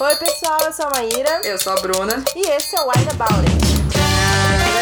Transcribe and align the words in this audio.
Oi, 0.00 0.16
pessoal, 0.16 0.58
eu 0.64 0.72
sou 0.72 0.86
a 0.86 0.90
Maíra. 0.90 1.40
Eu 1.44 1.58
sou 1.58 1.72
a 1.72 1.76
Bruna. 1.80 2.22
E 2.34 2.40
esse 2.50 2.76
é 2.76 2.80
o 2.80 2.88
Wine 2.88 3.08
About 3.12 3.40
It. 3.50 4.76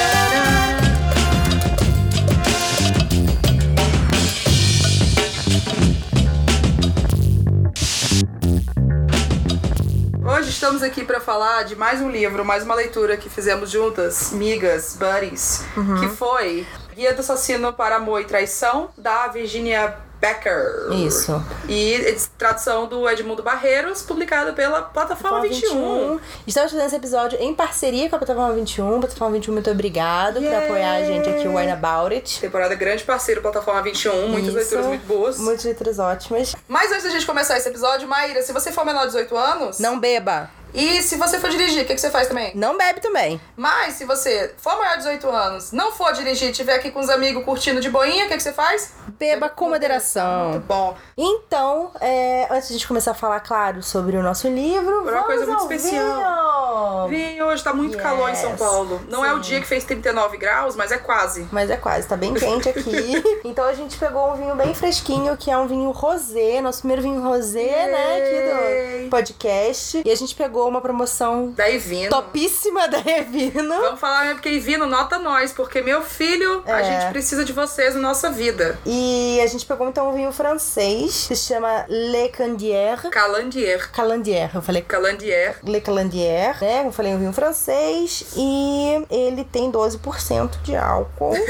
Hoje 10.27 10.49
estamos 10.51 10.83
aqui 10.83 11.05
para 11.05 11.21
falar 11.21 11.65
de 11.65 11.77
mais 11.77 12.01
um 12.01 12.11
livro, 12.11 12.45
mais 12.45 12.65
uma 12.65 12.75
leitura 12.75 13.17
que 13.17 13.29
fizemos 13.29 13.71
juntas, 13.71 14.33
migas, 14.33 14.97
buddies, 14.99 15.65
Uhum. 15.77 16.01
que 16.01 16.09
foi 16.09 16.67
Guia 16.95 17.13
do 17.13 17.21
Assassino 17.21 17.73
para 17.73 17.97
Amor 17.97 18.21
e 18.21 18.25
Traição, 18.25 18.89
da 18.97 19.29
Virginia 19.29 19.97
Becker. 20.25 20.91
Isso. 21.07 21.45
E 21.69 22.17
tradução 22.39 22.87
do 22.87 23.07
Edmundo 23.11 23.43
Barreiros, 23.43 24.01
publicado 24.01 24.55
pela 24.55 24.81
Plataforma 24.81 25.43
21. 25.43 26.19
Estamos 26.47 26.73
fazendo 26.73 26.87
esse 26.87 26.97
episódio 26.97 27.39
em 27.39 27.55
parceria 27.55 28.09
com 28.09 28.17
a 28.17 28.19
Plataforma 28.19 28.55
21. 28.55 29.01
Plataforma 29.01 29.35
21, 29.35 29.53
muito 29.53 29.71
obrigado 29.71 30.37
por 30.37 30.45
Yay! 30.45 30.65
apoiar 30.65 30.95
a 30.95 31.05
gente 31.05 31.29
aqui, 31.29 31.47
o 31.47 31.57
Wine 31.57 31.73
About 31.73 32.15
It. 32.15 32.41
Temporada 32.41 32.75
grande 32.75 33.05
parceiro 33.05 33.43
Plataforma 33.43 33.83
21, 33.83 34.29
muitas 34.29 34.49
Isso. 34.49 34.57
leituras 34.57 34.87
muito 34.87 35.07
boas. 35.07 35.39
Muitas 35.39 35.65
letras 35.67 35.99
ótimas. 35.99 36.57
Mas 36.67 36.91
antes 36.91 37.05
da 37.05 37.11
gente 37.11 37.27
começar 37.27 37.59
esse 37.59 37.69
episódio, 37.69 38.09
Maíra, 38.09 38.41
se 38.41 38.51
você 38.51 38.73
for 38.73 38.87
menor 38.87 39.01
de 39.01 39.09
18 39.09 39.37
anos, 39.37 39.79
Não 39.79 40.01
beba. 40.01 40.49
E 40.75 41.03
se 41.03 41.17
você 41.17 41.39
for 41.39 41.49
dirigir, 41.51 41.83
o 41.83 41.87
que, 41.87 41.95
que 41.95 42.01
você 42.01 42.11
faz 42.11 42.29
também? 42.29 42.53
Não 42.55 42.77
bebe 42.77 43.01
também. 43.01 43.41
Mas 43.57 43.95
se 43.95 44.05
você 44.05 44.53
for 44.57 44.77
maior 44.77 44.93
de 44.93 44.99
18 45.05 45.29
anos, 45.31 45.73
não 45.73 45.93
for 45.93 46.13
dirigir 46.13 46.49
e 46.49 46.51
estiver 46.51 46.75
aqui 46.75 46.91
com 46.91 47.01
os 47.01 47.09
amigos 47.09 47.45
curtindo 47.45 47.81
de 47.81 47.89
boinha, 47.89 48.25
o 48.25 48.29
que, 48.29 48.37
que 48.37 48.43
você 48.43 48.53
faz? 48.53 48.93
Beba 49.19 49.49
com 49.49 49.69
moderação. 49.69 50.51
Muito 50.51 50.67
bom. 50.67 50.97
Então, 51.17 51.91
é, 52.01 52.47
antes 52.51 52.69
de 52.69 52.75
a 52.75 52.77
gente 52.79 52.89
começar 52.89 53.13
a 53.13 53.15
falar, 53.15 53.41
claro, 53.41 53.83
sobre 53.83 54.17
o 54.17 54.23
nosso 54.23 54.49
livro, 54.49 55.03
Uma 55.03 55.11
vamos 55.13 55.27
coisa 55.27 55.47
muito 55.47 55.61
ao 55.63 55.73
especial. 55.73 57.09
vinho. 57.09 57.25
Vinho, 57.29 57.47
hoje 57.47 57.63
tá 57.63 57.73
muito 57.73 57.95
Yes. 57.95 58.03
calor 58.03 58.29
em 58.31 58.35
São 58.35 58.57
Paulo. 58.57 59.01
Não 59.09 59.25
é 59.25 59.33
o 59.33 59.37
Sim. 59.37 59.51
dia 59.51 59.61
que 59.61 59.67
fez 59.67 59.85
39 59.85 60.37
graus, 60.37 60.75
mas 60.75 60.91
é 60.91 60.99
quase. 60.99 61.47
Mas 61.53 61.71
é 61.71 61.77
quase, 61.77 62.09
tá 62.09 62.17
bem 62.17 62.35
quente 62.35 62.69
aqui. 62.69 63.23
então 63.45 63.65
a 63.65 63.75
gente 63.75 63.97
pegou 63.99 64.33
um 64.33 64.35
vinho 64.37 64.55
bem 64.57 64.75
fresquinho, 64.75 65.37
que 65.37 65.51
é 65.51 65.57
um 65.57 65.67
vinho 65.67 65.91
rosé, 65.93 66.61
nosso 66.61 66.79
primeiro 66.81 67.03
vinho 67.03 67.23
rosé, 67.23 67.87
né, 67.87 68.17
aqui 68.19 69.05
do 69.05 69.11
podcast. 69.11 70.03
E 70.05 70.11
a 70.11 70.17
gente 70.17 70.35
pegou 70.35 70.64
uma 70.69 70.81
promoção 70.81 71.51
Da 71.53 71.69
Ivino. 71.69 72.11
topíssima 72.11 72.89
da 72.89 72.99
Revino. 72.99 73.69
Vamos 73.81 74.01
falar 74.01 74.21
mesmo 74.23 74.35
porque 74.37 74.51
Ivino 74.51 74.87
nota 74.87 75.19
nós, 75.19 75.53
porque 75.53 75.81
meu 75.83 76.03
filho, 76.03 76.63
a 76.67 76.81
É. 76.81 76.85
gente 76.85 77.11
precisa 77.11 77.45
de 77.45 77.53
vocês 77.53 77.95
na 77.95 78.01
nossa 78.01 78.31
vida. 78.31 78.79
E 78.87 79.41
a 79.43 79.47
gente 79.47 79.65
pegou 79.67 79.89
então 79.89 80.09
um 80.11 80.15
vinho 80.15 80.33
francês, 80.33 81.27
que 81.29 81.37
se 81.37 81.47
chama 81.55 81.85
Le 81.89 82.29
Candier. 82.31 83.09
Calandier. 83.11 83.91
Calandier, 83.93 84.51
eu 84.55 84.63
falei 84.63 84.83
Calandier. 84.83 85.57
Le 85.65 85.81
Calandier, 85.81 86.57
né? 86.61 86.87
Eu 86.87 86.93
falei, 86.93 87.13
um 87.15 87.19
vinho 87.19 87.33
francês. 87.33 88.25
E 88.37 89.05
ele 89.11 89.45
tem 89.45 89.71
12% 89.71 90.61
de 90.63 90.77
álcool. 90.77 91.35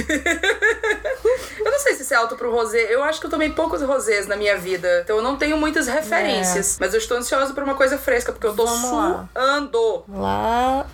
Eu 1.64 1.70
não 1.70 1.78
sei 1.78 1.94
se 1.94 2.02
isso 2.02 2.12
é 2.14 2.16
alto 2.16 2.36
pro 2.36 2.52
rosé. 2.52 2.86
Eu 2.94 3.02
acho 3.02 3.18
que 3.20 3.26
eu 3.26 3.30
tomei 3.30 3.50
poucos 3.50 3.80
rosés 3.82 4.26
na 4.26 4.36
minha 4.36 4.56
vida. 4.56 5.00
Então 5.02 5.16
eu 5.16 5.22
não 5.22 5.36
tenho 5.36 5.56
muitas 5.56 5.86
referências. 5.86 6.76
Mas 6.78 6.92
eu 6.92 6.98
estou 6.98 7.16
ansiosa 7.16 7.52
por 7.54 7.62
uma 7.62 7.74
coisa 7.74 7.96
fresca, 7.98 8.32
porque 8.32 8.46
eu 8.46 8.54
tô 8.54 8.64
É. 8.64 8.66
Vamos 8.66 8.90
lá. 9.08 9.28
suando. 9.34 10.04
Lá. 10.08 10.86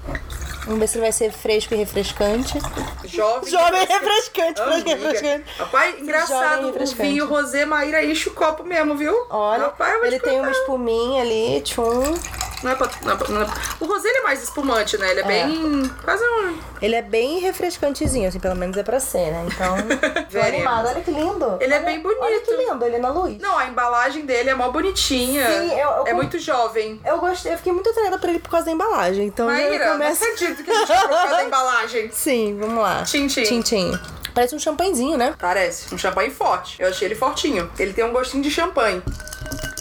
Vamos 0.65 0.79
ver 0.79 0.87
se 0.87 0.97
ele 0.99 1.03
vai 1.03 1.13
ser 1.13 1.33
fresco 1.33 1.75
e 1.75 1.77
refrescante. 1.77 2.59
Jovem. 3.05 3.51
Jovem 3.51 3.87
refrescante, 3.87 4.63
fresco 4.63 4.89
e 4.89 4.95
refrescante. 4.95 5.45
Rapaz, 5.59 5.99
engraçado, 6.01 6.67
Jovem 6.67 6.83
o 6.83 6.95
vinho 6.97 7.27
rosé 7.27 7.65
Maíra 7.65 8.05
enche 8.05 8.29
o 8.29 8.35
copo 8.35 8.63
mesmo, 8.63 8.95
viu? 8.97 9.15
Olha, 9.31 9.65
Rapaz, 9.65 10.05
ele 10.05 10.19
te 10.19 10.25
tem 10.25 10.39
uma 10.39 10.51
espuminha 10.51 11.23
ali, 11.23 11.61
tchum. 11.63 12.15
Não 12.63 12.71
é 12.73 12.75
pra, 12.75 12.91
não 13.03 13.13
é 13.13 13.17
pra- 13.17 13.29
não 13.29 13.43
é- 13.43 13.47
O 13.81 13.87
rosé 13.87 14.09
é 14.09 14.21
mais 14.23 14.43
espumante, 14.43 14.99
né? 14.99 15.11
Ele 15.13 15.21
é, 15.21 15.23
É. 15.23 15.27
bem... 15.27 15.91
Quase 16.05 16.23
um... 16.25 16.59
Ele 16.83 16.95
é 16.95 17.03
bem 17.03 17.39
refrescantezinho, 17.41 18.29
assim, 18.29 18.39
pelo 18.39 18.55
menos 18.55 18.77
é 18.77 18.83
pra 18.83 19.01
ser, 19.01 19.31
né? 19.33 19.47
Então, 19.47 19.77
tô 20.31 20.39
animada. 20.41 20.91
Olha 20.91 21.01
que 21.01 21.11
lindo. 21.11 21.57
Ele 21.61 21.73
é 21.73 21.77
Olha- 21.77 21.87
bem 21.87 22.01
bonito. 22.01 22.21
Olha 22.23 22.41
que 22.41 22.57
lindo, 22.57 22.85
ele 22.85 22.99
na 22.99 23.11
luz. 23.11 23.39
Não, 23.39 23.59
a 23.59 23.67
embalagem 23.67 24.27
dele 24.27 24.51
é 24.51 24.55
mó 24.55 24.69
bonitinha. 24.71 25.47
Sim, 25.47 25.71
eu- 25.73 25.79
eu 25.79 26.07
é 26.07 26.11
com- 26.11 26.17
muito 26.17 26.39
jovem. 26.39 27.01
Eu 27.05 27.19
gostei, 27.19 27.53
eu 27.53 27.57
fiquei 27.57 27.73
muito 27.73 27.89
atraída 27.91 28.19
por 28.19 28.29
ele 28.29 28.39
por 28.39 28.51
causa 28.51 28.67
da 28.67 28.73
embalagem. 28.73 29.27
Então, 29.27 29.47
Maíra, 29.47 29.75
eu 29.85 29.91
não 29.91 29.93
começo... 29.99 30.25
acredito 30.25 30.63
que 30.65 30.71
a 30.71 30.75
gente 30.75 30.87
trocou 30.87 31.29
da 31.29 31.45
embalagem. 31.45 32.11
Sim, 32.13 32.57
vamos 32.61 32.83
lá. 32.83 33.03
Tchim, 33.05 33.27
tchim. 33.27 33.43
Tchim, 33.43 33.61
tchim. 33.63 33.99
Parece 34.35 34.55
um 34.55 34.59
champanhezinho, 34.59 35.17
né? 35.19 35.35
Parece, 35.39 35.93
um 35.95 35.99
champanhe 35.99 36.31
forte. 36.31 36.81
Eu 36.81 36.89
achei 36.89 37.09
ele 37.09 37.15
fortinho. 37.17 37.71
Ele 37.79 37.93
tem 37.93 38.05
um 38.05 38.13
gostinho 38.13 38.43
de 38.43 38.51
champanhe. 38.51 39.03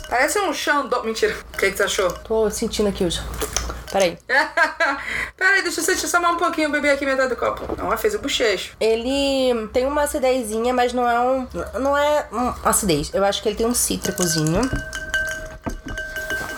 Parece 0.10 0.40
um 0.40 0.52
chandon... 0.52 1.04
Mentira. 1.04 1.36
O 1.54 1.58
que, 1.58 1.70
que 1.72 1.78
você 1.78 1.84
achou? 1.84 2.12
Tô 2.12 2.50
sentindo 2.50 2.90
aqui 2.90 3.06
hoje. 3.06 3.22
Peraí. 3.92 4.18
Peraí, 5.38 5.62
deixa 5.62 5.82
eu 5.82 5.84
sentir 5.84 6.08
só 6.08 6.20
mais 6.20 6.36
um 6.36 6.38
pouquinho, 6.38 6.72
beber 6.72 6.92
aqui 6.92 7.06
metade 7.06 7.30
do 7.30 7.36
copo. 7.36 7.76
Não, 7.78 7.96
fez 7.98 8.16
o 8.16 8.20
bochecho. 8.20 8.76
Ele 8.80 9.68
tem 9.74 9.86
uma 9.86 10.04
acidezinha, 10.04 10.74
mas 10.74 10.94
não 10.94 11.08
é 11.08 11.20
um. 11.20 11.48
Não 11.80 11.98
é 11.98 12.28
um 12.32 12.54
acidez. 12.64 13.12
Eu 13.14 13.24
acho 13.24 13.42
que 13.42 13.50
ele 13.50 13.56
tem 13.56 13.66
um 13.66 13.74
cítricozinho. 13.74 14.62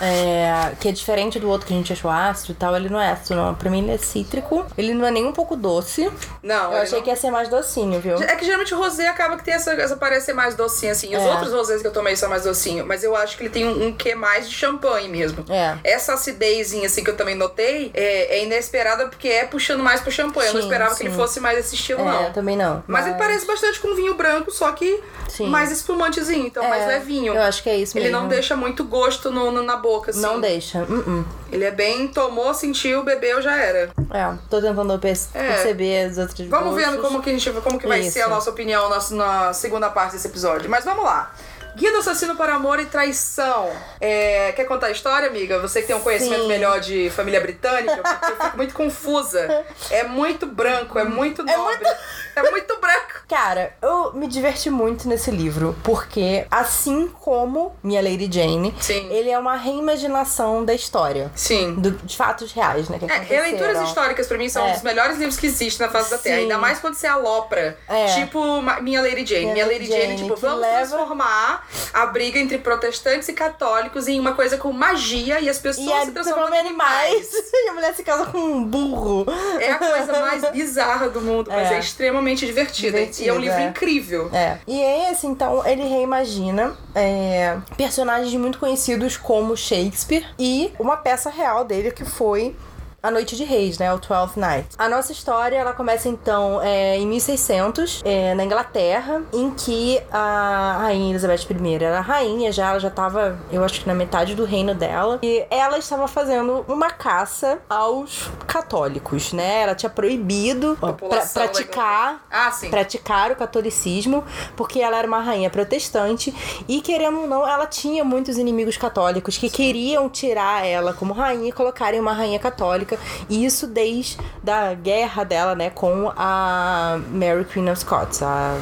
É, 0.02 0.72
que 0.80 0.88
é 0.88 0.92
diferente 0.92 1.38
do 1.38 1.48
outro 1.48 1.66
que 1.66 1.72
a 1.72 1.76
gente 1.76 1.92
achou 1.92 2.10
ácido 2.10 2.52
e 2.52 2.54
tal. 2.56 2.74
Ele 2.76 2.88
não 2.88 3.00
é 3.00 3.10
ácido, 3.12 3.36
não. 3.36 3.54
Pra 3.54 3.70
mim 3.70 3.82
ele 3.82 3.92
é 3.92 3.98
cítrico. 3.98 4.66
Ele 4.76 4.92
não 4.94 5.06
é 5.06 5.10
nem 5.10 5.24
um 5.24 5.32
pouco 5.32 5.54
doce. 5.56 6.10
Não, 6.42 6.64
Eu 6.64 6.70
ele 6.72 6.80
achei 6.82 6.96
não- 6.98 7.04
que 7.04 7.10
ia 7.10 7.16
ser 7.16 7.30
mais 7.30 7.48
docinho, 7.48 8.00
viu? 8.00 8.16
É 8.16 8.34
que 8.36 8.44
geralmente 8.44 8.74
o 8.74 8.78
rosé 8.78 9.06
acaba 9.08 9.36
que 9.36 9.44
tem 9.44 9.54
essa, 9.54 9.72
essa 9.74 9.96
parece 9.96 10.26
ser 10.26 10.32
mais 10.32 10.54
docinho, 10.54 10.90
assim. 10.92 11.14
Os 11.16 11.22
É. 11.22 11.30
outros 11.30 11.52
rosés 11.52 11.80
que 11.80 11.86
eu 11.86 11.92
tomei 11.92 12.16
são 12.16 12.28
mais 12.28 12.42
docinho, 12.42 12.84
mas 12.86 13.04
eu 13.04 13.14
acho 13.14 13.36
que 13.36 13.44
ele 13.44 13.50
tem 13.50 13.66
um, 13.66 13.86
um 13.88 13.92
quê 13.92 14.14
mais 14.14 14.48
de 14.48 14.54
champanhe 14.54 15.08
mesmo. 15.08 15.44
É. 15.48 15.76
Essa 15.84 16.14
acidezinha, 16.14 16.86
assim, 16.86 17.04
que 17.04 17.10
eu 17.10 17.16
também 17.16 17.34
notei, 17.36 17.90
é, 17.94 18.38
é 18.38 18.44
inesperada 18.44 19.06
porque 19.06 19.28
é 19.28 19.44
puxando 19.44 19.82
mais 19.82 20.00
pro 20.00 20.10
champanhe. 20.10 20.48
eu 20.48 20.54
não 20.54 20.60
Sim, 20.62 20.66
esperava 20.66 20.94
que 20.96 21.02
ele 21.02 21.10
sim. 21.10 21.16
fosse 21.16 21.38
mais 21.40 21.56
desse 21.56 21.74
estilo, 21.76 22.00
É, 22.00 22.04
não. 22.04 22.32
também 22.32 22.56
não. 22.56 22.82
Mas 22.86 23.06
ele 23.06 23.14
parece 23.16 23.46
bastante 23.46 23.78
com 23.80 23.94
vinho 23.94 24.14
branco, 24.14 24.50
só 24.50 24.72
que 24.72 25.00
Sim. 25.28 25.46
mais 25.48 25.70
espumantezinho, 25.70 26.46
então 26.46 26.68
mais 26.68 26.82
É, 26.82 26.86
levinho. 26.86 27.34
Eu 27.34 27.42
acho 27.42 27.62
que 27.62 27.70
é 27.70 27.76
isso 27.76 27.96
Ele 27.96 28.06
mesmo. 28.06 28.20
não 28.20 28.28
deixa 28.28 28.56
muito 28.56 28.82
gosto 28.84 29.30
no, 29.30 29.50
no- 29.52 29.62
na 29.62 29.76
boca, 29.76 29.91
assim. 30.10 30.20
Não 30.20 30.40
deixa. 30.40 30.82
Uh-uh. 30.84 31.24
Ele 31.50 31.64
é 31.64 31.70
bem, 31.70 32.08
tomou, 32.08 32.52
sentiu, 32.54 33.02
bebeu, 33.04 33.42
já 33.42 33.56
era. 33.56 33.90
É, 34.10 34.34
tô 34.48 34.60
tentando 34.60 34.92
É. 34.94 34.98
perceber 34.98 36.04
as 36.06 36.18
outras 36.18 36.48
Vamos 36.48 36.74
vendo 36.76 36.98
como 37.02 37.22
que, 37.22 37.30
a 37.30 37.32
gente, 37.32 37.50
como 37.60 37.78
que 37.78 37.86
vai 37.86 38.00
Isso. 38.00 38.12
ser 38.12 38.22
a 38.22 38.28
nossa 38.28 38.50
opinião 38.50 38.88
nossa, 38.88 39.14
na 39.14 39.52
segunda 39.52 39.90
parte 39.90 40.12
desse 40.12 40.26
episódio. 40.28 40.70
Mas 40.70 40.84
vamos 40.84 41.04
lá. 41.04 41.32
Guia 41.74 41.90
do 41.90 41.98
Assassino 41.98 42.36
para 42.36 42.54
Amor 42.54 42.78
e 42.80 42.86
Traição. 42.86 43.70
É, 44.00 44.52
quer 44.52 44.64
contar 44.64 44.88
a 44.88 44.90
história, 44.90 45.28
amiga? 45.28 45.58
Você 45.60 45.80
que 45.80 45.86
tem 45.86 45.96
um 45.96 46.00
conhecimento 46.00 46.42
Sim. 46.42 46.48
melhor 46.48 46.80
de 46.80 47.08
família 47.10 47.40
britânica, 47.40 47.96
porque 48.02 48.32
eu 48.32 48.44
fico 48.44 48.56
muito 48.56 48.74
confusa. 48.74 49.64
É 49.90 50.04
muito 50.04 50.44
branco, 50.46 50.98
é 50.98 51.04
muito 51.04 51.42
nobre. 51.42 51.88
É 52.34 52.50
muito, 52.50 52.78
branco. 52.80 53.22
Cara, 53.28 53.74
eu 53.82 54.12
me 54.14 54.26
diverti 54.26 54.70
muito 54.70 55.06
nesse 55.08 55.30
livro, 55.30 55.76
porque 55.82 56.46
assim 56.50 57.08
como 57.20 57.74
Minha 57.82 58.02
Lady 58.02 58.28
Jane, 58.30 58.74
Sim. 58.80 59.08
ele 59.10 59.30
é 59.30 59.38
uma 59.38 59.56
reimaginação 59.56 60.64
da 60.64 60.74
história. 60.74 61.30
Sim. 61.34 61.74
do- 61.74 61.90
de 61.90 62.16
fatos 62.16 62.52
reais, 62.52 62.88
né? 62.88 62.98
É, 63.08 63.18
releituras 63.18 63.80
históricas 63.82 64.26
pra 64.26 64.36
mim 64.38 64.48
são 64.48 64.66
É. 64.66 64.70
um 64.70 64.72
dos 64.72 64.82
melhores 64.82 65.16
livros 65.18 65.36
que 65.38 65.46
existem 65.46 65.86
na 65.86 65.92
face 65.92 66.10
da 66.10 66.18
Terra. 66.18 66.36
Sim. 66.36 66.42
Ainda 66.42 66.58
mais 66.58 66.78
quando 66.80 66.94
você 66.94 67.06
alopra. 67.06 67.78
É. 67.88 68.06
Tipo 68.14 68.60
Minha 68.82 69.00
Lady 69.00 69.24
Jane. 69.26 69.42
Minha 69.52 69.54
Minha, 69.54 69.66
Lady 69.66 69.86
Jane, 69.86 70.02
Jane, 70.02 70.16
tipo, 70.16 70.36
vamos 70.36 70.60
leva- 70.60 70.76
transformar 70.88 71.61
a 71.92 72.06
briga 72.06 72.38
entre 72.38 72.58
protestantes 72.58 73.28
e 73.28 73.32
católicos 73.32 74.08
em 74.08 74.18
uma 74.18 74.34
coisa 74.34 74.56
com 74.58 74.72
magia 74.72 75.40
e 75.40 75.48
as 75.48 75.58
pessoas 75.58 75.86
E 75.86 75.92
é 75.92 76.04
se 76.06 76.12
transformam 76.12 76.54
em 76.54 76.58
animais. 76.58 77.06
animais. 77.06 77.32
e 77.52 77.68
a 77.68 77.72
mulher 77.74 77.94
se 77.94 78.02
casa 78.02 78.26
com 78.26 78.38
um 78.38 78.64
burro. 78.64 79.26
É 79.60 79.70
a 79.72 79.78
coisa 79.78 80.20
mais 80.20 80.42
bizarra 80.52 81.08
do 81.08 81.20
mundo, 81.20 81.50
mas 81.50 81.70
É. 81.70 81.74
é 81.74 81.78
extremamente 81.78 82.46
divertida. 82.46 82.98
Divertido, 82.98 83.26
e 83.26 83.28
é 83.28 83.32
um 83.32 83.38
livro 83.38 83.58
é. 83.58 83.64
incrível. 83.68 84.30
É. 84.32 84.58
E 84.66 84.80
esse, 85.10 85.26
então, 85.26 85.66
ele 85.66 85.82
reimagina 85.82 86.76
é, 86.94 87.56
personagens 87.76 88.34
muito 88.34 88.58
conhecidos 88.58 89.16
como 89.16 89.56
Shakespeare 89.56 90.26
e 90.38 90.72
uma 90.78 90.96
peça 90.96 91.30
real 91.30 91.64
dele 91.64 91.90
que 91.90 92.04
foi 92.04 92.56
a 93.02 93.10
Noite 93.10 93.34
de 93.36 93.42
Reis, 93.44 93.78
né? 93.78 93.92
O 93.92 93.98
Twelfth 93.98 94.36
Night. 94.36 94.68
A 94.78 94.88
nossa 94.88 95.10
história, 95.10 95.56
ela 95.56 95.72
começa 95.72 96.08
então 96.08 96.60
é, 96.62 96.96
em 96.98 97.06
1600, 97.06 98.00
é, 98.04 98.32
na 98.34 98.44
Inglaterra, 98.44 99.22
em 99.32 99.50
que 99.50 100.00
a 100.12 100.78
rainha 100.82 101.10
Elizabeth 101.10 101.46
I 101.50 101.74
era 101.82 102.00
rainha 102.00 102.52
já, 102.52 102.70
ela 102.70 102.78
já 102.78 102.90
tava, 102.90 103.38
eu 103.50 103.64
acho 103.64 103.80
que 103.80 103.88
na 103.88 103.94
metade 103.94 104.34
do 104.34 104.44
reino 104.44 104.74
dela, 104.74 105.18
e 105.22 105.44
ela 105.50 105.78
estava 105.78 106.06
fazendo 106.06 106.64
uma 106.68 106.90
caça 106.90 107.58
aos 107.68 108.30
católicos, 108.46 109.32
né? 109.32 109.62
Ela 109.62 109.74
tinha 109.74 109.90
proibido 109.90 110.78
pra, 110.80 110.92
praticar 111.26 112.24
Ah, 112.30 112.50
sim. 112.52 112.70
praticar 112.70 113.32
o 113.32 113.36
catolicismo, 113.36 114.24
porque 114.56 114.80
ela 114.80 114.96
era 114.98 115.08
uma 115.08 115.20
rainha 115.20 115.50
protestante 115.50 116.32
e 116.68 116.80
querendo 116.80 117.20
ou 117.22 117.26
não, 117.26 117.48
ela 117.48 117.66
tinha 117.66 118.04
muitos 118.04 118.38
inimigos 118.38 118.76
católicos 118.76 119.36
que 119.38 119.50
queriam 119.50 120.08
tirar 120.08 120.64
ela 120.64 120.92
como 120.92 121.12
rainha 121.12 121.48
e 121.48 121.52
colocarem 121.52 121.98
uma 121.98 122.12
rainha 122.12 122.38
católica, 122.38 122.91
e 123.28 123.44
isso 123.44 123.66
desde 123.66 124.18
da 124.42 124.74
guerra 124.74 125.24
dela, 125.24 125.54
né, 125.54 125.70
com 125.70 126.12
a 126.16 127.00
Mary 127.10 127.44
Queen 127.44 127.70
of 127.70 127.80
Scots, 127.80 128.22
a 128.22 128.56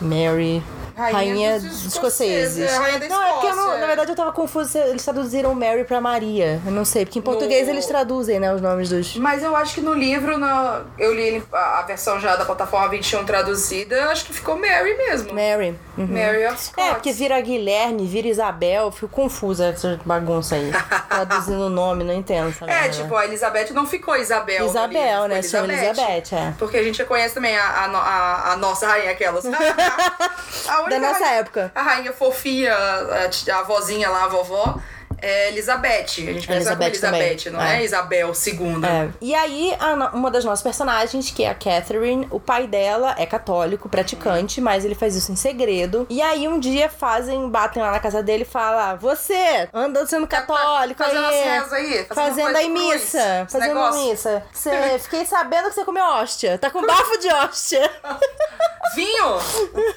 Mary 0.00 0.62
Rainha 0.96 1.54
dos 1.60 1.68
dos 1.70 1.86
escoceses. 1.86 2.56
escoceses. 2.58 2.72
É, 2.72 2.76
rainha 2.78 2.98
da 3.00 3.08
não, 3.08 3.22
é 3.22 3.32
porque 3.32 3.46
eu 3.46 3.56
não- 3.56 3.78
na 3.78 3.86
verdade 3.86 4.10
eu 4.12 4.16
tava 4.16 4.32
confusa. 4.32 4.78
Eles 4.78 5.02
traduziram 5.04 5.54
Mary 5.54 5.84
pra 5.84 6.00
Maria. 6.00 6.60
Eu 6.64 6.72
não 6.72 6.84
sei, 6.84 7.04
porque 7.04 7.18
em 7.18 7.22
português 7.22 7.66
No- 7.66 7.74
eles 7.74 7.86
traduzem, 7.86 8.38
né, 8.40 8.52
os 8.54 8.60
nomes 8.60 8.88
dos. 8.88 9.16
Mas 9.16 9.42
eu 9.42 9.54
acho 9.56 9.74
que 9.74 9.80
no 9.80 9.92
livro, 9.94 10.38
na- 10.38 10.82
eu 10.98 11.14
li 11.14 11.42
a 11.52 11.82
versão 11.82 12.20
já 12.20 12.36
da 12.36 12.44
plataforma 12.44 12.88
21 12.88 13.24
traduzida, 13.24 13.94
eu 13.96 14.10
acho 14.10 14.24
que 14.24 14.32
ficou 14.32 14.56
Mary 14.56 14.94
mesmo. 14.96 15.32
Mary. 15.34 15.78
Uhum. 15.96 16.06
Mary 16.08 16.44
of 16.46 16.60
Scots. 16.60 16.88
É, 16.88 16.90
porque 16.94 17.12
vira 17.12 17.40
Guilherme, 17.40 18.04
vira 18.06 18.26
Isabel, 18.26 18.90
fico 18.90 19.08
confusa 19.08 19.66
essa 19.66 20.00
bagunça 20.04 20.56
aí. 20.56 20.70
Traduzindo 21.08 21.66
o 21.66 21.70
nome, 21.70 22.02
não 22.04 22.12
entendo 22.14 22.48
essa 22.48 22.68
É, 22.68 22.88
tipo, 22.88 23.14
a 23.14 23.24
Elizabeth 23.24 23.72
não 23.72 23.86
ficou 23.86 24.16
Isabel. 24.16 24.64
no 24.64 24.70
Isabel, 24.70 25.22
livro, 25.22 25.28
né? 25.28 25.42
Chama 25.42 25.72
Elizabeth, 25.72 26.34
é. 26.34 26.52
Porque 26.58 26.76
a 26.76 26.82
gente 26.82 26.98
já 26.98 27.04
conhece 27.04 27.34
também 27.34 27.56
a, 27.56 27.84
a, 27.84 27.88
no- 27.88 27.96
a- 27.98 28.52
a 28.52 28.56
nossa 28.56 28.86
rainha, 28.88 29.10
aquelas. 29.12 29.44
A 30.68 30.82
única 30.84 31.00
Da 31.00 31.08
nossa 31.08 31.24
rainha- 31.24 31.40
época. 31.40 31.72
A 31.74 31.82
rainha 31.82 32.12
fofinha, 32.12 32.74
a, 32.74 33.58
a 33.58 33.62
vozinha 33.62 34.08
lá, 34.10 34.24
a 34.24 34.28
vovó, 34.28 34.78
é 35.20 35.48
Elizabeth. 35.48 36.04
A 36.04 36.32
gente 36.32 36.46
conhece 36.46 36.66
ela 36.66 36.76
como 36.76 36.88
Elizabeth 36.88 37.00
também, 37.00 37.22
Elizabeth, 37.30 37.50
não 37.52 37.62
é, 37.62 37.80
é. 37.80 37.84
Isabel 37.84 38.32
II. 38.46 38.84
É. 38.84 39.08
E 39.20 39.34
aí, 39.34 39.76
a 39.78 39.94
uma 40.14 40.30
das 40.30 40.44
nossas 40.44 40.62
personagens, 40.62 41.30
que 41.30 41.44
é 41.44 41.50
a 41.50 41.54
Catherine, 41.54 42.26
o 42.30 42.38
pai 42.40 42.66
dela 42.66 43.14
é 43.18 43.26
católico, 43.26 43.88
praticante, 43.88 44.60
mas 44.60 44.84
ele 44.84 44.94
faz 44.94 45.14
isso 45.16 45.30
em 45.32 45.36
segredo. 45.36 46.06
E 46.10 46.20
aí, 46.20 46.46
um 46.48 46.58
dia 46.58 46.88
fazem, 46.88 47.48
batem 47.48 47.82
lá 47.82 47.90
na 47.92 48.00
casa 48.00 48.22
dele 48.22 48.42
e 48.42 48.46
falam: 48.46 48.96
Você 48.98 49.68
anda 49.72 50.06
sendo 50.06 50.26
católico 50.26 51.02
fazendo 51.02 51.26
aí. 51.26 51.48
as 51.58 51.72
aí, 51.72 52.04
fazendo 52.04 52.14
Fazendo 52.14 52.56
aí 52.56 52.68
missa. 52.68 53.46
Fazendo 53.48 53.68
negócio. 53.74 54.00
missa. 54.10 54.42
Você, 54.52 54.98
fiquei 55.00 55.26
sabendo 55.26 55.68
que 55.68 55.74
você 55.74 55.84
comeu 55.84 56.04
hóstia. 56.04 56.58
Tá 56.58 56.70
com 56.70 56.84
bafo 56.86 57.18
de 57.18 57.28
hóstia. 57.28 57.90
Vinho? 58.94 59.38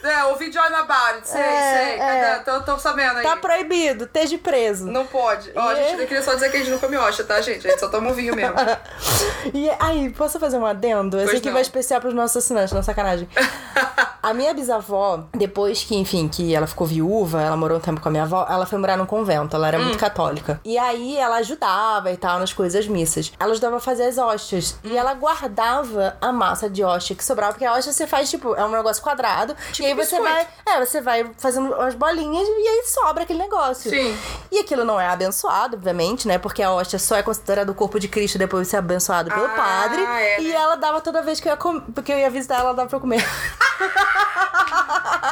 é, 0.03 0.23
ouvi 0.25 0.49
John 0.49 0.59
about 0.75 1.15
it, 1.15 1.27
sei, 1.27 1.41
É, 1.41 1.73
sei. 1.73 1.93
é. 1.95 1.97
Cadê? 1.97 2.43
Tô, 2.43 2.61
tô 2.61 2.79
sabendo 2.79 3.17
aí. 3.17 3.23
Tá 3.23 3.35
proibido, 3.37 4.05
esteja 4.05 4.37
preso. 4.37 4.85
Não 4.87 5.05
pode. 5.07 5.51
Ó, 5.55 5.69
a 5.69 5.73
E- 5.79 5.89
gente 5.89 6.05
queria 6.07 6.21
só 6.23 6.33
dizer 6.33 6.49
que 6.49 6.57
a 6.57 6.59
gente 6.59 6.71
não 6.71 6.79
come 6.79 6.97
hoxa, 6.97 7.23
tá, 7.23 7.39
gente? 7.41 7.65
A 7.67 7.71
gente 7.71 7.79
só 7.79 7.87
toma 7.89 8.11
o 8.11 8.13
vinho 8.13 8.35
mesmo. 8.35 8.55
E 9.53 9.69
aí, 9.79 10.09
posso 10.09 10.39
fazer 10.39 10.57
um 10.57 10.65
adendo? 10.65 11.17
Esse 11.17 11.25
Pois 11.27 11.37
aqui 11.37 11.45
não. 11.47 11.53
vai 11.53 11.61
especial 11.61 12.01
pros 12.01 12.13
nossos 12.13 12.37
assinantes, 12.43 12.73
não 12.73 12.83
sacanagem. 12.83 13.27
a 14.21 14.33
minha 14.33 14.53
bisavó, 14.53 15.25
depois 15.33 15.83
que, 15.83 15.95
enfim, 15.95 16.27
que 16.27 16.53
ela 16.55 16.67
ficou 16.67 16.85
viúva, 16.87 17.41
ela 17.41 17.55
morou 17.57 17.77
um 17.77 17.81
tempo 17.81 18.01
com 18.01 18.09
a 18.09 18.11
minha 18.11 18.23
avó, 18.23 18.45
ela 18.49 18.65
foi 18.65 18.77
morar 18.79 18.97
num 18.97 19.05
convento, 19.05 19.55
ela 19.55 19.67
era 19.67 19.79
Hum. 19.79 19.83
muito 19.85 19.97
católica. 19.99 20.59
E 20.65 20.77
aí 20.77 21.17
ela 21.17 21.37
ajudava 21.37 22.11
e 22.11 22.17
tal 22.17 22.39
nas 22.39 22.53
coisas 22.53 22.87
missas. 22.87 23.31
Ela 23.39 23.51
ajudava 23.51 23.77
a 23.77 23.79
fazer 23.79 24.03
as 24.05 24.17
hóstias. 24.17 24.77
Hum. 24.83 24.89
E 24.89 24.97
ela 24.97 25.13
guardava 25.13 26.17
a 26.21 26.31
massa 26.31 26.69
de 26.69 26.83
hóstia 26.83 27.15
que 27.15 27.23
sobrava, 27.23 27.53
porque 27.53 27.65
a 27.65 27.73
hóstia 27.73 27.93
você 27.93 28.05
faz, 28.07 28.29
tipo, 28.29 28.55
é 28.55 28.63
um 28.65 28.69
negócio 28.69 29.01
quadrado. 29.01 29.55
Tipo 29.71 29.83
e 29.83 29.85
aí 29.91 29.93
você 29.93 30.17
biscoito. 30.19 30.23
vai. 30.23 30.47
É, 30.75 30.85
você 30.85 31.01
vai 31.01 31.31
fazendo 31.37 31.73
umas 31.73 31.95
bolinhas 31.95 32.47
e 32.47 32.67
aí 32.67 32.83
sobra 32.85 33.23
aquele 33.23 33.39
negócio. 33.39 33.89
Sim. 33.89 34.17
E 34.51 34.59
aquilo 34.59 34.83
não 34.83 34.99
é 34.99 35.07
abençoado, 35.07 35.75
obviamente, 35.75 36.27
né? 36.27 36.37
Porque 36.37 36.61
a 36.63 36.71
hóstia 36.71 36.99
só 36.99 37.15
é 37.15 37.23
considerada 37.23 37.71
o 37.71 37.75
corpo 37.75 37.99
de 37.99 38.07
Cristo 38.07 38.37
depois 38.37 38.67
de 38.67 38.71
ser 38.71 38.77
abençoado 38.77 39.29
pelo 39.29 39.45
Ah, 39.45 39.49
padre. 39.49 40.01
é, 40.03 40.41
E 40.41 40.47
né? 40.49 40.53
ela 40.55 40.75
dava 40.75 41.01
toda 41.01 41.21
vez 41.21 41.39
que 41.39 41.47
eu 41.47 41.51
ia, 41.51 41.57
com... 41.57 41.79
porque 41.79 42.11
eu 42.11 42.17
ia 42.17 42.29
visitar 42.29 42.55
ela, 42.55 42.65
ela 42.65 42.73
dava 42.73 42.89
pra 42.89 42.97
eu 42.97 43.01
comer. 43.01 43.25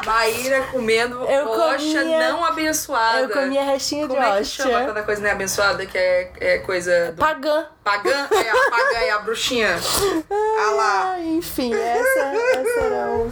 Maíra 0.06 0.62
comendo 0.72 1.24
Eu 1.26 1.50
hoxa 1.50 2.00
comia- 2.00 2.30
não 2.30 2.46
abençoada. 2.46 3.20
Eu 3.22 3.30
comia 3.30 3.64
restinho 3.64 4.08
Como 4.08 4.20
de 4.20 4.26
é 4.28 4.38
que 4.40 4.46
chama 4.46 4.70
hóstia. 4.72 4.86
quando 4.86 4.98
a 4.98 5.04
coisa 5.04 5.22
não 5.22 5.30
é 5.30 5.32
abençoada, 5.32 5.86
que 5.86 5.98
é, 5.98 6.32
é 6.40 6.58
coisa 6.60 7.12
do 7.12 7.20
Pagã. 7.20 7.66
pagã? 7.84 8.28
É 8.32 8.50
a 8.50 8.70
pagã 8.70 9.00
e 9.06 9.10
a 9.10 9.20
bruxinha. 9.20 9.76
Ah 10.58 10.72
lá. 10.72 11.20
Enfim, 11.20 11.74
essa, 11.74 12.20
essa 12.20 12.80
era 12.80 13.08
o. 13.12 13.32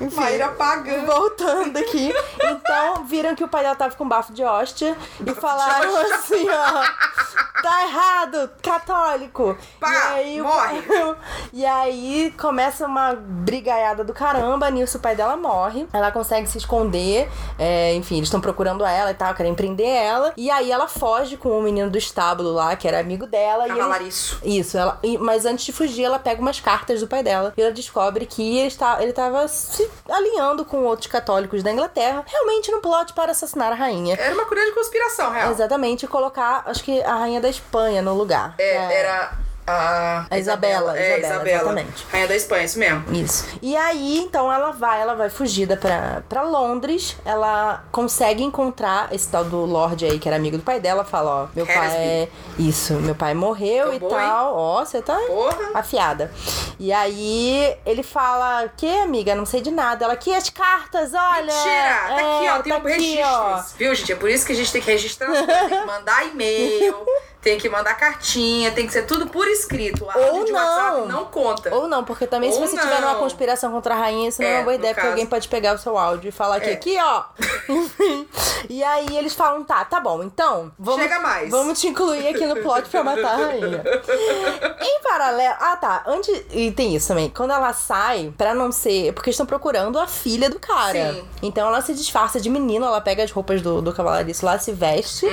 Enfim. 0.00 0.20
Maíra 0.20 0.48
pagã. 0.48 1.04
Voltando 1.04 1.76
aqui. 1.78 2.12
Então, 2.42 3.04
viram 3.04 3.34
que 3.34 3.42
o 3.42 3.48
pai 3.48 3.62
dela 3.62 3.74
tava 3.74 3.94
com 3.96 4.06
bafo 4.06 4.32
de 4.32 4.44
hóstia 4.44 4.96
e 5.26 5.34
falaram 5.34 5.92
hóstia. 5.94 6.14
assim, 6.16 6.46
ó. 6.48 7.60
Tá 7.62 7.82
errado, 7.84 8.50
católico. 8.62 9.56
Pá, 9.78 9.90
e 9.90 9.96
aí, 10.20 10.40
o- 10.40 10.44
morre. 10.44 10.82
E 11.52 11.66
aí 11.66 12.32
começa 12.38 12.86
uma 12.86 13.14
brigaiada 13.14 14.04
do 14.04 14.12
caramba. 14.14 14.69
Nisso 14.70 14.98
o 14.98 15.00
pai 15.00 15.14
dela 15.16 15.36
morre. 15.36 15.86
Ela 15.92 16.10
consegue 16.10 16.46
se 16.48 16.58
esconder. 16.58 17.28
é, 17.58 17.94
enfim, 17.94 18.16
eles 18.16 18.26
estão 18.28 18.40
procurando 18.40 18.84
ela 18.84 19.10
e 19.10 19.14
tal, 19.14 19.34
querem 19.34 19.54
prender 19.54 19.86
ela. 19.88 20.32
E 20.36 20.50
aí 20.50 20.70
ela 20.70 20.88
foge 20.88 21.36
com 21.36 21.58
o 21.58 21.62
menino 21.62 21.90
do 21.90 21.98
estábulo 21.98 22.52
lá, 22.52 22.74
que 22.76 22.86
era 22.88 22.98
amigo 23.00 23.26
dela. 23.26 23.64
e 23.64 23.70
eles- 23.70 23.76
Cavalariço. 23.78 24.40
isso, 24.44 24.78
ela, 24.78 24.98
e- 25.02 25.18
mas 25.18 25.44
antes 25.44 25.64
de 25.64 25.72
fugir, 25.72 26.04
ela 26.04 26.18
pega 26.18 26.40
umas 26.40 26.60
cartas 26.60 27.00
do 27.00 27.06
pai 27.06 27.22
dela 27.22 27.52
e 27.56 27.60
ela 27.62 27.72
descobre 27.72 28.24
que 28.26 28.58
ele, 28.58 28.68
está, 28.68 29.02
ele 29.02 29.12
tava 29.12 29.46
se 29.48 29.88
alinhando 30.08 30.64
com 30.64 30.84
outros 30.84 31.06
católicos 31.08 31.62
da 31.62 31.70
Inglaterra, 31.72 32.24
realmente 32.26 32.70
no 32.70 32.80
plot 32.80 33.12
para 33.12 33.32
assassinar 33.32 33.72
a 33.72 33.74
rainha. 33.74 34.14
Era 34.18 34.34
uma 34.34 34.44
colher 34.46 34.64
de 34.66 34.72
conspiração, 34.72 35.30
real. 35.30 35.50
Exatamente, 35.50 36.04
e 36.04 36.08
colocar, 36.08 36.62
acho 36.66 36.82
que 36.84 37.02
a 37.02 37.14
rainha 37.14 37.40
da 37.40 37.48
Espanha 37.48 38.00
no 38.02 38.14
lugar. 38.14 38.54
É, 38.58 39.00
era 39.00 39.32
a... 39.66 40.26
A 40.30 40.38
Isabela, 40.38 40.98
É, 40.98 41.18
Isabela, 41.18 41.34
Isabela. 41.34 41.56
exatamente. 41.72 42.06
Rainha 42.10 42.28
da 42.28 42.36
Espanha, 42.36 42.64
isso 42.64 42.78
mesmo. 42.78 43.04
Isso. 43.14 43.46
E 43.62 43.76
aí, 43.76 44.18
então, 44.18 44.52
ela 44.52 44.70
vai, 44.72 45.00
ela 45.00 45.14
vai 45.14 45.30
fugida 45.30 45.76
pra, 45.76 46.22
pra 46.28 46.42
Londres. 46.42 47.16
Ela 47.24 47.84
consegue 47.92 48.42
encontrar 48.42 49.12
esse 49.12 49.28
tal 49.28 49.44
do 49.44 49.64
Lorde 49.64 50.04
aí, 50.06 50.18
que 50.18 50.28
era 50.28 50.36
amigo 50.36 50.56
do 50.56 50.62
pai 50.62 50.80
dela. 50.80 51.04
Fala, 51.04 51.44
ó, 51.44 51.46
meu 51.54 51.66
pai 51.66 51.88
é. 51.96 52.28
Isso, 52.58 52.94
meu 52.94 53.14
pai 53.14 53.34
morreu 53.34 53.86
Tô 53.88 53.92
e 53.92 53.98
boa, 53.98 54.18
tal. 54.18 54.56
Ó, 54.56 54.84
você 54.84 55.00
tá 55.00 55.16
Porra. 55.26 55.70
afiada. 55.74 56.30
E 56.78 56.92
aí 56.92 57.76
ele 57.86 58.02
fala: 58.02 58.68
Que, 58.76 58.86
amiga? 58.98 59.34
Não 59.34 59.46
sei 59.46 59.60
de 59.60 59.70
nada. 59.70 60.04
Ela, 60.04 60.16
que 60.16 60.34
as 60.34 60.48
cartas, 60.50 61.12
olha. 61.14 61.44
Mentira! 61.52 62.00
Tá 62.08 62.14
aqui, 62.14 62.46
é, 62.46 62.52
ó, 62.52 62.62
tem 62.62 62.72
tá 62.72 62.78
um 62.78 62.82
aqui, 62.82 63.20
ó. 63.22 63.48
registros. 63.54 63.74
Viu, 63.78 63.94
gente? 63.94 64.12
É 64.12 64.16
por 64.16 64.30
isso 64.30 64.46
que 64.46 64.52
a 64.52 64.56
gente 64.56 64.72
tem 64.72 64.80
que 64.82 64.90
registrar. 64.90 65.30
Tem 65.32 65.68
que 65.68 65.84
mandar 65.86 66.26
e-mail, 66.26 66.96
tem 67.42 67.58
que 67.58 67.68
mandar 67.68 67.94
cartinha, 67.94 68.70
tem 68.70 68.86
que 68.86 68.92
ser 68.92 69.06
tudo 69.06 69.26
por 69.28 69.46
escrito. 69.48 70.08
Áudio 70.08 70.34
Ou 70.34 70.44
de 70.44 70.52
não. 70.52 70.58
WhatsApp 70.60 71.08
não 71.08 71.24
conta. 71.26 71.74
Ou 71.74 71.88
não, 71.88 72.04
porque 72.04 72.26
também 72.26 72.52
se 72.52 72.58
Ou 72.58 72.66
você 72.66 72.76
tiver 72.76 73.00
numa 73.00 73.14
não. 73.14 73.20
conspiração 73.20 73.70
contra 73.72 73.94
a 73.94 73.98
rainha, 73.98 74.28
isso 74.28 74.42
não 74.42 74.48
é, 74.48 74.52
É, 74.52 74.56
uma 74.58 74.64
boa 74.64 74.74
ideia, 74.74 74.92
porque 74.94 75.00
caso. 75.00 75.12
alguém 75.12 75.26
pode 75.26 75.48
pegar 75.48 75.74
o 75.74 75.78
seu 75.78 75.96
áudio 75.96 76.28
e 76.28 76.32
falar 76.32 76.56
aqui, 76.56 76.70
É. 76.70 76.72
aqui, 76.74 76.98
ó. 77.00 77.24
Enfim. 77.68 78.28
E 78.68 78.82
aí 78.84 79.16
eles 79.16 79.34
falam, 79.34 79.64
tá, 79.64 79.84
tá 79.84 80.00
bom, 80.00 80.22
então, 80.22 80.70
vamos, 80.78 81.00
Chega 81.02 81.18
mais. 81.20 81.50
vamos 81.50 81.80
te 81.80 81.88
incluir 81.88 82.28
aqui 82.28 82.46
no 82.46 82.56
plot 82.56 82.88
pra 82.88 83.02
matar 83.02 83.34
a 83.34 83.46
rainha. 83.46 83.82
em 84.80 85.02
paralelo, 85.02 85.56
ah 85.60 85.76
tá, 85.76 86.02
antes, 86.06 86.42
e 86.52 86.70
tem 86.72 86.94
isso 86.94 87.08
também, 87.08 87.30
quando 87.30 87.52
ela 87.52 87.72
sai, 87.72 88.32
pra 88.36 88.54
não 88.54 88.70
ser, 88.70 89.12
porque 89.14 89.30
estão 89.30 89.46
procurando 89.46 89.98
a 89.98 90.06
filha 90.06 90.50
do 90.50 90.58
cara. 90.58 91.14
Sim. 91.14 91.24
Então 91.42 91.68
ela 91.68 91.80
se 91.80 91.94
disfarça 91.94 92.40
de 92.40 92.50
menino, 92.50 92.84
ela 92.86 93.00
pega 93.00 93.22
as 93.24 93.30
roupas 93.30 93.62
do, 93.62 93.80
do 93.80 93.92
cavalariço 93.92 94.44
lá, 94.44 94.58
se 94.58 94.72
veste. 94.72 95.26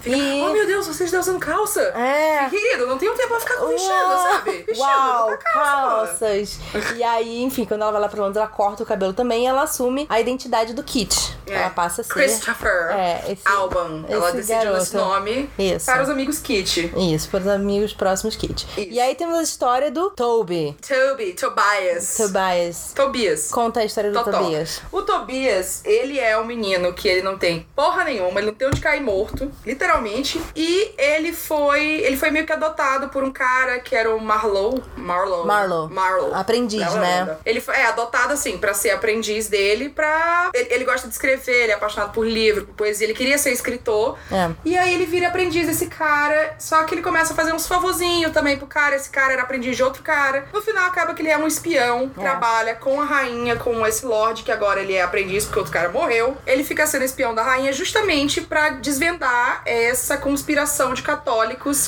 Fica, 0.00 0.16
E... 0.16 0.42
Oh, 0.42 0.52
meu 0.52 0.66
Deus, 0.66 0.86
vocês 0.86 1.02
estão 1.08 1.20
usando 1.20 1.38
calça. 1.56 1.80
É. 1.82 2.48
Querido, 2.50 2.86
não 2.86 2.98
tenho 2.98 3.14
tempo 3.14 3.28
pra 3.28 3.40
ficar 3.40 3.56
com 3.56 3.68
vestido, 3.68 3.92
Uau, 3.92 4.18
sabe? 4.32 4.50
Vestido, 4.66 4.78
Uau, 4.80 5.38
calça. 5.38 5.42
calças. 5.52 6.58
e 6.96 7.02
aí, 7.02 7.42
enfim, 7.42 7.64
quando 7.64 7.82
ela 7.82 7.92
vai 7.92 8.00
lá 8.00 8.08
pra 8.08 8.20
Londres, 8.20 8.36
ela 8.36 8.46
corta 8.48 8.82
o 8.82 8.86
cabelo 8.86 9.12
também 9.12 9.44
e 9.44 9.46
ela 9.46 9.62
assume 9.62 10.06
a 10.08 10.20
identidade 10.20 10.72
do 10.74 10.82
Kit. 10.82 11.34
É. 11.46 11.54
Ela 11.54 11.70
passa 11.70 12.00
a 12.00 12.04
ser. 12.04 12.12
Christopher 12.14 12.90
É, 12.92 13.24
esse- 13.32 13.42
Alban. 13.46 14.04
Ela 14.08 14.28
esse 14.28 14.36
decidiu 14.38 14.76
esse 14.76 14.92
garoto. 14.94 15.10
nome 15.20 15.50
Isso. 15.58 15.84
para 15.86 16.02
os 16.02 16.08
amigos 16.08 16.38
Kit. 16.38 16.92
Isso, 16.96 17.28
para 17.28 17.40
os 17.40 17.48
amigos 17.48 17.92
próximos 17.92 18.34
Kit. 18.36 18.66
Isso. 18.76 18.88
E 18.90 18.98
aí 19.00 19.14
temos 19.14 19.36
a 19.38 19.42
história 19.42 19.90
do 19.90 20.10
Toby. 20.10 20.76
Toby, 20.86 21.32
Tobias. 21.34 22.16
Tobias. 22.16 22.92
Tobias. 22.94 23.50
Conta 23.50 23.80
a 23.80 23.84
história 23.84 24.10
do 24.10 24.18
Totó. 24.22 24.38
Tobias. 24.38 24.80
O 24.90 25.02
Tobias, 25.02 25.82
ele 25.84 26.18
é 26.18 26.38
um 26.38 26.44
menino 26.44 26.92
que 26.94 27.06
ele 27.08 27.22
não 27.22 27.36
tem 27.36 27.66
porra 27.76 28.04
nenhuma, 28.04 28.40
ele 28.40 28.46
não 28.48 28.54
tem 28.54 28.68
onde 28.68 28.80
cair 28.80 29.02
morto, 29.02 29.50
literalmente. 29.66 30.40
E 30.56 30.92
ele 30.96 31.32
foi. 31.46 31.82
Ele 32.02 32.16
foi 32.16 32.30
meio 32.30 32.46
que 32.46 32.52
adotado 32.52 33.08
por 33.08 33.22
um 33.22 33.30
cara 33.32 33.78
que 33.80 33.94
era 33.94 34.14
o. 34.14 34.20
Marlowe. 34.20 34.82
Marlowe. 34.96 35.46
Marlowe. 35.92 36.34
Aprendiz, 36.34 36.94
né? 36.94 37.36
Ele 37.44 37.60
foi 37.60 37.74
é, 37.76 37.86
adotado, 37.86 38.32
assim, 38.32 38.58
pra 38.58 38.74
ser 38.74 38.90
aprendiz 38.90 39.48
dele, 39.48 39.88
pra. 39.88 40.50
Ele, 40.54 40.68
ele 40.72 40.84
gosta 40.84 41.06
de 41.08 41.12
escrever, 41.14 41.64
ele 41.64 41.72
é 41.72 41.74
apaixonado 41.74 42.12
por 42.12 42.26
livro, 42.26 42.64
por 42.66 42.74
poesia, 42.74 43.06
ele 43.06 43.14
queria 43.14 43.38
ser 43.38 43.52
escritor. 43.52 44.16
É. 44.30 44.50
E 44.64 44.76
aí 44.76 44.94
ele 44.94 45.06
vira 45.06 45.28
aprendiz 45.28 45.66
desse 45.66 45.86
cara, 45.86 46.54
só 46.58 46.82
que 46.84 46.94
ele 46.94 47.02
começa 47.02 47.32
a 47.32 47.36
fazer 47.36 47.52
uns 47.52 47.66
favorzinhos 47.66 48.32
também 48.32 48.56
pro 48.56 48.66
cara. 48.66 48.96
Esse 48.96 49.10
cara 49.10 49.32
era 49.32 49.42
aprendiz 49.42 49.76
de 49.76 49.82
outro 49.82 50.02
cara. 50.02 50.46
No 50.52 50.62
final 50.62 50.86
acaba 50.86 51.14
que 51.14 51.22
ele 51.22 51.30
é 51.30 51.38
um 51.38 51.46
espião, 51.46 52.10
É. 52.16 52.20
trabalha 52.20 52.74
com 52.74 53.00
a 53.00 53.04
rainha, 53.04 53.56
com 53.56 53.86
esse 53.86 54.04
lord, 54.06 54.42
que 54.42 54.52
agora 54.52 54.80
ele 54.80 54.94
é 54.94 55.02
aprendiz 55.02 55.44
porque 55.44 55.58
outro 55.58 55.72
cara 55.72 55.88
morreu. 55.88 56.36
Ele 56.46 56.64
fica 56.64 56.86
sendo 56.86 57.04
espião 57.04 57.34
da 57.34 57.42
rainha 57.42 57.72
justamente 57.72 58.40
pra 58.40 58.70
desvendar 58.70 59.62
essa 59.66 60.16
conspiração 60.16 60.94
de 60.94 61.02
católicos 61.02 61.33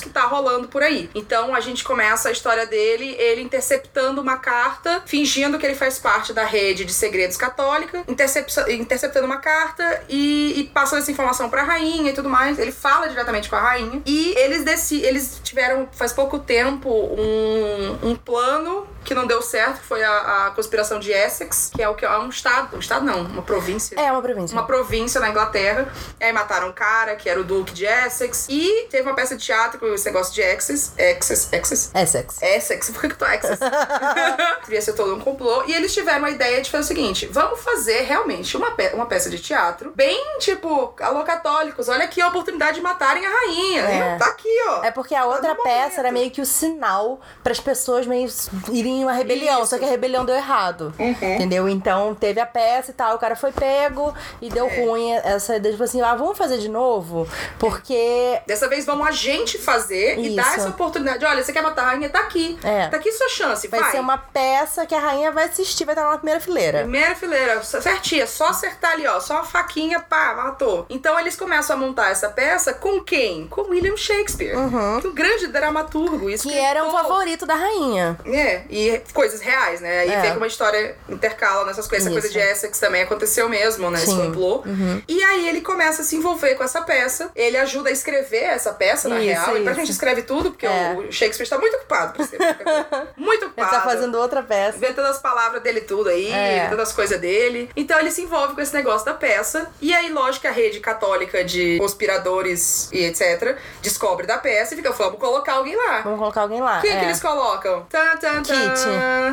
que 0.00 0.09
tá 0.09 0.23
rolando 0.23 0.69
por 0.69 0.83
aí. 0.83 1.11
Então 1.15 1.55
a 1.55 1.61
gente 1.61 1.85
começa 1.85 2.29
a 2.29 2.33
história 2.33 2.67
dele, 2.67 3.15
ele 3.19 3.43
interceptando 3.43 4.21
uma 4.21 4.37
carta, 4.38 5.03
fingindo 5.07 5.59
que 5.59 5.67
ele 5.67 5.75
faz 5.75 5.99
parte 5.99 6.33
da 6.33 6.45
rede 6.45 6.85
de 6.85 6.93
segredos 6.93 7.37
católica, 7.37 8.03
intercepta- 8.09 8.71
interceptando 8.73 9.26
uma 9.26 9.38
carta 9.38 10.03
e, 10.09 10.61
e 10.61 10.65
passando 10.65 11.00
essa 11.00 11.11
informação 11.11 11.50
pra 11.50 11.62
rainha 11.62 12.11
e 12.11 12.15
tudo 12.15 12.29
mais. 12.29 12.59
Ele 12.59 12.73
fala 12.73 13.09
diretamente 13.09 13.49
com 13.50 13.57
a 13.57 13.61
rainha 13.61 14.00
e 14.07 14.35
eles 14.38 14.65
eles 15.05 15.41
tiveram 15.43 15.57
tiveram, 15.67 15.88
faz 15.91 16.12
pouco 16.12 16.38
tempo, 16.38 16.91
um, 16.91 18.11
um 18.11 18.15
plano 18.15 18.87
que 19.06 19.14
não 19.14 19.26
deu 19.26 19.40
certo, 19.40 19.80
que 19.80 19.86
foi 19.86 20.02
a, 20.02 20.46
a 20.46 20.50
conspiração 20.50 20.98
de 20.98 21.12
Essex, 21.12 21.70
que 21.75 21.82
é 21.82 21.88
o 21.88 21.94
que 21.94 22.04
é 22.04 22.18
um 22.18 22.28
estado, 22.28 22.76
um 22.76 22.80
estado 22.80 23.04
não, 23.04 23.22
uma 23.22 23.42
província. 23.42 23.98
É 23.98 24.10
uma 24.10 24.20
província. 24.20 24.54
Uma 24.54 24.66
província 24.66 25.20
na 25.20 25.30
Inglaterra. 25.30 25.88
E 26.20 26.25
aí 26.25 26.32
mataram 26.32 26.68
um 26.68 26.72
cara, 26.72 27.14
que 27.16 27.28
era 27.28 27.40
o 27.40 27.44
Duque 27.44 27.72
de 27.72 27.86
Essex. 27.86 28.46
E 28.48 28.88
teve 28.90 29.08
uma 29.08 29.14
peça 29.14 29.36
de 29.36 29.44
teatro 29.44 29.78
com 29.78 29.86
esse 29.94 30.04
negócio 30.06 30.34
de 30.34 30.40
Essex. 30.40 30.92
Essex. 30.98 31.52
Essex. 31.52 31.90
Essex. 31.94 32.42
Essex. 32.42 32.90
Por 32.96 33.00
que 33.02 33.08
que 33.08 33.16
tô 33.16 33.25
Essex? 33.26 33.58
Devia 34.64 34.82
ser 34.82 34.92
todo 34.94 35.14
um 35.14 35.20
complô. 35.20 35.64
E 35.66 35.75
eles 35.75 35.94
tiveram 35.94 36.25
a 36.25 36.30
ideia 36.30 36.60
de 36.60 36.70
fazer 36.70 36.84
o 36.84 36.86
seguinte: 36.86 37.26
vamos 37.26 37.60
fazer 37.60 38.02
realmente 38.02 38.56
uma, 38.56 38.72
pe 38.72 38.90
uma 38.94 39.06
peça 39.06 39.30
de 39.30 39.38
teatro 39.38 39.92
bem 39.94 40.38
tipo, 40.38 40.94
alô 41.00 41.22
católicos, 41.22 41.88
olha 41.88 42.04
aqui 42.04 42.20
a 42.20 42.28
oportunidade 42.28 42.76
de 42.76 42.82
matarem 42.82 43.25
a 43.25 43.30
rainha. 43.30 43.82
É. 43.82 44.16
Tá 44.16 44.26
aqui, 44.26 44.48
ó. 44.68 44.84
É 44.84 44.90
porque 44.90 45.14
a 45.14 45.25
outra 45.25 45.54
no 45.54 45.62
peça 45.62 46.00
era 46.00 46.12
meio 46.12 46.30
que 46.30 46.40
o 46.40 46.46
sinal 46.46 47.20
para 47.42 47.52
as 47.52 47.60
pessoas 47.60 48.06
meio 48.06 48.28
irem 48.72 48.96
uma 49.05 49.12
rebelião, 49.12 49.61
Isso. 49.62 49.71
só 49.71 49.79
que 49.79 49.85
a 49.85 49.88
rebelião 49.88 50.25
deu 50.25 50.35
errado. 50.35 50.93
Uhum. 50.99 51.11
Entendeu? 51.11 51.69
Então 51.69 52.15
teve 52.15 52.41
a 52.41 52.47
peça 52.47 52.91
e 52.91 52.95
tal, 52.95 53.17
o 53.17 53.19
cara 53.19 53.37
foi 53.37 53.53
pego 53.53 54.15
e 54.41 54.49
deu 54.49 54.67
É. 54.67 54.85
ruim 54.85 55.12
essa 55.12 55.57
ideia, 55.57 55.73
tipo 55.73 55.85
assim, 55.85 56.00
ah, 56.03 56.15
vamos 56.15 56.37
fazer 56.37 56.59
de 56.59 56.69
novo? 56.69 57.26
Porque 57.59 58.41
Dessa 58.47 58.69
vez 58.69 58.85
vamos 58.87 59.07
a 59.07 59.11
gente 59.11 59.59
fazer 59.59 60.19
e 60.19 60.26
Isso. 60.29 60.37
dar 60.37 60.55
essa 60.57 60.69
oportunidade. 60.69 61.25
Olha, 61.25 61.43
você 61.43 61.53
quer 61.53 61.62
matar 61.62 61.83
a 61.83 61.87
rainha? 61.91 62.09
Tá 62.09 62.21
aqui. 62.21 62.59
É. 62.62 62.88
Tá 62.88 62.97
aqui 62.97 63.11
sua 63.12 63.29
chance. 63.29 63.67
vai, 63.69 63.81
Vai, 63.81 63.91
ser 63.93 64.00
uma 64.00 64.19
peça 64.19 64.87
que 64.87 64.95
a 64.95 64.99
rainha 65.00 65.31
vai 65.33 65.45
assistir, 65.45 65.85
vai 65.85 65.95
estar 65.95 66.05
lá 66.05 66.12
na 66.12 66.19
primeira 66.19 66.41
fileira. 66.41 66.79
Primeira 66.81 67.15
fileira, 67.15 67.62
certinha, 67.62 68.26
só 68.26 68.49
acertar 68.49 68.93
ali, 68.93 69.07
ó, 69.07 69.21
só 69.21 69.35
uma 69.35 69.45
faquinha, 69.45 70.00
pá, 70.00 70.35
matou. 70.35 70.87
Então 70.88 71.19
eles 71.19 71.37
começam 71.37 71.76
a 71.76 71.79
montar 71.79 72.11
essa 72.11 72.29
peça 72.29 72.73
com 72.75 73.00
quem? 73.03 73.47
Com 73.49 73.62
William 73.71 73.97
Shakespeare, 73.97 74.53
que 75.00 75.07
é 75.07 75.11
um 75.11 75.15
grande 75.15 75.47
dramaturgo. 75.49 76.26
Uhum. 76.26 76.37
Que 76.37 76.53
era 76.55 76.83
um 76.85 76.88
escritor. 76.88 77.09
favorito 77.09 77.47
da 77.47 77.55
rainha. 77.55 78.19
É, 78.26 78.62
e 78.69 78.86
coisas 79.12 79.40
reais, 79.40 79.81
né? 79.81 80.00
Aí 80.00 80.11
É. 80.12 80.21
vem 80.21 80.31
que 80.33 80.37
uma 80.37 80.47
história 80.47 80.97
intercala 81.09 81.64
nessas 81.66 81.87
coisas. 81.87 82.07
Essa 82.07 82.12
coisa 82.12 82.26
Isso. 82.28 82.37
de 82.38 82.45
Essex 82.45 82.78
também 82.78 83.02
aconteceu 83.02 83.49
mesmo, 83.49 83.90
né? 83.90 83.99
Esse 83.99 84.07
Sim. 84.07 84.19
Uhum. 84.21 84.26
complô. 84.26 84.64
E 85.09 85.23
aí 85.25 85.49
ele 85.49 85.61
começa 85.61 86.02
a 86.02 86.05
se 86.05 86.16
envolver 86.16 86.55
com 86.55 86.64
essa 86.64 86.83
peça. 86.83 87.31
Ele 87.35 87.57
ajuda 87.57 87.88
a 87.88 87.93
escrever 87.93 88.45
essa 88.45 88.73
peça, 88.73 89.09
na 89.09 89.19
Isso, 89.21 89.26
real. 89.28 89.57
E 89.59 89.62
pra 89.62 89.73
isso. 89.73 89.81
gente 89.81 89.90
escreve 89.93 90.23
tudo, 90.23 90.50
porque 90.50 90.66
É. 90.66 90.95
o 90.97 91.11
Shakespeare 91.12 91.45
está 91.45 91.59
muito 91.59 91.76
ocupado 91.76 92.12
pra 92.12 92.23
escrever. 92.25 92.57
Muito 93.16 93.43
Ele 93.45 93.47
ocupado. 93.47 93.71
tá 93.71 93.81
fazendo 93.81 94.19
outra 94.19 94.43
peça. 94.43 94.76
Inventando 94.76 95.07
as 95.07 95.19
palavras 95.19 95.62
dele 95.62 95.81
tudo 95.81 96.09
aí, 96.11 96.31
É. 96.31 96.59
inventando 96.59 96.81
as 96.81 96.93
coisas 96.93 97.19
dele. 97.21 97.71
Então 97.76 97.99
ele 97.99 98.11
se 98.11 98.23
envolve 98.23 98.55
com 98.55 98.61
esse 98.61 98.75
negócio 98.75 99.05
da 99.07 99.14
peça. 99.14 99.69
E 99.81 99.93
aí, 99.95 100.11
lógico 100.12 100.43
que 100.43 100.47
a 100.47 100.50
rede 100.52 100.81
católica 100.81 101.45
de 101.45 101.76
conspiradores 101.78 102.90
e 102.93 103.05
etc. 103.05 103.57
descobre 103.83 104.26
da 104.26 104.38
peça 104.38 104.75
e 104.75 104.76
fica, 104.76 104.90
vamos 104.93 105.19
colocar 105.19 105.55
alguém 105.55 105.76
lá. 105.76 106.00
Vamos 106.02 106.19
colocar 106.19 106.43
alguém 106.43 106.61
lá. 106.61 106.81
Quem 106.81 106.90
é. 106.93 106.99
que 106.99 107.05
eles 107.05 107.21
colocam? 107.21 107.85
Tan, 107.88 108.16
tan, 108.16 108.43
tan. 108.43 108.75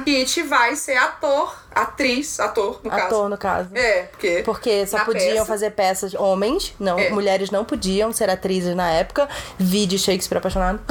Kit 0.04 0.44
vai 0.44 0.76
ser 0.76 0.98
ator, 0.98 1.56
atriz, 1.76 2.40
ator, 2.40 2.80
no 2.84 2.92
Ator, 2.92 3.10
caso. 3.10 3.30
no 3.30 3.38
caso. 3.38 3.70
É, 3.74 4.04
porque. 4.04 4.42
Porque 4.46 4.88
só 4.88 5.04
podiam 5.06 5.34
peça- 5.34 5.46
fazer 5.46 5.72
peças 5.72 6.14
homens, 6.14 6.74
não, 6.80 6.98
É. 7.00 7.10
mulheres 7.10 7.50
não 7.52 7.64
podiam 7.66 8.12
ser 8.14 8.30
atrizes 8.30 8.76
na 8.76 8.90
época. 8.92 9.28
Vi 9.58 9.86
de 9.86 9.98
Shakespeare 9.98 10.38
apaixonado. 10.40 10.80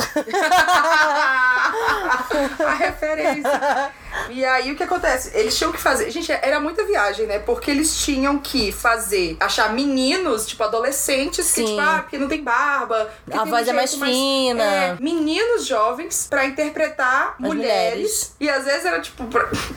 a 2.66 2.74
referência. 2.74 3.90
E 4.28 4.44
aí 4.44 4.70
o 4.72 4.76
que 4.76 4.82
acontece? 4.82 5.30
Eles 5.34 5.56
tinham 5.56 5.72
que 5.72 5.80
fazer. 5.80 6.10
Gente, 6.10 6.30
era 6.30 6.60
muita 6.60 6.84
viagem, 6.84 7.26
né? 7.26 7.38
Porque 7.38 7.70
eles 7.70 7.96
tinham 8.04 8.38
que 8.38 8.70
fazer, 8.70 9.36
achar 9.40 9.72
meninos, 9.72 10.46
tipo, 10.46 10.62
adolescentes, 10.62 11.50
que, 11.52 11.64
tipo, 11.64 11.80
ah, 11.80 12.00
porque 12.02 12.18
não 12.18 12.28
tem 12.28 12.42
barba. 12.42 13.10
A 13.32 13.44
voz 13.44 13.66
um 13.66 13.70
é 13.70 13.72
mais 13.72 13.90
jeito 13.90 14.04
fina. 14.04 14.62
É, 14.64 14.96
meninos 15.00 15.64
jovens 15.66 16.26
pra 16.28 16.44
interpretar 16.44 17.36
mulheres. 17.38 17.62
mulheres. 17.62 18.36
E 18.38 18.50
às 18.50 18.64
vezes 18.64 18.84
era 18.84 19.00
tipo. 19.00 19.24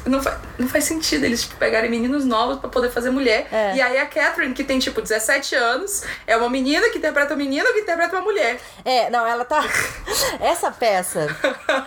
Não, 0.06 0.22
faz, 0.22 0.38
não 0.60 0.68
faz 0.68 0.84
sentido 0.84 0.95
eles 1.12 1.44
tipo, 1.44 1.56
pegarem 1.56 1.90
meninos 1.90 2.26
novos 2.26 2.60
pra 2.60 2.70
poder 2.70 2.90
fazer 2.90 3.10
mulher. 3.10 3.48
É. 3.52 3.76
E 3.76 3.82
aí 3.82 3.98
a 3.98 4.06
Catherine, 4.06 4.54
que 4.54 4.64
tem 4.64 4.80
tipo 4.80 5.02
17 5.02 5.56
anos, 5.56 6.04
é 6.26 6.36
uma 6.38 6.50
menina 6.50 6.90
que 6.90 6.98
interpreta 6.98 7.34
um 7.34 7.38
menino 7.38 7.66
que 7.74 7.80
interpreta 7.80 8.16
uma 8.16 8.24
mulher. 8.24 8.60
É, 8.84 9.10
não, 9.10 9.26
ela 9.26 9.46
tá. 9.46 9.64
Essa 10.40 10.72
peça 10.72 11.28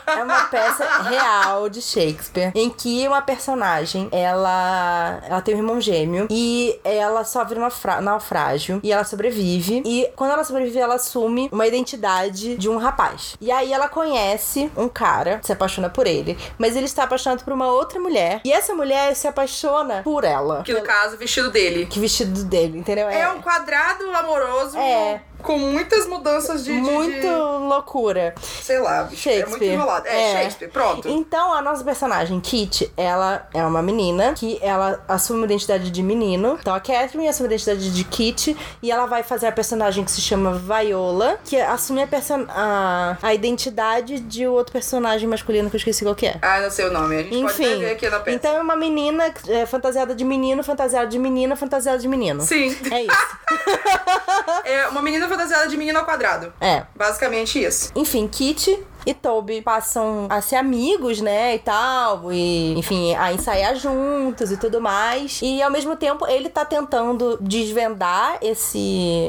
é 0.07 0.23
uma 0.23 0.45
peça 0.45 1.03
real 1.03 1.69
de 1.69 1.81
Shakespeare, 1.81 2.53
em 2.55 2.71
que 2.71 3.07
uma 3.07 3.23
personagem 3.23 4.09
ela, 4.13 5.21
ela 5.29 5.41
tem 5.41 5.55
um 5.55 5.59
irmão 5.59 5.81
gêmeo 5.81 6.27
e 6.31 6.79
ela 6.85 7.25
sofre 7.25 7.59
um 7.59 7.69
naufrágio 8.03 8.81
e 8.83 8.93
ela 8.93 9.05
sobrevive. 9.05 9.83
E 9.85 10.11
quando 10.17 10.33
ela 10.33 10.45
sobrevive, 10.45 10.79
ela 10.79 10.95
assume 10.97 11.49
uma 11.53 11.67
identidade 11.67 12.57
de 12.57 12.69
um 12.69 12.77
rapaz. 12.77 13.37
E 13.41 13.51
aí 13.51 13.73
ela 13.73 13.89
conhece 13.89 14.71
um 14.77 14.89
cara, 14.89 15.41
se 15.43 15.53
apaixona 15.53 15.89
por 15.89 16.07
ele, 16.07 16.37
mas 16.59 16.77
ele 16.77 16.87
está 16.87 17.05
apaixonado 17.05 17.45
por 17.45 17.53
uma 17.53 17.69
outra 17.69 18.01
mulher. 18.01 18.41
E 18.45 18.53
essa 18.53 18.75
mulher 18.75 18.98
se 19.15 19.27
apaixona 19.29 20.03
por 20.03 20.25
ela. 20.25 20.63
Que 20.63 20.73
no 20.73 20.83
caso, 20.83 21.15
o 21.15 21.19
vestido 21.19 21.51
dele. 21.51 21.87
Que 21.87 21.99
vestido 22.01 22.45
dele, 22.45 22.79
entendeu? 22.79 23.09
É 23.09 23.29
um 23.31 23.41
quadrado 23.41 24.05
amoroso 24.15 24.77
É. 24.77 25.21
com 25.43 25.59
muitas 25.59 26.07
mudanças 26.07 26.65
de. 26.65 26.73
de- 26.75 26.81
muito 26.81 27.21
de- 27.21 27.27
loucura. 27.69 28.35
sei 28.63 28.79
lá, 28.79 29.05
bicho, 29.05 29.29
é 29.29 29.33
muito 29.35 29.45
Shakespeare. 29.51 29.73
enrolado. 29.75 30.07
É, 30.07 30.31
É. 30.33 30.33
Shakespeare, 30.39 30.69
pronto. 30.71 31.09
Então, 31.09 31.53
a 31.53 31.61
nossa 31.63 31.85
personagem, 31.85 32.41
Kit, 32.41 32.91
ela 32.97 33.47
é 33.55 33.63
uma 33.65 33.83
menina 33.83 34.33
que 34.35 34.59
ela 34.63 35.03
assume 35.09 35.41
uma 35.41 35.47
identidade 35.47 35.91
de 35.91 36.03
menino. 36.03 36.57
Então, 36.61 36.75
a 36.75 36.81
Catherine 36.81 37.29
assume 37.29 37.49
a 37.49 37.53
identidade 37.53 37.93
de 37.93 38.05
Kit 38.05 38.57
e 38.83 38.91
ela 38.91 39.07
vai 39.07 39.23
fazer 39.23 39.47
a 39.47 39.53
personagem 39.53 40.05
que 40.05 40.11
se 40.11 40.21
chama 40.21 40.53
Viola, 40.55 41.39
que 41.45 41.61
assume 41.61 42.03
a, 42.03 42.07
person 42.07 42.45
a, 42.49 43.17
a 43.23 43.35
identidade 43.35 44.21
de 44.21 44.47
outro 44.47 44.73
personagem 44.73 45.29
masculino 45.29 45.69
que 45.71 45.77
eu 45.77 45.79
esqueci 45.79 46.05
qual 46.05 46.15
que 46.15 46.27
é. 46.27 46.37
Ah, 46.43 46.61
não 46.61 46.71
sei 46.71 46.87
o 46.87 46.93
nome. 46.93 47.17
A 47.17 47.23
gente 47.23 47.41
pode 47.43 47.45
Enfim, 47.63 47.79
ver 47.81 47.91
aqui 47.93 48.09
na 48.09 48.21
peça. 48.21 48.37
então 48.37 48.55
é 48.57 48.61
uma 48.61 48.77
menina 48.77 49.33
é, 49.49 49.67
fantasiada 49.67 50.15
de 50.15 50.25
menino, 50.25 50.63
fantasiada 50.65 51.07
de 51.07 51.19
menina, 51.19 51.55
fantasiada 51.57 51.99
de 51.99 52.09
menino. 52.09 52.43
Sim. 52.43 52.77
É 52.91 53.03
isso. 53.03 53.39
É 54.65 54.87
uma 54.89 55.01
menina 55.03 55.28
fantasiada 55.29 55.69
de 55.69 55.77
menino 55.77 55.99
ao 55.99 56.05
quadrado. 56.05 56.53
É. 56.61 56.85
Basicamente 56.97 57.63
isso. 57.63 57.93
Enfim, 57.95 58.27
Kit 58.27 58.79
e 59.07 59.15
Toby 59.15 59.63
passam 59.63 60.27
a 60.29 60.41
ser 60.41 60.57
amigos, 60.57 61.21
né, 61.21 61.55
e 61.55 61.59
tal, 61.59 62.33
e 62.33 62.75
enfim, 62.79 63.15
a 63.15 63.33
ensaiar 63.33 63.75
juntos 63.77 64.51
e 64.53 64.57
tudo 64.57 64.81
mais. 64.81 65.41
E 65.43 65.63
ao 65.63 65.71
mesmo 65.71 65.97
tempo 65.97 66.27
ele 66.27 66.49
tá 66.49 66.65
tentando 66.65 67.39
desvendar 67.41 68.39
esse 68.43 68.79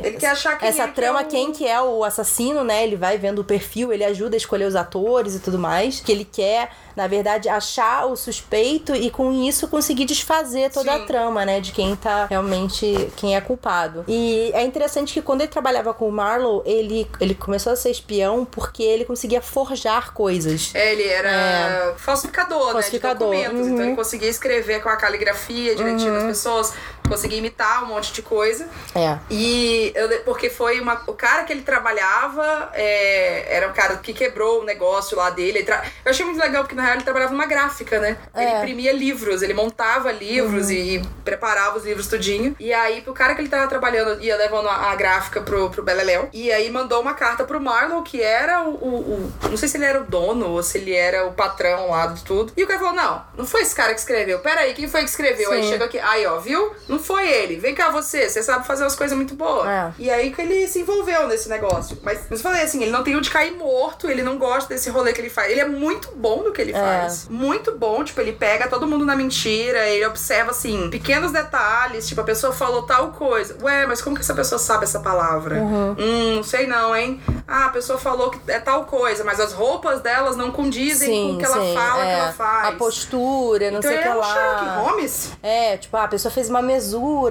Ele 0.04 0.18
quer 0.18 0.32
achar 0.32 0.58
quem 0.58 0.68
essa 0.70 0.84
é 0.84 0.88
que 0.88 0.94
trama, 0.94 1.22
é 1.22 1.24
o- 1.24 1.28
quem 1.28 1.52
que 1.52 1.68
é 1.68 1.82
o 1.82 2.04
assassino, 2.04 2.64
né? 2.64 2.84
Ele 2.84 2.96
vai 2.96 3.18
vendo 3.18 3.40
o 3.40 3.44
perfil, 3.44 3.92
ele 3.94 4.04
ajuda 4.04 4.36
a 4.36 4.38
escolher 4.38 4.66
os 4.66 4.76
atores 4.76 5.36
e 5.36 5.40
tudo 5.40 5.58
mais, 5.60 6.00
que 6.00 6.12
ele 6.12 6.26
quer 6.26 6.72
na 6.96 7.08
verdade, 7.08 7.48
achar 7.48 8.08
o 8.08 8.16
suspeito 8.18 8.94
e 8.94 9.10
com 9.10 9.32
isso 9.32 9.70
conseguir 9.70 10.04
desfazer 10.04 10.70
toda 10.70 10.94
a 10.94 11.00
Sim. 11.00 11.06
trama, 11.06 11.46
né? 11.46 11.62
De 11.62 11.72
quem 11.72 11.96
tá 11.96 12.26
realmente. 12.26 13.10
quem 13.16 13.38
é 13.38 13.40
culpado. 13.42 14.04
E 14.06 14.52
é 14.54 14.64
interessante 14.66 15.14
que 15.14 15.22
quando 15.22 15.40
ele 15.40 15.50
trabalhava 15.50 15.94
com 15.94 16.10
o 16.10 16.12
Marlowe, 16.12 16.62
ele, 16.66 17.08
ele 17.22 17.34
começou 17.36 17.72
a 17.72 17.76
ser 17.78 17.90
espião 17.92 18.44
porque 18.44 18.84
ele 18.84 19.06
conseguia 19.06 19.42
forjar 19.66 20.14
coisas. 20.14 20.72
É, 20.74 20.94
ele 20.94 21.04
era 21.08 21.94
falsificador, 21.98 22.72
Falsificador, 22.72 23.32
né? 23.32 23.38
De 23.38 23.44
documentos. 23.44 23.68
uhum. 23.68 23.74
Então 23.74 23.86
ele 23.86 23.96
conseguia 23.96 24.30
escrever 24.30 24.82
com 24.82 24.90
a 24.90 24.96
caligrafia 24.96 25.76
direitinho 25.76 26.14
das 26.14 26.24
pessoas, 26.24 26.74
conseguia 27.10 27.38
imitar 27.38 27.84
um 27.84 27.88
monte 27.88 28.14
de 28.14 28.22
coisa. 28.22 28.68
É. 28.96 29.18
E 29.30 29.92
eu, 29.96 30.22
porque 30.22 30.50
foi 30.50 30.80
uma. 30.80 31.02
O 31.08 31.14
cara 31.14 31.44
que 31.44 31.52
ele 31.52 31.62
trabalhava 31.62 32.70
é, 32.74 33.46
era 33.56 33.68
um 33.68 33.74
cara 33.74 33.98
que 33.98 34.14
quebrou 34.14 34.62
o 34.62 34.64
negócio 34.64 35.18
lá 35.18 35.30
dele. 35.30 35.60
Ele 35.60 35.64
tra- 35.66 35.84
Eu 36.06 36.12
achei 36.12 36.26
muito 36.26 36.40
legal, 36.40 36.64
porque 36.64 36.76
na 36.76 36.84
real 36.84 36.96
ele 36.96 37.04
trabalhava 37.04 37.32
numa 37.32 37.46
gráfica, 37.46 38.00
né? 38.00 38.18
Ele 38.36 38.46
É. 38.46 38.58
imprimia 38.60 38.94
livros, 38.94 39.42
ele 39.42 39.54
montava 39.54 40.12
livros 40.12 40.70
e, 40.70 40.96
e 40.98 41.02
preparava 41.26 41.78
os 41.78 41.86
livros 41.86 42.08
tudinho. 42.08 42.56
E 42.60 42.74
aí, 42.74 43.02
pro 43.02 43.14
cara 43.14 43.36
que 43.36 43.42
ele 43.42 43.50
tava 43.50 43.68
trabalhando, 43.68 44.22
ia 44.22 44.36
levando 44.38 44.68
a, 44.70 44.92
a 44.92 44.96
gráfica 44.96 45.42
pro, 45.42 45.70
pro 45.70 45.84
Beleléu. 45.84 46.30
E 46.32 46.52
aí 46.52 46.70
mandou 46.70 47.02
uma 47.02 47.14
carta 47.14 47.44
pro 47.44 47.60
Marlowe, 47.60 48.04
que 48.04 48.22
era 48.22 48.64
o, 48.64 48.70
o- 48.76 49.32
o- 49.44 49.50
Não 49.50 49.58
sei 49.58 49.68
se 49.68 49.78
ele 49.78 49.86
era 49.86 50.02
o 50.02 50.04
dono 50.06 50.50
ou 50.50 50.64
se 50.64 50.78
ele 50.78 50.94
era 50.94 51.26
o 51.26 51.34
patrão 51.34 51.90
lá 51.90 52.08
de 52.08 52.24
tudo. 52.24 52.54
E 52.56 52.64
o 52.64 52.68
cara 52.68 52.80
falou: 52.80 52.94
não, 52.96 53.24
não 53.38 53.46
foi 53.46 53.62
esse 53.62 53.76
cara 53.76 53.94
que 53.94 54.00
escreveu. 54.00 54.40
Pera 54.40 54.62
aí, 54.62 54.74
quem 54.74 54.88
foi 54.88 55.02
que 55.04 55.10
escreveu? 55.10 55.52
Aí 55.52 55.64
Sim. 55.64 55.70
chega 55.70 55.86
aqui. 55.86 56.00
Aí, 56.00 56.26
ó, 56.26 56.38
viu? 56.40 56.74
Não 56.88 56.99
foi 57.00 57.28
ele. 57.28 57.58
Vem 57.58 57.74
cá 57.76 57.90
você, 57.90 58.30
você 58.30 58.42
sabe 58.44 58.66
fazer 58.66 58.84
umas 58.84 58.96
coisas 58.96 59.16
muito 59.16 59.36
boas. 59.36 59.68
É. 59.68 59.92
E 60.00 60.10
aí 60.10 60.32
que 60.32 60.42
ele 60.42 60.68
se 60.68 60.80
envolveu 60.80 61.28
nesse 61.28 61.50
negócio. 61.50 61.98
Mas 62.04 62.20
eu 62.30 62.38
falei 62.38 62.64
assim, 62.64 62.82
ele 62.82 62.92
não 62.92 63.04
tem 63.04 63.16
onde 63.16 63.30
cair 63.30 63.52
morto, 63.56 64.10
ele 64.10 64.22
não 64.24 64.38
gosta 64.38 64.74
desse 64.74 64.90
rolê 64.90 65.14
que 65.14 65.22
ele 65.22 65.30
faz. 65.30 65.52
Ele 65.52 65.62
é 65.62 65.68
muito 65.68 66.12
bom 66.16 66.44
no 66.44 66.52
que 66.52 66.62
ele 66.62 66.72
É. 66.72 66.80
faz. 66.80 67.28
Muito 67.30 67.78
bom, 67.78 68.04
tipo, 68.04 68.20
ele 68.22 68.34
pega 68.34 68.68
todo 68.68 68.88
mundo 68.88 69.06
na 69.06 69.16
mentira, 69.16 69.88
ele 69.88 70.06
observa, 70.06 70.52
assim, 70.52 70.90
pequenos 70.90 71.32
detalhes, 71.32 72.08
tipo, 72.08 72.22
a 72.22 72.24
pessoa 72.24 72.54
falou 72.54 72.84
tal 72.84 73.12
coisa. 73.12 73.58
Ué, 73.62 73.86
mas 73.86 74.02
como 74.02 74.16
que 74.16 74.22
essa 74.22 74.34
pessoa 74.34 74.60
sabe 74.60 74.84
essa 74.84 75.00
palavra? 75.00 75.56
Uhum. 75.56 75.96
Hum, 75.98 76.36
não 76.38 76.44
sei 76.44 76.68
não, 76.68 76.96
hein? 76.96 77.22
ah, 77.48 77.66
a 77.66 77.70
pessoa 77.70 77.98
falou 77.98 78.30
que 78.30 78.40
é 78.52 78.60
tal 78.60 78.86
coisa, 78.86 79.24
mas 79.24 79.40
as 79.40 79.54
roupas 79.54 80.02
delas 80.02 80.36
não 80.36 80.52
condizem 80.52 81.30
com 81.30 81.36
o 81.36 81.38
que 81.40 81.46
ela 81.46 81.74
fala 81.74 82.06
é. 82.06 82.16
que 82.16 82.22
ela 82.22 82.32
faz. 82.34 82.68
A 82.68 82.72
postura, 82.74 83.72
não 83.72 83.80
então 83.80 83.90
sei 83.90 84.00
o 84.00 84.02
que 84.04 84.08
é 84.08 84.14
um 84.14 84.18
lá. 84.18 84.34
Sherlock 84.34 84.66
Holmes. 84.80 85.32
É, 85.42 85.78
tipo, 85.78 85.98
ah, 85.98 86.04
a 86.04 86.08
pessoa 86.08 86.32
fez 86.32 86.50
uma 86.50 86.62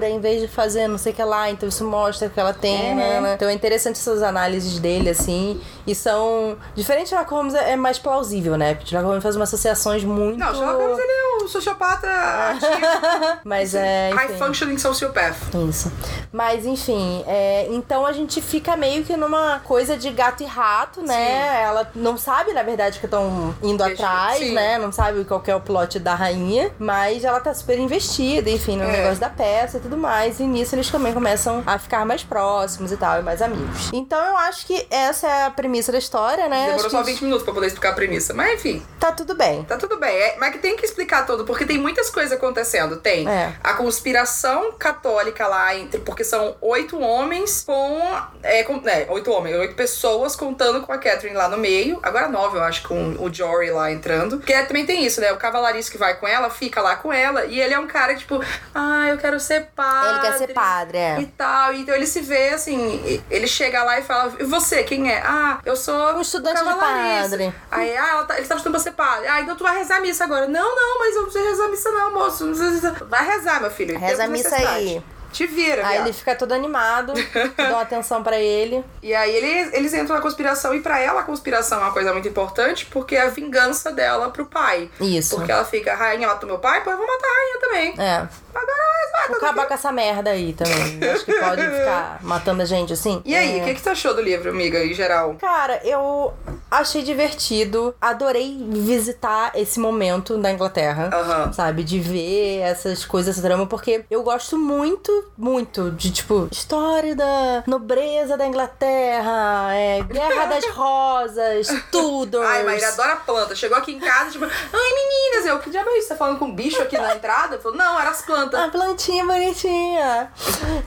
em 0.03 0.19
vez 0.19 0.41
de 0.41 0.47
fazer 0.47 0.87
não 0.87 0.97
sei 0.97 1.11
o 1.11 1.15
que 1.15 1.23
lá, 1.23 1.49
então 1.49 1.67
isso 1.69 1.83
mostra 1.85 2.29
que 2.29 2.39
ela 2.39 2.53
tem, 2.53 2.91
É. 2.91 2.95
né, 2.95 3.21
né? 3.21 3.33
Então 3.35 3.47
é 3.49 3.53
interessante 3.53 3.95
essas 3.95 4.21
análises 4.23 4.79
dele, 4.79 5.09
assim, 5.09 5.59
e 5.87 5.93
são... 5.95 6.57
Diferente 6.75 7.03
de 7.05 7.09
Sherlock 7.09 7.31
Holmes 7.33 7.53
é 7.55 7.69
é 7.71 7.75
mais 7.75 7.99
plausível, 7.99 8.57
né? 8.57 8.73
Porque 8.73 8.89
Sherlock 8.89 9.07
Holmes 9.07 9.23
faz 9.23 9.35
umas 9.35 9.49
associações 9.49 10.03
muito... 10.03 10.39
Não, 10.39 10.53
Sherlock 10.53 10.81
Holmes 10.81 10.99
ele 10.99 11.11
é 11.11 11.43
um 11.43 11.47
sociopata 11.47 12.07
ativo. 12.51 13.39
Mas 13.43 13.75
é, 13.75 14.09
High 14.13 14.25
enfim. 14.25 14.37
functioning 14.37 14.77
sociopath. 14.77 15.35
Isso. 15.69 15.91
Mas, 16.31 16.65
enfim, 16.65 17.23
é, 17.27 17.67
então 17.71 18.05
a 18.05 18.11
gente 18.11 18.41
fica 18.41 18.75
meio 18.75 19.03
que 19.03 19.15
numa 19.15 19.59
coisa 19.59 19.95
de 19.97 20.09
gato 20.09 20.41
e 20.43 20.45
rato, 20.45 21.01
né? 21.01 21.61
Ela 21.63 21.89
não 21.95 22.17
sabe, 22.17 22.53
na 22.53 22.63
verdade, 22.63 22.99
que 22.99 23.05
estão 23.05 23.53
indo 23.61 23.83
Deixa- 23.83 24.03
atrás, 24.03 24.39
sim. 24.39 24.53
né? 24.53 24.77
Não 24.77 24.91
sabe 24.91 25.23
qual 25.25 25.41
é 25.45 25.55
o 25.55 25.61
plot 25.61 25.99
da 25.99 26.15
rainha, 26.15 26.71
mas 26.79 27.23
ela 27.23 27.39
tá 27.39 27.53
super 27.53 27.77
investida, 27.79 28.49
enfim, 28.49 28.77
no 28.77 28.83
É. 28.83 28.91
negócio 28.91 29.19
da 29.19 29.29
e 29.77 29.79
tudo 29.79 29.97
mais. 29.97 30.39
E 30.39 30.43
nisso 30.43 30.75
eles 30.75 30.89
também 30.89 31.13
começam 31.13 31.63
a 31.65 31.77
ficar 31.79 32.05
mais 32.05 32.23
próximos 32.23 32.91
e 32.91 32.97
tal, 32.97 33.19
e 33.19 33.21
mais 33.23 33.41
amigos. 33.41 33.89
Então 33.93 34.19
eu 34.23 34.37
acho 34.37 34.65
que 34.65 34.85
essa 34.89 35.27
é 35.27 35.43
a 35.45 35.51
premissa 35.51 35.91
da 35.91 35.97
história, 35.97 36.47
né? 36.47 36.61
Demorou 36.67 36.79
Acho 36.85 36.89
só 36.89 37.03
que 37.03 37.11
20 37.11 37.23
minutos 37.23 37.43
pra 37.43 37.53
poder 37.53 37.67
explicar 37.67 37.89
a 37.89 37.93
premissa. 37.93 38.33
Mas 38.33 38.53
enfim, 38.55 38.85
Tá 38.99 39.11
tudo 39.11 39.35
bem. 39.35 39.63
tá 39.63 39.77
tudo 39.77 39.97
bem. 39.97 40.15
É, 40.15 40.37
mas 40.39 40.51
que 40.51 40.59
tem 40.59 40.75
que 40.75 40.85
explicar 40.85 41.25
tudo, 41.25 41.45
porque 41.45 41.65
tem 41.65 41.77
muitas 41.77 42.09
coisas 42.09 42.31
acontecendo. 42.31 42.97
Tem 42.97 43.27
É. 43.27 43.53
a 43.63 43.73
conspiração 43.73 44.71
católica 44.73 45.47
lá 45.47 45.75
entre. 45.75 45.99
Porque 46.01 46.23
são 46.23 46.55
oito 46.61 46.99
homens 46.99 47.63
com. 47.65 48.01
É, 48.43 48.63
com 48.63 48.81
é, 48.87 49.05
oito 49.09 49.31
homens, 49.31 49.55
oito 49.57 49.75
pessoas 49.75 50.35
contando 50.35 50.81
com 50.81 50.91
a 50.91 50.97
Catherine 50.97 51.35
lá 51.37 51.47
no 51.49 51.57
meio. 51.57 51.99
Agora 52.03 52.27
nove, 52.27 52.57
eu 52.57 52.63
acho, 52.63 52.83
com 52.87 53.15
o 53.19 53.33
Jory 53.33 53.71
lá 53.71 53.91
entrando. 53.91 54.37
Porque 54.37 54.53
também 54.63 54.85
tem 54.85 55.05
isso, 55.05 55.21
né? 55.21 55.31
O 55.31 55.37
cavalariço 55.37 55.91
que 55.91 55.97
vai 55.97 56.15
com 56.19 56.27
ela 56.27 56.49
fica 56.49 56.81
lá 56.81 56.95
com 56.95 57.11
ela. 57.11 57.45
E 57.45 57.59
ele 57.59 57.73
é 57.73 57.79
um 57.79 57.87
cara 57.87 58.15
tipo, 58.15 58.43
ah, 58.73 59.07
eu 59.09 59.17
quero 59.17 59.38
ser 59.39 59.67
padre. 59.75 60.09
Ele 60.09 60.19
quer 60.19 60.37
ser 60.37 60.53
padre, 60.53 60.97
é. 60.97 61.19
E 61.21 61.25
tal. 61.25 61.73
Então 61.73 61.95
ele 61.95 62.05
se 62.05 62.21
vê 62.21 62.49
assim, 62.49 63.21
ele 63.29 63.47
chega 63.47 63.83
lá 63.83 63.99
e 63.99 64.03
fala: 64.03 64.33
E 64.39 64.43
você, 64.43 64.83
quem 64.83 65.11
é? 65.11 65.21
Ah, 65.25 65.59
eu 65.65 65.75
sou 65.75 66.15
Um 66.15 66.21
estudante 66.21 66.57
de 66.59 66.63
cavalariço." 66.63 67.29
padre. 67.29 67.53
Aí, 67.71 67.97
ah, 67.97 68.23
tá, 68.27 68.37
ele 68.37 68.47
tá 68.47 68.55
estudando 68.55 68.73
pra 68.73 68.81
ser 68.83 68.91
padre. 68.91 69.27
Ah, 69.27 69.41
então 69.41 69.55
tu 69.55 69.63
vai 69.63 69.77
rezar 69.77 69.97
a 69.97 70.01
missa 70.01 70.23
agora. 70.23 70.47
Não, 70.47 70.75
não, 70.75 70.99
mas 70.99 71.15
eu 71.15 71.23
não 71.23 71.31
sei 71.31 71.43
rezar 71.47 71.65
a 71.65 71.69
missa, 71.69 71.91
não, 71.91 72.13
moço. 72.13 72.45
Não 72.45 72.55
precisa- 72.57 72.91
Vai 73.09 73.25
rezar, 73.25 73.61
meu 73.61 73.71
filho. 73.71 73.97
Reza 73.97 74.23
a 74.23 74.27
missa 74.27 74.55
aí. 74.55 75.01
Te 75.31 75.45
vira, 75.47 75.85
Aí 75.85 75.93
viado. 75.93 76.05
ele 76.07 76.13
fica 76.13 76.35
todo 76.35 76.51
animado, 76.53 77.13
dão 77.57 77.79
atenção 77.79 78.23
pra 78.23 78.39
ele. 78.39 78.83
E 79.01 79.13
aí 79.13 79.35
eles, 79.35 79.73
eles 79.73 79.93
entram 79.93 80.15
na 80.15 80.21
conspiração, 80.21 80.73
e 80.73 80.79
pra 80.81 80.99
ela 80.99 81.21
a 81.21 81.23
conspiração 81.23 81.79
é 81.79 81.83
uma 81.83 81.93
coisa 81.93 82.11
muito 82.13 82.27
importante, 82.27 82.85
porque 82.87 83.15
é 83.15 83.21
a 83.23 83.29
vingança 83.29 83.91
dela 83.91 84.29
pro 84.29 84.45
pai. 84.45 84.89
Isso. 84.99 85.35
Porque 85.35 85.51
ela 85.51 85.63
fica, 85.65 85.93
rainha 85.95 86.27
matou 86.27 86.47
meu 86.49 86.59
pai, 86.59 86.83
pô, 86.83 86.91
eu 86.91 86.97
vou 86.97 87.07
matar 87.07 87.27
a 87.27 87.39
rainha 87.39 87.59
também. 87.59 88.05
É. 88.07 88.27
Agora 88.53 88.77
vai, 89.13 89.27
Vou 89.27 89.37
acabar 89.37 89.67
com 89.67 89.73
essa 89.73 89.91
merda 89.91 90.31
aí 90.31 90.53
também. 90.53 90.99
Acho 91.11 91.23
que 91.25 91.33
pode 91.33 91.61
ficar 91.61 92.19
matando 92.23 92.61
a 92.61 92.65
gente 92.65 92.93
assim. 92.93 93.21
E 93.25 93.35
aí, 93.35 93.59
o 93.59 93.61
É. 93.61 93.65
que, 93.65 93.75
que 93.75 93.81
você 93.81 93.89
achou 93.89 94.13
do 94.13 94.21
livro, 94.21 94.49
amiga, 94.49 94.83
em 94.83 94.93
geral? 94.93 95.35
Cara, 95.35 95.79
eu 95.83 96.33
achei 96.69 97.03
divertido. 97.03 97.95
Adorei 97.99 98.57
visitar 98.69 99.51
esse 99.55 99.79
momento 99.79 100.37
da 100.37 100.51
Inglaterra. 100.51 101.09
Aham. 101.13 101.53
Sabe? 101.53 101.83
De 101.83 101.99
ver 101.99 102.59
essas 102.59 103.05
coisas, 103.05 103.37
essa 103.37 103.47
drama, 103.47 103.65
porque 103.65 104.05
eu 104.09 104.23
gosto 104.23 104.57
muito, 104.57 105.31
muito 105.37 105.91
de, 105.91 106.11
tipo, 106.11 106.47
história 106.51 107.15
da 107.15 107.63
nobreza 107.67 108.37
da 108.37 108.45
Inglaterra, 108.47 109.73
é, 109.73 110.01
Guerra 110.03 110.45
das 110.45 110.65
Rosas, 110.73 111.67
Tudors. 111.91 112.45
Ai, 112.45 112.63
Maíra 112.63 112.89
adora 112.89 113.15
planta. 113.17 113.55
Chegou 113.55 113.77
aqui 113.77 113.91
em 113.91 113.99
casa, 113.99 114.31
tipo, 114.31 114.45
ai, 114.45 114.51
meninas, 114.71 115.45
eu, 115.45 115.59
que 115.59 115.69
diabo 115.69 115.89
é 115.89 115.97
isso? 115.99 116.09
Tá 116.09 116.15
falando 116.15 116.39
com 116.39 116.45
um 116.45 116.55
bicho 116.55 116.81
aqui 116.81 116.97
na 116.97 117.15
entrada? 117.15 117.59
Falou, 117.59 117.77
não, 117.77 117.99
eram 117.99 118.11
as 118.11 118.21
plantas. 118.21 118.59
A 118.59 118.67
plantinha 118.69 119.25
bonitinha. 119.25 120.31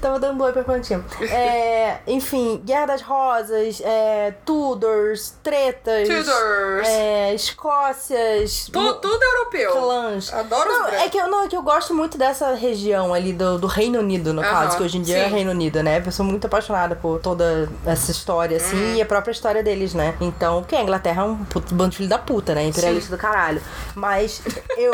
Tava 0.01 0.19
dando 0.19 0.39
boi 0.39 0.53
pra 0.53 0.63
plantinha. 0.65 1.05
É, 1.21 1.99
enfim, 2.07 2.61
Guerra 2.65 2.87
das 2.87 3.03
Rosas, 3.03 3.81
é, 3.85 4.35
Tudors, 4.45 5.35
tretas. 5.73 6.09
Tudors. 6.09 6.89
É, 6.89 7.35
Escócias. 7.35 8.69
Tu- 8.73 8.95
tudo 8.95 9.23
europeu. 9.23 9.73
clãs. 9.73 10.33
Adoro 10.33 10.69
os 10.71 10.75
Não, 10.79 10.83
brancos. 10.85 11.01
é 11.01 11.09
que, 11.09 11.19
eu, 11.19 11.29
não, 11.29 11.45
é 11.45 11.49
que 11.49 11.57
eu 11.57 11.63
gosto 11.63 11.95
muito 11.95 12.17
dessa 12.19 12.53
região 12.55 13.13
ali 13.15 13.33
do, 13.33 13.59
do 13.59 13.67
Reino 13.67 13.99
Unido, 13.99 14.33
no 14.33 14.41
Aham, 14.43 14.51
caso, 14.51 14.77
que 14.77 14.83
hoje 14.83 14.99
em 14.99 15.03
dia 15.03 15.19
é 15.19 15.25
sim. 15.29 15.35
Reino 15.35 15.51
Unido, 15.51 15.83
né? 15.83 16.03
Eu 16.05 16.13
sou 16.13 16.25
muito 16.25 16.47
apaixonada 16.47 16.95
por 16.97 17.21
toda 17.21 17.69
essa 17.87 18.11
história, 18.11 18.57
assim, 18.57 18.77
Uhum. 18.77 18.95
e 18.97 19.03
a 19.03 19.07
própria 19.07 19.33
história 19.33 19.63
deles, 19.63 19.95
né? 19.95 20.15
Então, 20.21 20.61
porque 20.63 20.75
a 20.77 20.83
Inglaterra 20.83 21.23
é 21.23 21.25
um 21.25 21.45
puto 21.45 21.75
bando 21.75 21.91
de 21.91 21.97
filho 21.99 22.09
da 22.09 22.19
puta, 22.19 22.55
né? 22.55 22.65
Imperialista 22.65 23.15
do 23.17 23.21
caralho. 23.21 23.61
Mas 23.95 24.43
eu. 24.77 24.93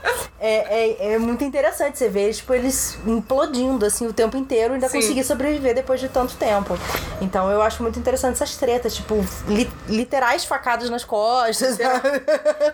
é, 0.40 1.08
é, 1.10 1.14
é 1.14 1.18
muito 1.18 1.44
interessante 1.44 1.98
você 1.98 2.08
ver, 2.08 2.32
tipo, 2.32 2.52
eles 2.54 2.98
implodindo, 3.06 3.84
assim, 3.84 4.06
o 4.06 4.12
tempo 4.12 4.36
inteiro 4.36 4.72
e 4.72 4.74
ainda 4.74 4.88
Sim. 4.88 5.00
conseguir 5.00 5.24
sobreviver 5.24 5.74
depois 5.74 6.00
de 6.00 6.08
tanto 6.08 6.34
tempo. 6.36 6.76
Então, 7.20 7.50
eu 7.50 7.60
acho 7.62 7.82
muito 7.82 7.98
interessante 7.98 8.34
essas 8.34 8.56
tretas, 8.56 8.94
tipo, 8.94 9.24
li- 9.48 9.70
literais 10.10 10.44
facadas 10.44 10.90
nas 10.90 11.04
costas, 11.04 11.76
sabe? 11.76 12.22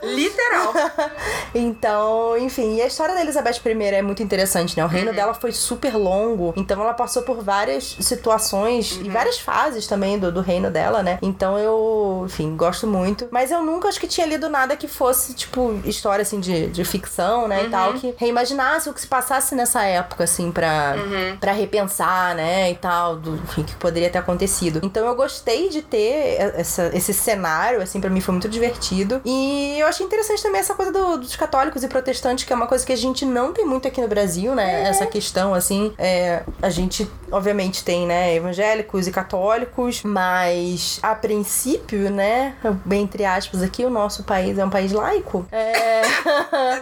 Literal. 0.03 0.72
Então, 1.55 2.37
enfim, 2.37 2.77
e 2.77 2.83
a 2.83 2.87
história 2.87 3.14
da 3.14 3.20
Elizabeth 3.22 3.61
I 3.64 3.83
é 3.94 4.03
muito 4.03 4.22
interessante, 4.22 4.77
né? 4.77 4.83
O 4.85 4.87
Uhum. 4.87 4.92
reino 4.92 5.12
dela 5.12 5.33
foi 5.35 5.53
super 5.53 5.94
longo, 5.96 6.53
então 6.57 6.81
ela 6.83 6.92
passou 6.94 7.22
por 7.22 7.42
várias 7.42 7.96
situações 8.01 8.92
Uhum. 8.96 9.05
e 9.07 9.09
várias 9.11 9.38
fases 9.38 9.87
também 9.87 10.18
do, 10.18 10.31
do 10.31 10.40
reino 10.42 10.70
dela, 10.70 11.03
né? 11.03 11.18
Então 11.22 11.59
eu, 11.59 12.25
enfim, 12.27 12.55
gosto 12.57 12.87
muito. 12.87 13.27
Mas 13.31 13.51
eu 13.51 13.62
nunca 13.62 13.88
acho 13.88 13.99
que 13.99 14.07
tinha 14.07 14.27
lido 14.27 14.49
nada 14.51 14.77
que 14.77 14.87
fosse, 14.87 15.33
tipo, 15.35 15.81
história 15.85 16.22
assim 16.22 16.40
de, 16.40 16.66
de 16.68 16.85
ficção, 16.85 17.49
né? 17.49 17.64
E 17.64 17.70
tal, 17.70 17.92
Uhum. 17.92 17.99
que 18.01 18.14
reimaginasse 18.18 18.88
o 18.90 18.92
que 18.94 19.01
se 19.01 19.07
passasse 19.07 19.55
nessa 19.55 19.83
época, 19.83 20.25
assim, 20.25 20.53
pra, 20.53 20.94
Uhum. 20.99 21.37
pra 21.38 21.53
repensar, 21.53 22.35
né? 22.35 22.70
E 22.70 22.75
tal, 22.77 23.16
do 23.16 23.37
enfim, 23.37 23.62
que 23.64 23.75
poderia 23.77 24.11
ter 24.11 24.18
acontecido. 24.18 24.81
Então 24.83 25.07
eu 25.07 25.14
gostei 25.14 25.68
de 25.70 25.81
ter 25.83 26.37
essa, 26.57 26.90
esse 26.94 27.12
cenário, 27.26 27.82
assim, 27.82 28.00
pra 28.00 28.08
mim 28.08 28.20
foi 28.20 28.32
muito 28.32 28.48
divertido. 28.48 29.20
E 29.24 29.76
eu 29.78 29.86
achei 29.86 30.06
interessante 30.06 30.42
também 30.42 30.60
essa 30.60 30.74
coisa 30.74 30.92
do- 30.92 31.18
dos 31.18 31.34
católicos 31.36 31.82
e 31.82 31.88
protestantes, 31.88 32.44
que 32.44 32.52
é 32.52 32.56
uma 32.56 32.66
coisa 32.68 32.86
que 32.86 32.92
a 32.92 32.96
gente 32.96 33.24
não 33.24 33.52
tem 33.52 33.64
muito 33.66 33.86
aqui 33.88 34.00
no 34.00 34.08
Brasil, 34.08 34.54
né? 34.54 34.88
Essa 34.88 35.06
questão, 35.06 35.52
assim, 35.52 35.92
é, 35.98 36.42
a 36.62 36.70
gente, 36.70 37.10
obviamente, 37.32 37.82
tem, 37.84 38.06
né, 38.06 38.34
evangélicos 38.34 39.06
e 39.08 39.10
católicos, 39.10 40.02
mas 40.04 40.98
a 41.02 41.14
princípio, 41.14 42.10
né, 42.10 42.54
bem 42.84 43.02
entre 43.02 43.24
aspas 43.24 43.62
aqui, 43.62 43.84
o 43.84 43.90
nosso 43.90 44.22
país 44.24 44.56
é 44.58 44.64
um 44.64 44.70
país 44.70 44.92
laico. 44.92 45.46
É. 45.50 46.02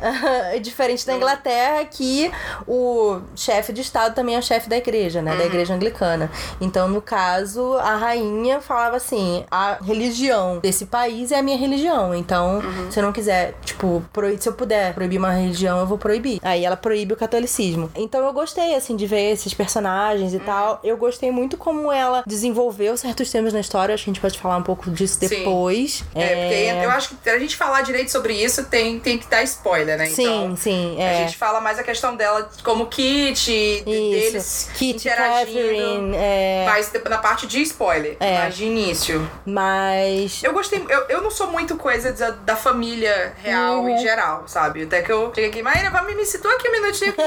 É 0.54 0.58
diferente 0.58 1.06
da 1.06 1.14
Inglaterra, 1.14 1.84
que 1.84 2.30
o 2.66 3.20
chefe 3.34 3.72
de 3.72 3.80
Estado 3.80 4.14
também 4.14 4.34
é 4.34 4.38
o 4.38 4.42
chefe 4.42 4.68
da 4.68 4.76
igreja, 4.76 5.20
né? 5.22 5.34
Da 5.36 5.44
igreja 5.44 5.74
anglicana. 5.74 6.30
Então, 6.60 6.88
no 6.88 7.02
caso, 7.02 7.74
a 7.78 7.96
rainha 7.96 8.60
falava 8.60 8.96
assim: 8.96 9.25
a 9.50 9.78
religião 9.82 10.58
desse 10.58 10.86
país 10.86 11.32
é 11.32 11.38
a 11.38 11.42
minha 11.42 11.56
religião. 11.56 12.14
Então, 12.14 12.60
se 12.90 12.98
eu 12.98 13.02
não 13.02 13.12
quiser, 13.12 13.54
tipo, 13.64 14.02
proibir, 14.12 14.42
se 14.42 14.48
eu 14.48 14.52
puder 14.52 14.94
proibir 14.94 15.18
uma 15.18 15.30
religião, 15.32 15.78
eu 15.80 15.86
vou 15.86 15.98
proibir. 15.98 16.38
Aí 16.42 16.64
ela 16.64 16.76
proíbe 16.76 17.12
o 17.14 17.16
catolicismo. 17.16 17.90
Então 17.94 18.24
eu 18.24 18.32
gostei, 18.32 18.74
assim, 18.74 18.96
de 18.96 19.06
ver 19.06 19.32
esses 19.32 19.52
personagens 19.54 20.34
e 20.34 20.38
tal. 20.38 20.80
Eu 20.82 20.96
gostei 20.96 21.30
muito 21.30 21.56
como 21.56 21.90
ela 21.92 22.22
desenvolveu 22.26 22.96
certos 22.96 23.30
temas 23.30 23.52
na 23.52 23.60
história. 23.60 23.94
Acho 23.94 24.04
que 24.04 24.10
a 24.10 24.12
gente 24.12 24.20
pode 24.20 24.38
falar 24.38 24.56
um 24.56 24.62
pouco 24.62 24.90
disso 24.90 25.18
Sim. 25.20 25.28
depois. 25.28 26.04
É, 26.14 26.26
porque 26.72 26.84
eu 26.86 26.90
acho 26.90 27.08
que 27.10 27.14
pra 27.16 27.38
gente 27.38 27.56
falar 27.56 27.82
direito 27.82 28.10
sobre 28.10 28.34
isso, 28.34 28.64
tem, 28.64 28.98
tem 29.00 29.18
que 29.18 29.26
dar 29.28 29.42
spoiler, 29.42 29.96
né? 29.98 30.06
Sim, 30.06 30.22
então, 30.22 30.56
sim. 30.56 30.96
A 30.98 31.02
É. 31.04 31.16
gente 31.24 31.36
fala 31.36 31.60
mais 31.60 31.78
a 31.78 31.82
questão 31.82 32.14
dela 32.16 32.48
como 32.64 32.86
Kit, 32.86 33.46
de- 33.46 33.82
deles 33.84 34.34
Isso. 34.34 34.70
Kit, 34.74 34.96
interagindo. 34.96 35.46
Catherine, 35.46 36.16
é, 36.16 36.64
Mas 36.66 36.92
na 37.08 37.18
parte 37.18 37.46
de 37.46 37.60
spoiler, 37.62 38.16
É. 38.20 38.38
mas 38.38 38.56
de 38.56 38.64
início. 38.64 39.15
Mas 39.44 40.42
Eu 40.42 40.52
gostei, 40.52 40.84
eu, 40.88 41.00
eu 41.08 41.22
não 41.22 41.30
sou 41.30 41.48
muito 41.48 41.76
coisa 41.76 42.12
da, 42.12 42.30
da 42.30 42.56
família 42.56 43.34
real 43.42 43.76
Uhum. 43.80 43.88
em 43.90 43.98
geral, 43.98 44.44
sabe? 44.46 44.82
Até 44.84 45.02
que 45.02 45.10
eu 45.12 45.32
cheguei 45.34 45.50
aqui, 45.50 45.62
Maíra, 45.62 45.90
vai 45.90 46.04
me, 46.14 46.24
situa 46.24 46.52
aqui 46.54 46.68
um 46.68 46.72
minutinho. 46.72 47.12
que- 47.16 47.22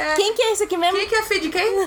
É, 0.00 0.14
quem 0.14 0.34
que 0.34 0.42
é 0.42 0.52
esse 0.52 0.64
aqui 0.64 0.76
mesmo? 0.76 0.96
quem 0.98 1.08
que 1.08 1.14
é 1.14 1.22
filho 1.22 1.40
de 1.42 1.48
quem? 1.50 1.86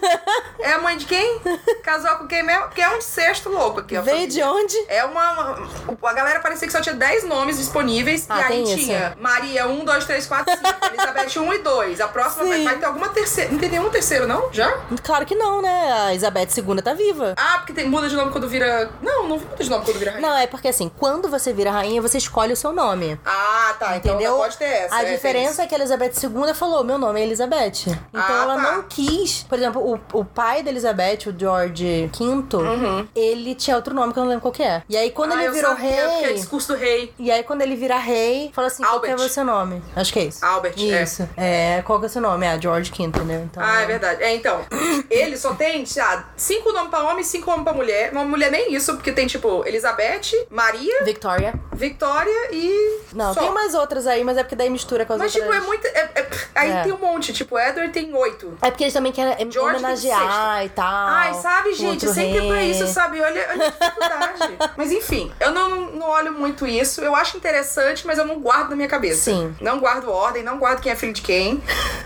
É 0.60 0.74
a 0.74 0.80
mãe 0.80 0.98
de 0.98 1.06
quem? 1.06 1.40
Casou 1.84 2.16
com 2.18 2.28
quem 2.28 2.44
mesmo? 2.44 2.64
Porque 2.64 2.82
é 2.82 2.90
um 2.90 2.98
incesto 2.98 3.50
louco 3.50 3.80
aqui. 3.82 3.96
a 3.96 4.02
Veio 4.02 4.28
de 4.28 4.40
família. 4.42 4.52
onde? 4.52 4.86
É 4.88 5.04
uma. 5.06 5.68
A 6.04 6.14
galera 6.14 6.40
parecia 6.40 6.68
que 6.68 6.74
só 6.74 6.82
tinha 6.82 6.96
10 6.96 7.24
nomes 7.26 7.58
disponíveis. 7.58 8.26
Ah, 8.30 8.40
e 8.40 8.44
aí 8.44 8.48
tem 8.50 8.64
isso. 8.64 8.76
tinha 8.86 9.16
Maria 9.20 9.68
1, 9.68 9.86
2, 9.86 10.06
3, 10.06 10.26
4, 10.26 10.56
5. 10.56 10.68
Elizabeth 10.94 11.40
1 11.40 11.54
e 11.54 11.58
2. 11.60 12.02
A 12.02 12.08
próxima 12.08 12.46
vai, 12.46 12.64
vai 12.64 12.78
ter 12.78 12.86
alguma 12.86 13.10
terceira. 13.10 13.52
Não 13.52 13.60
tem 13.60 13.70
nenhum 13.70 13.90
terceiro, 13.90 14.28
não? 14.28 14.52
Já? 14.54 14.72
Claro 15.04 15.26
que 15.26 15.36
não, 15.36 15.62
né? 15.62 15.92
A 15.92 16.12
Elizabeth 16.12 16.48
II 16.58 16.82
tá 16.82 16.94
viva. 16.94 17.34
Ah, 17.38 17.58
porque 17.60 17.74
tem, 17.74 17.88
muda 17.88 18.08
de 18.10 18.16
nome 18.16 18.32
quando 18.32 18.48
vira. 18.48 18.90
Não, 19.02 19.27
não 19.28 19.38
muda 19.38 19.64
de 19.64 19.70
nome 19.70 19.86
quando 19.86 19.98
vira 20.00 20.12
rainha. 20.12 20.28
Não, 20.28 20.38
é 20.38 20.48
porque 20.48 20.68
assim, 20.68 20.92
quando 20.98 21.30
você 21.30 21.54
vira 21.54 21.72
rainha, 21.72 22.02
você 22.02 22.18
escolhe 22.18 22.54
o 22.54 22.58
seu 22.58 22.72
nome. 22.74 23.20
Ah, 23.26 23.76
tá. 23.80 23.98
Então 23.98 24.14
Entendeu? 24.14 24.32
não 24.32 24.38
pode 24.40 24.58
ter 24.58 24.66
essa. 24.66 24.96
a 24.96 25.04
é, 25.04 25.14
diferença 25.14 25.64
é 25.64 25.68
que 25.68 25.76
a 25.76 25.78
Elizabeth 25.78 26.12
II 26.24 26.54
falou: 26.54 26.84
meu 26.84 26.98
nome 26.98 27.20
é 27.20 27.24
Elizabeth. 27.24 27.88
Então 27.88 28.00
Ah, 28.14 28.42
ela 28.44 28.56
tá. 28.56 28.62
não 28.72 28.84
quis. 28.84 29.44
Por 29.44 29.58
exemplo, 29.58 29.82
o, 30.14 30.20
o 30.20 30.26
pai 30.26 30.64
da 30.64 30.70
Elizabeth, 30.72 31.28
o 31.28 31.36
George 31.38 32.10
V, 32.18 33.08
ele 33.16 33.56
tinha 33.56 33.76
outro 33.76 33.94
nome 33.94 34.14
que 34.14 34.20
eu 34.20 34.24
não 34.24 34.30
lembro 34.30 34.42
qual 34.42 34.52
que 34.52 34.64
é. 34.64 34.82
E 34.90 34.98
aí, 34.98 35.12
quando 35.12 35.32
Uhum. 35.32 35.38
ah, 35.38 35.44
ele 35.44 35.54
virou 35.54 35.72
sabia, 35.72 35.88
porque 36.10 36.24
é 36.24 36.28
rei. 36.28 36.34
discurso 36.36 36.74
do 36.74 36.80
rei. 36.80 37.14
E 37.20 37.32
aí, 37.32 37.44
quando 37.44 37.62
ele 37.62 37.76
vira 37.76 37.98
rei, 37.98 38.52
fala 38.54 38.68
assim: 38.68 38.84
qual 38.84 39.00
que 39.02 39.08
é 39.08 39.12
Albert. 39.12 39.26
o 39.26 39.30
seu 39.30 39.44
nome? 39.46 39.82
Acho 39.96 40.14
que 40.14 40.20
é 40.20 40.24
isso. 40.24 40.46
Albert, 40.46 40.74
é. 40.78 41.04
Isso. 41.04 41.30
É. 41.38 41.82
qual 41.86 42.00
que 42.00 42.06
é 42.06 42.08
o 42.08 42.12
seu 42.12 42.22
nome? 42.22 42.46
É 42.46 42.60
George 42.62 42.92
V, 42.96 43.04
entendeu? 43.04 43.42
Então, 43.44 43.64
Ah, 43.64 43.82
é 43.82 43.86
verdade. 43.86 44.24
É, 44.24 44.34
então, 44.36 44.62
ele 45.10 45.38
só 45.38 45.54
tem, 45.54 45.84
lá, 45.98 46.30
cinco 46.36 46.72
nomes 46.72 46.90
pra 46.90 47.04
homem 47.04 47.22
e 47.22 47.24
cinco 47.26 47.50
nomes 47.50 47.64
pra 47.64 47.74
mulher. 47.74 48.12
Uma 48.12 48.24
mulher 48.26 48.52
nem 48.52 48.74
isso, 48.74 48.94
porque 48.96 49.07
tem, 49.12 49.28
tipo, 49.28 49.66
Elizabeth, 49.66 50.48
Maria, 50.50 51.04
Victoria. 51.04 51.54
Victoria 51.78 52.50
e. 52.52 53.00
Não, 53.14 53.34
só. 53.34 53.40
tem 53.42 53.52
mais 53.52 53.74
outras 53.74 54.06
aí, 54.08 54.24
mas 54.24 54.38
é 54.38 54.44
porque 54.44 54.56
daí 54.56 54.70
mistura 54.70 55.06
com 55.06 55.14
as 55.14 55.20
Mas, 55.20 55.32
tipo, 55.32 55.46
outras. 55.46 55.64
é 55.64 55.66
muito. 55.68 55.86
é- 55.88 56.10
é- 56.16 56.28
aí 56.56 56.72
É. 56.72 56.84
tem 56.84 56.92
um 56.92 56.98
monte. 56.98 57.32
Tipo, 57.34 57.58
Edward 57.58 57.92
tem 57.94 58.14
oito. 58.14 58.58
É 58.62 58.70
porque 58.70 58.84
eles 58.84 58.94
também 58.94 59.12
querem 59.12 59.50
George 59.52 59.76
homenagear 59.78 60.66
e 60.66 60.70
tal. 60.70 60.86
Ai, 61.08 61.34
sabe, 61.36 61.74
gente? 61.74 62.08
Sempre 62.08 62.42
pra 62.48 62.56
rei. 62.58 62.72
isso, 62.72 62.88
sabe? 62.88 63.22
Olha, 63.22 63.48
olha 63.52 63.66
a 63.68 63.70
dificuldade. 63.70 64.58
mas 64.78 64.92
enfim, 64.92 65.32
eu 65.40 65.52
não, 65.52 65.70
não 65.92 66.08
olho 66.10 66.32
muito 66.34 66.66
isso. 66.68 67.02
Eu 67.02 67.16
acho 67.16 67.38
interessante, 67.38 68.06
mas 68.06 68.18
eu 68.18 68.26
não 68.26 68.40
guardo 68.40 68.70
na 68.72 68.76
minha 68.76 68.88
cabeça. 68.88 69.32
Sim. 69.32 69.56
Não 69.62 69.80
guardo 69.80 70.10
ordem, 70.12 70.44
não 70.44 70.58
guardo 70.58 70.82
quem 70.82 70.92
é 70.92 70.96
filho 70.96 71.14
de 71.14 71.22
quem. 71.22 71.62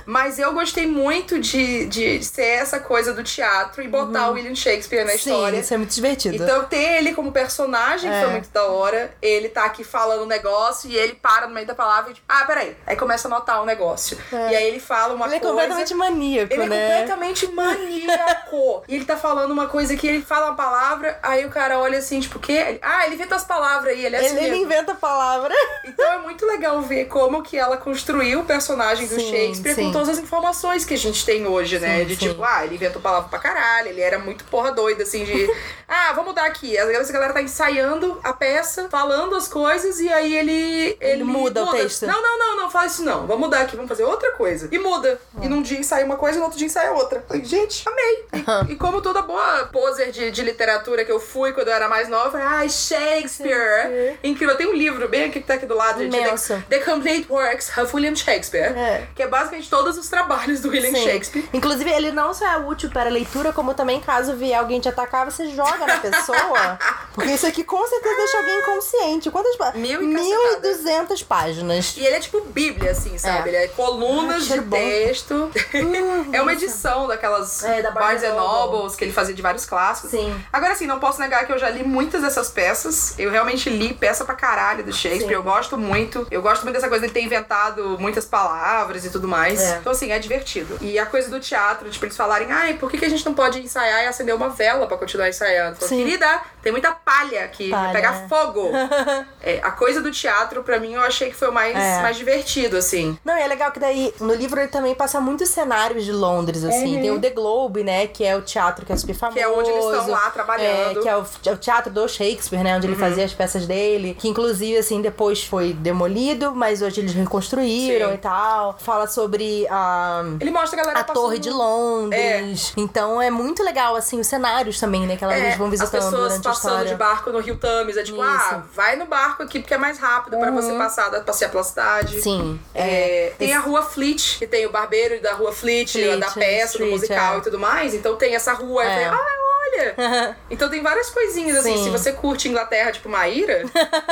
Mas 0.06 0.40
eu 0.40 0.54
gostei 0.54 0.86
muito 0.88 1.40
de, 1.40 1.86
de 1.86 2.24
ser 2.24 2.44
essa 2.62 2.80
coisa 2.80 3.14
do 3.14 3.24
teatro 3.24 3.82
e 3.82 3.88
botar 3.88 4.30
o 4.30 4.34
William 4.34 4.56
Shakespeare 4.56 5.06
na 5.06 5.12
Uhum. 5.12 5.18
Sim, 5.18 5.30
história. 5.32 5.58
isso 5.60 5.74
é 5.74 5.78
muito 5.78 5.94
divertido. 5.94 6.36
Então, 6.44 6.64
ter 6.66 6.98
ele 6.98 7.14
como 7.14 7.32
personagem 7.32 8.12
É. 8.12 8.22
foi 8.22 8.30
muito 8.32 8.50
da 8.50 8.66
hora. 8.66 9.14
Ele 9.22 9.50
tá 9.50 9.61
aqui 9.66 9.84
falando 9.84 10.24
um 10.24 10.28
negócio 10.28 10.90
e 10.90 10.96
ele 10.96 11.14
para 11.14 11.48
no 11.48 11.54
meio 11.54 11.68
da 11.68 11.76
palavra 11.76 12.12
e 12.12 12.14
tipo, 12.14 12.26
ah, 12.28 12.46
peraí. 12.46 12.76
Aí 12.86 12.96
começa 12.96 13.28
a 13.28 13.32
anotar 13.32 13.62
o 13.62 13.66
negócio. 13.66 14.18
É. 14.32 14.52
E 14.52 14.56
aí 14.56 14.68
ele 14.68 14.80
fala 14.80 15.14
uma 15.14 15.26
ele 15.26 15.36
é 15.36 15.40
coisa. 15.40 15.54
completamente 15.54 15.94
maníaco, 15.94 16.54
Ele 16.54 16.64
é 16.64 16.68
né? 16.68 16.90
completamente 16.90 17.48
maníaco. 17.48 18.84
e 18.88 18.96
ele 18.96 19.06
tá 19.06 19.18
falando 19.18 19.52
uma 19.52 19.68
coisa 19.68 19.96
que 19.96 20.08
ele 20.08 20.22
fala 20.22 20.48
uma 20.48 20.56
palavra, 20.56 21.20
aí 21.22 21.46
o 21.46 21.50
cara 21.50 21.80
olha 21.80 22.00
assim, 22.00 22.20
tipo, 22.20 22.38
o 22.38 22.42
quê? 22.42 22.54
Ele, 22.54 22.80
ah, 22.82 23.06
ele 23.06 23.16
inventa 23.16 23.36
as 23.36 23.44
palavras 23.44 23.94
aí, 23.94 24.06
ele 24.06 24.16
é 24.16 24.20
assim 24.20 24.38
Ele, 24.38 24.46
ele 24.46 24.58
inventa 24.58 24.92
a 24.94 24.96
palavra. 24.96 25.54
Então 25.86 26.14
é 26.14 26.18
muito 26.20 26.46
legal 26.46 26.82
ver 26.82 27.06
como 27.06 27.42
que 27.42 27.58
ela 27.58 27.78
construiu 27.78 28.42
o 28.42 28.46
personagem 28.46 29.08
do 29.08 29.16
Sim, 29.16 29.32
Shakespeare 29.32 29.76
sim. 29.76 29.86
com 29.86 29.92
todas 29.92 30.10
as 30.10 30.20
informações 30.20 30.86
que 30.86 30.94
a 30.94 30.98
gente 30.98 31.26
tem 31.26 31.46
hoje, 31.46 31.80
né? 31.80 32.00
Sim, 32.00 32.06
de 32.06 32.16
tipo, 32.18 32.44
ah, 32.44 32.64
ele 32.64 32.76
inventou 32.76 33.02
palavra 33.02 33.30
pra 33.30 33.40
caralho, 33.40 33.90
ele 33.90 34.02
era 34.02 34.20
muito 34.20 34.44
porra 34.46 34.72
doida, 34.72 35.04
assim, 35.04 35.24
de. 35.24 35.50
ah, 35.88 36.12
vamos 36.14 36.28
mudar 36.28 36.46
aqui. 36.46 36.78
Às 36.78 36.88
vezes 36.88 37.10
a 37.10 37.14
galera 37.14 37.34
tá 37.34 37.42
ensaiando 37.42 38.20
a 38.24 38.34
peça, 38.34 38.88
falando 38.90 39.36
as 39.36 39.48
coisas, 39.52 40.00
e 40.00 40.12
aí 40.12 40.36
ele. 40.36 40.98
Ele, 41.00 41.24
muda 41.24 41.64
o 41.64 41.72
texto. 41.72 42.08
Não, 42.08 42.22
não, 42.22 42.40
não, 42.40 42.58
não, 42.58 42.72
fala 42.72 42.88
isso 42.88 43.04
não. 43.04 43.28
Vamos 43.28 43.42
mudar 43.42 43.62
aqui, 43.62 43.76
vamos 43.76 43.90
fazer 43.90 44.04
outra 44.04 44.32
coisa. 44.32 44.68
E 44.72 44.80
muda. 44.80 45.20
E 45.42 45.48
num 45.48 45.62
dia 45.62 45.80
ensaia 45.80 46.06
uma 46.06 46.18
coisa 46.18 46.38
e 46.38 46.40
no 46.40 46.46
outro 46.46 46.58
dia 46.58 46.68
ensaia 46.68 46.92
outra. 46.92 47.24
Falei, 47.28 47.44
gente, 47.44 47.84
amei. 47.88 48.26
E, 48.34 48.74
e 48.74 48.76
como 48.76 49.02
toda 49.02 49.22
boa 49.22 49.70
poser 49.72 50.12
de, 50.12 50.32
de 50.32 50.42
literatura 50.42 51.06
que 51.06 51.12
eu 51.12 51.20
fui 51.20 51.54
quando 51.54 51.68
eu 51.68 51.74
era 51.74 51.88
mais 51.88 52.10
nova, 52.10 52.40
ai, 52.40 52.70
Shakespeare. 52.70 53.22
Shakespeare. 53.22 54.20
Incrível. 54.24 54.56
Tem 54.56 54.68
um 54.68 54.74
livro 54.74 55.08
bem 55.08 55.26
aqui 55.26 55.42
que 55.42 55.48
tá 55.48 55.56
aqui 55.56 55.66
do 55.66 55.76
lado, 55.76 56.00
gente. 56.00 56.12
The, 56.12 56.64
The 56.70 56.80
Complete 56.80 57.28
Works 57.30 57.78
of 57.78 57.96
William 57.96 58.16
Shakespeare. 58.16 58.78
É. 58.78 59.08
Que 59.16 59.24
é 59.24 59.28
basicamente 59.28 59.70
todos 59.70 59.98
os 59.98 60.08
trabalhos 60.10 60.62
do 60.62 60.70
William 60.70 60.92
Sim. 60.92 61.04
Shakespeare. 61.04 61.50
Inclusive, 61.54 61.90
ele 61.90 62.12
não 62.12 62.34
só 62.34 62.46
é 62.46 62.58
útil 62.58 62.90
para 62.90 63.10
leitura, 63.10 63.52
como 63.52 63.74
também, 63.74 64.00
caso 64.00 64.36
vier 64.36 64.60
alguém 64.60 64.80
te 64.80 64.90
atacar, 64.90 65.30
você 65.30 65.48
joga 65.50 65.86
na 65.86 65.98
pessoa. 65.98 66.80
Porque 67.14 67.32
isso 67.32 67.48
aqui 67.48 67.64
com 67.64 67.86
certeza 67.88 68.16
deixa 68.16 68.38
alguém 68.38 68.60
inconsciente. 68.60 69.30
Quantas 69.42 69.56
páginas? 69.58 69.82
Mil 69.90 70.02
e. 70.04 70.62
1.200 70.62 71.26
páginas. 71.26 71.96
E 71.98 72.06
ele 72.06 72.16
é 72.16 72.20
tipo 72.20 72.42
bíblia, 72.42 72.92
assim, 72.92 73.18
sabe? 73.18 73.50
É. 73.50 73.54
Ele 73.54 73.58
é 73.58 73.68
colunas 73.70 74.50
Ah, 74.52 74.56
de 74.56 74.62
bom. 74.62 74.78
texto. 74.78 75.52
Hum, 75.74 76.30
é 76.34 76.42
uma 76.42 76.54
edição 76.54 77.08
daquelas 77.08 77.64
É, 77.64 77.82
da 77.82 77.92
Barnes. 77.92 78.22
Nobles 78.22 78.96
que 78.96 79.04
ele 79.04 79.12
fazia 79.14 79.34
de 79.34 79.42
vários 79.42 79.66
clássicos. 79.66 80.12
Sim. 80.12 80.36
Agora, 80.52 80.74
assim, 80.74 80.86
não 80.86 81.00
posso 81.00 81.20
negar 81.20 81.46
que 81.46 81.52
eu 81.52 81.58
já 81.58 81.70
li 81.70 81.84
muitas 81.84 82.22
dessas 82.22 82.50
peças. 82.50 83.18
Eu 83.18 83.32
realmente 83.32 83.70
li 83.70 83.94
peça 83.94 84.24
pra 84.26 84.36
caralho 84.36 84.84
do 84.84 84.92
Shakespeare. 84.94 85.28
Sim. 85.30 85.34
Eu 85.34 85.44
gosto 85.44 85.78
muito. 85.78 86.28
Eu 86.30 86.42
gosto 86.42 86.64
muito 86.64 86.76
dessa 86.76 86.90
coisa 86.90 87.08
de 87.08 87.14
ter 87.14 87.22
inventado 87.22 87.98
muitas 88.00 88.26
palavras 88.26 89.06
e 89.06 89.10
tudo 89.10 89.28
mais. 89.28 89.60
É. 89.62 89.78
Então, 89.78 89.92
assim, 89.92 90.12
é 90.12 90.20
divertido. 90.20 90.78
E 90.82 91.00
a 91.00 91.06
coisa 91.06 91.30
do 91.30 91.40
teatro, 91.40 91.90
tipo, 91.90 92.06
eles 92.06 92.16
falarem, 92.18 92.52
ai, 92.52 92.74
por 92.76 92.90
que, 92.92 92.98
que 92.98 93.06
a 93.06 93.10
gente 93.10 93.26
não 93.26 93.34
pode 93.34 93.60
ensaiar 93.60 94.04
e 94.04 94.08
acender 94.08 94.36
uma 94.36 94.50
vela 94.50 94.86
pra 94.88 94.98
continuar 94.98 95.30
ensaiando? 95.30 95.78
Sim. 95.84 95.98
Querida, 96.04 96.42
tem 96.62 96.72
muita 96.72 96.92
palha 96.92 97.46
aqui, 97.46 97.70
vai 97.70 97.80
Palha, 97.80 97.94
pegar 97.94 98.16
é. 98.24 98.28
fogo. 98.28 98.70
É, 99.44 99.60
a 99.64 99.72
coisa 99.72 100.02
do 100.02 100.12
teatro, 100.12 100.64
pra 100.64 100.80
mim, 100.80 100.94
eu 100.94 101.02
achei 101.02 101.30
que 101.30 101.36
foi 101.36 101.50
o 101.50 101.52
mais, 101.52 101.76
É. 101.76 102.02
mais 102.02 102.16
divertido, 102.18 102.78
assim. 102.78 103.18
Não, 103.26 103.36
e 103.38 103.42
é 103.42 103.48
legal 103.48 103.72
que 103.72 103.80
daí, 103.80 104.14
no 104.20 104.34
livro 104.34 104.60
ele 104.60 104.68
também 104.70 104.94
passa 104.94 105.20
muitos 105.20 105.50
cenários 105.50 106.06
de 106.06 106.12
Londres, 106.12 106.64
assim. 106.64 106.96
Uhum. 106.98 107.02
Tem 107.02 107.12
o 107.12 107.20
The 107.20 107.30
Globe, 107.32 107.84
né? 107.84 108.08
Que 108.08 108.24
é 108.24 108.36
o 108.36 108.42
teatro 108.42 108.86
que 108.86 108.92
é 108.94 108.96
super 108.98 109.16
famoso. 109.16 109.38
Que 109.38 109.44
é 109.44 109.48
onde 109.48 109.70
eles 109.70 109.86
estão 109.86 110.10
lá 110.10 110.30
trabalhando. 110.30 111.00
É, 111.00 111.02
que 111.02 111.10
é 111.10 111.18
o, 111.18 111.26
é 111.46 111.52
o 111.52 111.58
teatro 111.58 111.92
do 111.92 112.08
Shakespeare, 112.08 112.64
né? 112.64 112.76
Onde 112.78 112.88
Uhum. 112.88 112.94
ele 112.94 113.00
fazia 113.02 113.26
as 113.26 113.34
peças 113.34 113.66
dele. 113.66 114.16
Que 114.20 114.28
inclusive, 114.28 114.78
assim, 114.78 115.02
depois 115.02 115.44
foi 115.44 115.74
demolido, 115.74 116.54
mas 116.56 116.82
hoje 116.82 117.02
eles 117.02 117.14
reconstruíram 117.14 118.10
Sim. 118.10 118.16
e 118.16 118.18
tal. 118.18 118.76
Fala 118.80 119.08
sobre 119.08 119.66
a. 119.70 120.24
Ele 120.40 120.52
mostra 120.52 120.80
a 120.80 120.84
galera 120.84 121.00
A 121.00 121.04
Torre 121.04 121.40
de 121.40 121.50
Londres. 121.50 122.74
Então 122.78 123.22
é 123.22 123.30
muito 123.30 123.64
legal, 123.64 123.96
assim, 123.96 124.20
os 124.20 124.28
cenários 124.28 124.80
também, 124.80 125.06
né? 125.08 125.16
Que 125.16 125.24
elas 125.24 125.38
É, 125.38 125.56
vão 125.56 125.68
as 125.68 125.72
visitando 125.72 125.92
pessoas 125.92 126.12
durante 126.34 126.48
a 126.48 126.52
passando 126.52 126.88
de 126.88 126.96
barco 126.96 127.30
no 127.32 127.40
Rio 127.40 127.58
Thames. 127.58 127.98
É 127.98 128.04
tipo, 128.04 128.18
Isso. 128.22 128.30
ah, 128.30 128.64
vai 128.74 128.96
no 128.96 129.06
barco 129.12 129.44
aqui 129.44 129.60
porque 129.60 129.74
é 129.74 129.78
mais 129.78 130.00
rápido 130.00 130.38
pra 130.40 130.50
você 130.52 130.72
passar, 130.78 131.10
da- 131.10 131.20
passear 131.22 131.52
pela 131.52 131.64
cidade. 131.64 132.22
Sim. 132.22 132.60
É, 132.74 133.34
tem 133.38 133.50
esse- 133.50 133.58
a 133.58 133.60
Rua 133.60 133.84
Fleet, 133.84 134.38
que 134.40 134.48
tem 134.48 134.66
o 134.66 134.72
barbeiro 134.72 135.22
da 135.22 135.34
Rua 135.34 135.52
Fleet, 135.52 135.92
Fleet, 135.92 136.18
da 136.20 136.32
peça, 136.32 136.78
do 136.78 136.86
Street, 136.86 136.92
musical 136.92 137.36
é. 137.36 137.38
e 137.38 137.42
tudo 137.42 137.60
mais. 137.60 137.94
Então 137.94 138.16
tem 138.16 138.34
essa 138.36 138.54
rua. 138.54 138.84
É. 138.86 139.04
É. 139.04 139.08
Ah, 139.10 139.26
olha! 139.74 140.38
então 140.50 140.70
tem 140.70 140.82
várias 140.82 141.10
coisinhas 141.10 141.58
assim. 141.58 141.78
Sim. 141.78 141.84
Se 141.86 141.90
você 141.90 142.14
curte 142.14 142.48
Inglaterra, 142.50 142.92
tipo 142.92 143.10
Maíra, 143.10 143.64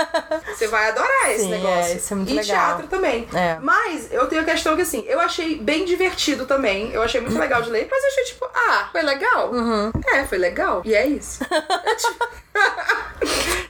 você 0.48 0.68
vai 0.68 0.90
adorar 0.90 1.32
esse 1.32 1.44
Sim, 1.44 1.50
negócio. 1.52 1.92
é, 1.94 1.96
isso 1.96 2.14
é 2.14 2.16
muito 2.16 2.32
e 2.32 2.36
legal. 2.36 2.46
teatro 2.46 2.88
também. 2.88 3.28
É. 3.34 3.58
Mas 3.62 4.12
eu 4.12 4.28
tenho 4.28 4.42
a 4.42 4.46
questão 4.46 4.76
que 4.76 4.82
assim, 4.82 5.04
eu 5.08 5.20
achei 5.20 5.58
bem 5.58 5.86
divertido 5.86 6.46
também. 6.46 6.92
Eu 6.92 7.02
achei 7.02 7.20
muito 7.22 7.38
legal 7.38 7.62
de 7.62 7.70
ler, 7.70 7.88
mas 7.90 8.04
eu 8.04 8.10
achei 8.10 8.24
tipo, 8.26 8.46
ah, 8.54 8.90
foi 8.92 9.02
legal? 9.02 9.52
Uhum. 9.52 9.92
É, 10.14 10.26
foi 10.26 10.38
legal. 10.38 10.82
E 10.86 10.94
é 10.96 11.06
isso. 11.08 11.44
É 11.44 11.96
tipo- 11.96 12.28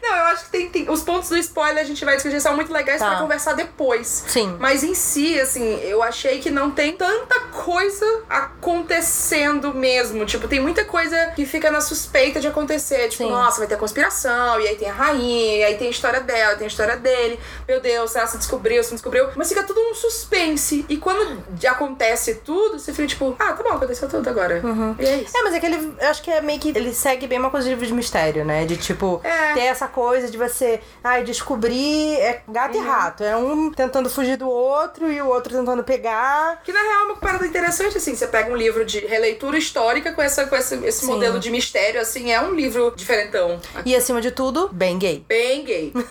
Não, 0.01 0.15
eu 0.15 0.23
acho 0.25 0.45
que 0.45 0.49
tem, 0.51 0.69
tem- 0.69 0.89
Os 0.89 1.03
pontos 1.03 1.29
do 1.29 1.37
spoiler 1.37 1.83
a 1.83 1.85
gente 1.85 2.03
vai 2.03 2.15
discutir 2.15 2.39
são 2.41 2.55
muito 2.55 2.71
legais 2.73 2.99
Tá. 2.99 3.09
pra 3.09 3.19
conversar 3.19 3.53
depois. 3.53 4.23
Sim. 4.27 4.55
Mas 4.59 4.83
em 4.83 4.93
si, 4.95 5.39
assim, 5.39 5.79
eu 5.83 6.01
achei 6.01 6.39
que 6.39 6.49
não 6.49 6.71
tem 6.71 6.93
tanta 6.93 7.39
coisa 7.51 8.23
acontecendo 8.29 9.73
mesmo. 9.73 10.25
Tipo, 10.25 10.47
tem 10.47 10.59
muita 10.59 10.85
coisa 10.85 11.31
que 11.35 11.45
fica 11.45 11.69
na 11.69 11.78
suspeita 11.81 12.39
de 12.39 12.47
acontecer. 12.47 13.07
Tipo, 13.09 13.23
Sim. 13.25 13.31
nossa, 13.31 13.59
vai 13.59 13.67
ter 13.67 13.77
conspiração, 13.77 14.59
e 14.59 14.67
aí 14.67 14.75
tem 14.75 14.89
a 14.89 14.93
rainha, 14.93 15.57
e 15.57 15.63
aí 15.63 15.77
tem 15.77 15.87
a 15.87 15.91
história 15.91 16.19
dela, 16.21 16.55
tem 16.55 16.65
a 16.65 16.67
história 16.67 16.97
dele. 16.97 17.39
Meu 17.67 17.79
Deus, 17.79 18.11
será 18.11 18.25
que 18.25 18.31
se 18.31 18.37
descobriu, 18.37 18.83
se 18.83 18.89
não 18.91 18.95
descobriu? 18.95 19.29
Mas 19.35 19.49
fica 19.49 19.63
tudo 19.63 19.79
um 19.79 19.93
suspense. 19.95 20.85
E 20.89 20.97
quando 20.97 21.41
acontece 21.67 22.35
tudo, 22.35 22.79
você 22.79 22.91
fica 22.93 23.07
tipo, 23.07 23.35
ah, 23.39 23.53
tá 23.53 23.63
bom, 23.63 23.69
aconteceu 23.73 24.07
tudo 24.09 24.29
agora. 24.29 24.61
E 24.99 25.05
é 25.05 25.17
isso. 25.17 25.37
É, 25.37 25.41
mas 25.43 25.53
é 25.53 25.59
que 25.59 25.65
ele, 25.65 25.93
eu 25.99 26.07
acho 26.09 26.21
que 26.21 26.31
é 26.31 26.41
meio 26.41 26.59
que 26.59 26.69
ele 26.69 26.93
segue 26.93 27.27
bem 27.27 27.39
uma 27.39 27.49
coisa 27.49 27.65
de 27.65 27.71
livro 27.73 27.85
de 27.85 27.93
mistério, 27.93 28.43
né? 28.45 28.65
De 28.65 28.77
tipo, 28.77 29.21
É. 29.23 29.53
ter 29.53 29.61
essa 29.61 29.87
coisa 29.87 30.29
de 30.29 30.37
você, 30.37 30.79
ai, 31.03 31.23
descobrir 31.23 32.15
é 32.19 32.41
gato 32.47 32.77
Uhum. 32.77 32.83
e 32.83 32.87
rato. 32.87 33.23
É 33.23 33.35
um 33.35 33.71
tentando 33.71 34.09
fugir 34.09 34.37
do 34.37 34.49
outro 34.49 35.11
e 35.11 35.21
o 35.21 35.27
outro 35.27 35.55
tentando 35.57 35.83
pegar. 35.83 36.61
Que 36.63 36.71
na 36.71 36.79
real 36.81 37.01
é 37.01 37.03
uma 37.05 37.15
parada 37.17 37.45
interessante, 37.45 37.97
assim. 37.97 38.15
Você 38.15 38.27
pega 38.27 38.51
um 38.51 38.55
livro 38.55 38.85
de 38.85 38.99
releitura 38.99 39.57
histórica 39.57 40.11
com, 40.11 40.21
essa, 40.21 40.45
com 40.47 40.55
esse, 40.55 40.75
esse 40.85 41.05
modelo 41.05 41.39
de 41.39 41.49
mistério, 41.49 41.68
assim, 41.77 42.31
é 42.31 42.39
um 42.41 42.53
livro 42.53 42.93
diferentão. 42.95 43.59
E 43.85 43.95
acima 43.95 44.21
de 44.21 44.31
tudo, 44.31 44.69
bem 44.71 44.97
gay. 44.99 45.25
Bem 45.27 45.63
gay. 45.63 45.91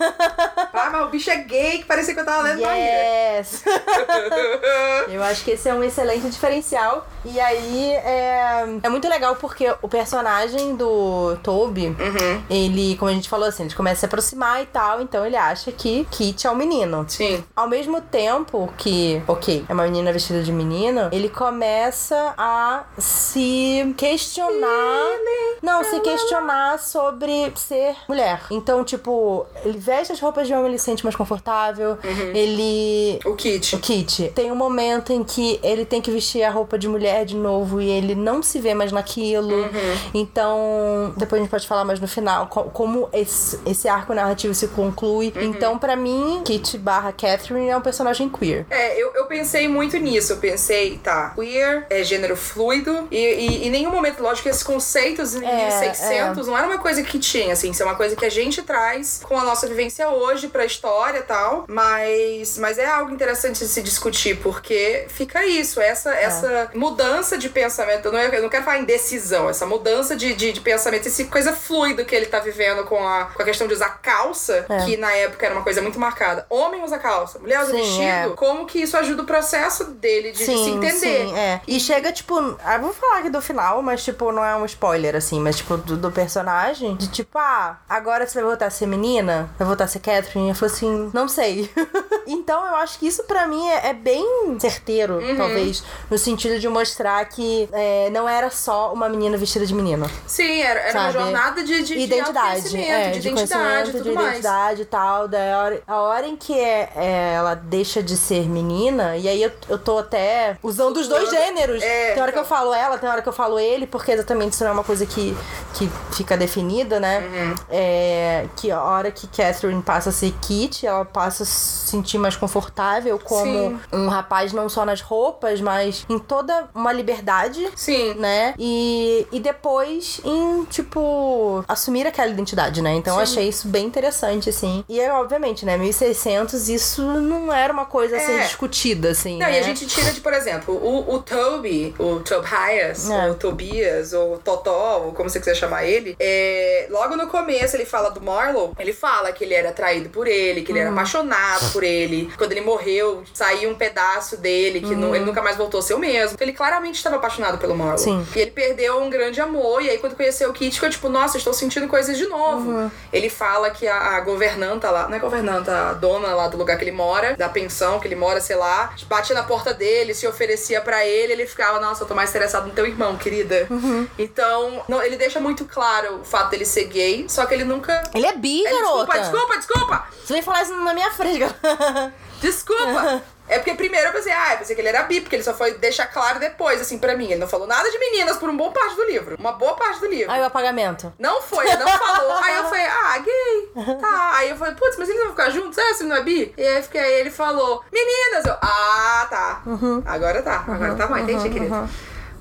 ah, 0.73 0.91
mas 0.91 1.03
o 1.07 1.09
bicho 1.09 1.31
é 1.31 1.37
gay, 1.37 1.79
que 1.79 1.85
parecia 1.85 2.15
que 2.15 2.21
eu 2.21 2.25
tava 2.25 2.43
lendo. 2.43 2.61
Yes! 2.61 3.63
Eu 5.09 5.23
acho 5.23 5.45
que 5.45 5.53
esse 5.53 5.69
é 5.69 5.75
um 5.75 5.83
excelente 5.83 6.29
diferencial. 6.29 7.07
E 7.25 7.39
aí 7.41 7.93
é, 7.93 8.65
é 8.83 8.89
muito 8.89 9.09
legal 9.09 9.37
porque 9.37 9.73
o 9.81 9.89
personagem 9.89 10.77
do 10.77 11.37
Toby, 11.43 11.87
Uhum. 11.89 12.43
ele, 12.51 12.97
como 12.97 13.11
a 13.11 13.15
gente 13.15 13.29
falou 13.29 13.49
assim, 13.49 13.65
ele 13.65 13.75
começa 13.75 13.97
a 13.97 14.01
se 14.01 14.07
aproximar 14.07 14.63
e 14.63 14.67
tal, 14.67 15.01
então 15.01 15.25
ele 15.25 15.37
acha 15.37 15.71
que 15.73 16.07
Kit 16.11 16.47
é 16.47 16.51
um 16.51 16.55
menino. 16.55 17.05
Sim. 17.09 17.45
Ao 17.57 17.69
mesmo 17.69 18.01
tempo 18.01 18.73
que, 18.77 19.23
ok, 19.27 19.65
é 19.69 19.73
uma 19.73 19.85
menina 19.85 20.13
vestida 20.13 20.43
de 20.43 20.53
menino, 20.53 21.09
ele 21.13 21.29
ele 21.29 21.35
começa 21.35 22.35
a 22.39 22.85
se 22.97 23.95
questionar. 23.97 25.19
Não, 25.63 25.83
se 25.85 26.01
questionar 26.01 26.79
sobre 26.79 27.53
ser 27.57 27.95
mulher. 28.09 28.41
Então, 28.51 28.85
tipo, 28.85 29.47
ele 29.65 29.79
veste 29.79 30.13
as 30.13 30.21
roupas 30.21 30.47
de 30.47 30.53
homem, 30.55 30.67
ele 30.69 30.79
se 30.79 30.85
sente 30.85 31.05
mais 31.05 31.17
confortável. 31.17 31.99
Ele. 32.35 33.19
O 33.25 33.35
Kit. 33.35 33.75
O 33.77 33.79
Kit. 33.79 34.33
Tem 34.35 34.51
um 34.51 34.55
momento 34.57 35.13
em 35.13 35.23
que 35.25 35.59
ele 35.63 35.85
tem 35.85 36.01
que 36.01 36.11
vestir 36.11 36.43
a 36.43 36.51
roupa 36.51 36.79
de 36.79 36.89
mulher 36.89 37.25
de 37.25 37.37
novo 37.37 37.81
e 37.81 37.89
ele 37.91 38.15
não 38.15 38.43
se 38.43 38.59
vê 38.61 38.75
mais 38.75 38.93
naquilo. 38.93 39.69
Então, 40.15 41.13
depois 41.17 41.41
a 41.41 41.43
gente 41.45 41.51
pode 41.51 41.67
falar 41.67 41.85
mais 41.85 42.01
no 42.01 42.09
final 42.09 42.47
co- 42.49 42.65
como 42.65 43.09
esse, 43.13 43.59
esse 43.67 43.89
arco 43.89 44.13
narrativo 44.15 44.55
se 44.55 44.69
conclui. 44.69 45.33
Então, 45.37 45.79
pra 45.79 45.97
mim, 45.97 46.43
Kit 46.45 46.77
barra 46.79 47.13
Catherine 47.13 47.69
é 47.69 47.77
um 47.77 47.81
personagem 47.81 48.29
queer. 48.29 48.67
É, 48.71 49.01
eu, 49.01 49.13
eu 49.15 49.27
pensei 49.27 49.69
muito 49.69 49.97
nisso. 49.99 50.33
Eu 50.33 50.37
pensei, 50.39 50.99
tá, 50.99 51.31
queer, 51.35 51.87
é 51.91 52.03
gênero 52.03 52.37
fluido. 52.37 53.09
E, 53.11 53.17
e 53.17 53.67
em 53.69 53.71
nenhum 53.71 53.91
momento, 53.91 54.23
lógico 54.23 54.49
esses 54.49 54.63
conceitos 54.63 55.35
em 55.43 55.47
É, 55.47 55.67
1600 55.69 56.47
não 56.47 56.57
era 56.57 56.67
uma 56.67 56.79
coisa 56.79 57.03
que 57.03 57.19
tinha, 57.19 57.53
assim. 57.53 57.71
Isso 57.71 57.83
é 57.83 57.87
uma 57.87 57.95
coisa 57.97 58.15
que 58.17 58.25
a 58.25 58.31
gente 58.31 58.63
traz 58.63 59.21
com 59.23 59.39
a 59.39 59.45
nossa 59.45 59.67
vivência 59.67 60.09
hoje 60.09 60.49
pra 60.49 60.65
história 60.65 61.19
e 61.19 61.23
tal. 61.23 61.65
Mas, 61.69 62.59
mas 62.59 62.79
é 62.79 62.87
algo 62.87 63.13
interessante 63.13 63.59
de 63.61 63.69
se 63.69 63.83
discutir, 63.83 64.39
porque 64.41 65.07
fica 65.09 65.45
isso, 65.47 65.81
essa, 65.81 66.13
essa 66.15 66.71
mudança 66.75 67.37
de 67.39 67.49
pensamento. 67.49 68.07
Eu 68.07 68.13
não, 68.13 68.19
eu 68.21 68.43
não 68.43 68.49
quero 68.49 68.65
falar 68.65 68.79
em 68.79 68.85
decisão, 68.85 69.49
essa 69.49 69.67
mudança 69.67 70.15
de, 70.17 70.35
de, 70.35 70.53
de 70.53 70.61
pensamento, 70.61 71.07
essa 71.09 71.25
coisa 71.25 71.53
fluida 71.53 72.05
que 72.05 72.15
ele 72.15 72.27
tá 72.27 72.39
vivendo 72.41 72.85
com 72.85 73.07
a, 73.07 73.27
com 73.27 73.43
a 73.43 73.45
questão 73.45 73.67
de 73.67 73.75
usar 73.75 74.01
calça, 74.03 74.67
É. 74.69 74.85
que 74.85 74.97
na 74.97 75.13
época 75.13 75.47
era 75.47 75.55
uma 75.55 75.63
coisa 75.65 75.81
muito 75.83 75.99
marcada. 75.99 76.47
Homem 76.51 76.83
usa 76.83 76.99
calça, 76.99 77.39
mulher 77.39 77.61
usa 77.63 77.73
Sim, 77.73 77.79
vestido. 77.79 78.03
é. 78.03 78.29
Como 78.37 78.67
que 78.67 78.81
isso 78.81 78.97
ajuda 78.97 79.23
o 79.23 79.27
processo 79.27 79.85
dele 79.85 80.33
de, 80.33 80.39
de 80.39 80.45
se 80.45 80.53
entender? 80.53 80.93
Sim, 80.93 81.37
é. 81.39 81.61
E 81.67 81.81
chega, 81.81 82.13
tipo, 82.13 82.57
ah, 82.65 82.79
vou 82.79 82.93
falar 82.93 83.19
aqui 83.19 83.31
do 83.31 83.41
final, 83.41 83.83
mas, 83.83 84.05
tipo, 84.05 84.31
não 84.33 84.45
é 84.45 84.55
um 84.57 84.65
spoiler, 84.65 85.15
assim, 85.19 85.41
mas, 85.41 85.57
tipo, 85.57 85.77
do, 85.77 85.97
do 85.97 86.11
personagem, 86.11 86.97
de 86.97 87.09
tipo, 87.09 87.39
ah, 87.39 87.79
agora 87.89 88.27
você 88.27 88.35
vai 88.41 88.45
voltar 88.49 88.67
a 88.67 88.71
ser 88.71 88.87
menina? 88.87 89.49
Vai 89.59 89.67
voltar 89.67 89.85
a 89.85 89.89
ser 89.89 90.01
Catherine? 90.01 90.49
Eu 90.49 90.55
falei 90.55 90.75
assim, 90.75 91.11
não 91.13 91.29
sei. 91.29 91.71
então, 92.27 92.67
eu 92.67 92.77
acho 92.77 92.99
que 92.99 93.07
isso 93.07 93.25
pra 93.25 93.47
mim 93.47 93.67
é, 93.69 93.89
é 93.89 93.93
bem 93.93 94.25
certeiro, 94.59 95.15
Uhum. 95.19 95.37
talvez, 95.37 95.83
no 96.11 96.17
sentido 96.19 96.59
de 96.59 96.69
mostrar 96.69 97.25
que 97.27 97.69
é, 97.73 98.11
não 98.11 98.29
era 98.29 98.51
só 98.51 98.93
uma 98.93 99.09
menina 99.09 99.37
vestida 99.37 99.65
de 99.67 99.75
menino. 99.75 100.09
Sim, 100.27 100.61
era, 100.61 100.81
era 100.81 101.01
uma 101.01 101.13
jornada 101.13 101.63
de, 101.63 101.83
de, 101.83 101.95
de 101.95 101.99
identidade, 101.99 102.39
autoconhecimento, 102.39 102.91
é, 102.91 103.11
de, 103.11 103.21
de 103.21 103.29
identidade 103.29 103.93
tudo 103.93 104.03
de 104.05 104.11
mais. 104.13 104.29
identidade 104.29 104.83
e 104.83 104.85
tal. 104.85 105.29
Daí 105.29 105.53
a 105.53 105.59
hora, 105.63 105.83
a 105.87 105.97
hora 106.01 106.27
em 106.27 106.37
que 106.37 106.59
é, 106.59 106.91
é, 106.97 107.33
ela 107.35 107.55
deixa 107.55 108.03
de 108.03 108.17
ser 108.17 108.49
menina, 108.49 109.17
e 109.17 109.29
aí 109.29 109.43
eu, 109.43 109.53
eu 109.69 109.79
tô 109.79 109.99
até 109.99 110.57
usando 110.63 110.97
os 110.99 111.09
dois 111.09 111.31
gêneros. 111.31 111.83
é, 111.83 112.13
tem 112.13 112.23
hora 112.23 112.33
que 112.33 112.39
eu 112.39 112.43
então. 112.43 112.57
falo 112.57 112.73
ela, 112.75 112.99
tem 112.99 113.09
hora 113.09 113.23
que 113.23 113.29
eu 113.29 113.33
falo 113.33 113.59
ele, 113.59 113.87
porque 113.87 114.13
exatamente 114.13 114.53
isso 114.53 114.63
não 114.65 114.71
é 114.71 114.75
uma 114.75 114.85
coisa 114.85 115.05
que, 115.09 115.37
que 115.75 115.91
fica 116.13 116.37
definida, 116.37 117.01
né? 117.01 117.19
Uhum. 117.21 117.55
É, 117.71 118.47
que 118.57 118.71
a 118.71 118.83
hora 118.83 119.11
que 119.11 119.27
Catherine 119.27 119.83
passa 119.83 120.11
a 120.11 120.13
ser 120.13 120.33
Kit, 120.41 120.87
ela 120.87 121.05
passa 121.05 121.43
a 121.43 121.47
se 121.47 121.89
sentir 121.91 122.19
mais 122.19 122.37
confortável 122.37 123.19
como 123.19 123.45
Sim. 123.45 123.81
um 123.93 124.09
rapaz, 124.09 124.53
não 124.53 124.69
só 124.69 124.85
nas 124.85 125.01
roupas, 125.01 125.61
mas 125.61 126.05
em 126.09 126.19
toda 126.19 126.69
uma 126.75 126.93
liberdade 126.93 127.69
Sim. 127.75 128.15
né? 128.15 128.55
E, 128.59 129.27
e 129.33 129.41
depois 129.41 130.21
em, 130.25 130.65
tipo, 130.65 131.65
assumir 131.67 132.07
aquela 132.07 132.31
identidade, 132.31 132.83
né? 132.83 132.95
Então 132.95 133.19
eu 133.19 133.27
Sim. 133.27 133.33
achei 133.33 133.49
isso 133.49 133.69
bem 133.69 133.87
interessante, 133.87 134.49
assim. 134.51 134.85
E 134.89 135.01
é, 135.01 135.13
obviamente, 135.13 135.65
né? 135.65 135.77
1600, 135.77 136.69
isso 136.69 137.03
não 137.03 137.53
era 137.53 137.73
uma 137.73 137.85
coisa 137.87 138.17
a 138.17 138.21
ser 138.21 138.33
É. 138.33 138.43
discutida, 138.45 139.11
assim. 139.11 139.39
Não, 139.39 139.47
né? 139.47 139.55
e 139.55 139.59
a 139.59 139.63
gente 139.63 139.87
tira 139.87 140.13
de, 140.13 140.21
por 140.21 140.33
exemplo, 140.33 140.75
o, 140.75 141.15
o 141.15 141.19
Toby, 141.21 141.95
o 141.99 142.21
Tobias, 142.21 143.09
É. 143.11 143.29
ou 143.29 143.35
Tobias, 143.35 144.13
ou 144.13 144.39
Totó, 144.39 144.98
ou 145.07 145.13
como 145.13 145.29
você 145.31 145.39
quiser 145.39 145.55
chamar 145.55 145.85
ele, 145.85 146.17
é, 146.19 146.87
logo 146.91 147.17
no 147.17 147.27
começo 147.29 147.77
ele 147.77 147.85
fala 147.87 148.11
do 148.11 148.21
Marlowe, 148.21 148.73
ele 148.79 148.93
fala 148.93 149.33
que 149.33 149.45
ele 149.45 149.55
era 149.55 149.71
atraído 149.71 150.09
por 150.11 150.27
ele, 150.27 150.63
que 150.63 150.73
ele 150.73 150.79
Uhum. 150.81 150.87
era 150.87 150.93
apaixonado 150.95 151.73
por 151.73 151.83
ele. 151.83 152.31
Quando 152.37 152.53
ele 152.53 152.61
morreu, 152.61 153.23
saiu 153.35 153.71
um 153.71 153.75
pedaço 153.75 154.37
dele, 154.37 154.81
que 154.81 154.95
nu- 154.95 155.15
ele 155.15 155.25
nunca 155.25 155.43
mais 155.43 155.57
voltou 155.57 155.81
a 155.81 155.83
ser 155.83 155.95
o 155.95 155.99
mesmo. 155.99 156.35
Então 156.35 156.47
ele 156.47 156.57
claramente 156.57 156.97
estava 156.97 157.17
apaixonado 157.17 157.59
pelo 157.59 157.75
Marlowe. 157.75 157.99
Sim. 157.99 158.27
E 158.35 158.39
ele 158.41 158.51
perdeu 158.51 158.99
um 159.01 159.11
grande 159.11 159.41
amor, 159.41 159.83
e 159.83 159.91
aí 159.91 159.99
quando 159.99 160.15
conheceu 160.17 160.51
o 160.51 160.53
Kit, 160.53 160.75
ficou 160.75 160.89
tipo, 160.91 161.09
nossa, 161.09 161.37
estou 161.37 161.53
sentindo 161.53 161.89
coisas 161.89 162.17
de 162.17 162.27
novo. 162.27 162.71
Uhum. 162.71 162.91
Ele 163.13 163.29
fala 163.29 163.71
que 163.71 163.87
a, 163.87 164.17
a 164.17 164.21
governanta 164.21 164.91
lá, 164.91 165.09
não 165.09 165.17
é 165.17 165.21
governanta, 165.21 165.91
a 165.91 165.93
dona 165.95 166.29
lá 166.35 166.49
do 166.49 166.57
lugar 166.57 166.77
que 166.79 166.85
ele 166.85 166.93
mora, 166.93 167.37
da 167.37 167.49
pensão 167.49 167.99
que 168.01 168.07
ele 168.09 168.15
mora, 168.17 168.41
sei 168.41 168.57
lá, 168.57 168.93
batia 169.09 169.35
na 169.35 169.43
porta 169.43 169.73
dele, 169.75 170.15
se 170.15 170.27
oferecia 170.27 170.81
pra 170.81 171.05
ele, 171.07 171.33
ele 171.33 171.47
ficava, 171.47 171.81
nossa, 171.81 172.03
eu 172.03 172.09
tô 172.09 172.15
mais 172.15 172.31
interessado 172.31 172.67
no 172.67 172.73
teu 172.73 172.87
irmão, 172.87 173.17
querida. 173.17 173.67
Uhum. 173.71 174.07
Então, 174.19 174.83
não, 174.89 175.03
ele 175.03 175.17
deixa 175.17 175.39
muito 175.39 175.65
claro 175.67 176.21
o 176.21 176.25
fato 176.25 176.51
dele 176.51 176.65
ser 176.65 176.85
gay, 176.85 177.27
só 177.29 177.45
que 177.47 177.53
ele 177.55 177.65
nunca. 177.65 178.03
Ele 178.15 178.27
é 178.27 178.33
bi, 178.33 178.63
Ele, 178.65 178.71
garota. 178.83 179.19
desculpa, 179.19 179.19
desculpa, 179.19 179.57
desculpa! 179.59 180.07
Você 180.25 180.33
vem 180.33 180.43
falar 180.43 180.63
isso 180.63 180.75
na 180.75 180.95
minha 180.95 181.11
frente, 181.11 181.39
garota. 181.39 182.15
Desculpa! 182.41 183.21
É 183.49 183.59
porque 183.59 183.75
primeiro 183.75 184.09
eu 184.09 184.13
pensei, 184.13 184.31
ah, 184.31 184.53
eu 184.53 184.59
pensei 184.59 184.77
que 184.77 184.81
ele 184.83 184.89
era 184.91 185.03
bi, 185.05 185.21
porque 185.21 185.35
ele 185.35 185.43
só 185.43 185.55
foi 185.55 185.73
deixar 185.79 186.07
claro 186.07 186.39
depois, 186.39 186.81
assim, 186.81 186.99
pra 186.99 187.17
mim. 187.17 187.25
Ele 187.25 187.41
não 187.41 187.49
falou 187.49 187.67
nada 187.67 187.91
de 187.91 187.99
meninas 187.99 188.37
por 188.37 188.49
uma 188.49 188.59
boa 188.59 188.71
parte 188.71 188.95
do 188.95 189.05
livro. 189.05 189.37
Uma 189.41 189.53
boa 189.53 189.75
parte 189.75 190.01
do 190.01 190.07
livro. 190.07 190.31
Aí 190.31 190.41
o 190.41 190.45
apagamento. 190.45 191.13
Não 191.19 191.41
foi, 191.43 191.67
ele 191.67 191.79
não 191.79 191.89
falou. 191.89 192.37
aí 192.43 192.57
eu 192.57 192.65
falei, 192.69 192.85
ah, 192.87 193.19
gay. 193.19 193.97
Tá. 193.99 194.31
Aí 194.35 194.51
eu 194.51 194.57
falei, 194.57 194.75
putz, 194.75 194.97
mas 194.99 195.09
eles 195.09 195.21
vão 195.23 195.31
ficar 195.31 195.51
juntos? 195.51 195.79
É, 195.79 195.95
se 195.95 196.05
não 196.05 196.15
é 196.15 196.23
bi? 196.23 196.53
E 196.57 196.63
aí 196.63 196.83
fiquei, 196.83 197.01
aí 197.01 197.15
ele 197.21 197.31
falou, 197.31 197.83
meninas. 197.91 198.45
Eu, 198.45 198.55
ah, 198.61 199.27
tá. 199.31 199.63
Agora 200.05 200.43
tá. 200.43 200.65
Agora 200.69 200.95
tá 200.95 201.07
bom, 201.07 201.17
entendi, 201.17 201.49
querido. 201.49 201.89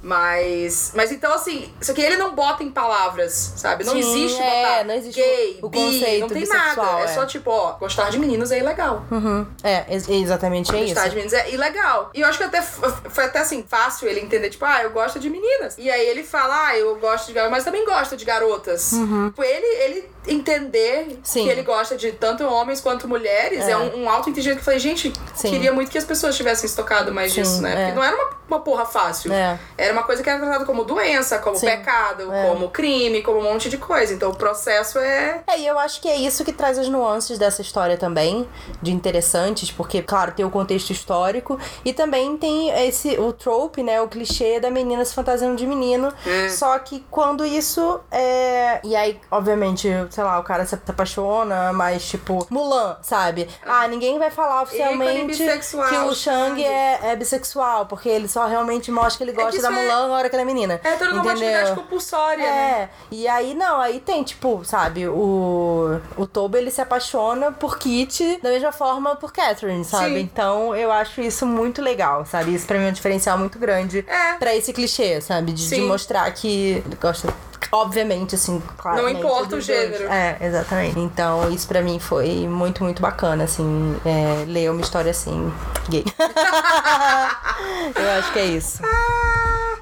Mas. 0.02 0.92
Mas 0.94 1.12
então, 1.12 1.34
assim, 1.34 1.72
só 1.82 1.94
que 1.94 2.02
ele 2.02 2.18
não 2.18 2.34
bota 2.36 2.64
em 2.64 2.72
palavras, 2.72 3.54
sabe? 3.56 3.84
Não 3.84 3.94
Sim, 3.94 4.00
existe 4.00 4.42
é, 4.42 4.62
botar 4.62 4.84
não 4.86 4.94
existe 4.96 5.22
gay, 5.22 5.60
o 5.62 5.70
bi, 5.70 5.78
conceito 5.78 6.22
não 6.22 6.28
tem 6.30 6.40
bissexual, 6.42 6.86
nada. 6.86 7.02
É. 7.02 7.04
é. 7.04 7.08
só 7.08 7.26
tipo, 7.26 7.50
ó, 7.50 7.74
gostar 7.74 8.10
de 8.10 8.20
meninos 8.20 8.52
é 8.52 8.60
ilegal. 8.60 9.04
Uhum. 9.12 9.46
É, 9.64 9.86
ex- 9.90 10.08
exatamente 10.08 10.76
é 10.76 10.84
isso. 10.84 10.94
Gostar 10.94 11.10
de 11.10 11.16
meninos 11.16 11.34
é 11.34 11.52
ilegal. 11.52 12.12
E 12.14 12.22
eu 12.22 12.28
acho 12.28 12.38
que 12.38 12.44
até 12.44 12.62
foi 12.62 13.26
até 13.26 13.40
assim, 13.40 13.64
fácil 13.68 14.08
ele 14.08 14.20
entender, 14.22 14.50
tipo, 14.50 14.66
ah, 14.66 14.84
eu 14.84 14.92
gosto 14.92 15.20
de 15.20 15.30
meninas. 15.30 15.76
E 15.78 15.90
aí 15.90 16.08
ele 16.08 16.24
fala, 16.24 16.68
ah, 16.68 16.78
eu 16.78 16.96
gosto 16.98 17.28
de 17.28 17.34
garotas, 17.34 17.52
mas 17.52 17.64
também 17.64 17.86
gosto 17.86 18.16
de 18.18 18.26
garotas. 18.26 18.92
Tipo, 19.28 19.44
ele, 19.44 19.66
ele 19.84 20.10
entender. 20.28 21.20
Sim. 21.24 21.44
que 21.46 21.50
ele 21.50 21.62
gosta 21.64 21.96
de 21.96 22.12
tanto 22.12 22.44
homens 22.46 22.80
quanto 22.82 23.08
mulheres 23.08 23.68
é, 23.68 23.72
É. 23.72 23.78
um, 23.78 24.04
um 24.04 24.10
auto-entendimento 24.10 24.58
que 24.58 24.62
eu 24.62 24.66
falei, 24.66 24.80
gente, 24.80 25.12
Sim. 25.36 25.50
queria 25.50 25.72
muito 25.74 25.90
que 25.92 25.98
as 25.98 26.04
pessoas 26.04 26.36
tivessem 26.36 26.68
se 26.70 26.76
tocado 26.76 27.14
mais 27.14 27.32
Sim, 27.34 27.42
disso, 27.42 27.62
né? 27.62 27.72
é. 27.72 27.76
Porque 27.86 27.96
não 27.96 28.04
era 28.04 28.16
uma, 28.16 28.30
uma 28.48 28.60
porra 28.62 28.86
fácil. 28.86 29.32
É. 29.32 29.60
Era 29.78 29.94
uma 29.94 30.04
coisa 30.04 30.24
que 30.24 30.30
era 30.30 30.40
tratada 30.40 30.66
como 30.66 30.84
doença, 30.84 31.40
como 31.40 31.60
pecado, 31.60 32.32
É. 32.32 32.48
como 32.48 32.70
crime, 32.70 33.22
como 33.22 33.40
um 33.40 33.44
monte 33.44 33.70
de 33.70 33.78
coisa. 33.78 34.14
Então 34.14 34.30
o 34.32 34.36
processo 34.36 35.00
é. 35.00 35.42
É, 35.48 35.60
e 35.60 35.68
eu 35.68 35.78
acho 35.80 36.02
que 36.02 36.08
é 36.10 36.16
isso 36.16 36.44
que 36.46 36.52
traz 36.54 36.78
as 36.78 36.88
nuances 36.90 37.38
dessa 37.38 37.62
história 37.62 37.98
também, 37.98 38.48
de 38.82 38.92
interessantes, 38.92 39.72
porque, 39.72 40.02
claro, 40.02 40.32
tem 40.32 40.46
o 40.46 40.50
contexto 40.50 40.92
histórico 40.92 41.60
e 41.86 41.94
também 41.94 42.38
tem 42.38 42.70
esse 42.88 43.18
o 43.20 43.32
trope, 43.34 43.84
né, 43.84 44.02
o 44.02 44.08
clichê 44.08 44.60
da 44.60 44.70
menina 44.70 45.04
se 45.06 45.14
fantasiando 45.14 45.56
de 45.56 45.66
menino. 45.66 46.08
Hum. 46.26 46.50
Só 46.50 46.78
que 46.80 47.06
quando 47.10 47.46
isso 47.46 48.00
é. 48.12 48.80
E 48.84 48.96
aí, 48.96 49.20
obviamente, 49.32 49.88
sei 50.18 50.24
lá, 50.24 50.40
o 50.40 50.44
cara 50.44 50.66
se 50.66 50.74
apaixona, 50.74 51.72
mas 51.74 52.04
tipo, 52.10 52.48
Mulan, 52.50 52.98
sabe? 53.04 53.48
Ah, 53.64 53.88
ninguém 53.88 54.18
vai 54.18 54.32
falar 54.32 54.64
oficialmente 54.64 55.38
que 55.38 55.96
o 55.96 56.16
Shang 56.16 56.64
é, 56.66 57.12
é 57.12 57.16
bissexual, 57.16 57.86
porque 57.86 58.10
ele 58.10 58.28
só 58.28 58.48
realmente 58.48 58.90
mostra 58.92 59.18
que 59.18 59.24
ele 59.26 59.38
que 59.38 59.44
gosta 59.44 59.58
isso 59.60 59.62
da 59.62 59.72
é- 59.72 59.84
Mulan 59.84 60.08
na 60.08 60.16
hora 60.16 60.28
que 60.28 60.36
ela 60.36 60.42
é 60.42 60.46
menina. 60.46 60.82
É 60.84 60.90
heteronormatividade 60.94 61.66
entendeu? 61.66 61.84
compulsória, 61.84 62.44
né? 62.44 62.50
É, 62.82 62.90
e 63.12 63.28
aí 63.28 63.54
não, 63.54 63.80
aí 63.80 64.00
tem, 64.00 64.24
tipo, 64.24 64.66
sabe, 64.66 65.08
o, 65.08 66.00
o 66.18 66.26
Toby 66.26 66.58
ele 66.58 66.72
se 66.72 66.82
apaixona 66.82 67.52
por 67.52 67.78
Kit 67.78 68.40
da 68.42 68.50
mesma 68.50 68.72
forma 68.72 69.16
por 69.18 69.32
Catherine, 69.32 69.86
sabe? 69.86 70.16
Sim. 70.16 70.20
Então 70.22 70.76
eu 70.76 70.92
acho 70.92 71.22
isso 71.22 71.46
muito 71.46 71.80
legal, 71.80 72.26
sabe? 72.26 72.56
Isso 72.56 72.66
pra 72.66 72.80
mim 72.80 72.86
é 72.86 72.90
um 72.90 72.92
diferencial 72.94 73.38
muito 73.38 73.60
grande 73.60 74.04
É. 74.08 74.34
pra 74.40 74.56
esse 74.56 74.74
clichê, 74.74 75.22
sabe? 75.22 75.52
De, 75.52 75.70
de 75.70 75.82
mostrar 75.82 76.32
que 76.32 76.82
ele 76.84 76.96
gosta. 77.00 77.32
Obviamente, 77.72 78.36
assim, 78.36 78.62
claro. 78.78 79.02
Não 79.02 79.10
importa 79.10 79.56
o 79.56 79.62
gênero. 79.62 80.06
É, 80.12 80.38
exatamente. 80.42 81.00
Então, 81.00 81.50
isso 81.52 81.68
pra 81.68 81.82
mim 81.82 82.00
foi 82.00 82.48
muito, 82.48 82.84
muito 82.84 83.02
bacana, 83.02 83.44
assim, 83.44 84.00
é, 84.06 84.46
ler 84.48 84.72
uma 84.72 84.82
história 84.82 85.12
assim, 85.12 85.52
gay. 85.90 86.06
eu 87.96 88.10
acho 88.20 88.32
que 88.34 88.40
é 88.40 88.46
isso. 88.46 88.82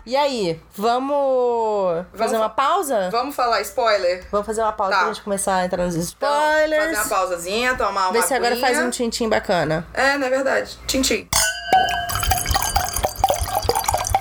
E 0.06 0.16
aí, 0.16 0.62
vamos, 0.76 2.06
fazer 2.14 2.38
uma 2.38 2.50
pausa? 2.50 3.10
Vamos 3.12 3.36
falar 3.36 3.62
spoiler? 3.62 4.24
Vamos 4.32 4.46
fazer 4.46 4.62
uma 4.62 4.72
pausa 4.72 4.92
Tá. 4.94 5.00
pra 5.00 5.08
gente 5.14 5.24
começar 5.24 5.56
a 5.56 5.66
entrar 5.66 5.84
nos 5.84 5.96
Então, 5.96 6.06
spoilers. 6.30 6.86
fazer 6.98 7.10
uma 7.10 7.18
pausazinha, 7.18 7.76
tomar 7.76 8.04
uma 8.10 8.12
Vê 8.12 8.22
se 8.22 8.34
agora 8.34 8.56
faz 8.58 8.78
um 8.80 8.90
tintim 8.92 9.28
bacana. 9.28 9.86
É, 9.94 10.16
não 10.18 10.28
é 10.28 10.30
verdade. 10.30 10.78
Tintim. 10.86 11.28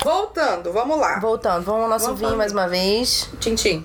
Voltando, 0.05 0.71
vamos 0.71 0.99
lá. 0.99 1.19
Voltando, 1.19 1.65
vamos 1.65 1.85
ao 1.85 1.89
nosso 1.89 2.05
Vamos 2.05 2.21
vinho 2.21 2.37
mais 2.37 2.53
uma 2.53 2.69
vez. 2.69 3.31
Tintim. 3.41 3.83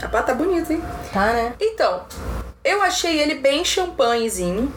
A 0.00 0.06
pata 0.06 0.28
tá 0.28 0.34
bonita, 0.34 0.72
hein? 0.72 0.80
Tá, 1.12 1.32
né? 1.32 1.54
Então, 1.60 2.04
Eu 2.64 2.80
achei 2.80 3.20
ele 3.20 3.34
bem 3.34 3.62
champanhezinho. 3.62 4.72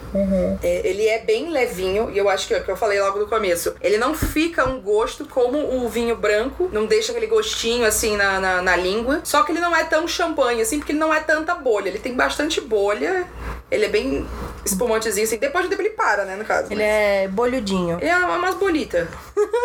É, 0.62 0.86
ele 0.86 1.06
é 1.08 1.20
bem 1.20 1.50
levinho, 1.50 2.10
e 2.10 2.18
eu 2.18 2.28
acho 2.28 2.46
que 2.46 2.52
é 2.54 2.58
o 2.58 2.62
que 2.64 2.70
eu 2.70 2.76
falei 2.76 3.00
logo 3.00 3.18
no 3.18 3.26
começo. 3.26 3.74
Ele 3.80 3.96
não 3.96 4.14
fica 4.14 4.68
um 4.68 4.78
gosto 4.78 5.24
como 5.24 5.58
o 5.58 5.88
vinho 5.88 6.14
branco, 6.14 6.68
não 6.70 6.84
deixa 6.84 7.12
aquele 7.12 7.26
gostinho 7.26 7.86
assim 7.86 8.14
na, 8.16 8.38
na, 8.38 8.60
na 8.62 8.76
língua. 8.76 9.20
Só 9.24 9.42
que 9.42 9.52
ele 9.52 9.60
não 9.60 9.74
é 9.74 9.84
tão 9.84 10.06
champanhe 10.06 10.60
assim, 10.60 10.78
porque 10.78 10.92
ele 10.92 10.98
não 10.98 11.14
é 11.14 11.20
tanta 11.20 11.54
bolha. 11.54 11.88
Ele 11.88 11.98
tem 11.98 12.12
bastante 12.14 12.60
bolha. 12.60 13.24
Ele 13.70 13.86
é 13.86 13.88
bem 13.88 14.26
espumantezinho, 14.66 15.26
assim. 15.26 15.38
Depois 15.38 15.64
de 15.64 15.70
tempo 15.70 15.80
ele 15.80 15.90
para, 15.90 16.24
né, 16.26 16.36
no 16.36 16.44
caso. 16.44 16.66
Ele 16.70 16.82
mas- 16.82 16.92
é 16.92 17.28
bolhudinho. 17.28 17.96
Ele 18.00 18.10
é 18.10 18.16
umas 18.26 18.54
bolitas. 18.54 19.08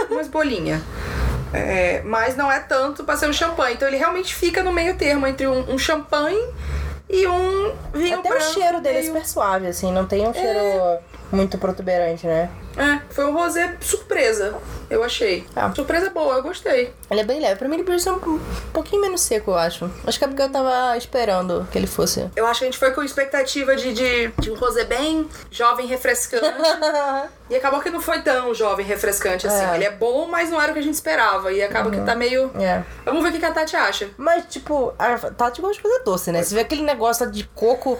umas 0.10 0.30
bolinhas. 0.30 0.82
É, 1.54 2.02
mas 2.04 2.36
não 2.36 2.52
é 2.52 2.60
tanto 2.60 3.04
pra 3.04 3.16
ser 3.18 3.28
um 3.28 3.34
champanhe. 3.34 3.76
Então 3.76 3.88
ele 3.88 3.98
realmente 3.98 4.34
fica 4.34 4.64
no 4.64 4.72
meio 4.72 4.96
termo 4.98 5.28
entre 5.28 5.46
um, 5.46 5.74
um 5.74 5.78
champanhe 5.78 6.42
e 7.10 7.28
um 7.28 7.74
vinho 7.94 8.20
Até 8.20 8.30
branco. 8.30 8.46
o 8.46 8.54
cheiro 8.54 8.82
dele 8.82 8.98
é 8.98 9.02
meio- 9.02 9.14
super 9.14 9.28
suave, 9.28 9.68
assim, 9.68 9.92
não 9.92 10.06
tem 10.06 10.28
um 10.28 10.34
cheiro 10.34 11.00
muito 11.34 11.58
protuberante, 11.58 12.26
né? 12.28 12.50
É, 12.78 13.00
foi 13.14 13.26
um 13.26 13.34
rosé 13.34 13.76
surpresa, 13.82 14.56
eu 14.90 15.04
achei. 15.04 15.46
Ah. 15.56 15.72
Surpresa 15.76 16.10
boa, 16.10 16.36
eu 16.36 16.44
gostei. 16.44 16.94
Ele 17.10 17.22
é 17.22 17.24
bem 17.24 17.40
leve. 17.40 17.58
Pra 17.58 17.68
mim 17.68 17.76
ele 17.76 17.84
podia 17.84 18.00
ser 18.00 18.12
um, 18.12 18.16
um 18.16 18.40
pouquinho 18.72 19.02
menos 19.02 19.22
seco, 19.22 19.52
eu 19.52 19.56
acho. 19.56 19.90
Acho 20.06 20.18
que 20.18 20.26
é 20.26 20.28
porque 20.28 20.42
eu 20.42 20.52
tava 20.52 20.98
esperando 20.98 21.68
que 21.72 21.78
ele 21.78 21.88
fosse. 21.88 22.30
Eu 22.36 22.48
acho 22.48 22.60
que 22.60 22.66
a 22.66 22.68
gente 22.68 22.80
foi 22.80 22.92
com 22.92 23.04
expectativa 23.04 23.76
de, 23.76 23.94
de, 23.94 24.28
de 24.40 24.52
um 24.52 24.56
rosé 24.56 24.84
bem 24.86 25.28
jovem, 25.52 25.86
refrescante. 25.86 26.46
e 27.50 27.56
acabou 27.56 27.80
que 27.80 27.90
não 27.90 28.02
foi 28.02 28.22
tão 28.22 28.54
jovem, 28.54 28.86
refrescante 28.86 29.46
assim. 29.46 29.64
É. 29.64 29.76
Ele 29.76 29.86
é 29.86 29.92
bom, 29.92 30.28
mas 30.28 30.50
não 30.50 30.60
era 30.62 30.72
o 30.72 30.74
que 30.74 30.80
a 30.80 30.84
gente 30.84 30.96
esperava. 30.96 31.52
E 31.52 31.62
acaba 31.62 31.92
que 31.92 32.02
tá 32.02 32.16
meio. 32.16 32.52
É. 32.60 32.84
Vamos 33.06 33.22
ver 33.22 33.30
o 33.30 33.32
que 33.32 33.40
que 33.40 33.46
a 33.46 33.52
Tati 33.52 33.76
acha. 33.76 34.10
Mas, 34.18 34.46
tipo, 34.50 34.94
a 34.98 35.18
Tati 35.18 35.62
gosta 35.62 35.76
de 35.76 35.82
coisa 35.82 36.04
doce, 36.04 36.32
né? 36.32 36.42
Você 36.42 36.56
vê 36.56 36.62
aquele 36.62 36.84
negócio 36.84 37.30
de 37.30 37.44
coco. 37.56 38.00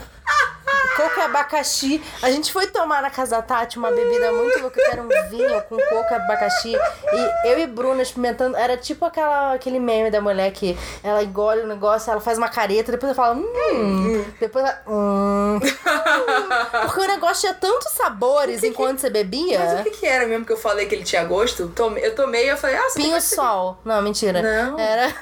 Coco 0.96 1.20
e 1.20 1.22
abacaxi. 1.22 2.04
A 2.22 2.30
gente 2.30 2.52
foi 2.52 2.68
tomar 2.68 3.02
na 3.02 3.10
casa 3.10 3.38
da 3.38 3.42
Tati 3.42 3.78
uma 3.78 3.92
bebida 3.92 4.32
muito 4.32 4.60
louca, 4.60 4.82
que 4.82 4.92
era 4.92 5.02
um 5.02 5.08
vinho 5.30 5.62
com 5.64 5.78
coco 5.78 6.12
e 6.12 6.16
abacaxi. 6.16 6.74
E 6.76 7.48
eu 7.48 7.60
e 7.60 7.68
Bruna 7.68 8.02
experimentando. 8.02 8.56
Era 8.56 8.78
tipo 8.78 9.06
aquela, 9.06 9.54
aquele 9.54 9.80
meme 9.80 10.12
da 10.12 10.22
mulher 10.22 10.52
que 10.52 10.78
ela 11.04 11.24
engole 11.24 11.62
o 11.62 11.68
negócio, 11.68 12.12
ela 12.12 12.22
faz 12.22 12.38
uma 12.38 12.50
careta, 12.50 12.92
depois 12.92 13.12
ela 13.12 13.16
fala, 13.16 13.36
hum. 13.36 14.26
Depois 14.40 14.66
ela. 14.66 14.82
Hum. 14.88 15.60
Porque 16.86 17.00
o 17.00 17.08
negócio 17.08 17.42
tinha 17.42 17.54
tantos 17.54 17.92
sabores 17.94 18.64
enquanto 18.64 19.00
você 19.00 19.10
bebia. 19.10 19.60
Mas 19.60 19.80
o 19.80 19.84
que, 19.84 19.92
que 19.92 20.06
era 20.06 20.28
mesmo 20.28 20.46
que 20.46 20.54
eu 20.54 20.58
falei 20.58 20.86
que 20.86 20.96
ele 20.96 21.04
tinha 21.04 21.24
gosto? 21.24 21.72
Eu 21.98 22.16
tomei 22.16 22.46
e 22.46 22.50
eu 22.50 22.58
falei, 22.58 22.76
ah, 22.78 22.88
Pinho 22.96 23.20
sol. 23.22 23.80
Não, 23.84 24.02
mentira. 24.02 24.42
Não. 24.42 24.80
Era. 24.80 25.14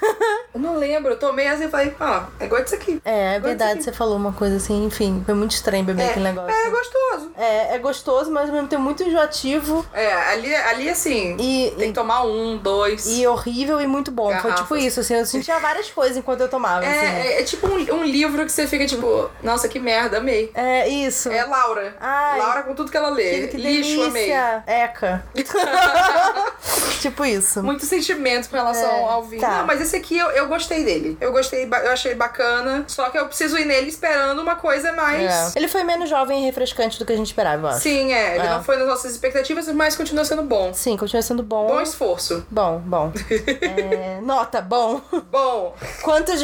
Eu 0.54 0.60
não 0.60 0.76
lembro. 0.76 1.12
Eu 1.12 1.18
tomei 1.18 1.46
assim 1.48 1.64
e 1.64 1.68
falei, 1.68 1.94
ah, 2.00 2.26
é 2.38 2.44
igual 2.44 2.62
disso 2.62 2.74
aqui. 2.74 3.00
É, 3.04 3.36
é 3.36 3.40
verdade, 3.40 3.82
você 3.82 3.92
falou 3.92 4.16
uma 4.16 4.32
coisa 4.32 4.56
assim, 4.56 4.84
enfim. 4.84 5.22
Foi 5.24 5.34
muito 5.34 5.52
estranho 5.62 5.84
beber 5.84 6.02
aqui. 6.02 6.10
aquele 6.10 6.26
É, 6.26 6.32
negócio. 6.32 6.54
é 6.54 6.70
gostoso. 6.70 7.32
É, 7.38 7.74
é 7.74 7.78
gostoso, 7.78 8.30
mas 8.30 8.48
ao 8.48 8.54
mesmo 8.54 8.68
tempo 8.68 8.82
muito 8.82 9.02
enjoativo 9.02 9.86
É, 9.94 10.12
ali, 10.32 10.54
ali 10.54 10.88
assim, 10.90 11.36
e, 11.38 11.72
tem 11.78 11.88
que 11.88 11.94
tomar 11.94 12.24
um, 12.24 12.56
dois. 12.58 13.06
e, 13.06 13.22
e 13.22 13.26
horrível 13.26 13.80
e 13.80 13.86
muito 13.86 14.10
bom. 14.10 14.26
Foi 14.26 14.34
Garrafas. 14.34 14.60
tipo 14.60 14.76
isso, 14.76 15.00
assim, 15.00 15.14
eu 15.14 15.24
sentia 15.26 15.58
várias 15.58 15.90
coisas 15.90 16.16
enquanto 16.16 16.40
eu 16.40 16.48
tomava, 16.48 16.84
assim. 16.84 16.88
É, 17.06 17.26
é, 17.36 17.40
é 17.40 17.44
tipo 17.44 17.66
um, 17.68 17.74
um 18.00 18.04
livro 18.04 18.44
que 18.44 18.52
você 18.52 18.66
fica 18.66 18.86
tipo, 18.86 19.30
nossa, 19.42 19.68
que 19.68 19.78
merda, 19.78 20.18
amei. 20.18 20.50
É, 20.54 20.88
isso. 20.88 21.30
É 21.30 21.44
Laura. 21.44 21.96
Ai. 22.00 22.38
Laura 22.38 22.62
com 22.64 22.74
tudo 22.74 22.90
que 22.90 22.96
ela 22.96 23.08
lê. 23.10 23.42
que, 23.42 23.48
que 23.48 23.56
Lixo, 23.56 24.02
amei. 24.02 24.22
delícia. 24.26 24.64
Eca. 24.66 25.24
tipo 27.00 27.24
isso. 27.24 27.62
Muito 27.62 27.84
sentimento 27.86 28.48
com 28.48 28.56
relação 28.56 28.88
É, 28.90 29.02
ao 29.04 29.22
vinho. 29.22 29.40
tá. 29.40 29.58
Não, 29.58 29.66
mas 29.66 29.80
esse 29.80 29.96
aqui 29.96 30.16
eu, 30.18 30.30
eu 30.30 30.46
gostei 30.48 30.84
dele. 30.84 31.16
Eu 31.20 31.32
gostei, 31.32 31.64
eu 31.84 31.90
achei 31.92 32.14
bacana. 32.14 32.84
Só 32.88 33.10
que 33.10 33.18
eu 33.18 33.26
preciso 33.26 33.58
ir 33.58 33.64
nele 33.64 33.88
esperando 33.88 34.40
uma 34.40 34.56
coisa 34.56 34.92
mais. 34.92 35.51
É. 35.51 35.51
Ele 35.54 35.68
foi 35.68 35.82
menos 35.82 36.08
jovem 36.08 36.40
e 36.42 36.44
refrescante 36.44 36.98
do 36.98 37.04
que 37.04 37.12
a 37.12 37.16
gente 37.16 37.26
esperava, 37.26 37.62
eu 37.62 37.70
acho. 37.70 37.80
Sim, 37.80 38.12
é. 38.12 38.36
Ele 38.36 38.46
É. 38.46 38.50
não 38.50 38.62
foi 38.64 38.76
nas 38.76 38.86
nossas 38.86 39.12
expectativas, 39.12 39.66
mas 39.68 39.96
continua 39.96 40.24
sendo 40.24 40.42
bom. 40.42 40.72
Sim, 40.74 40.96
continua 40.96 41.22
sendo 41.22 41.42
bom. 41.42 41.66
Bom 41.66 41.80
esforço. 41.80 42.46
Bom, 42.50 42.78
bom. 42.84 43.12
É, 43.62 44.20
nota, 44.20 44.60
bom. 44.60 45.00
Bom, 45.30 45.74
Quantas, 46.02 46.40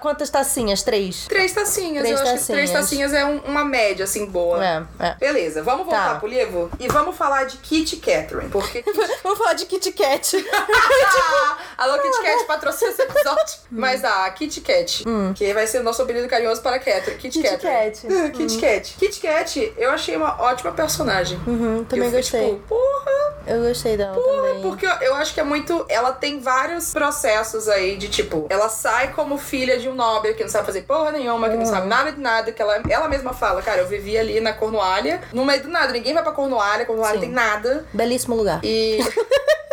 quantas 0.00 0.30
tacinhas? 0.30 0.82
Três? 0.82 1.26
três 1.26 1.52
tacinhas. 1.52 2.04
Três 2.04 2.20
eu 2.20 2.26
acho 2.26 2.46
que 2.46 2.52
três 2.52 2.70
tacinhas. 2.70 3.10
tacinhas 3.10 3.12
é 3.14 3.24
um- 3.24 3.38
uma 3.50 3.64
média, 3.64 4.04
assim, 4.04 4.26
boa. 4.26 4.64
É, 4.64 4.82
é. 5.00 5.14
Beleza, 5.14 5.62
vamos 5.62 5.86
voltar 5.86 6.14
Tá. 6.14 6.18
pro 6.20 6.28
livro 6.28 6.70
e 6.78 6.88
vamos 6.88 7.16
falar 7.16 7.44
de 7.44 7.56
Kit 7.58 7.96
Catherine. 7.96 8.48
Porque 8.50 8.82
Kit... 8.82 8.94
Vamos 9.24 9.38
falar 9.38 9.54
de 9.54 9.66
Kit 9.66 9.90
Kat. 9.92 10.36
Alô, 11.78 11.98
Kit 11.98 12.22
Kat 12.22 12.44
patrocina 12.46 12.90
esse 12.90 13.02
episódio. 13.02 13.54
Mas 13.70 14.04
a 14.04 14.30
Kit 14.30 14.60
Kat, 14.60 15.04
que 15.34 15.52
vai 15.54 15.66
ser 15.66 15.80
o 15.80 15.82
nosso 15.82 16.02
apelido 16.02 16.28
carinhoso 16.28 16.62
para 16.62 16.78
Catherine. 16.78 17.18
Kit, 17.18 17.38
Hum. 17.38 17.42
Kit 17.42 17.50
Catherine. 17.56 17.90
Kat. 18.30 18.33
Kit 18.36 18.58
Kat. 18.58 18.94
Kit 18.98 19.20
Kat, 19.20 19.74
eu 19.76 19.90
achei 19.90 20.16
uma 20.16 20.40
ótima 20.42 20.72
personagem. 20.72 21.38
Uhum, 21.46 21.84
também 21.84 22.06
eu 22.06 22.10
fui, 22.10 22.20
gostei. 22.20 22.48
Tipo, 22.54 22.60
porra, 22.68 23.34
Eu 23.46 23.62
gostei 23.62 23.96
dela 23.96 24.14
porra, 24.14 24.48
também. 24.48 24.62
porque 24.62 24.86
eu, 24.86 24.90
eu 25.00 25.14
acho 25.16 25.34
que 25.34 25.40
é 25.40 25.44
muito. 25.44 25.84
Ela 25.88 26.12
tem 26.12 26.40
vários 26.40 26.92
processos 26.92 27.68
aí 27.68 27.96
de 27.96 28.08
tipo, 28.08 28.46
ela 28.48 28.68
sai 28.68 29.12
como 29.12 29.36
filha 29.38 29.78
de 29.78 29.88
um 29.88 29.94
nobre 29.94 30.34
que 30.34 30.42
não 30.42 30.50
sabe 30.50 30.66
fazer 30.66 30.82
porra 30.82 31.12
nenhuma, 31.12 31.48
que 31.48 31.56
não 31.56 31.66
sabe 31.66 31.86
nada 31.86 32.12
de 32.12 32.20
nada, 32.20 32.52
que 32.52 32.60
ela, 32.60 32.82
ela 32.88 33.08
mesma 33.08 33.32
fala, 33.32 33.62
cara, 33.62 33.80
eu 33.82 33.86
vivi 33.86 34.16
ali 34.16 34.40
na 34.40 34.52
Cornualha, 34.52 35.20
no 35.32 35.44
meio 35.44 35.62
do 35.62 35.68
nada, 35.68 35.92
ninguém 35.92 36.14
vai 36.14 36.22
pra 36.22 36.32
Cornualha, 36.32 36.84
Cornualha 36.86 37.14
Sim. 37.14 37.20
tem 37.20 37.30
nada. 37.30 37.84
Belíssimo 37.92 38.34
lugar. 38.34 38.60
E. 38.62 38.98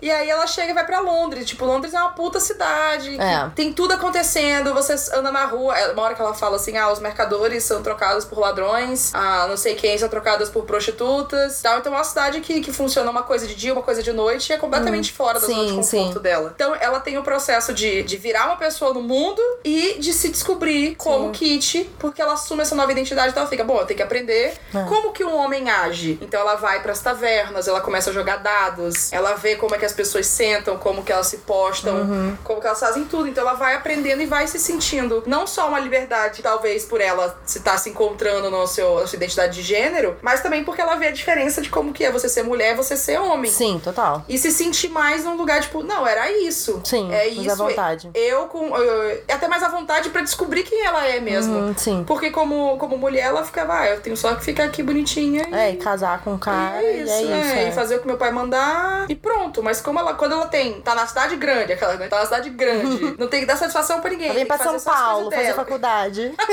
E 0.00 0.10
aí 0.10 0.28
ela 0.30 0.46
chega 0.46 0.70
e 0.70 0.74
vai 0.74 0.84
pra 0.86 1.00
Londres. 1.00 1.46
Tipo, 1.46 1.64
Londres 1.64 1.92
é 1.94 1.98
uma 2.00 2.10
puta 2.12 2.38
cidade. 2.40 3.20
É. 3.20 3.50
Tem 3.54 3.72
tudo 3.72 3.92
acontecendo. 3.94 4.72
Você 4.74 4.94
anda 5.14 5.30
na 5.32 5.44
rua. 5.44 5.76
é, 5.78 5.92
Uma 5.92 6.02
hora 6.02 6.14
que 6.14 6.20
ela 6.22 6.34
fala 6.34 6.56
assim: 6.56 6.76
ah, 6.76 6.90
os 6.92 7.00
mercadores 7.00 7.64
são 7.64 7.82
trocados 7.82 8.24
por 8.24 8.38
ladrões. 8.38 9.10
Ah, 9.14 9.46
não 9.48 9.56
sei 9.56 9.74
quem 9.74 9.96
são 9.98 10.08
trocadas 10.08 10.48
por 10.48 10.64
prostitutas. 10.64 11.60
Tal. 11.62 11.78
Então 11.78 11.92
é 11.92 11.96
uma 11.96 12.04
cidade 12.04 12.40
que, 12.40 12.60
que 12.60 12.72
funciona 12.72 13.10
uma 13.10 13.22
coisa 13.22 13.46
de 13.46 13.54
dia, 13.54 13.72
uma 13.72 13.82
coisa 13.82 14.02
de 14.02 14.12
noite. 14.12 14.50
E 14.50 14.54
é 14.54 14.58
completamente 14.58 15.12
fora 15.12 15.38
da 15.40 15.46
Sim, 15.46 15.54
zona 15.54 15.66
de 15.68 15.74
conforto 15.74 16.12
sim. 16.14 16.18
dela. 16.20 16.52
Então 16.54 16.74
ela 16.74 17.00
tem 17.00 17.18
o 17.18 17.22
processo 17.22 17.72
de, 17.72 18.02
de 18.02 18.16
virar 18.16 18.46
uma 18.46 18.56
pessoa 18.56 18.92
no 18.92 19.02
mundo 19.02 19.40
e 19.64 19.96
de 19.98 20.12
se 20.12 20.28
descobrir 20.28 20.94
como 20.96 21.30
Kitty. 21.30 21.84
Porque 21.98 22.20
ela 22.22 22.34
assume 22.34 22.62
essa 22.62 22.74
nova 22.74 22.90
identidade. 22.92 23.30
Então 23.30 23.42
ela 23.42 23.50
fica: 23.50 23.64
bom, 23.64 23.78
eu 23.78 23.86
tenho 23.86 23.96
que 23.96 24.02
aprender 24.02 24.54
É. 24.74 24.84
como 24.84 25.12
que 25.12 25.24
um 25.24 25.36
homem 25.36 25.70
age. 25.70 26.18
Então 26.20 26.40
ela 26.40 26.54
vai 26.56 26.80
pras 26.82 27.00
tavernas, 27.00 27.68
ela 27.68 27.80
começa 27.80 28.10
a 28.10 28.12
jogar 28.12 28.36
dados, 28.38 29.12
ela 29.12 29.34
vê 29.34 29.56
como 29.56 29.74
é 29.74 29.78
que 29.78 29.87
as 29.88 29.92
pessoas 29.94 30.26
sentam, 30.26 30.76
como 30.78 31.02
que 31.02 31.10
elas 31.12 31.26
se 31.26 31.38
postam, 31.38 31.96
Uhum. 31.96 32.36
como 32.44 32.60
que 32.60 32.66
elas 32.66 32.78
fazem 32.80 33.04
tudo. 33.04 33.26
Então 33.28 33.42
ela 33.42 33.54
vai 33.54 33.74
aprendendo 33.74 34.22
e 34.22 34.26
vai 34.26 34.46
se 34.46 34.58
sentindo 34.58 35.22
não 35.26 35.46
só 35.46 35.68
uma 35.68 35.78
liberdade, 35.80 36.42
talvez 36.42 36.84
por 36.84 37.00
ela 37.00 37.38
se 37.44 37.58
estar 37.58 37.76
se 37.78 37.90
encontrando 37.90 38.50
no 38.50 38.66
seu, 38.66 39.00
na 39.00 39.06
sua 39.06 39.16
identidade 39.16 39.54
de 39.54 39.62
gênero, 39.62 40.16
mas 40.22 40.40
também 40.42 40.64
porque 40.64 40.80
ela 40.80 40.94
vê 40.96 41.08
a 41.08 41.10
diferença 41.12 41.60
de 41.60 41.68
como 41.70 41.92
que 41.92 42.04
é 42.04 42.10
você 42.12 42.28
ser 42.28 42.42
mulher 42.42 42.72
e 42.74 42.76
você 42.76 42.96
ser 42.96 43.18
homem. 43.20 43.50
Sim, 43.50 43.80
total. 43.82 44.24
E 44.28 44.38
se 44.38 44.50
sentir 44.52 44.88
mais 44.88 45.24
num 45.24 45.36
lugar, 45.36 45.60
tipo, 45.60 45.82
não, 45.82 46.06
era 46.06 46.30
isso. 46.30 46.80
Sim, 46.84 47.12
é 47.12 47.26
isso. 47.26 47.50
à 47.50 47.54
vontade. 47.54 48.10
Eu 48.14 48.46
com. 48.46 48.76
eu- 48.76 49.22
é 49.26 49.32
até 49.32 49.48
mais 49.48 49.62
à 49.62 49.68
vontade 49.68 50.10
pra 50.10 50.20
descobrir 50.22 50.62
quem 50.64 50.84
ela 50.84 51.06
é 51.06 51.18
mesmo. 51.20 51.54
Hum, 51.58 51.74
sim. 51.76 52.04
Porque 52.06 52.30
como, 52.30 52.76
como 52.78 52.96
mulher, 52.98 53.26
ela 53.26 53.42
ficava, 53.44 53.78
ah, 53.80 53.86
eu 53.88 54.00
tenho 54.00 54.16
só 54.16 54.34
que 54.34 54.44
ficar 54.44 54.64
aqui 54.64 54.82
bonitinha. 54.82 55.46
e- 55.50 55.54
É, 55.54 55.70
e 55.72 55.76
casar 55.76 56.20
com 56.22 56.34
o 56.34 56.38
cara, 56.38 56.82
e 56.82 56.86
é 56.86 56.92
e 56.98 57.02
isso, 57.02 57.12
é 57.12 57.22
isso. 57.22 57.32
é, 57.52 57.64
é. 57.64 57.68
E 57.68 57.72
fazer 57.72 57.96
o 57.96 58.00
que 58.00 58.06
meu 58.06 58.16
pai 58.16 58.30
mandar 58.30 59.06
e 59.08 59.14
pronto. 59.14 59.62
Mas 59.62 59.77
como 59.80 59.98
ela, 59.98 60.14
quando 60.14 60.32
ela 60.32 60.46
tem, 60.46 60.80
tá 60.80 60.94
na 60.94 61.06
cidade 61.06 61.36
grande, 61.36 61.72
aquela, 61.72 61.94
né? 61.94 62.08
Tá 62.08 62.18
na 62.18 62.24
cidade 62.24 62.50
grande, 62.50 63.14
não 63.18 63.28
tem 63.28 63.40
que 63.40 63.46
dar 63.46 63.56
satisfação 63.56 64.00
pra 64.00 64.10
ninguém. 64.10 64.28
Ela 64.28 64.34
vem 64.36 64.46
pra 64.46 64.58
São 64.58 64.80
Paulo 64.80 65.30
fazer 65.30 65.54
faculdade. 65.54 66.34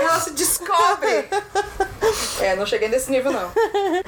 Ela 0.00 0.20
se 0.20 0.30
descobre. 0.32 1.26
é, 2.40 2.54
não 2.56 2.66
cheguei 2.66 2.88
nesse 2.88 3.10
nível, 3.10 3.32
não. 3.32 3.50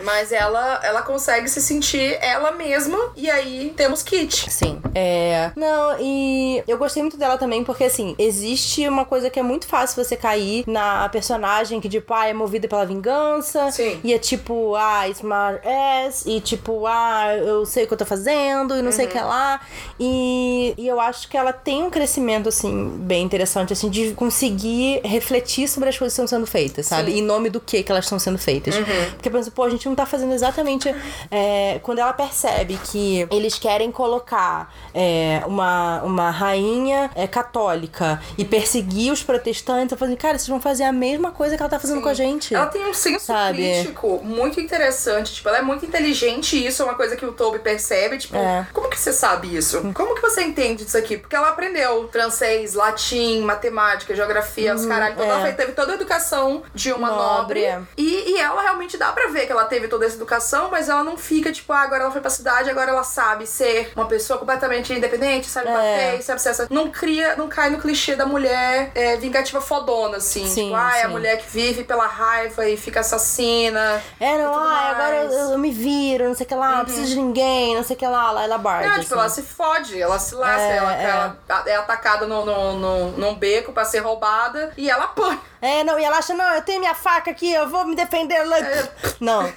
Mas 0.03 0.33
ela, 0.33 0.81
ela 0.83 1.03
consegue 1.03 1.49
se 1.49 1.61
sentir 1.61 2.17
ela 2.21 2.53
mesma. 2.53 2.99
E 3.17 3.31
aí 3.31 3.73
temos 3.77 4.03
Kit. 4.03 4.51
Sim. 4.51 4.81
É. 4.95 5.51
Não, 5.57 5.97
e 5.99 6.63
eu 6.67 6.79
gostei 6.79 7.03
muito 7.03 7.17
dela 7.17 7.39
também, 7.39 7.65
porque 7.65 7.85
assim, 7.85 8.15
existe 8.19 8.87
uma 8.89 9.05
coisa 9.05 9.31
que 9.31 9.39
é 9.39 9.43
muito 9.43 9.67
fácil 9.67 10.03
você 10.03 10.17
cair 10.17 10.65
na 10.67 11.09
personagem 11.09 11.81
que, 11.81 11.89
tipo, 11.89 12.13
ah, 12.15 12.27
é 12.27 12.33
movida 12.33 12.69
pela 12.69 12.85
vingança. 12.85 13.71
Sim. 13.71 14.01
E 14.05 14.13
é 14.13 14.19
tipo, 14.19 14.75
ah, 14.75 15.09
smart 15.09 15.61
ass. 15.67 16.25
E 16.27 16.41
tipo, 16.41 16.87
ah, 16.87 17.27
eu 17.37 17.67
sei 17.67 17.85
o 17.85 17.87
que 17.87 17.95
eu 17.95 17.99
tô 17.99 18.07
fazendo 18.07 18.77
e 18.77 18.83
não 18.83 18.93
sei 18.93 19.07
o 19.07 19.09
que 19.09 19.19
lá. 19.19 19.61
E, 19.99 20.75
e 20.77 20.87
eu 20.87 21.01
acho 21.01 21.29
que 21.29 21.37
ela 21.37 21.53
tem 21.53 21.83
um 21.83 21.91
crescimento, 21.91 22.49
assim, 22.49 22.89
bem 22.99 23.23
interessante, 23.23 23.73
assim, 23.73 23.89
de 23.89 24.13
conseguir 24.13 25.01
refletir 25.05 25.69
sobre 25.69 25.89
as 25.89 25.99
coisas 25.99 26.15
que 26.17 26.23
estão 26.23 26.39
sendo 26.39 26.47
feitas, 26.47 26.87
sabe? 26.87 27.13
Sim. 27.13 27.19
Em 27.19 27.23
nome 27.23 27.51
do 27.51 27.61
que 27.61 27.83
que 27.83 27.91
elas 27.91 28.05
estão 28.05 28.19
sendo 28.19 28.39
feitas. 28.39 28.75
Uhum. 28.77 28.85
Porque 29.13 29.31
pensa, 29.31 29.51
pô, 29.51 29.65
a 29.65 29.71
gente 29.71 29.89
não 29.89 29.95
tá 29.95 30.07
fazendo 30.07 30.33
exatamente. 30.33 30.95
é, 31.31 31.81
quando 31.83 31.99
ela 31.99 32.13
percebe 32.13 32.79
que 32.91 33.27
eles 33.31 33.59
querem 33.59 33.91
colocar 33.91 34.73
é, 34.95 35.43
uma, 35.47 36.03
uma 36.03 36.31
rainha 36.31 37.11
é, 37.15 37.27
católica 37.27 38.21
e 38.39 38.45
perseguir 38.45 39.13
os 39.13 39.23
protestantes, 39.23 39.93
eu 39.93 39.99
falei, 39.99 40.17
cara, 40.17 40.39
vocês 40.39 40.49
vão 40.49 40.61
fazer 40.61 40.85
a 40.85 40.93
mesma 40.93 41.31
coisa 41.31 41.57
que 41.57 41.63
ela 41.63 41.71
tá 41.71 41.79
fazendo 41.79 42.01
com 42.01 42.09
a 42.09 42.15
gente. 42.15 42.55
Ela 42.55 42.67
tem 42.67 42.87
um 42.87 42.95
senso 42.95 43.27
Sabe? 43.27 43.59
crítico 43.59 44.21
muito 44.25 44.61
interessante. 44.61 45.35
Tipo, 45.35 45.49
ela 45.49 45.59
é 45.59 45.63
muito 45.63 45.85
inteligente 45.85 46.57
e 46.57 46.67
isso 46.67 46.83
é 46.83 46.85
uma 46.85 46.95
coisa 46.95 47.17
que 47.17 47.26
o 47.27 47.33
Toby 47.33 47.59
percebe. 47.59 48.19
Tipo, 48.19 48.37
É. 48.37 48.67
como 48.73 48.89
que 48.89 48.99
você 48.99 49.13
sabe 49.13 49.55
isso? 49.57 49.93
Como 49.95 50.15
que 50.15 50.23
você 50.23 50.43
entende 50.43 50.85
disso 50.85 50.97
aqui? 50.99 51.17
Porque 51.17 51.35
ela 51.37 51.49
aprendeu 51.51 52.09
francês, 52.11 52.75
latim, 52.75 53.41
matemática, 53.43 54.15
geografia, 54.15 54.75
os 54.75 54.87
caralho. 54.87 55.15
Então 55.15 55.27
é. 55.27 55.29
ela 55.29 55.53
teve 55.53 55.73
toda 55.73 55.93
a 55.93 55.95
educação 55.95 56.63
de 56.75 56.93
uma 56.93 57.09
nobre. 57.11 57.37
Nobre, 57.37 57.65
é. 57.65 57.81
E, 57.97 58.33
e 58.33 58.39
ela 58.39 58.63
realmente 58.63 58.97
dá 58.97 59.13
pra 59.13 59.29
ver 59.29 59.47
que 59.47 59.53
ela 59.53 59.65
teve 59.65 59.89
toda 59.89 60.07
essa 60.07 60.17
educação, 60.17 60.69
mas 60.71 60.89
ela 60.89 61.03
não 61.05 61.17
fica, 61.17 61.53
tipo, 61.53 61.73
ah, 61.73 61.81
agora 61.81 62.05
ela 62.05 62.13
foi 62.13 62.21
pra 62.21 62.31
cidade, 62.31 62.71
agora 62.71 62.91
ela 62.91 63.05
sabe 63.05 63.47
ser 63.47 63.93
uma 63.95 64.07
pessoa 64.07 64.39
completamente 64.39 64.93
independente, 64.93 65.47
sabe 65.47 65.69
É. 65.69 65.73
bater, 65.73 66.23
sabe 66.23 66.41
ser 66.43 66.49
essa. 66.51 66.67
Não 66.71 66.91
cria, 66.91 67.37
não 67.37 67.49
cai 67.49 67.71
no 67.71 67.79
clichê 67.79 68.15
da 68.15 68.27
mulher 68.27 68.91
é, 68.95 69.17
vingativa 69.17 69.61
fodona, 69.61 70.19
assim. 70.19 70.47
Sim, 70.47 70.65
tipo, 70.67 70.77
ah, 70.77 70.97
é 70.97 71.03
a 71.03 71.09
mulher 71.09 71.39
que 71.39 71.49
vive 71.51 71.85
pela 71.85 72.07
raiva 72.07 72.69
e 72.69 72.77
fica 72.77 73.01
assassina. 73.01 74.03
É, 74.21 74.39
não, 74.39 74.55
ah, 74.55 74.91
agora. 74.91 75.25
Uhum. 75.27 75.33
eu, 75.33 75.51
eu 75.53 75.59
me 75.59 75.71
viro, 75.71 76.25
não 76.29 76.35
sei 76.35 76.45
o 76.47 76.49
que 76.49 76.55
lá, 76.55 76.77
não 76.79 76.85
preciso 76.85 77.09
de 77.15 77.16
ninguém, 77.17 77.75
não 77.75 77.83
sei 77.83 77.97
o 77.97 77.99
que 77.99 78.07
lá, 78.07 78.43
ela 78.43 78.59
Bard. 78.59 78.89
Tipo, 78.89 79.01
assim. 79.01 79.15
ela 79.15 79.29
se 79.29 79.43
fode, 79.43 80.01
ela 80.01 80.19
se 80.19 80.35
lasca, 80.35 80.61
É, 80.61 80.77
ela, 80.77 80.97
é. 80.97 81.05
ela 81.05 81.39
é 81.67 81.77
atacada 81.77 82.27
no, 82.27 82.45
no, 82.45 82.73
no, 82.79 83.11
num 83.13 83.35
beco 83.35 83.73
pra 83.73 83.85
ser 83.85 84.01
roubada 84.01 84.73
e 84.77 84.91
ela 84.91 85.05
apanha. 85.17 85.41
É, 85.61 85.83
não, 85.85 85.99
e 85.99 86.05
ela 86.05 86.19
acha, 86.19 86.35
não, 86.35 86.55
eu 86.55 86.63
tenho 86.63 86.81
minha 86.81 86.95
faca 86.95 87.31
aqui, 87.31 87.53
eu 87.53 87.69
vou 87.69 87.87
me 87.87 87.95
defender. 87.95 88.37
É. 88.37 88.89
Não. 89.21 89.51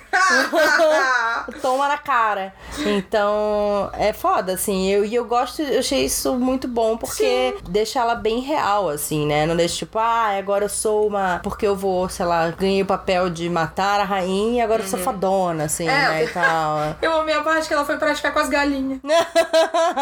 Toma 1.62 1.88
na 1.88 1.97
cara. 1.97 2.54
Então, 2.80 3.89
é 3.93 4.14
foda, 4.14 4.54
assim. 4.54 4.89
Eu, 4.89 5.04
e 5.04 5.14
eu 5.14 5.26
gosto, 5.26 5.62
eu 5.62 5.80
achei 5.80 6.06
isso 6.06 6.34
muito 6.36 6.68
bom, 6.68 6.97
porque 6.97 7.58
deixa 7.68 8.00
ela 8.00 8.16
bem 8.16 8.39
real, 8.39 8.88
assim, 8.89 9.26
né? 9.26 9.45
Não 9.45 9.56
deixa 9.56 9.76
tipo, 9.76 10.00
ah, 10.00 10.38
agora 10.38 10.66
eu 10.66 10.70
sou 10.70 11.08
uma. 11.08 11.39
Porque 11.43 11.68
eu 11.68 11.76
vou, 11.76 12.08
sei 12.08 12.26
lá, 12.26 12.50
ganhei 12.52 12.82
o 12.82 12.86
papel 12.86 13.30
de 13.30 13.50
matar 13.50 14.00
a 14.00 14.04
rainha 14.04 14.60
e 14.60 14.62
agora 14.62 14.82
eu 14.82 14.88
sou 14.88 15.00
fodona, 15.00 15.66
assim, 15.66 15.89
Uhum. 15.89 15.95
É, 15.95 16.10
né? 16.10 16.24
E 16.24 16.28
tal. 16.30 16.95
Eu 17.02 17.14
amei 17.20 17.34
a 17.36 17.41
parte 17.41 17.68
que 17.68 17.74
ela 17.74 17.86
foi 17.86 17.97
praticar 17.97 18.32
com 18.34 18.39
as 18.39 18.50
galinhas. 18.50 19.00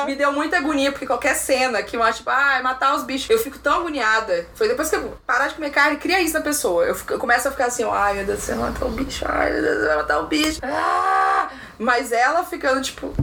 Me 0.05 0.15
deu 0.15 0.31
muita 0.33 0.57
agonia, 0.57 0.91
porque 0.91 1.05
qualquer 1.05 1.35
cena 1.35 1.81
que 1.81 1.95
eu 1.95 2.03
acho, 2.03 2.19
tipo, 2.19 2.29
ah, 2.29 2.59
matar 2.63 2.95
os 2.95 3.03
bichos, 3.03 3.29
eu 3.29 3.39
fico 3.39 3.57
tão 3.59 3.79
agoniada. 3.79 4.47
Foi 4.55 4.67
depois 4.67 4.89
que 4.89 4.95
eu 4.95 5.17
parar 5.25 5.47
de 5.47 5.55
comer 5.55 5.69
carne, 5.69 5.96
cria 5.97 6.21
isso 6.21 6.33
na 6.33 6.41
pessoa. 6.41 6.85
Eu, 6.85 6.95
fico- 6.95 7.13
eu 7.13 7.19
começo 7.19 7.47
a 7.47 7.51
ficar 7.51 7.65
assim, 7.65 7.83
ai 7.83 8.13
meu 8.15 8.25
Deus 8.25 8.39
do 8.39 8.43
céu, 8.45 8.57
matar 8.57 8.85
o 8.85 8.89
bicho, 8.89 9.25
ai 9.27 9.51
meu 9.51 9.61
Deus, 9.61 9.85
vai 9.85 9.95
matar 9.97 10.19
o 10.19 10.27
bicho. 10.27 10.59
Ah! 10.63 11.49
Mas 11.79 12.11
ela 12.11 12.43
ficando, 12.43 12.81
tipo, 12.81 13.13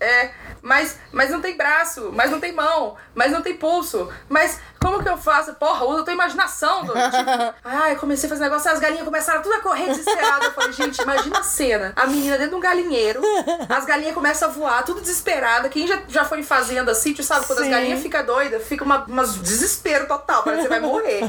é. 0.00 0.30
Mas, 0.64 0.96
mas 1.10 1.28
não 1.30 1.40
tem 1.40 1.56
braço, 1.56 2.12
mas 2.14 2.30
não 2.30 2.38
tem 2.38 2.52
mão, 2.52 2.96
mas 3.16 3.32
não 3.32 3.42
tem 3.42 3.56
pulso. 3.56 4.08
Mas 4.28 4.60
como 4.82 5.02
que 5.02 5.08
eu 5.08 5.16
faço? 5.16 5.54
Porra, 5.54 5.84
usa 5.86 6.00
a 6.00 6.04
tua 6.04 6.12
imaginação. 6.12 6.82
Tipo, 7.12 7.54
ai, 7.64 7.96
comecei 7.96 8.26
a 8.26 8.30
fazer 8.30 8.44
negócio, 8.44 8.70
as 8.70 8.78
galinhas 8.78 9.04
começaram 9.04 9.42
tudo 9.42 9.54
a 9.54 9.60
correr 9.60 9.86
desesperada. 9.88 10.46
Eu 10.46 10.52
falei, 10.52 10.72
gente, 10.72 11.00
imagina 11.02 11.38
a 11.38 11.42
cena. 11.42 11.92
A 11.96 12.06
menina 12.06 12.36
dentro 12.36 12.50
de 12.50 12.56
um 12.56 12.60
galinheiro, 12.60 13.20
as 13.68 13.84
galinhas 13.84 14.14
começam 14.14 14.48
a 14.48 14.52
voar, 14.52 14.84
tudo 14.84 15.00
desesperada. 15.00 15.68
Quem 15.68 15.86
já, 15.86 16.00
já 16.08 16.24
foi 16.24 16.40
em 16.40 16.42
fazenda, 16.42 16.94
sítio, 16.94 17.22
sabe? 17.22 17.46
Quando 17.46 17.58
Sim. 17.60 17.64
as 17.66 17.70
galinhas 17.70 18.00
ficam 18.00 18.24
doidas, 18.24 18.62
fica 18.66 18.84
uma, 18.84 19.04
umas 19.04 19.36
desespero 19.36 20.06
total, 20.06 20.42
parece 20.42 20.62
que 20.62 20.68
você 20.68 20.80
vai 20.80 20.80
morrer. 20.80 21.20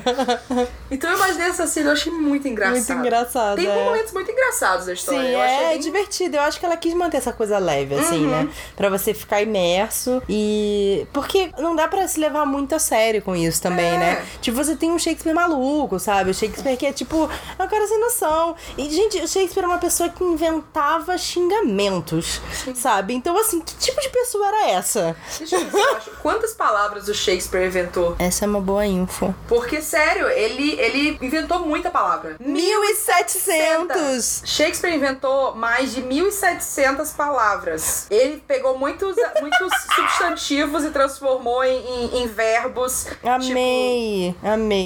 Então 0.90 1.10
eu 1.12 1.18
imaginei 1.18 1.48
essa 1.50 1.68
cena, 1.68 1.90
eu 1.90 1.94
achei 1.94 2.12
muito 2.12 2.48
engraçado. 2.48 2.76
Muito 2.76 2.94
engraçado, 2.94 3.56
Tem 3.58 3.68
é. 3.68 3.84
momentos 3.86 4.14
muito 4.14 4.32
engraçados 4.32 4.86
da 4.86 4.94
história. 4.94 5.22
Sim, 5.22 5.30
eu 5.34 5.42
achei 5.42 5.56
é 5.56 5.60
bem- 5.68 5.74
Uhum. 5.74 5.80
divertido. 5.82 6.38
Eu 6.38 6.42
acho 6.42 6.60
que 6.60 6.66
ela 6.66 6.78
quis 6.78 6.94
manter 6.94 7.18
essa 7.18 7.34
coisa 7.34 7.58
leve, 7.58 7.96
assim, 7.96 8.26
né? 8.26 8.48
Pra 8.76 8.90
você 8.90 9.14
ficar 9.14 9.42
imerso 9.42 10.22
e. 10.30 11.06
Porque 11.14 11.52
não 11.58 11.76
dá 11.76 11.88
pra 11.88 12.08
se 12.08 12.20
levar 12.20 12.46
muito 12.46 12.74
a 12.76 12.80
sério 12.80 13.22
com 13.22 13.36
isso 13.36 13.43
também, 13.60 13.94
É. 13.94 13.98
né? 13.98 14.26
Tipo, 14.42 14.58
você 14.58 14.76
tem 14.76 14.92
um 14.92 15.00
Shakespeare 15.00 15.34
maluco, 15.34 16.00
sabe? 16.00 16.32
O 16.32 16.34
Shakespeare 16.34 16.78
que 16.78 16.86
é 16.86 16.94
tipo. 16.94 17.30
É 17.58 17.64
um 17.64 17.68
cara 17.68 17.88
sem 17.88 18.00
noção. 18.00 18.56
E, 18.78 18.90
gente, 18.90 19.18
o 19.20 19.28
Shakespeare 19.28 19.64
é 19.64 19.68
uma 19.68 19.78
pessoa 19.78 20.10
que 20.10 20.24
inventava 20.24 21.18
xingamentos, 21.18 22.42
sabe? 22.76 23.14
Então, 23.14 23.38
assim, 23.38 23.62
que 23.62 23.76
tipo 23.76 24.00
de 24.02 24.10
pessoa 24.10 24.48
era 24.48 24.70
essa? 24.72 25.16
Deixa 25.38 25.56
eu 25.56 25.66
ver. 25.66 26.02
Quantas 26.22 26.54
palavras 26.54 27.08
o 27.08 27.14
Shakespeare 27.14 27.68
inventou? 27.68 28.16
Essa 28.20 28.46
é 28.46 28.48
uma 28.48 28.62
boa 28.62 28.86
info. 28.86 29.34
Porque, 29.48 29.82
sério, 29.82 30.28
ele, 30.30 30.74
ele 30.80 31.18
inventou 31.22 31.60
muita 31.60 31.90
palavra. 31.90 32.36
1700! 32.40 34.44
Shakespeare 34.46 34.96
inventou 34.96 35.56
mais 35.56 35.94
de 35.94 36.02
1.700 36.02 37.16
palavras. 37.16 38.08
Ele 38.10 38.42
pegou 38.48 38.78
muitos, 38.78 39.16
muitos 39.42 39.72
substantivos 39.96 40.84
e 40.84 40.90
transformou 40.90 41.64
em, 41.64 41.78
em- 41.78 42.24
em 42.24 42.28
verbos. 42.28 43.08
Amei, 43.24 43.33
amei. 43.36 44.36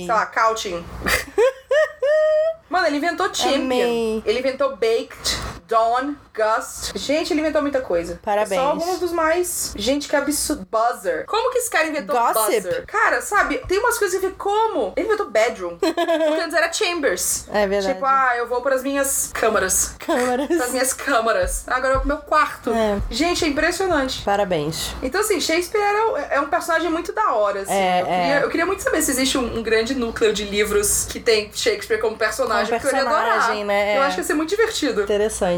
Tipo, 0.02 0.06
sei 0.06 0.08
lá, 0.08 0.26
couching. 0.26 0.84
Mano, 2.70 2.88
ele 2.88 2.98
inventou 2.98 3.34
champion. 3.34 3.64
Amei. 3.64 4.24
Ele 4.26 4.40
inventou 4.40 4.76
baked, 4.76 5.38
dawn, 5.68 6.16
gust. 6.36 6.92
Gente, 6.98 7.34
ele 7.34 7.42
inventou 7.42 7.62
muita 7.62 7.82
coisa. 7.82 8.20
Parabéns. 8.24 8.62
Só 8.62 8.68
alguns 8.70 9.00
dos 9.00 9.12
mais. 9.12 9.74
Gente, 9.76 10.08
que 10.08 10.16
absurdo. 10.16 10.68
Buzzer. 10.70 11.26
Como 11.26 11.52
que 11.52 11.60
esse 11.60 11.70
cara 11.70 11.88
inventou 11.88 12.16
Gossip. 12.16 12.62
buzzer? 12.62 12.86
Cara, 12.86 13.22
sabe, 13.22 13.58
tem 13.68 13.80
umas 13.80 13.98
coisas 13.98 14.20
que 14.20 14.26
eu 14.26 14.30
fico, 14.32 14.44
como? 14.44 14.94
Ele 14.96 15.08
inventou 15.08 15.30
bedroom. 15.30 15.78
Porque 15.80 16.42
antes 16.42 16.54
era 16.56 16.72
chambers. 16.72 17.46
É 17.52 17.68
verdade. 17.68 17.94
Tipo, 17.96 18.06
ah, 18.06 18.34
eu 18.38 18.48
vou 18.48 18.62
pras 18.62 18.84
minhas 18.84 19.32
câmaras. 19.34 19.96
Câmaras. 20.00 20.48
Pras 20.48 20.72
minhas 20.72 20.94
câmaras. 20.94 21.64
Agora 21.68 21.90
eu 21.90 21.94
vou 21.94 22.00
pro 22.02 22.08
meu 22.10 22.18
quarto. 22.18 22.72
É. 22.72 23.02
Gente, 23.10 23.46
é 23.46 23.48
impressionante. 23.48 24.22
Parabéns. 24.24 24.94
Então, 25.02 25.22
assim, 25.22 25.40
Shakespeare 25.40 25.82
era, 25.82 26.20
é 26.36 26.40
um 26.40 26.48
personagem 26.50 26.90
muito 26.90 27.12
da 27.14 27.34
hora, 27.34 27.62
assim. 27.62 27.74
É, 27.74 28.02
eu, 28.02 28.06
queria, 28.06 28.18
é. 28.40 28.44
eu 28.44 28.50
queria 28.50 28.66
muito 28.66 28.84
saber 28.84 29.02
se 29.02 29.12
existe 29.12 29.38
um, 29.38 29.58
um 29.60 29.64
grande 29.64 29.94
núcleo 29.96 30.34
de 30.34 30.44
livros 30.46 31.06
que 31.10 31.20
tem 31.20 31.52
Shakespeare 31.54 32.00
como 32.00 32.16
personagem. 32.18 32.68
Como 32.68 32.80
porque 32.82 32.96
eu 32.96 33.00
ia 33.00 33.06
adorar. 33.08 33.34
personagem, 33.34 33.66
né? 33.66 33.98
Eu 33.98 34.02
É. 34.02 34.06
acho 34.06 34.16
que 34.16 34.22
ia 34.22 34.28
ser 34.28 34.34
muito 34.34 34.50
divertido. 34.50 35.02
Interessante. 35.04 35.57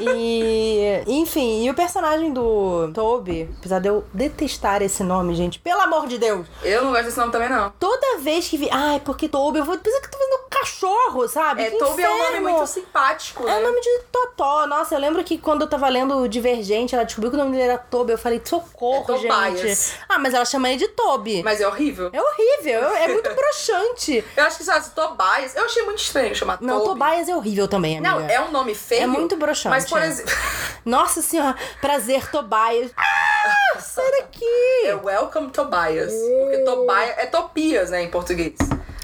E, 0.00 1.02
enfim, 1.06 1.64
e 1.64 1.70
o 1.70 1.74
personagem 1.74 2.32
do 2.32 2.90
Toby, 2.94 3.48
apesar 3.58 3.78
de 3.80 3.88
eu 3.88 4.04
detestar 4.12 4.82
esse 4.82 5.02
nome, 5.02 5.34
gente, 5.34 5.58
pelo 5.58 5.80
amor 5.80 6.06
de 6.06 6.18
Deus, 6.18 6.46
Eu 6.62 6.84
não 6.84 6.90
gosto 6.92 7.04
desse 7.04 7.18
nome 7.18 7.32
também, 7.32 7.48
não. 7.48 7.72
toda 7.78 8.18
vez 8.18 8.48
que 8.48 8.56
vi. 8.56 8.68
Ai, 8.70 9.00
porque 9.04 9.28
Toby, 9.28 9.58
eu 9.58 9.64
vou 9.64 9.76
pensar 9.78 10.00
que 10.00 10.06
eu 10.06 10.10
tô 10.10 10.18
vendo 10.18 10.48
cachorro, 10.52 11.26
sabe? 11.28 11.62
É, 11.62 11.70
Que 11.70 11.78
Toby 11.78 12.02
é 12.02 12.10
um 12.10 12.18
nome 12.18 12.40
muito 12.40 12.66
simpático, 12.66 13.42
É 13.42 13.46
né? 13.46 13.58
o 13.58 13.62
nome 13.62 13.80
de 13.80 13.98
Totó. 14.10 14.66
Nossa, 14.66 14.94
eu 14.94 14.98
lembro 15.00 15.22
que 15.24 15.38
quando 15.38 15.62
eu 15.62 15.66
tava 15.68 15.88
lendo 15.88 16.16
o 16.18 16.28
Divergente, 16.28 16.94
ela 16.94 17.04
descobriu 17.04 17.30
que 17.30 17.36
o 17.36 17.40
nome 17.40 17.52
dele 17.52 17.64
era 17.64 17.78
Toby. 17.78 18.12
Eu 18.12 18.18
falei, 18.18 18.40
socorro, 18.44 19.14
É 19.14 19.18
gente. 19.56 19.94
Ah, 20.08 20.18
mas 20.18 20.34
ela 20.34 20.44
chama 20.44 20.68
ele 20.68 20.78
de 20.78 20.88
Toby. 20.88 21.42
Mas 21.42 21.60
é 21.60 21.66
horrível. 21.66 22.10
É 22.12 22.20
horrível, 22.20 22.88
é 22.96 23.08
muito 23.08 23.30
broxante. 23.34 24.24
Eu 24.36 24.44
acho 24.44 24.58
que, 24.58 24.64
sabe, 24.64 24.88
Tobias... 24.90 25.56
Eu 25.56 25.64
achei 25.64 25.82
muito 25.84 25.98
estranho 26.02 26.34
chamar 26.34 26.58
Não, 26.60 26.80
Toby. 26.84 27.00
Tobias 27.00 27.28
é 27.28 27.34
horrível 27.36 27.66
também, 27.68 27.98
amiga. 27.98 28.14
Não, 28.14 28.28
é 28.28 28.40
um 28.40 28.50
nome 28.50 28.74
feio. 28.74 29.02
É 29.02 29.06
muito 29.06 29.36
broxante, 29.36 29.68
Mas, 29.70 29.88
por 29.88 30.00
é. 30.00 30.06
exemplo... 30.06 30.32
Nossa 30.84 31.22
senhora, 31.22 31.56
prazer, 31.80 32.28
Tobias. 32.30 32.90
Ah, 32.96 33.78
sai 33.78 34.10
daqui. 34.20 34.44
é 34.84 34.94
Welcome 34.94 35.50
Tobias. 35.50 36.12
Porque 36.12 36.58
Tobias... 36.64 37.18
É 37.18 37.26
Topias, 37.26 37.90
né, 37.90 38.02
em 38.02 38.10
português. 38.10 38.54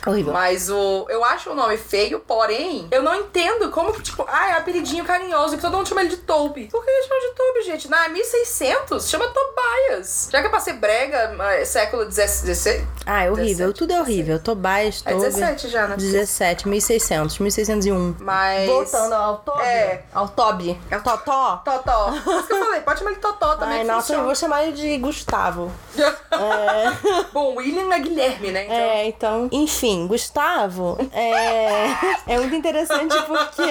Horrível. 0.09 0.33
Mas 0.33 0.69
o. 0.71 1.07
Eu 1.09 1.25
acho 1.25 1.51
o 1.51 1.55
nome 1.55 1.77
feio, 1.77 2.21
porém, 2.21 2.89
eu 2.91 3.03
não 3.03 3.15
entendo 3.15 3.71
como 3.71 3.93
que, 3.93 4.03
tipo, 4.03 4.25
ah, 4.29 4.49
é 4.51 4.53
apelidinho 4.53 5.05
carinhoso, 5.05 5.57
que 5.57 5.63
todo 5.63 5.77
mundo 5.77 5.89
chama 5.89 6.01
ele 6.03 6.11
de 6.11 6.19
Toby. 6.19 6.69
Por 6.71 6.85
que 6.85 6.91
ele 6.91 7.07
chama 7.07 7.21
de 7.21 7.35
Toby, 7.35 7.63
gente? 7.65 7.89
Na 7.89 8.09
1600, 8.09 9.09
chama 9.09 9.27
Tobias. 9.29 10.29
Já 10.31 10.41
que 10.41 10.47
é 10.47 10.51
pra 10.51 10.61
ser 10.61 10.75
brega, 10.75 11.37
é 11.53 11.65
século 11.65 12.11
XVI. 12.11 12.87
Ah, 13.07 13.25
é 13.25 13.31
horrível. 13.31 13.69
17, 13.73 13.79
Tudo 13.79 13.93
é 13.93 14.01
horrível. 14.01 14.39
Tobias, 14.39 15.03
É 15.05 15.11
Toby. 15.13 15.25
17 15.25 15.69
já, 15.69 15.87
né? 15.89 15.97
17, 15.97 16.69
1600, 16.69 17.39
1601. 17.39 18.17
Mas. 18.21 18.67
Voltando 18.69 19.13
ao 19.15 19.37
Toby. 19.39 19.63
É. 19.63 20.05
Ao 20.15 20.29
Toby. 20.29 20.81
É 20.91 20.97
o 20.97 21.03
Totó. 21.03 21.57
Totó. 21.65 22.13
Isso 22.15 22.47
que 22.47 22.53
eu 22.53 22.65
falei, 22.65 22.81
pode 22.81 22.99
chamar 22.99 23.11
ele 23.13 23.21
Totó 23.21 23.55
também. 23.57 23.79
Ai, 23.79 23.81
que 23.81 23.87
nossa, 23.87 23.99
eu 24.13 24.19
funciona. 24.19 24.25
vou 24.25 24.35
chamar 24.35 24.63
ele 24.65 24.73
de 24.73 24.99
Gustavo. 24.99 25.73
Bom, 27.33 27.57
William 27.57 27.93
é 27.93 27.99
Guilherme, 27.99 28.51
né? 28.51 28.65
Então. 28.65 28.77
É, 28.77 29.07
então. 29.07 29.49
Enfim, 29.53 29.98
Gustavo 30.07 30.97
é, 31.13 32.35
é 32.35 32.39
muito 32.39 32.55
interessante 32.55 33.15
porque 33.27 33.63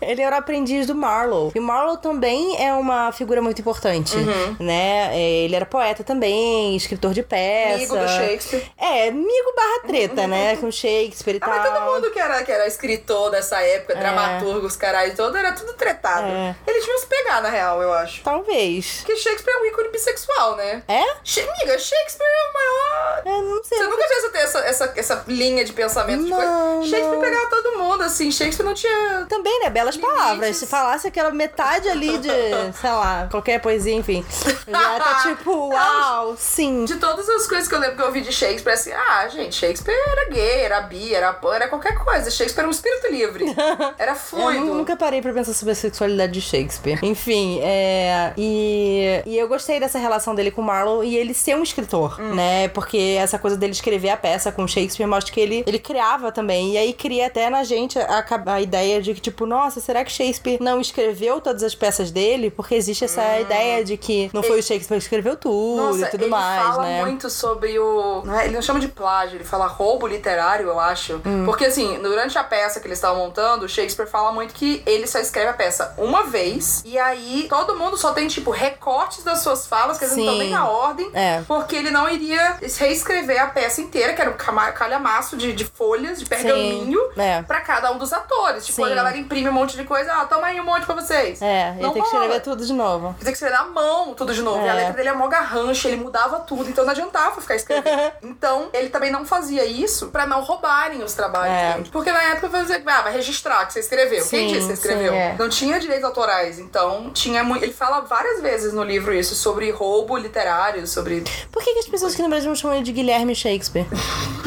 ele 0.00 0.22
era 0.22 0.36
o 0.36 0.38
aprendiz 0.38 0.86
do 0.86 0.94
Marlowe. 0.94 1.52
E 1.54 1.58
o 1.58 1.62
Marlowe 1.62 1.98
também 2.00 2.56
é 2.64 2.72
uma 2.74 3.12
figura 3.12 3.40
muito 3.42 3.60
importante, 3.60 4.16
Uhum. 4.16 4.56
né? 4.60 5.10
É, 5.12 5.44
Ele 5.44 5.56
era 5.56 5.66
poeta 5.66 6.02
também, 6.04 6.76
escritor 6.76 7.12
de 7.12 7.22
peça. 7.22 7.74
Amigo 7.76 7.96
do 7.96 8.08
Shakespeare. 8.08 8.70
É, 8.78 9.08
amigo 9.08 9.52
barra 9.56 9.80
treta, 9.86 10.26
né? 10.26 10.56
Com 10.56 10.70
Shakespeare 10.70 11.34
e 11.36 11.40
Ah, 11.42 11.46
tal. 11.48 11.50
mas 11.58 11.68
todo 11.72 11.94
mundo 11.94 12.10
que 12.10 12.18
era, 12.18 12.42
que 12.42 12.52
era 12.52 12.66
escritor 12.66 13.30
dessa 13.30 13.60
época, 13.60 13.94
dramaturgo, 13.96 14.66
os 14.66 14.76
caralho 14.76 15.14
todo, 15.16 15.36
era 15.36 15.52
tudo 15.52 15.72
tretado. 15.74 16.26
É. 16.26 16.54
Eles 16.66 16.80
deviam 16.82 16.98
se 16.98 17.06
pegar, 17.06 17.40
na 17.42 17.48
real, 17.48 17.82
eu 17.82 17.92
acho. 17.92 18.22
Talvez. 18.22 18.98
Porque 18.98 19.16
Shakespeare 19.16 19.54
é 19.56 19.60
um 19.62 19.66
ícone 19.66 19.88
bissexual, 19.90 20.56
né? 20.56 20.82
É? 20.88 21.00
Amiga, 21.02 21.78
Shakespeare 21.78 22.28
é 22.28 22.50
o 22.50 22.52
maior. 22.52 23.22
É, 23.24 23.42
não 23.42 23.64
sei. 23.64 23.78
Você 23.78 23.84
nunca 23.84 24.06
tinha 24.06 24.18
essa, 24.18 24.38
essa, 24.38 24.58
essa, 24.68 24.92
essa 24.96 25.16
linha 25.32 25.64
de 25.64 25.72
pensamento 25.72 26.24
de 26.24 26.30
Não, 26.30 26.36
coisa. 26.36 26.82
Shakespeare 26.90 27.14
não. 27.14 27.20
pegava 27.20 27.46
todo 27.50 27.78
mundo, 27.78 28.02
assim. 28.02 28.30
Shakespeare 28.30 28.64
não 28.66 28.74
tinha. 28.74 29.26
Também, 29.28 29.60
né? 29.60 29.70
Belas 29.70 29.96
Limites. 29.96 30.14
palavras. 30.16 30.56
Se 30.56 30.66
falasse 30.66 31.08
aquela 31.08 31.30
metade 31.30 31.88
ali 31.88 32.18
de, 32.18 32.28
sei 32.80 32.90
lá, 32.90 33.28
qualquer 33.30 33.60
poesia, 33.60 33.94
enfim. 33.94 34.24
Já 34.68 34.98
tá 35.00 35.22
tipo, 35.28 35.68
uau, 35.68 36.34
sim. 36.38 36.84
De 36.84 36.96
todas 36.96 37.28
as 37.28 37.46
coisas 37.46 37.68
que 37.68 37.74
eu 37.74 37.78
lembro 37.78 37.96
que 37.96 38.02
eu 38.02 38.06
ouvi 38.06 38.20
de 38.20 38.32
Shakespeare, 38.32 38.74
assim, 38.74 38.92
ah, 38.92 39.28
gente, 39.28 39.54
Shakespeare 39.54 39.96
era 39.96 40.30
gay, 40.30 40.60
era 40.60 40.80
bi, 40.82 41.14
era 41.14 41.32
pan, 41.32 41.54
era 41.54 41.68
qualquer 41.68 41.94
coisa. 41.98 42.30
Shakespeare 42.30 42.60
era 42.62 42.68
um 42.68 42.70
espírito 42.72 43.08
livre. 43.10 43.44
Era 43.98 44.12
Eu 44.12 44.16
fluido. 44.16 44.64
nu- 44.64 44.74
nunca 44.74 44.96
parei 44.96 45.20
pra 45.22 45.32
pensar 45.32 45.52
sobre 45.52 45.72
a 45.72 45.74
sexualidade 45.74 46.32
de 46.32 46.40
Shakespeare. 46.40 46.98
Enfim, 47.02 47.60
é. 47.62 48.32
E, 48.36 49.22
e 49.26 49.38
eu 49.38 49.46
gostei 49.48 49.78
dessa 49.78 49.98
relação 49.98 50.34
dele 50.34 50.50
com 50.50 50.60
o 50.60 50.64
Marlowe 50.64 51.06
e 51.06 51.16
ele 51.16 51.32
ser 51.34 51.56
um 51.56 51.62
escritor, 51.62 52.20
Hum. 52.20 52.34
né? 52.34 52.68
Porque 52.68 53.16
essa 53.18 53.38
coisa 53.38 53.56
dele 53.56 53.72
escrever 53.72 54.10
a 54.10 54.16
peça 54.16 54.50
com 54.52 54.66
Shakespeare 54.66 55.06
mostra 55.22 55.32
que 55.32 55.40
ele, 55.40 55.64
ele 55.66 55.78
criava 55.78 56.32
também. 56.32 56.72
E 56.72 56.78
aí 56.78 56.92
cria 56.92 57.26
até 57.26 57.48
na 57.48 57.62
gente 57.64 57.98
a, 57.98 58.24
a 58.46 58.60
ideia 58.60 59.00
de 59.00 59.14
que, 59.14 59.20
tipo, 59.20 59.46
nossa, 59.46 59.80
será 59.80 60.04
que 60.04 60.10
Shakespeare 60.10 60.58
não 60.60 60.80
escreveu 60.80 61.40
todas 61.40 61.62
as 61.62 61.74
peças 61.74 62.10
dele? 62.10 62.50
Porque 62.50 62.74
existe 62.74 63.04
essa 63.04 63.38
ideia 63.38 63.84
de 63.84 63.96
que 63.96 64.30
não 64.32 64.42
foi 64.42 64.58
o 64.58 64.62
Shakespeare 64.62 64.98
que 64.98 65.04
escreveu 65.04 65.36
tudo 65.36 65.52
Hum. 65.52 65.76
Nossa, 65.76 66.06
e 66.06 66.10
tudo 66.10 66.22
ele 66.24 66.30
mais, 66.30 66.62
fala 66.62 66.82
né? 66.84 67.00
muito 67.04 67.28
sobre 67.30 67.78
o. 67.78 68.22
não 68.24 68.38
é- 68.38 68.46
Ele 68.46 68.54
não 68.54 68.62
chama 68.62 68.80
de 68.80 68.88
plágio, 68.88 69.36
ele 69.36 69.44
fala 69.44 69.66
roubo 69.66 70.06
literário, 70.06 70.66
eu 70.68 70.80
acho. 70.80 71.20
Hum. 71.24 71.44
Porque, 71.44 71.66
assim, 71.66 71.98
durante 72.02 72.36
a 72.38 72.42
peça 72.44 72.80
que 72.80 72.86
eles 72.86 72.98
estavam 72.98 73.18
montando, 73.22 73.64
o 73.66 73.68
Shakespeare 73.68 74.08
fala 74.08 74.32
muito 74.32 74.52
que 74.54 74.82
ele 74.86 75.06
só 75.06 75.18
escreve 75.18 75.48
a 75.50 75.52
peça 75.52 75.94
uma 75.98 76.24
vez, 76.24 76.82
e 76.84 76.98
aí 76.98 77.46
todo 77.48 77.76
mundo 77.76 77.96
só 77.96 78.12
tem, 78.12 78.26
tipo, 78.28 78.50
recortes 78.50 79.22
das 79.22 79.40
suas 79.40 79.66
falas, 79.66 79.98
que 79.98 80.04
eles 80.04 80.16
não 80.16 80.24
estão 80.24 80.38
nem 80.38 80.50
na 80.50 80.68
ordem, 80.68 81.10
É. 81.14 81.42
porque 81.46 81.76
ele 81.76 81.90
não 81.90 82.08
iria 82.08 82.56
reescrever 82.78 83.40
a 83.40 83.46
peça 83.46 83.80
inteira, 83.80 84.12
que 84.14 84.20
era 84.20 84.30
um 84.30 84.34
cama- 84.34 84.72
calhamaço 85.12 85.36
de, 85.36 85.52
de 85.52 85.64
folhas, 85.64 86.18
de 86.18 86.24
pergaminho, 86.26 86.98
É. 87.16 87.42
pra 87.42 87.60
cada 87.60 87.92
um 87.92 87.98
dos 87.98 88.12
atores. 88.12 88.64
Tipo, 88.66 88.84
Sim. 88.86 88.92
a 88.92 88.94
galera 88.94 89.16
imprime 89.16 89.48
um 89.48 89.52
monte 89.52 89.76
de 89.76 89.84
coisa, 89.84 90.12
ah, 90.12 90.24
toma 90.24 90.46
aí 90.46 90.60
um 90.60 90.64
monte 90.64 90.86
pra 90.86 90.94
vocês. 90.94 91.40
É, 91.42 91.74
ele 91.78 91.90
tem 91.90 92.02
que 92.02 92.08
escrever 92.08 92.40
tudo 92.40 92.64
de 92.64 92.72
novo. 92.72 93.14
Tem 93.18 93.26
que 93.26 93.32
escrever 93.32 93.54
na 93.56 93.64
mão 93.64 94.14
tudo 94.14 94.32
de 94.34 94.42
novo. 94.42 94.64
E 94.64 94.68
a 94.68 94.72
É. 94.72 94.76
letra 94.76 94.92
dele 94.94 95.08
é 95.10 95.12
mó 95.12 95.26
garrancha, 95.28 95.88
ele 95.88 95.96
mudava 95.98 96.40
tudo, 96.40 96.68
então 96.68 96.84
não 96.84 96.90
adiantava 96.92 97.40
ficar 97.40 97.56
escrevendo. 97.56 98.12
então, 98.22 98.68
ele 98.72 98.88
também 98.88 99.10
não 99.10 99.24
fazia 99.24 99.64
isso 99.64 100.08
pra 100.08 100.26
não 100.26 100.40
roubarem 100.42 101.02
os 101.02 101.12
trabalhos 101.12 101.54
É. 101.56 101.72
dele. 101.74 101.90
Porque 101.92 102.10
na 102.10 102.22
época 102.22 102.48
você 102.48 102.82
ah, 102.86 103.02
vai 103.02 103.12
registrar 103.12 103.66
que 103.66 103.72
você 103.72 103.80
escreveu. 103.80 104.24
Quem 104.28 104.48
Sim, 104.48 104.54
disse 104.54 104.58
que 104.60 104.66
você 104.66 104.72
escreveu? 104.74 105.12
sim, 105.12 105.18
é. 105.18 105.36
Não 105.38 105.48
tinha 105.48 105.78
direitos 105.78 106.04
autorais, 106.04 106.58
então 106.58 107.10
tinha 107.12 107.42
muito. 107.44 107.62
Ele 107.64 107.72
fala 107.72 108.00
várias 108.00 108.40
vezes 108.40 108.72
no 108.72 108.82
livro 108.82 109.12
isso, 109.14 109.34
sobre 109.34 109.70
roubo 109.70 110.16
literário, 110.16 110.86
sobre. 110.86 111.22
Por 111.50 111.62
que, 111.62 111.72
que 111.74 111.78
as 111.80 111.86
pessoas 111.86 112.12
aqui 112.14 112.22
no 112.22 112.28
Brasil 112.28 112.48
não 112.48 112.56
chamam 112.56 112.76
ele 112.76 112.84
de 112.84 112.92
Guilherme 112.92 113.34
Shakespeare? 113.34 113.86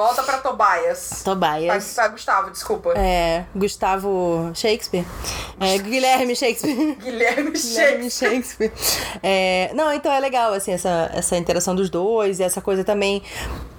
Volta 0.00 0.22
pra 0.22 0.38
Tobias. 0.38 1.22
Pra, 1.22 1.34
Tobias. 1.34 1.92
pra 1.92 2.08
Gustavo, 2.08 2.50
desculpa. 2.50 2.94
É, 2.96 3.44
Gustavo 3.54 4.50
Shakespeare. 4.54 5.04
É, 5.60 5.76
Guilherme 5.76 6.34
Shakespeare. 6.34 6.96
Guilherme 6.96 7.54
Shakespeare. 7.54 7.86
Guilherme 7.98 8.10
Shakespeare. 8.10 8.72
É, 9.22 9.70
não, 9.74 9.92
então 9.92 10.10
é 10.10 10.18
legal, 10.18 10.54
assim, 10.54 10.72
essa, 10.72 11.10
essa 11.12 11.36
interação 11.36 11.74
dos 11.74 11.90
dois 11.90 12.40
e 12.40 12.42
essa 12.42 12.62
coisa 12.62 12.82
também, 12.82 13.22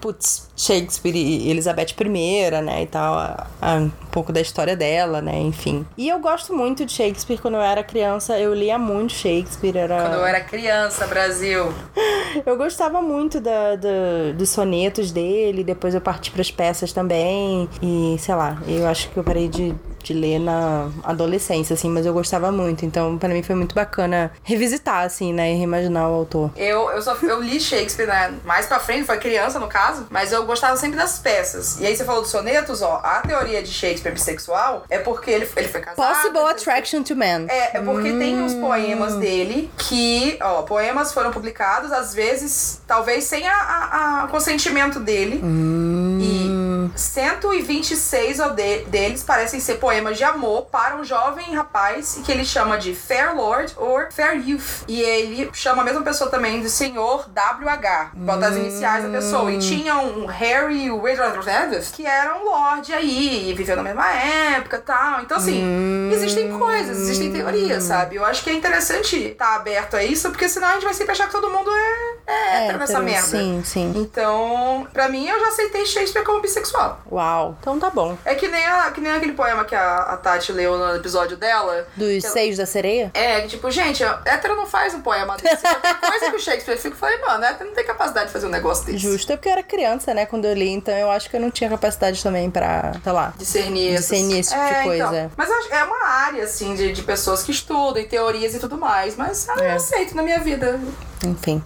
putz, 0.02 0.50
Shakespeare 0.58 1.16
e 1.16 1.50
Elizabeth 1.50 1.94
I, 2.00 2.62
né, 2.64 2.84
e 2.84 2.88
tal, 2.88 3.14
a- 3.14 3.48
a- 3.62 3.76
um 3.76 3.90
pouco 4.12 4.34
da 4.34 4.42
história 4.42 4.76
dela, 4.76 5.22
né, 5.22 5.40
enfim. 5.40 5.86
E 5.98 6.10
eu 6.10 6.20
gosto 6.20 6.54
muito 6.54 6.86
de 6.86 6.92
Shakespeare, 6.92 7.38
quando 7.40 7.54
eu 7.56 7.62
era 7.62 7.84
criança, 7.84 8.38
eu 8.40 8.54
lia 8.54 8.78
muito 8.78 9.14
Shakespeare, 9.14 9.78
era... 9.78 10.02
Quando 10.02 10.16
eu 10.16 10.26
era 10.26 10.42
criança, 10.42 11.06
Brasil. 11.08 11.72
Eu 12.46 12.56
gostava 12.56 13.02
muito 13.02 13.42
da, 13.42 13.76
da- 13.76 14.32
dos 14.38 14.48
sonetos 14.50 15.12
dele, 15.12 15.66
depois 15.66 15.94
eu 15.94 16.00
parti 16.00 16.32
pras 16.32 16.50
peças 16.50 16.94
também. 16.94 17.68
E 17.82 18.16
sei 18.20 18.34
lá, 18.36 18.58
eu 18.68 18.88
acho 18.88 19.10
que 19.10 19.18
eu 19.18 19.24
parei 19.24 19.50
de, 19.50 19.76
de 20.04 20.14
ler 20.14 20.40
na 20.40 20.90
adolescência, 21.04 21.74
assim, 21.74 21.90
mas 21.90 22.06
eu 22.06 22.14
gostava 22.14 22.52
muito. 22.52 22.86
Então, 22.86 23.18
pra 23.18 23.30
mim 23.30 23.44
foi 23.44 23.56
muito 23.56 23.76
bacana 23.76 24.32
revisitar, 24.44 25.04
assim, 25.06 25.34
né? 25.34 25.54
E 25.54 25.58
reimaginar 25.58 26.10
o 26.10 26.14
autor. 26.14 26.52
Eu, 26.56 26.90
eu, 26.92 27.02
só, 27.02 27.16
eu 27.22 27.42
li 27.42 27.60
Shakespeare 27.60 28.08
né, 28.08 28.34
mais 28.46 28.66
pra 28.66 28.80
frente, 28.80 29.06
foi 29.06 29.18
criança 29.18 29.60
no 29.60 29.68
caso, 29.68 30.08
mas 30.10 30.32
eu 30.32 30.46
gostava 30.46 30.76
sempre 30.78 30.98
das 30.98 31.20
peças. 31.20 31.80
E 31.80 31.86
aí 31.86 31.96
você 31.96 32.04
falou 32.04 32.22
dos 32.22 32.32
sonetos, 32.32 32.82
ó, 32.82 33.02
a 33.04 33.22
teoria 33.22 33.62
de 33.62 33.72
Shakespeare 33.72 34.14
bissexual 34.14 34.84
é 34.90 34.98
porque 35.00 35.30
ele, 35.32 35.48
ele 35.56 35.68
foi 35.68 35.82
casado. 35.82 35.96
Possible 36.16 36.40
Attraction 36.50 37.04
to 37.04 37.16
Man. 37.16 37.46
É, 37.50 37.78
é 37.78 37.82
porque 37.82 38.12
tem 38.14 38.42
uns 38.42 38.54
Hum. 38.54 38.62
poemas 38.62 39.16
dele 39.16 39.72
que, 39.78 40.38
ó, 40.42 40.62
poemas 40.64 41.14
foram 41.14 41.32
publicados, 41.32 41.92
às 41.92 42.14
vezes, 42.14 42.82
talvez 42.88 43.24
sem 43.26 43.48
a 43.48 44.28
consentimento 44.32 45.00
dele. 45.00 45.40
Hum. 45.44 46.20
E 46.22 47.00
126 47.00 48.40
o 48.40 48.50
de- 48.50 48.84
deles 48.86 49.24
parecem 49.24 49.60
ser 49.60 49.76
poemas 49.76 49.91
de 49.92 50.24
amor 50.24 50.68
para 50.72 50.96
um 50.96 51.04
jovem 51.04 51.54
rapaz 51.54 52.22
que 52.24 52.32
ele 52.32 52.46
chama 52.46 52.78
de 52.78 52.96
Fair 52.96 53.36
Lord 53.36 53.74
ou 53.76 54.00
Fair 54.10 54.36
Youth. 54.48 54.86
E 54.88 55.02
ele 55.02 55.50
chama 55.54 55.82
a 55.82 55.86
mesma 55.86 56.02
pessoa 56.02 56.30
também 56.30 56.62
de 56.62 56.70
Senhor 56.70 57.30
WH, 57.30 58.12
bota 58.14 58.48
as 58.48 58.56
iniciais 58.56 59.04
da 59.04 59.10
pessoa. 59.10 59.52
E 59.52 59.60
tinha 59.60 59.98
um 59.98 60.26
Harry 60.26 60.90
Redruth, 60.90 61.92
que 61.94 62.06
era 62.06 62.38
um 62.38 62.46
lord 62.46 62.94
aí, 62.94 63.50
e 63.50 63.54
viveu 63.54 63.76
na 63.76 63.84
mesma 63.84 64.10
época 64.10 64.78
e 64.78 64.82
tal. 64.82 65.22
Então, 65.22 65.38
assim, 65.38 66.10
existem 66.14 66.58
coisas, 66.58 66.98
existem 66.98 67.34
teorias, 67.34 67.84
sabe? 67.84 68.16
Eu 68.16 68.24
acho 68.24 68.44
que 68.44 68.50
é 68.50 68.54
interessante 68.54 69.18
estar 69.18 69.56
aberto 69.56 69.98
a 69.98 70.04
isso, 70.04 70.30
porque 70.30 70.48
senão 70.48 70.70
a 70.70 70.74
gente 70.74 70.86
vai 70.86 70.94
sempre 70.94 71.12
achar 71.12 71.26
que 71.26 71.34
todo 71.34 71.50
mundo 71.50 71.70
é, 71.70 72.12
é 72.28 72.64
hétero 72.64 72.80
nessa 72.80 73.00
merda. 73.02 73.28
Sim, 73.28 73.62
sim. 73.66 73.94
Então, 73.96 74.88
pra 74.94 75.10
mim, 75.10 75.28
eu 75.28 75.40
já 75.40 75.50
aceitei 75.50 75.86
Shakespeare 75.86 76.24
como 76.24 76.40
bissexual. 76.40 77.02
Uau. 77.12 77.58
Então 77.60 77.78
tá 77.78 77.90
bom. 77.90 78.18
É 78.24 78.36
que 78.36 78.48
nem, 78.48 78.66
a, 78.66 78.90
que 78.92 79.02
nem 79.02 79.12
aquele 79.12 79.34
poema 79.34 79.66
que 79.66 79.76
a, 79.76 79.81
a 79.82 80.18
Tati 80.18 80.52
leu 80.52 80.78
no 80.78 80.96
episódio 80.96 81.38
dela. 81.38 81.88
Dos 81.96 82.24
Eu- 82.24 82.32
Seios 82.32 82.58
da 82.58 82.66
Sereia? 82.66 83.12
É, 83.14 83.42
que 83.42 83.50
tipo, 83.50 83.70
gente, 83.72 84.04
hétero 84.26 84.56
não 84.56 84.66
faz 84.66 84.94
um 84.94 85.02
poema 85.02 85.38
desse. 85.38 85.62
Qualquer 85.62 86.00
coisa 86.00 86.30
que 86.32 86.36
o 86.36 86.40
Shakespeare 86.40 86.78
fica, 86.78 86.96
eu 86.96 87.00
falei, 87.00 87.18
mano, 87.20 87.44
hétero 87.44 87.70
não 87.70 87.76
tem 87.76 87.86
capacidade 87.86 88.28
de 88.28 88.34
fazer 88.34 88.48
um 88.48 88.50
negócio 88.50 88.86
desse. 88.86 88.98
Justo. 89.00 89.32
É 89.32 89.36
porque 89.38 89.50
eu 89.50 89.54
era 89.54 89.64
criança, 89.64 90.14
né, 90.14 90.26
quando 90.26 90.46
eu 90.46 90.54
li, 90.54 90.70
então 90.70 90.94
eu 90.96 91.10
acho 91.12 91.30
que 91.30 91.36
eu 91.36 91.42
não 91.42 91.52
tinha 91.52 91.70
capacidade 91.70 92.22
também 92.24 92.50
pra, 92.50 92.94
sei 93.04 93.12
lá. 93.12 93.34
Discernir, 93.38 93.96
Discernir 93.98 94.40
esse 94.40 94.50
tipo 94.52 94.66
de 94.66 94.72
É, 94.74 94.84
coisa. 94.84 95.04
então. 95.08 95.32
Mas 95.38 95.50
eu 95.50 95.62
é 95.76 95.84
uma 95.84 96.08
área, 96.08 96.44
assim, 96.44 96.76
de, 96.76 96.92
de 96.92 97.04
pessoas 97.04 97.44
que 97.44 97.52
estudam 97.52 98.02
e 98.02 98.06
teorias 98.06 98.54
e 98.56 98.60
tudo 98.60 98.78
mais. 98.78 99.16
Mas 99.16 99.48
ah, 99.50 99.56
É. 99.60 99.72
eu 99.72 99.76
aceito 99.76 100.16
na 100.16 100.24
minha 100.24 100.40
vida. 100.40 100.80
Enfim. 101.24 101.64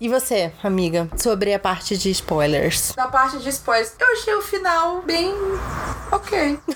e 0.00 0.08
você, 0.08 0.52
amiga? 0.62 1.08
Sobre 1.16 1.52
a 1.52 1.58
parte 1.58 1.96
de 1.96 2.10
spoilers. 2.10 2.94
Na 2.96 3.08
parte 3.08 3.38
de 3.38 3.48
spoilers, 3.48 3.94
eu 3.98 4.12
achei 4.12 4.34
o 4.34 4.42
final 4.42 5.02
bem. 5.02 5.34
ok. 6.10 6.58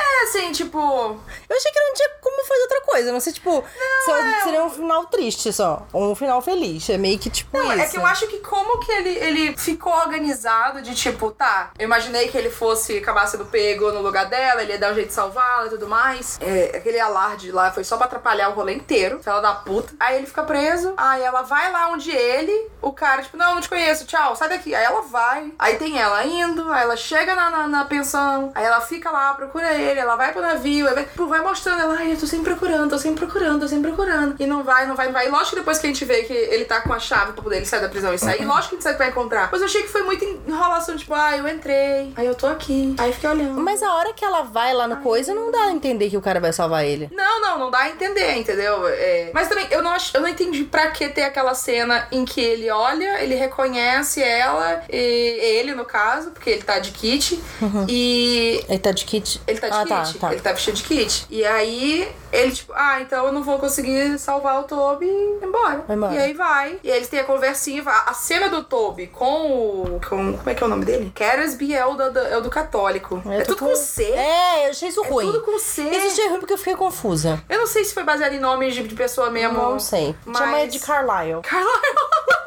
é, 0.00 0.22
assim, 0.24 0.52
tipo. 0.52 0.78
Eu 0.78 1.56
achei 1.56 1.72
que 1.72 1.80
não 1.80 1.94
tinha 1.94 2.10
como 2.20 2.44
fazer 2.44 2.62
outra 2.62 2.80
coisa. 2.82 3.12
Não 3.12 3.20
sei, 3.20 3.32
tipo, 3.32 3.64
só- 4.04 4.16
é, 4.16 4.40
seria 4.42 4.64
um 4.64 4.70
final 4.70 5.04
triste 5.06 5.52
só. 5.52 5.86
Ou 5.92 6.12
um 6.12 6.14
final 6.14 6.40
feliz. 6.42 6.88
É 6.88 6.96
meio 6.98 7.18
que 7.18 7.30
tipo 7.30 7.56
Não, 7.56 7.72
isso. 7.72 7.82
é 7.82 7.86
que 7.86 7.96
eu 7.96 8.06
acho 8.06 8.26
que 8.26 8.38
como 8.38 8.80
que 8.80 8.90
ele, 8.92 9.10
ele 9.10 9.56
ficou 9.56 9.92
organizado 9.92 10.82
de 10.82 10.94
tipo, 10.94 11.30
tá, 11.30 11.70
eu 11.78 11.84
imaginei 11.84 12.28
que 12.28 12.36
ele 12.38 12.50
fosse 12.50 12.98
acabar 12.98 13.26
sendo 13.26 13.44
pego 13.46 13.90
no 13.92 14.00
lugar 14.00 14.26
dela, 14.26 14.62
ele 14.62 14.72
ia 14.72 14.78
dar 14.78 14.92
um 14.92 14.94
jeito 14.94 15.08
de 15.08 15.14
salvá-la 15.14 15.66
e 15.66 15.70
tudo 15.70 15.88
mais. 15.88 16.38
É, 16.40 16.76
aquele 16.76 17.00
alarde 17.00 17.50
lá 17.50 17.70
foi 17.72 17.84
só 17.84 17.96
pra 17.96 18.06
atrapalhar 18.06 18.48
o 18.50 18.52
rolê 18.52 18.74
inteiro, 18.74 19.20
fela 19.22 19.40
da 19.40 19.54
puta. 19.54 19.92
Aí 19.98 20.16
ele 20.18 20.26
fica 20.26 20.42
preso, 20.42 20.94
aí 20.96 21.22
ela 21.22 21.42
vai 21.42 21.70
lá 21.72 21.88
onde 21.88 22.10
ele, 22.10 22.68
o 22.82 22.92
cara, 22.92 23.22
tipo, 23.22 23.36
não, 23.36 23.54
não 23.54 23.60
te 23.60 23.68
conheço, 23.68 24.06
tchau, 24.06 24.36
sai 24.36 24.48
daqui. 24.48 24.74
Aí 24.74 24.84
ela 24.84 25.02
vai, 25.02 25.52
aí 25.58 25.76
tem 25.76 25.98
ela 25.98 26.24
indo, 26.24 26.70
aí 26.72 26.82
ela 26.82 26.96
chega 26.96 27.34
na, 27.34 27.50
na, 27.50 27.68
na 27.68 27.84
pensão, 27.84 28.52
aí 28.54 28.64
ela 28.64 28.80
fica 28.80 29.10
lá, 29.10 29.34
procura 29.34 29.72
ele, 29.74 29.89
ela 29.98 30.16
vai 30.16 30.32
pro 30.32 30.40
navio, 30.40 30.86
vai, 30.94 31.06
vai 31.16 31.40
mostrando 31.40 31.80
ela, 31.80 31.96
ai, 31.98 32.12
eu 32.12 32.16
tô 32.18 32.26
sempre 32.26 32.54
procurando, 32.54 32.90
tô 32.90 32.98
sempre 32.98 33.26
procurando, 33.26 33.60
tô 33.60 33.68
sempre 33.68 33.92
procurando. 33.92 34.36
E 34.38 34.46
não 34.46 34.62
vai, 34.62 34.86
não 34.86 34.94
vai, 34.94 35.06
não 35.06 35.12
vai. 35.12 35.26
E 35.26 35.30
lógico 35.30 35.50
que 35.50 35.56
depois 35.56 35.78
que 35.78 35.86
a 35.86 35.90
gente 35.90 36.04
vê 36.04 36.22
que 36.22 36.32
ele 36.32 36.64
tá 36.64 36.80
com 36.80 36.92
a 36.92 36.98
chave 36.98 37.32
pra 37.32 37.42
poder 37.42 37.56
ele 37.56 37.66
sair 37.66 37.80
da 37.80 37.88
prisão 37.88 38.12
e 38.12 38.18
sair, 38.18 38.44
lógico 38.44 38.70
que 38.70 38.74
a 38.74 38.78
gente 38.78 38.82
sabe 38.82 38.94
que 38.96 39.02
vai 39.02 39.10
encontrar. 39.10 39.48
Mas 39.50 39.60
eu 39.60 39.66
achei 39.66 39.82
que 39.82 39.88
foi 39.88 40.02
muito 40.02 40.24
enrolação, 40.46 40.96
tipo, 40.96 41.14
ah, 41.14 41.36
eu 41.36 41.48
entrei, 41.48 42.12
aí 42.16 42.26
eu 42.26 42.34
tô 42.34 42.46
aqui, 42.46 42.94
aí 42.98 43.12
fiquei 43.12 43.30
olhando. 43.30 43.60
Mas 43.60 43.82
a 43.82 43.94
hora 43.94 44.12
que 44.12 44.24
ela 44.24 44.42
vai 44.42 44.72
lá 44.72 44.86
no 44.86 44.98
coisa, 44.98 45.34
não 45.34 45.50
dá 45.50 45.64
a 45.64 45.70
entender 45.70 46.10
que 46.10 46.16
o 46.16 46.20
cara 46.20 46.40
vai 46.40 46.52
salvar 46.52 46.84
ele. 46.84 47.08
Não, 47.12 47.40
não, 47.40 47.58
não 47.58 47.70
dá 47.70 47.78
a 47.78 47.90
entender, 47.90 48.36
entendeu? 48.36 48.86
É, 48.88 49.30
Mas 49.32 49.48
também, 49.48 49.66
eu 49.70 49.82
não, 49.82 49.92
ach... 49.92 50.14
eu 50.14 50.20
não 50.20 50.28
entendi 50.28 50.64
pra 50.64 50.90
que 50.90 51.08
ter 51.08 51.22
aquela 51.22 51.54
cena 51.54 52.06
em 52.12 52.24
que 52.24 52.40
ele 52.40 52.70
olha, 52.70 53.22
ele 53.22 53.34
reconhece 53.34 54.22
ela, 54.22 54.82
e 54.88 54.96
ele 54.96 55.74
no 55.74 55.84
caso, 55.84 56.30
porque 56.30 56.50
ele 56.50 56.62
tá 56.62 56.78
de 56.78 56.90
kit, 56.90 57.40
e 57.88 58.64
Ele 58.68 58.78
tá 58.78 58.92
de 58.92 59.04
kit? 59.04 59.40
Ele 59.46 59.58
tá 59.58 59.68
de 59.68 59.79
ah, 59.82 60.02
kit. 60.02 60.18
Tá, 60.18 60.26
tá. 60.28 60.32
Ele 60.32 60.42
tá 60.42 60.52
vestido 60.52 60.76
de 60.76 60.82
kit. 60.84 61.26
E 61.30 61.44
aí, 61.44 62.10
ele, 62.32 62.52
tipo, 62.52 62.72
ah, 62.74 63.00
então 63.00 63.26
eu 63.26 63.32
não 63.32 63.42
vou 63.42 63.58
conseguir 63.58 64.18
salvar 64.18 64.60
o 64.60 64.64
Toby 64.64 65.06
e 65.06 65.08
ir 65.08 65.44
embora. 65.44 65.84
Vai 65.86 65.96
embora. 65.96 66.14
E 66.14 66.18
aí 66.18 66.32
vai. 66.34 66.78
E 66.82 66.90
aí 66.90 66.96
eles 66.98 67.08
têm 67.08 67.20
a 67.20 67.24
conversinha. 67.24 67.82
A 67.86 68.12
cena 68.14 68.48
do 68.48 68.62
Toby 68.64 69.06
com 69.08 69.24
o. 69.50 70.00
Com, 70.08 70.36
como 70.36 70.50
é 70.50 70.54
que 70.54 70.62
é 70.62 70.66
o 70.66 70.68
nome 70.70 70.84
dele? 70.84 71.12
Caresby 71.14 71.74
é 71.74 71.84
o, 71.86 71.94
da- 71.94 72.28
é 72.28 72.36
o 72.36 72.40
do 72.40 72.50
católico. 72.50 73.22
Eu 73.24 73.32
É 73.32 73.42
tô 73.42 73.54
tudo 73.54 73.70
com 73.70 73.76
C. 73.76 74.04
É, 74.04 74.66
eu 74.66 74.70
achei 74.70 74.88
isso 74.88 75.04
É 75.04 75.08
ruim. 75.08 75.26
tudo 75.26 75.40
com 75.42 75.58
C. 75.58 75.82
Isso 75.82 76.06
achei 76.08 76.28
ruim 76.28 76.38
porque 76.40 76.52
eu 76.54 76.58
fiquei 76.58 76.74
confusa. 76.76 77.42
Eu 77.48 77.58
não 77.58 77.66
sei 77.66 77.84
se 77.84 77.92
foi 77.94 78.02
baseado 78.04 78.32
em 78.32 78.40
nomes 78.40 78.74
de, 78.74 78.82
de 78.86 78.94
pessoa 78.94 79.30
mesmo. 79.30 79.56
Não 79.58 79.78
sei. 79.78 80.14
Mas... 80.24 80.38
Chama 80.38 80.66
de 80.68 80.78
Carlisle. 80.78 81.42
Carlisle. 81.42 81.70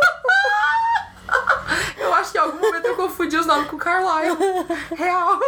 confundi 2.96 3.38
os 3.38 3.46
nomes 3.46 3.70
com 3.70 3.76
o 3.76 3.80
Carlyle. 3.80 4.38
Real. 4.96 5.40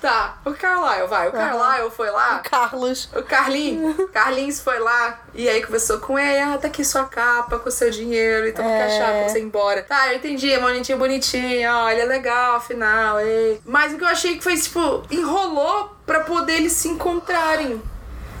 Tá, 0.00 0.36
o 0.44 0.52
Carlyle, 0.52 1.06
vai. 1.08 1.28
O 1.28 1.32
Carlyle 1.32 1.90
foi 1.90 2.10
lá. 2.10 2.38
Carlos. 2.40 3.08
O 3.14 3.22
Carlinhos, 3.22 4.10
Carlinhos 4.12 4.60
foi 4.60 4.78
lá 4.78 5.20
e 5.34 5.48
aí 5.48 5.64
conversou 5.64 5.98
com 5.98 6.18
ele, 6.18 6.40
ah, 6.40 6.58
tá 6.58 6.68
aqui 6.68 6.84
sua 6.84 7.04
capa 7.04 7.58
com 7.58 7.70
seu 7.70 7.90
dinheiro 7.90 8.46
e 8.46 8.52
toma 8.52 8.68
É. 8.68 8.84
a 8.84 8.88
chave 8.88 9.18
pra 9.20 9.28
você 9.30 9.38
ir 9.38 9.42
embora. 9.44 9.82
Tá, 9.82 10.08
eu 10.12 10.16
entendi, 10.18 10.52
é 10.52 10.60
bonitinho, 10.60 10.98
bonitinho, 10.98 11.70
ó, 11.72 11.88
ele 11.88 12.02
é 12.02 12.04
legal, 12.04 12.56
afinal, 12.56 13.18
ei. 13.20 13.60
Mas 13.64 13.94
o 13.94 13.96
que 13.96 14.04
eu 14.04 14.08
achei 14.08 14.36
que 14.36 14.44
foi, 14.44 14.56
tipo, 14.56 15.02
enrolou 15.10 15.94
pra 16.04 16.20
poder 16.20 16.56
eles 16.56 16.72
se 16.72 16.88
encontrarem. 16.88 17.82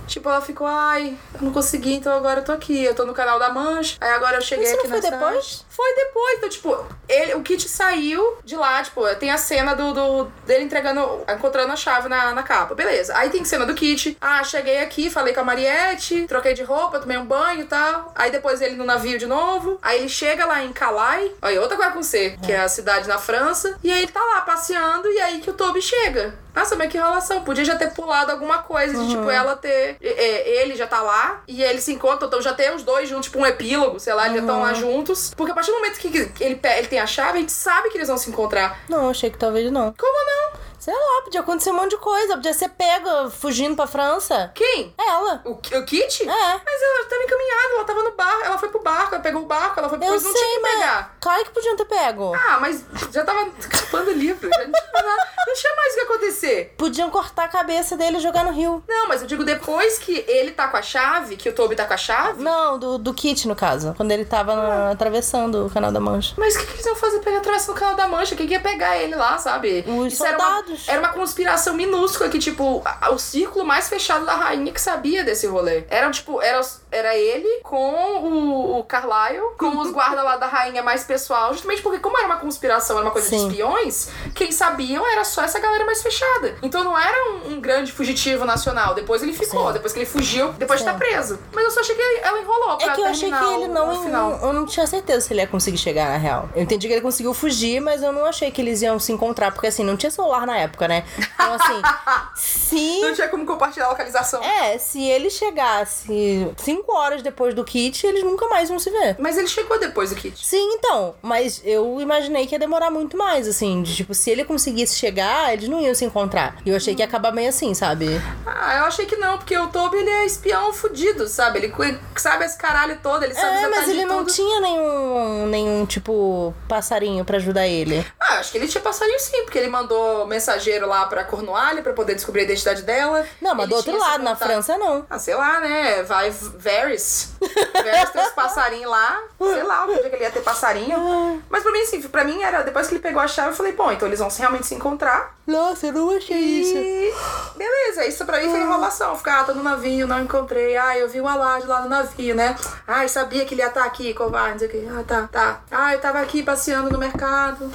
Tipo, 0.06 0.28
ela 0.28 0.42
ficou, 0.42 0.66
ai, 0.66 1.16
eu 1.34 1.40
não 1.40 1.50
consegui, 1.50 1.94
então 1.94 2.14
agora 2.14 2.40
eu 2.40 2.44
tô 2.44 2.52
aqui. 2.52 2.84
Eu 2.84 2.94
tô 2.94 3.06
no 3.06 3.14
canal 3.14 3.38
da 3.38 3.50
Mancha. 3.50 3.96
Aí 4.00 4.10
agora 4.12 4.36
eu 4.36 4.42
cheguei 4.42 4.66
Isso 4.66 4.74
não 4.76 4.80
aqui 4.80 4.88
foi 4.90 5.10
na 5.10 5.16
depois? 5.16 5.64
Foi 5.74 5.94
depois. 5.96 6.36
Então, 6.38 6.48
tipo, 6.48 6.86
ele, 7.08 7.34
o 7.34 7.42
Kit 7.42 7.68
saiu 7.68 8.38
de 8.44 8.56
lá, 8.56 8.82
tipo, 8.82 9.02
tem 9.16 9.30
a 9.30 9.36
cena 9.38 9.74
do, 9.74 9.92
do- 9.92 10.24
dele 10.46 10.64
entregando, 10.64 11.22
encontrando 11.28 11.72
a 11.72 11.76
chave 11.76 12.08
na, 12.08 12.32
na 12.32 12.42
capa. 12.42 12.74
Beleza. 12.74 13.16
Aí 13.16 13.30
tem 13.30 13.44
cena 13.44 13.66
do 13.66 13.74
Kit. 13.74 14.16
Ah, 14.20 14.42
cheguei 14.44 14.78
aqui, 14.78 15.10
falei 15.10 15.34
com 15.34 15.40
a 15.40 15.44
Mariette, 15.44 16.26
troquei 16.28 16.54
de 16.54 16.62
roupa, 16.62 16.98
tomei 17.00 17.16
um 17.18 17.24
banho 17.26 17.62
e 17.62 17.64
tal. 17.64 18.12
Aí 18.14 18.30
depois 18.30 18.60
ele 18.60 18.76
no 18.76 18.84
navio 18.84 19.18
de 19.18 19.26
novo. 19.26 19.78
Aí 19.82 19.98
ele 20.00 20.08
chega 20.08 20.44
lá 20.46 20.62
em 20.62 20.72
Calais. 20.72 21.30
Aí 21.42 21.58
outra 21.58 21.76
coisa 21.76 21.92
com 21.92 22.02
C, 22.02 22.38
que 22.44 22.52
é 22.52 22.60
a 22.60 22.68
cidade 22.68 23.08
na 23.08 23.18
França. 23.18 23.76
E 23.82 23.90
aí 23.90 24.02
ele 24.02 24.12
tá 24.12 24.20
lá 24.22 24.40
passeando 24.42 25.08
e 25.10 25.20
aí 25.20 25.40
que 25.40 25.50
o 25.50 25.54
Toby 25.54 25.82
chega. 25.82 26.34
Nossa, 26.54 26.76
mas 26.76 26.88
que 26.88 26.96
relação. 26.96 27.42
Podia 27.42 27.64
já 27.64 27.74
ter 27.74 27.92
pulado 27.92 28.30
alguma 28.30 28.58
coisa 28.58 28.96
de, 28.96 29.08
tipo, 29.08 29.28
ela 29.28 29.56
ter. 29.56 29.96
é, 30.00 30.62
ele 30.62 30.76
já 30.76 30.86
tá 30.86 31.00
lá 31.00 31.42
e 31.48 31.60
eles 31.64 31.82
se 31.82 31.92
encontram, 31.92 32.28
então 32.28 32.40
já 32.40 32.54
tem 32.54 32.72
os 32.72 32.84
dois 32.84 33.08
juntos, 33.08 33.24
tipo, 33.26 33.40
um 33.40 33.46
epílogo, 33.46 33.98
sei 33.98 34.14
lá, 34.14 34.26
eles 34.26 34.36
já 34.36 34.40
estão 34.42 34.60
lá 34.60 34.72
juntos. 34.72 35.34
Porque 35.36 35.50
a 35.50 35.54
partir 35.64 35.70
do 35.70 35.76
momento 35.76 35.98
que, 35.98 36.44
ele, 36.44 36.60
ele 36.62 36.86
tem 36.86 37.00
a 37.00 37.06
chave, 37.06 37.38
a 37.38 37.40
gente 37.40 37.52
sabe 37.52 37.88
que 37.90 37.96
eles 37.96 38.08
vão 38.08 38.18
se 38.18 38.28
encontrar. 38.28 38.84
Não, 38.88 39.10
achei 39.10 39.30
que 39.30 39.38
talvez 39.38 39.70
não. 39.70 39.94
Como 39.96 40.26
não? 40.26 40.60
Sei 40.84 40.92
lá, 40.92 41.22
podia 41.24 41.40
acontecer 41.40 41.70
um 41.70 41.74
monte 41.76 41.90
de 41.92 41.96
coisa. 41.96 42.34
Podia 42.34 42.52
ser 42.52 42.68
pega 42.68 43.30
fugindo 43.30 43.74
pra 43.74 43.86
França. 43.86 44.52
Quem? 44.54 44.94
Ela. 44.98 45.40
O, 45.46 45.52
o 45.52 45.84
Kit? 45.86 46.22
É. 46.24 46.26
Mas 46.26 46.82
ela 46.82 47.08
tava 47.08 47.22
encaminhada, 47.22 47.74
ela 47.74 47.84
tava 47.84 48.02
no 48.02 48.10
barco, 48.12 48.44
ela 48.44 48.58
foi 48.58 48.68
pro 48.68 48.82
barco, 48.82 49.14
ela 49.14 49.22
pegou 49.22 49.42
o 49.42 49.46
barco, 49.46 49.78
ela 49.80 49.88
foi 49.88 49.96
pro 49.98 50.06
Eu 50.06 50.12
não 50.12 50.18
tinha 50.20 50.32
sei, 50.32 50.54
que 50.56 50.60
mas. 50.60 50.72
pegar. 50.74 51.16
Claro 51.20 51.44
que 51.44 51.50
podiam 51.52 51.76
ter 51.76 51.84
pego. 51.86 52.34
Ah, 52.34 52.58
mas 52.60 52.84
já 53.10 53.24
tava 53.24 53.48
escapando 53.58 54.08
o 54.08 54.12
livro. 54.12 54.46
Já 54.50 54.58
não 54.66 54.72
tinha, 54.72 55.02
nada- 55.02 55.28
não 55.46 55.54
tinha 55.54 55.74
mais 55.76 55.92
o 55.92 55.96
que 55.96 56.02
acontecer. 56.02 56.74
Podiam 56.76 57.08
cortar 57.10 57.44
a 57.44 57.48
cabeça 57.48 57.96
dele 57.96 58.18
e 58.18 58.20
jogar 58.20 58.44
no 58.44 58.52
rio. 58.52 58.84
Não, 58.86 59.08
mas 59.08 59.22
eu 59.22 59.26
digo 59.26 59.42
depois 59.42 59.98
que 59.98 60.22
ele 60.28 60.50
tá 60.52 60.68
com 60.68 60.76
a 60.76 60.82
chave, 60.82 61.36
que 61.36 61.48
o 61.48 61.54
Toby 61.54 61.76
tá 61.76 61.86
com 61.86 61.94
a 61.94 61.96
chave. 61.96 62.42
Não, 62.42 62.78
do, 62.78 62.98
do 62.98 63.14
Kit, 63.14 63.48
no 63.48 63.56
caso. 63.56 63.94
Quando 63.96 64.10
ele 64.12 64.26
tava 64.26 64.54
na- 64.54 64.90
atravessando 64.90 65.66
o 65.66 65.70
canal 65.70 65.90
da 65.90 66.00
Mancha. 66.00 66.34
Mas 66.36 66.54
o 66.56 66.58
que, 66.58 66.66
que 66.66 66.72
eles 66.74 66.84
iam 66.86 66.96
fazer 66.96 67.20
pegar 67.20 67.38
atrás 67.38 67.66
no 67.66 67.72
canal 67.74 67.94
da 67.94 68.06
mancha? 68.06 68.36
Quem 68.36 68.46
que 68.46 68.52
ia 68.52 68.60
pegar 68.60 68.98
ele 68.98 69.14
lá, 69.14 69.38
sabe? 69.38 69.82
Os 69.86 70.20
Era 70.20 70.36
soldados. 70.36 70.73
Era 70.86 70.98
uma 71.00 71.08
conspiração 71.12 71.74
minúscula 71.74 72.28
que, 72.28 72.38
tipo, 72.38 72.82
a- 72.84 73.10
o 73.10 73.18
círculo 73.18 73.64
mais 73.64 73.88
fechado 73.88 74.24
da 74.26 74.34
rainha 74.34 74.72
que 74.72 74.80
sabia 74.80 75.24
desse 75.24 75.46
rolê. 75.46 75.84
Era, 75.88 76.10
tipo, 76.10 76.40
era, 76.40 76.60
era 76.90 77.16
ele 77.16 77.60
com 77.62 77.92
o, 78.22 78.78
o 78.78 78.84
Carlyle, 78.84 79.42
com 79.58 79.78
os 79.78 79.90
guardas 79.92 80.24
lá 80.24 80.36
da 80.36 80.46
rainha 80.46 80.82
mais 80.82 81.04
pessoal. 81.04 81.52
Justamente 81.52 81.82
porque, 81.82 81.98
como 81.98 82.16
era 82.18 82.26
uma 82.26 82.36
conspiração, 82.36 82.96
era 82.96 83.06
uma 83.06 83.12
coisa 83.12 83.28
Sim. 83.28 83.36
de 83.48 83.52
espiões, 83.52 84.08
quem 84.34 84.50
sabiam 84.52 85.06
era 85.06 85.24
só 85.24 85.42
essa 85.42 85.58
galera 85.58 85.84
mais 85.84 86.02
fechada. 86.02 86.56
Então 86.62 86.82
não 86.84 86.98
era 86.98 87.32
um, 87.32 87.54
um 87.54 87.60
grande 87.60 87.92
fugitivo 87.92 88.44
nacional. 88.44 88.94
Depois 88.94 89.22
ele 89.22 89.32
ficou, 89.32 89.66
Sim. 89.68 89.72
depois 89.74 89.92
que 89.92 89.98
ele 90.00 90.06
fugiu, 90.06 90.52
depois 90.54 90.80
de 90.80 90.84
Sim. 90.86 90.92
estar 90.92 90.98
preso. 90.98 91.38
Mas 91.52 91.64
eu 91.64 91.70
só 91.70 91.80
achei 91.80 91.94
que 91.94 92.00
ele- 92.02 92.20
ela 92.22 92.38
enrolou 92.40 92.76
pra 92.78 92.92
É 92.92 92.94
que 92.94 93.00
eu 93.00 93.06
achei 93.06 93.30
que 93.30 93.44
ele 93.44 93.68
não, 93.68 94.02
final. 94.02 94.38
Eu 94.42 94.52
não 94.52 94.66
tinha 94.66 94.86
certeza 94.86 95.20
se 95.26 95.32
ele 95.32 95.40
ia 95.40 95.46
conseguir 95.46 95.78
chegar 95.78 96.08
na 96.10 96.16
real. 96.16 96.48
Eu 96.54 96.62
entendi 96.62 96.86
que 96.86 96.92
ele 96.94 97.00
conseguiu 97.02 97.32
fugir, 97.34 97.80
mas 97.80 98.02
eu 98.02 98.12
não 98.12 98.24
achei 98.24 98.50
que 98.50 98.60
eles 98.60 98.82
iam 98.82 98.98
se 98.98 99.12
encontrar. 99.12 99.52
Porque 99.52 99.66
assim, 99.66 99.84
não 99.84 99.96
tinha 99.96 100.10
celular 100.10 100.46
na 100.46 100.56
época, 100.58 100.63
né? 100.88 101.04
Então, 101.18 101.54
assim, 101.54 101.82
se. 102.36 103.00
Não 103.00 103.14
tinha 103.14 103.28
como 103.28 103.46
compartilhar 103.46 103.86
a 103.86 103.90
localização. 103.90 104.42
É, 104.42 104.78
se 104.78 105.02
ele 105.02 105.30
chegasse 105.30 106.52
cinco 106.56 106.92
horas 106.96 107.22
depois 107.22 107.54
do 107.54 107.64
kit, 107.64 108.06
eles 108.06 108.22
nunca 108.22 108.46
mais 108.48 108.70
iam 108.70 108.78
se 108.78 108.90
ver. 108.90 109.16
Mas 109.18 109.36
ele 109.38 109.48
chegou 109.48 109.78
depois 109.78 110.10
do 110.10 110.16
kit. 110.16 110.46
Sim, 110.46 110.74
então, 110.74 111.14
mas 111.22 111.60
eu 111.64 112.00
imaginei 112.00 112.46
que 112.46 112.54
ia 112.54 112.58
demorar 112.58 112.90
muito 112.90 113.16
mais, 113.16 113.46
assim, 113.48 113.82
de 113.82 113.94
tipo, 113.94 114.14
se 114.14 114.30
ele 114.30 114.44
conseguisse 114.44 114.96
chegar, 114.96 115.52
eles 115.52 115.68
não 115.68 115.80
iam 115.80 115.94
se 115.94 116.04
encontrar. 116.04 116.56
E 116.64 116.70
eu 116.70 116.76
achei 116.76 116.94
que 116.94 117.02
ia 117.02 117.06
acabar 117.06 117.32
meio 117.32 117.48
assim, 117.48 117.74
sabe? 117.74 118.20
Ah, 118.46 118.78
eu 118.78 118.84
achei 118.84 119.06
que 119.06 119.16
não, 119.16 119.38
porque 119.38 119.56
o 119.56 119.68
Toby 119.68 119.96
ele 119.98 120.10
é 120.10 120.26
espião 120.26 120.72
fudido, 120.72 121.28
sabe? 121.28 121.58
Ele 121.58 121.98
sabe 122.16 122.44
esse 122.44 122.56
caralho 122.56 122.98
todo, 123.02 123.24
ele 123.24 123.34
sabe 123.34 123.64
É, 123.64 123.68
mas 123.68 123.88
ele 123.88 124.04
não 124.04 124.18
tudo. 124.24 124.32
tinha 124.32 124.60
nenhum, 124.60 125.46
nenhum, 125.46 125.86
tipo, 125.86 126.54
passarinho 126.68 127.24
pra 127.24 127.36
ajudar 127.36 127.66
ele. 127.66 128.04
Ah, 128.20 128.38
acho 128.38 128.52
que 128.52 128.58
ele 128.58 128.68
tinha 128.68 128.82
passarinho 128.82 129.18
sim, 129.20 129.42
porque 129.44 129.58
ele 129.58 129.68
mandou 129.68 130.26
mensageiro 130.54 130.86
lá 130.86 131.06
pra 131.06 131.24
Cornualha 131.24 131.82
pra 131.82 131.92
poder 131.92 132.14
descobrir 132.14 132.42
a 132.42 132.44
identidade 132.44 132.82
dela. 132.82 133.26
Não, 133.40 133.54
mas 133.54 133.64
Ele 133.64 133.70
do 133.70 133.76
outro 133.76 133.98
lado, 133.98 134.22
na. 134.22 134.36
França, 134.36 134.76
não. 134.78 135.06
Ah, 135.08 135.18
sei 135.18 135.34
lá, 135.34 135.60
né? 135.60 136.02
Vai 136.02 136.30
Varys. 136.30 137.32
Varys 137.40 138.10
tem 138.10 138.22
os 138.22 138.30
passarinhos 138.34 138.90
lá. 138.90 139.22
Sei 139.38 139.62
lá, 139.62 139.84
onde 139.84 140.00
é 140.00 140.08
que 140.08 140.16
ele 140.16 140.24
ia 140.24 140.30
ter 140.30 140.42
passarinho. 140.42 141.42
Mas 141.48 141.62
pra 141.62 141.72
mim, 141.72 141.80
assim, 141.80 142.02
pra 142.02 142.24
mim 142.24 142.42
era, 142.42 142.62
depois 142.62 142.86
que 142.86 142.94
ele 142.94 143.02
pegou 143.02 143.20
a 143.20 143.28
chave, 143.28 143.50
eu 143.50 143.54
falei, 143.54 143.72
bom, 143.72 143.90
então 143.92 144.08
eles 144.08 144.18
vão 144.18 144.28
realmente 144.28 144.66
se 144.66 144.74
encontrar. 144.74 145.34
Nossa, 145.46 145.86
eu 145.86 145.92
não 145.92 146.16
achei 146.16 146.36
isso. 146.36 146.76
E 146.76 147.12
beleza, 147.56 148.06
isso 148.06 148.24
pra 148.24 148.40
mim 148.40 148.50
foi 148.50 148.60
enrolação. 148.60 149.16
Ficar, 149.16 149.40
ah, 149.40 149.44
tô 149.44 149.54
no 149.54 149.62
navio, 149.62 150.06
não 150.06 150.20
encontrei. 150.20 150.76
Ah, 150.76 150.96
eu 150.98 151.08
vi 151.08 151.20
o 151.20 151.28
Alad 151.28 151.64
lá 151.66 151.82
no 151.82 151.88
navio, 151.88 152.34
né? 152.34 152.56
Ai, 152.86 153.08
sabia 153.08 153.44
que 153.44 153.54
ele 153.54 153.62
ia 153.62 153.68
estar 153.68 153.84
aqui, 153.84 154.14
covarde, 154.14 154.52
não 154.52 154.58
sei 154.58 154.68
o 154.68 154.70
quê. 154.70 154.88
Ah, 154.90 155.04
tá, 155.06 155.28
tá. 155.30 155.60
Ah, 155.70 155.92
eu 155.92 156.00
tava 156.00 156.20
aqui 156.20 156.42
passeando 156.42 156.90
no 156.90 156.98
mercado. 156.98 157.70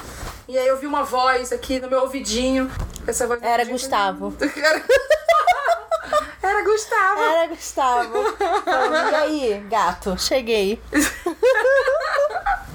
E 0.49 0.57
aí 0.57 0.67
eu 0.67 0.77
vi 0.77 0.87
uma 0.87 1.03
voz 1.03 1.51
aqui 1.51 1.79
no 1.79 1.87
meu 1.87 2.01
ouvidinho. 2.01 2.68
Essa 3.07 3.27
voz 3.27 3.41
Era 3.41 3.65
Gustavo. 3.65 4.33
Era, 4.41 4.83
Era 6.41 6.63
Gustavo. 6.63 7.21
Era 7.21 7.47
Gustavo. 7.47 8.17
Então, 8.59 9.11
e 9.11 9.15
aí, 9.15 9.65
gato? 9.69 10.17
Cheguei. 10.17 10.81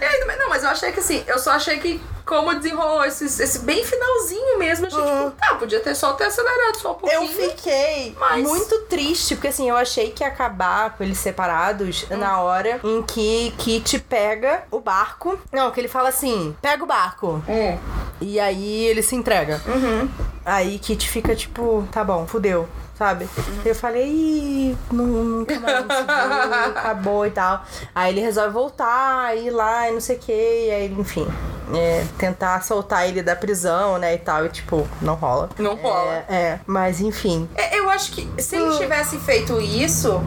E 0.00 0.04
aí, 0.04 0.20
também- 0.20 0.38
não, 0.38 0.48
mas 0.48 0.62
eu 0.62 0.70
achei 0.70 0.92
que 0.92 1.00
assim, 1.00 1.24
eu 1.26 1.38
só 1.38 1.52
achei 1.52 1.78
que 1.78 2.00
como 2.24 2.54
desenrolou 2.54 3.02
esse, 3.06 3.24
esse 3.24 3.60
bem 3.60 3.82
finalzinho 3.82 4.58
mesmo, 4.58 4.84
eu 4.84 4.88
achei 4.88 5.00
Uhum. 5.00 5.30
tipo, 5.30 5.36
tá, 5.40 5.54
podia 5.54 5.80
ter 5.80 5.94
só 5.94 6.12
ter 6.12 6.24
acelerado 6.24 6.76
só 6.76 6.92
um 6.92 6.94
pouquinho. 6.94 7.22
Eu 7.22 7.28
fiquei 7.28 8.14
Mas- 8.20 8.42
muito 8.46 8.78
triste, 8.82 9.34
porque 9.34 9.48
assim, 9.48 9.68
eu 9.70 9.76
achei 9.76 10.10
que 10.10 10.22
ia 10.22 10.28
acabar 10.28 10.94
com 10.96 11.02
eles 11.02 11.16
separados 11.18 12.06
na 12.10 12.40
hora 12.40 12.80
em 12.84 13.02
que 13.02 13.54
Kit 13.56 13.98
pega 14.00 14.64
o 14.70 14.78
barco. 14.78 15.38
Não, 15.50 15.70
que 15.70 15.80
ele 15.80 15.88
fala 15.88 16.10
assim: 16.10 16.54
pega 16.60 16.84
o 16.84 16.86
barco. 16.86 17.42
Hum. 17.48 17.78
E 18.20 18.38
aí 18.38 18.84
ele 18.86 19.00
se 19.02 19.14
entrega. 19.16 19.60
Uhum. 19.66 20.08
Aí 20.44 20.78
Kit 20.78 21.08
fica 21.08 21.34
tipo, 21.34 21.88
tá 21.90 22.04
bom, 22.04 22.26
fudeu. 22.26 22.68
Sabe? 22.98 23.28
Eu 23.64 23.74
falei, 23.76 24.08
Ih, 24.08 24.76
nu- 24.90 25.22
nunca 25.22 25.60
mais 25.60 25.76
se 25.82 26.02
ver, 26.02 26.68
acabou 26.76 27.24
e 27.24 27.30
tal. 27.30 27.62
Aí 27.94 28.12
ele 28.12 28.20
resolve 28.20 28.50
voltar, 28.52 29.36
ir 29.36 29.50
lá 29.50 29.88
e 29.88 29.92
não 29.92 30.00
sei 30.00 30.16
o 30.16 30.18
que. 30.18 30.32
E 30.32 30.70
aí, 30.72 30.92
enfim, 30.98 31.24
é, 31.72 32.04
tentar 32.18 32.60
soltar 32.64 33.06
ele 33.08 33.22
da 33.22 33.36
prisão, 33.36 33.98
né? 33.98 34.14
E 34.14 34.18
tal. 34.18 34.46
E 34.46 34.48
tipo, 34.48 34.84
não 35.00 35.14
rola. 35.14 35.48
Não 35.58 35.76
rola. 35.76 36.24
É, 36.28 36.34
é, 36.34 36.60
mas 36.66 37.00
enfim. 37.00 37.48
É, 37.54 37.78
eu 37.78 37.88
acho 37.88 38.10
que 38.10 38.42
se 38.42 38.56
ele 38.56 38.76
tivesse 38.76 39.16
feito 39.18 39.60
isso, 39.60 40.20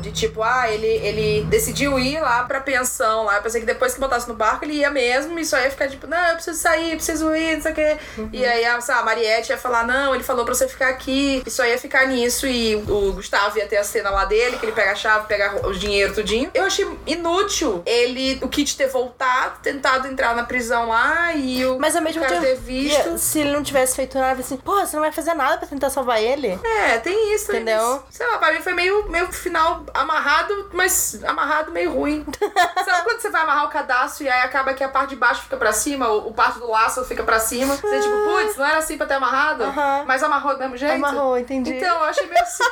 de 0.00 0.12
tipo, 0.12 0.42
ah, 0.42 0.70
ele, 0.70 0.86
ele 0.86 1.44
decidiu 1.46 1.98
ir 1.98 2.20
lá 2.20 2.44
pra 2.44 2.60
pensão 2.60 3.24
lá. 3.24 3.36
Eu 3.36 3.42
pensei 3.42 3.60
que 3.60 3.66
depois 3.66 3.94
que 3.94 4.00
botasse 4.00 4.28
no 4.28 4.34
barco, 4.34 4.64
ele 4.64 4.74
ia 4.74 4.90
mesmo 4.90 5.38
e 5.38 5.44
só 5.44 5.58
ia 5.58 5.70
ficar 5.70 5.88
tipo, 5.88 6.06
não, 6.06 6.24
eu 6.28 6.34
preciso 6.34 6.58
sair, 6.58 6.94
preciso 6.96 7.34
ir, 7.34 7.56
não 7.56 7.62
sei 7.62 7.72
o 7.72 7.74
quê. 7.74 7.96
E 8.32 8.44
aí 8.44 8.64
a, 8.64 8.78
lá, 8.78 8.98
a 8.98 9.02
Mariette 9.02 9.50
ia 9.50 9.58
falar, 9.58 9.86
não, 9.86 10.14
ele 10.14 10.24
falou 10.24 10.44
pra 10.44 10.54
você 10.54 10.68
ficar 10.68 10.88
aqui. 10.88 11.42
E 11.46 11.50
só 11.50 11.64
ia 11.64 11.78
ficar 11.78 12.06
nisso. 12.06 12.46
E 12.46 12.76
o 12.76 13.12
Gustavo 13.12 13.58
ia 13.58 13.66
ter 13.66 13.76
a 13.76 13.84
cena 13.84 14.10
lá 14.10 14.24
dele, 14.24 14.56
que 14.58 14.64
ele 14.66 14.72
pega 14.72 14.92
a 14.92 14.94
chave, 14.94 15.26
pega 15.26 15.66
o 15.66 15.72
dinheiro, 15.72 16.14
tudinho. 16.14 16.50
Eu 16.54 16.64
achei 16.64 16.86
inútil 17.06 17.82
ele, 17.86 18.38
o 18.42 18.48
Kit 18.48 18.76
ter 18.76 18.88
voltado, 18.88 19.58
tentado 19.62 20.08
entrar 20.08 20.34
na 20.34 20.44
prisão 20.44 20.88
lá 20.88 21.34
e 21.34 21.64
o 21.66 21.78
Mas 21.78 21.96
ao 21.96 22.02
mesmo 22.02 22.24
tempo, 22.24 22.40
ter 22.40 22.56
visto. 22.56 23.18
se 23.18 23.40
ele 23.40 23.52
não 23.52 23.62
tivesse 23.62 23.96
feito 23.96 24.18
nada, 24.18 24.40
assim, 24.40 24.56
porra, 24.56 24.86
você 24.86 24.96
não 24.96 25.02
vai 25.02 25.12
fazer 25.12 25.34
nada 25.34 25.58
pra 25.58 25.66
tentar 25.66 25.90
salvar 25.90 26.22
ele? 26.22 26.58
É, 26.64 26.98
tem 26.98 27.34
isso. 27.34 27.46
tem 27.50 27.60
Entendeu? 27.62 27.96
isso. 27.96 28.04
Sei 28.10 28.26
lá, 28.26 28.38
pra 28.38 28.52
mim 28.52 28.60
foi 28.60 28.72
meio, 28.74 29.08
meio 29.10 29.30
final 29.32 29.84
amarrado, 29.94 30.70
mas 30.72 31.22
amarrado 31.24 31.70
meio 31.72 31.92
ruim. 31.92 32.24
Sabe 32.84 33.04
quando 33.04 33.20
você 33.20 33.30
vai 33.30 33.42
amarrar 33.42 33.66
o 33.66 33.68
cadastro 33.68 34.24
e 34.24 34.28
aí 34.28 34.42
acaba 34.42 34.74
que 34.74 34.82
a 34.84 34.88
parte 34.88 35.10
de 35.10 35.16
baixo 35.16 35.42
fica 35.42 35.56
pra 35.56 35.72
cima, 35.72 36.08
o, 36.08 36.28
o 36.28 36.34
parte 36.34 36.58
do 36.58 36.68
laço 36.70 37.04
fica 37.04 37.22
pra 37.22 37.38
cima? 37.38 37.76
Você 37.76 38.00
tipo, 38.00 38.14
putz, 38.24 38.56
não 38.56 38.64
era 38.66 38.78
assim 38.78 38.96
pra 38.96 39.06
ter 39.06 39.14
amarrado? 39.14 39.64
Mas 40.06 40.22
amarrou 40.22 40.54
do 40.54 40.58
mesmo 40.60 40.76
jeito? 40.76 40.94
Amarrou, 40.94 41.38
entendi. 41.38 41.74
Então, 41.74 41.96
eu 41.96 42.04
achei 42.04 42.26
meio 42.26 42.42
assim, 42.42 42.64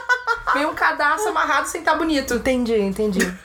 meio 0.55 0.71
um 0.71 0.75
cadastro 0.75 1.31
amarrado 1.31 1.69
sem 1.69 1.81
estar 1.81 1.95
bonito. 1.95 2.35
Entendi, 2.35 2.81
entendi. 2.81 3.21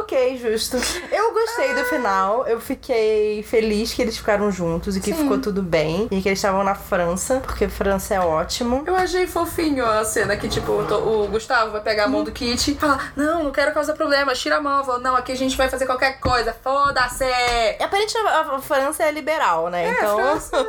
ok. 0.00 0.38
Justo. 0.38 0.76
Eu 1.10 1.32
gostei 1.32 1.74
do 1.74 1.84
final. 1.84 2.46
Eu 2.46 2.60
fiquei 2.60 3.42
feliz 3.42 3.92
que 3.92 4.02
eles 4.02 4.16
ficaram 4.16 4.50
juntos 4.50 4.96
e 4.96 5.00
que 5.00 5.12
Sim. 5.12 5.22
ficou 5.22 5.38
tudo 5.38 5.62
bem. 5.62 6.08
E 6.10 6.20
que 6.20 6.28
eles 6.28 6.38
estavam 6.38 6.64
na 6.64 6.74
França, 6.74 7.40
porque 7.40 7.68
França 7.68 8.14
é 8.14 8.20
ótimo. 8.20 8.82
Eu 8.86 8.96
achei 8.96 9.26
fofinho 9.26 9.84
a 9.84 10.04
cena 10.04 10.36
que, 10.36 10.48
tipo, 10.48 10.72
o 10.72 11.28
Gustavo 11.28 11.72
vai 11.72 11.80
pegar 11.80 12.04
a 12.04 12.08
mão 12.08 12.24
do 12.24 12.32
Kit 12.32 12.72
e 12.72 12.74
fala: 12.74 12.98
Não, 13.14 13.44
não 13.44 13.52
quero 13.52 13.72
causar 13.72 13.94
problema, 13.94 14.34
tira 14.34 14.56
a 14.56 14.60
mão. 14.60 14.84
Fala, 14.84 14.98
não, 14.98 15.16
aqui 15.16 15.32
a 15.32 15.36
gente 15.36 15.56
vai 15.56 15.68
fazer 15.68 15.86
qualquer 15.86 16.18
coisa, 16.20 16.52
foda-se! 16.52 17.24
E 17.24 17.82
aparentemente 17.82 18.16
a, 18.18 18.54
a 18.56 18.58
França 18.60 19.04
é 19.04 19.12
liberal, 19.12 19.68
né? 19.68 19.90
então. 19.90 20.16
França. 20.16 20.66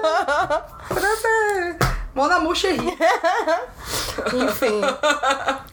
França! 0.88 1.99
Mon 2.20 2.30
amour. 2.30 2.50
Enfim. 4.34 4.82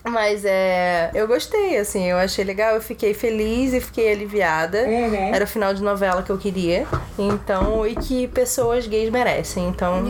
Mas 0.05 0.45
é. 0.45 1.11
Eu 1.13 1.27
gostei, 1.27 1.77
assim. 1.77 2.09
Eu 2.09 2.17
achei 2.17 2.45
legal. 2.45 2.75
Eu 2.77 2.81
fiquei 2.81 3.13
feliz 3.13 3.73
e 3.75 3.81
fiquei 3.81 4.13
aliviada. 4.13 4.83
Uhum. 4.83 5.35
Era 5.35 5.45
o 5.45 5.49
final 5.49 5.75
de 5.75 5.83
novela 5.83 6.23
que 6.23 6.31
eu 6.31 6.39
queria. 6.39 6.87
Então. 7.19 7.85
E 7.85 7.97
que 7.97 8.29
pessoas 8.29 8.87
gays 8.87 9.11
merecem. 9.11 9.67
Então. 9.67 10.05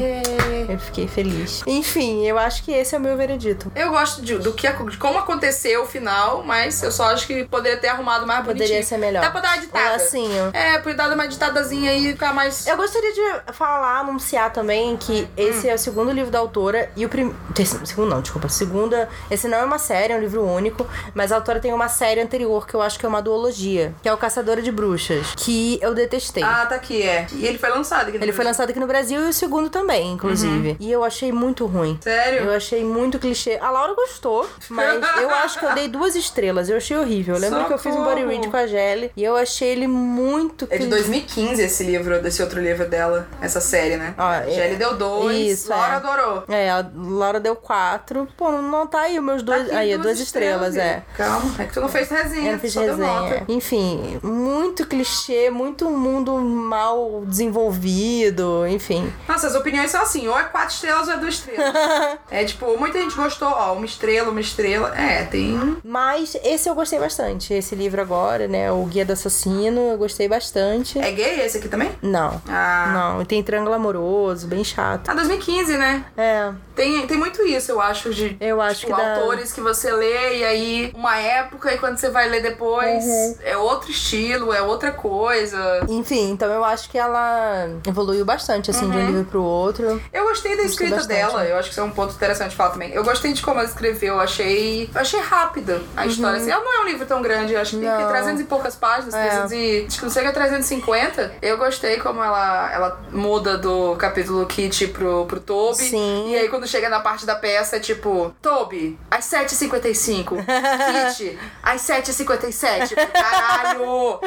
Eu 0.69 0.79
fiquei 0.79 1.09
feliz. 1.09 1.63
Enfim, 1.67 2.27
eu 2.27 2.37
acho 2.39 2.63
que 2.65 2.71
esse 2.73 2.95
é 2.95 2.99
o 2.99 3.01
meu 3.01 3.17
veredito. 3.17 3.73
Eu 3.75 3.89
gosto 3.89 4.21
de, 4.21 4.37
do 4.37 4.53
que, 4.53 4.71
de 4.71 4.99
como 4.99 5.19
aconteceu 5.19 5.85
o 5.85 5.87
final, 5.87 6.43
mas 6.43 6.83
eu 6.83 6.93
só 6.93 7.05
acho 7.05 7.27
que 7.27 7.45
poderia 7.45 7.79
ter 7.79 7.89
arrumado 7.89 8.27
mais 8.27 8.45
bonitinho. 8.45 8.67
Poderia 8.69 8.83
ser 8.83 8.99
melhor. 8.99 9.23
Dá 9.23 9.31
pra 9.31 9.41
dar 9.41 9.49
uma 9.53 9.57
Um 9.57 9.61
ditada. 9.61 9.91
lacinho. 9.93 10.51
É, 10.53 10.79
podia 10.81 10.97
dar 10.97 11.15
uma 11.15 11.27
ditadazinha 11.27 11.93
aí 11.93 12.09
e 12.09 12.13
ficar 12.13 12.35
mais. 12.35 12.67
Eu 12.67 12.77
gostaria 12.77 13.13
de 13.15 13.53
falar, 13.55 14.01
anunciar 14.01 14.53
também 14.53 14.97
que 14.99 15.27
esse 15.35 15.67
é 15.67 15.75
o 15.75 15.79
segundo 15.79 16.13
livro 16.13 16.26
da 16.31 16.39
autora 16.39 16.91
e 16.97 17.05
o 17.05 17.09
primeiro. 17.09 17.37
Segundo 17.85 18.11
não, 18.11 18.21
desculpa. 18.21 18.49
Segunda. 18.49 19.09
Esse 19.31 19.49
não 19.49 19.59
é 19.59 19.65
uma 19.65 19.79
série, 19.79 20.13
é 20.13 20.17
um 20.17 20.21
livro 20.21 20.43
único, 20.45 20.87
mas 21.15 21.33
a 21.33 21.37
autora 21.37 21.59
tem 21.61 21.73
uma 21.73 21.89
série 21.89 22.21
anterior 22.21 22.67
que 22.67 22.75
eu 22.75 22.83
acho 22.83 22.99
que 22.99 23.07
é 23.07 23.09
uma 23.09 23.21
duologia, 23.23 23.95
que 24.03 24.09
é 24.09 24.13
o 24.13 24.17
Caçadora 24.17 24.61
de 24.63 24.71
Bruxas, 24.73 25.35
que 25.37 25.79
eu 25.83 25.95
detestei. 25.95 26.43
Ah, 26.43 26.67
tá 26.67 26.75
aqui, 26.75 27.03
é. 27.03 27.27
E 27.33 27.47
ele 27.47 27.59
foi 27.59 27.71
lançado 27.71 28.09
aqui 28.09 28.19
no 28.19 28.25
Ele 28.25 28.33
foi 28.33 28.45
lançado 28.45 28.71
aqui 28.71 28.79
no 28.81 28.87
Brasil 28.87 29.25
e 29.25 29.29
o 29.29 29.33
segundo 29.33 29.69
também, 29.71 30.13
inclusive. 30.13 30.77
E 30.81 30.91
eu 30.91 31.03
achei 31.05 31.33
muito 31.33 31.67
ruim. 31.67 31.99
Sério? 32.03 32.45
Eu 32.45 32.53
achei 32.53 32.85
muito 32.85 33.19
clichê. 33.19 33.59
A 33.61 33.71
Laura 33.71 33.95
gostou, 33.95 34.49
mas 34.71 35.01
eu 35.21 35.31
acho 35.31 35.59
que 35.59 35.65
eu 35.65 35.75
dei 35.75 35.89
duas 35.89 36.15
estrelas. 36.15 36.69
Eu 36.69 36.77
achei 36.77 36.97
horrível. 36.97 37.35
Eu 37.35 37.41
lembro 37.41 37.65
que 37.67 37.73
eu 37.73 37.79
fiz 37.79 37.95
um 37.95 38.05
body 38.05 38.21
Socorro. 38.21 38.29
read 38.31 38.49
com 38.49 38.57
a 38.57 38.67
Gelly 38.67 39.11
e 39.17 39.25
eu 39.25 39.37
achei 39.37 39.69
ele 39.69 39.87
muito 39.87 40.67
É 40.71 40.77
de 40.77 40.83
cli- 40.85 40.91
2015 40.91 41.63
esse 41.63 41.85
livro, 41.85 42.21
desse 42.23 42.43
outro 42.43 42.61
livro 42.61 42.87
dela, 42.89 43.27
essa 43.41 43.61
série, 43.61 43.97
né? 43.97 44.15
Ah, 44.17 44.43
é- 44.47 44.51
Gelly 44.51 44.77
deu 44.77 44.97
dois, 44.97 45.37
Isso, 45.61 45.69
Laura 45.71 45.95
é. 45.97 46.01
Adorou. 46.17 46.45
É, 46.49 46.71
a 46.71 46.85
Laura 46.95 47.39
deu 47.41 47.55
quatro. 47.55 48.27
Pô, 48.37 48.51
não- 48.51 48.87
tá 48.87 49.01
aí 49.03 49.19
os 49.19 49.25
meus 49.25 49.43
dois. 49.43 49.69
Tá 49.69 49.79
aí, 49.79 49.97
duas, 49.99 50.19
estrelas, 50.21 50.77
é. 50.77 51.03
Calma, 51.17 51.55
é 51.59 51.65
que 51.65 51.75
tu 51.75 51.81
não 51.81 51.89
fez 51.89 52.09
resenha, 52.09 52.49
Eu 52.49 52.53
não 52.53 52.59
fiz 52.59 52.75
resenha. 52.75 53.45
Enfim, 53.49 54.19
muito 54.23 54.87
clichê, 54.87 55.51
muito 55.51 55.91
mundo 55.91 56.37
mal 56.39 57.23
desenvolvido, 57.27 58.67
enfim. 58.67 59.13
Nossa, 59.29 59.47
as 59.49 59.55
opiniões 59.55 59.91
são 59.91 60.03
assim, 60.03 60.27
ou 60.29 60.39
é 60.39 60.45
quatro 60.45 60.75
estrelas 60.75 61.09
ou 61.09 61.15
é 61.15 61.17
duas 61.19 61.35
estrelas. 61.35 61.75
é 62.31 62.45
tipo, 62.45 62.77
muita 62.79 63.01
gente 63.01 63.15
gostou, 63.17 63.49
ó, 63.49 63.73
uma 63.75 63.87
estrela, 63.87 64.31
uma 64.31 64.41
estrela. 64.41 64.97
É, 64.97 65.25
tem. 65.25 65.77
Mas 65.85 66.37
esse 66.43 66.69
eu 66.69 66.75
gostei 66.75 66.99
bastante. 66.99 67.53
Esse 67.53 67.75
livro 67.75 68.01
agora, 68.01 68.47
né? 68.47 68.71
O 68.71 68.85
Guia 68.85 69.05
do 69.05 69.13
Assassino, 69.13 69.81
eu 69.93 69.99
gostei 69.99 70.29
bastante. 70.29 70.99
É 70.99 71.11
gay 71.11 71.41
esse 71.41 71.59
aqui 71.59 71.69
também? 71.69 71.91
Não. 72.03 72.41
Ah. 72.49 72.91
Não, 72.93 73.23
e 73.23 73.25
tem 73.25 73.43
triângulo 73.43 73.75
amoroso, 73.75 74.47
bem 74.47 74.63
chato. 74.63 75.09
Ah, 75.09 75.15
2015, 75.15 75.77
né? 75.77 75.96
É, 76.17 76.51
Tem, 76.75 77.07
tem 77.07 77.17
muito 77.17 77.43
isso, 77.47 77.73
eu 77.73 77.81
acho, 77.81 78.13
de 78.13 78.37
eu 78.41 78.61
acho 78.61 78.81
tipo, 78.81 78.95
que 78.95 79.01
dá... 79.03 79.15
autores 79.17 79.53
que 79.53 79.61
você 79.61 79.91
lê 79.93 80.39
e 80.39 80.45
aí 80.45 80.93
uma 80.95 81.17
época 81.19 81.73
e 81.73 81.79
quando 81.79 81.97
você 81.97 82.11
vai 82.11 82.29
ler 82.29 82.43
depois 82.43 83.05
Uhum. 83.05 83.37
é 83.45 83.57
outro 83.57 83.91
estilo, 83.91 84.53
é 84.53 84.61
outra 84.63 84.93
coisa. 84.93 85.81
Enfim, 85.89 86.31
então 86.31 86.51
eu 86.53 86.65
acho 86.65 86.91
que 86.91 86.99
ela 86.99 87.69
evoluiu 87.87 88.25
bastante, 88.25 88.71
assim, 88.71 88.89
de 88.91 88.97
um 88.97 89.07
livro 89.07 89.25
pro 89.25 89.43
outro. 89.43 90.01
Eu 90.13 90.25
gostei 90.25 90.53
da 90.57 90.63
Gostei 90.63 90.87
escrita 90.87 90.97
bastante. 90.97 91.17
dela, 91.17 91.45
eu 91.45 91.57
acho 91.57 91.69
que 91.69 91.73
isso 91.73 91.81
é 91.81 91.85
um 91.85 91.91
ponto 91.91 92.15
interessante 92.15 92.51
de 92.51 92.57
falar 92.57 92.71
também. 92.71 92.91
Eu 92.93 93.03
gostei 93.05 93.33
de 93.33 93.43
como 93.43 93.59
ela 93.61 93.69
escreveu, 93.69 94.15
eu 94.15 94.21
achei, 94.21 94.91
eu 94.95 95.01
achei 95.01 95.21
rápida 95.21 95.81
a 95.97 96.07
história. 96.07 96.39
Assim, 96.39 96.51
ela 96.51 96.63
não 96.63 96.81
é 96.81 96.85
um 96.85 96.89
livro 96.89 97.07
tão 97.07 97.23
grande, 97.23 97.55
eu 97.55 97.61
acho 97.61 97.73
que 97.73 97.79
tem 97.79 97.89
Uhum. 97.89 97.97
Não. 98.01 98.07
que 98.07 98.13
300 98.13 98.41
e 98.41 98.45
poucas 98.45 98.75
páginas, 98.77 99.15
É. 99.15 99.29
300 99.29 99.53
e, 99.53 99.85
acho 99.89 99.99
que 99.99 100.05
não 100.05 100.11
sei 100.13 100.23
que 100.23 100.29
é 100.29 100.33
350. 100.33 101.33
Eu 101.41 101.57
gostei 101.59 101.97
como 101.99 102.23
ela, 102.23 102.71
ela 102.73 103.01
muda 103.11 103.57
do 103.57 103.97
capítulo 103.97 104.45
Kit 104.47 104.89
pro, 104.89 105.25
pro 105.27 105.41
Toby. 105.41 105.86
Sim. 105.91 106.31
E 106.31 106.37
aí 106.37 106.49
quando 106.49 106.67
chega 106.67 106.89
na 106.89 107.01
parte 107.01 107.25
da 107.27 107.35
peça 107.37 107.77
é 107.77 107.81
tipo, 107.81 108.35
Toby, 108.43 108.99
às 109.11 109.25
7h55. 109.27 110.37
Kit, 111.17 111.39
às 111.63 111.81
7h57. 111.83 112.89
Tipo, 112.89 113.07
Caralho! 113.13 114.21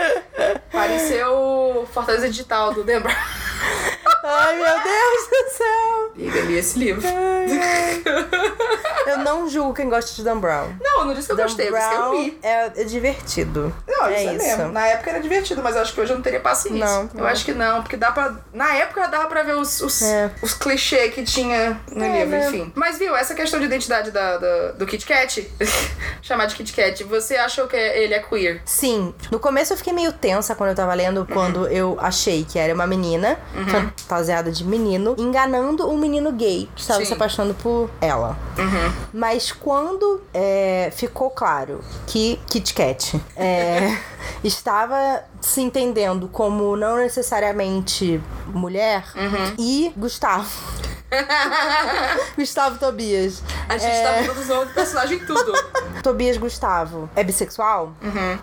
Pareceu 0.72 1.88
Fortaleza 1.94 2.28
Digital 2.30 2.74
do 2.74 2.84
Debra. 2.84 3.16
Ai, 4.24 4.56
meu 4.56 4.66
Deus 4.66 5.28
do 5.30 5.50
céu! 5.58 6.12
Liga 6.16 6.40
ali 6.40 6.58
esse 6.58 6.78
livro. 6.78 7.02
Eu 9.08 9.18
não 9.20 9.50
julgo 9.50 9.74
quem 9.74 9.90
gosta 9.90 10.14
de 10.14 10.24
Dan 10.24 10.38
Brown. 10.40 10.74
Não, 10.82 11.06
não 11.06 11.14
disse 11.14 11.28
que 11.28 11.32
eu 11.32 11.38
Dan 11.38 11.44
gostei, 11.44 11.70
eu 11.70 11.74
disse 11.74 11.90
que 11.90 11.96
eu 11.96 12.00
Brown 12.00 12.22
li. 12.24 12.40
é, 12.44 12.66
é 12.76 12.84
divertido. 12.84 13.76
Não, 13.88 14.06
é 14.06 14.22
isso 14.24 14.30
é 14.30 14.36
isso. 14.36 14.58
mesmo. 14.58 14.72
Na 14.74 14.86
época 14.88 15.10
era 15.12 15.20
divertido, 15.20 15.64
mas 15.64 15.76
eu 15.76 15.82
acho 15.82 15.94
que 15.94 16.02
hoje 16.02 16.12
eu 16.12 16.16
não 16.18 16.24
teria 16.24 16.40
paciência. 16.40 16.86
Não, 16.86 17.02
Eu 17.04 17.10
não. 17.22 17.26
acho 17.26 17.44
que 17.46 17.54
não, 17.54 17.82
porque 17.82 17.98
dá 17.98 18.12
pra. 18.12 18.36
Na 18.54 18.74
época 18.76 19.08
dava 19.08 19.28
pra 19.28 19.42
ver 19.44 19.56
os, 19.56 19.82
os, 19.82 20.02
É. 20.02 20.30
os 20.42 20.54
clichês 20.54 21.14
que 21.14 21.24
tinha 21.24 21.49
no 21.92 22.04
É, 22.04 22.20
livro, 22.24 22.38
né? 22.38 22.48
enfim. 22.48 22.72
Mas 22.76 22.98
viu, 22.98 23.16
essa 23.16 23.34
questão 23.36 23.60
de 23.60 23.66
identidade 23.66 24.12
da, 24.12 24.38
da- 24.38 24.72
do 24.72 24.86
Kit 24.86 25.06
Kat, 25.06 25.50
chamar 26.22 26.46
de 26.46 26.56
Kit 26.56 26.74
Kat, 26.74 27.04
você 27.04 27.36
achou 27.36 27.68
que 27.68 27.76
ele 27.76 28.14
é 28.14 28.20
queer? 28.20 28.62
Sim. 28.66 29.14
No 29.32 29.40
começo 29.40 29.74
eu 29.74 29.78
fiquei 29.78 29.94
meio 29.94 30.12
tensa 30.14 30.56
quando 30.56 30.70
eu 30.72 30.76
tava 30.76 30.94
lendo, 30.94 31.26
quando 31.32 31.68
eu 31.68 31.98
achei 32.00 32.44
que 32.46 32.58
era 32.60 32.74
uma 32.74 32.88
menina, 32.88 33.38
fantasiada 33.70 34.52
de 34.52 34.64
menino, 34.64 35.16
enganando 35.18 35.90
um 35.90 35.98
menino 35.98 36.32
gay 36.32 36.70
que 36.76 36.82
estava 36.82 37.00
Sim. 37.00 37.06
se 37.06 37.14
apaixonando 37.14 37.54
por 37.56 37.90
ela. 38.02 38.38
Mas 39.14 39.52
quando 39.52 40.22
é, 40.34 40.92
ficou 40.96 41.30
claro 41.30 41.82
que 42.08 42.40
Kit 42.48 42.74
Kat 42.74 43.20
é, 43.36 43.98
estava 44.44 45.24
se 45.42 45.62
entendendo 45.62 46.28
como 46.28 46.76
não 46.76 46.98
necessariamente 46.98 48.22
mulher 48.48 49.04
e 49.58 49.92
Gustavo. 49.96 50.50
Gustavo 52.38 52.78
Tobias. 52.78 53.42
A 53.70 53.78
gente 53.78 53.96
É. 53.96 54.04
tá 54.04 54.24
produzindo 54.24 54.66
personagem 54.74 55.18
em 55.18 55.26
tudo. 55.26 55.54
Tobias 56.04 56.38
Gustavo 56.38 57.10
é 57.16 57.24
bissexual, 57.24 57.94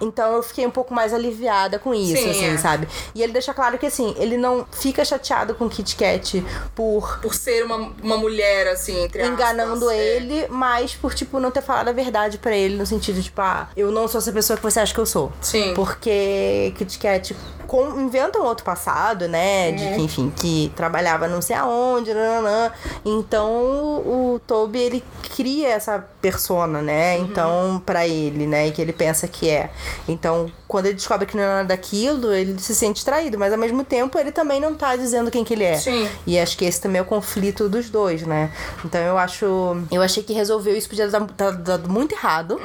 então 0.01 0.35
eu 0.35 0.43
fiquei 0.43 0.67
um 0.67 0.71
pouco 0.71 0.93
mais 0.95 1.13
aliviada 1.15 1.79
com 1.79 1.93
isso, 1.95 2.23
Sim, 2.23 2.31
assim, 2.31 2.55
é. 2.55 2.59
sabe? 2.59 2.87
E 3.15 3.23
ele 3.23 3.33
deixa 3.33 3.53
claro 3.55 3.79
que, 3.79 3.87
assim, 3.87 4.15
ele 4.19 4.37
não 4.37 4.67
fica 4.71 5.05
chateado 5.05 5.55
com 5.55 5.69
Kit 5.69 5.97
Kat 5.97 6.45
por 6.75 7.19
Por 7.21 7.35
ser 7.35 7.65
uma, 7.65 7.93
uma 8.03 8.17
mulher, 8.19 8.69
assim, 8.69 9.03
entre 9.05 9.23
aspas. 9.23 9.35
enganando 9.35 9.91
é. 9.91 9.97
ele, 9.97 10.47
mas 10.49 10.95
por, 10.95 11.15
tipo, 11.15 11.41
não 11.41 11.51
ter 11.51 11.63
falado 11.63 11.89
a 11.89 11.93
verdade 11.93 12.39
pra 12.39 12.55
ele, 12.55 12.77
no 12.77 12.87
sentido, 12.87 13.23
tipo, 13.23 13.41
ah, 13.41 13.69
eu 13.77 13.91
não 13.91 14.07
sou 14.07 14.19
essa 14.19 14.33
pessoa 14.33 14.57
que 14.57 14.63
você 14.63 14.81
acha 14.81 14.93
que 14.95 15.01
eu 15.01 15.07
sou. 15.07 15.33
Sim. 15.41 15.73
Porque 15.75 16.73
Kit 16.77 16.99
Kat 16.99 17.37
com, 17.67 18.01
inventa 18.01 18.39
um 18.39 18.45
outro 18.45 18.65
passado, 18.65 19.27
né? 19.27 19.73
De 19.73 19.85
que, 19.95 20.01
enfim, 20.03 20.33
que 20.37 20.71
trabalhava 20.77 21.27
não 21.27 21.43
sei 21.43 21.57
aonde, 21.57 22.13
nananã. 22.15 22.71
Então 23.05 23.51
o, 23.51 24.35
o 24.35 24.41
Toby, 24.47 24.79
ele 24.79 25.05
cria 25.23 25.69
essa 25.69 25.99
persona, 26.21 26.81
né? 26.81 27.19
Então, 27.19 27.83
pra 27.85 28.07
ele, 28.07 28.47
né? 28.47 28.71
Que 28.71 28.83
ele 28.83 28.93
pensa 28.93 29.27
que 29.29 29.49
é. 29.49 29.71
Então, 30.09 30.51
quando 30.67 30.87
ele 30.87 30.95
descobre 30.95 31.27
que 31.27 31.37
não 31.37 31.43
é 31.43 31.47
nada 31.47 31.69
daquilo, 31.69 32.33
ele 32.33 32.59
se 32.59 32.75
sente 32.75 33.05
traído. 33.05 33.39
Mas 33.39 33.53
ao 33.53 33.59
mesmo 33.59 33.85
tempo, 33.85 34.19
ele 34.19 34.33
também 34.33 34.61
não 34.61 34.75
tá 34.75 34.97
dizendo 34.97 35.31
quem 35.31 35.45
que 35.45 35.55
ele 35.55 35.65
é. 35.65 35.77
Sim. 35.77 36.09
E 36.27 36.39
acho 36.39 36.57
que 36.57 36.65
esse 36.65 36.81
também 36.81 36.99
é 36.99 37.03
o 37.03 37.07
conflito 37.07 37.69
dos 37.69 37.91
dois, 37.91 38.23
né? 38.23 38.51
Então 38.85 39.01
eu 39.01 39.19
acho. 39.19 39.47
Eu 39.91 40.03
achei 40.03 40.23
que 40.23 40.33
resolveu 40.33 40.77
isso 40.77 40.89
podia 40.89 41.09
dar 41.09 41.21
dar 41.21 41.53
dado 41.53 41.89
muito 41.89 42.15
errado, 42.15 42.61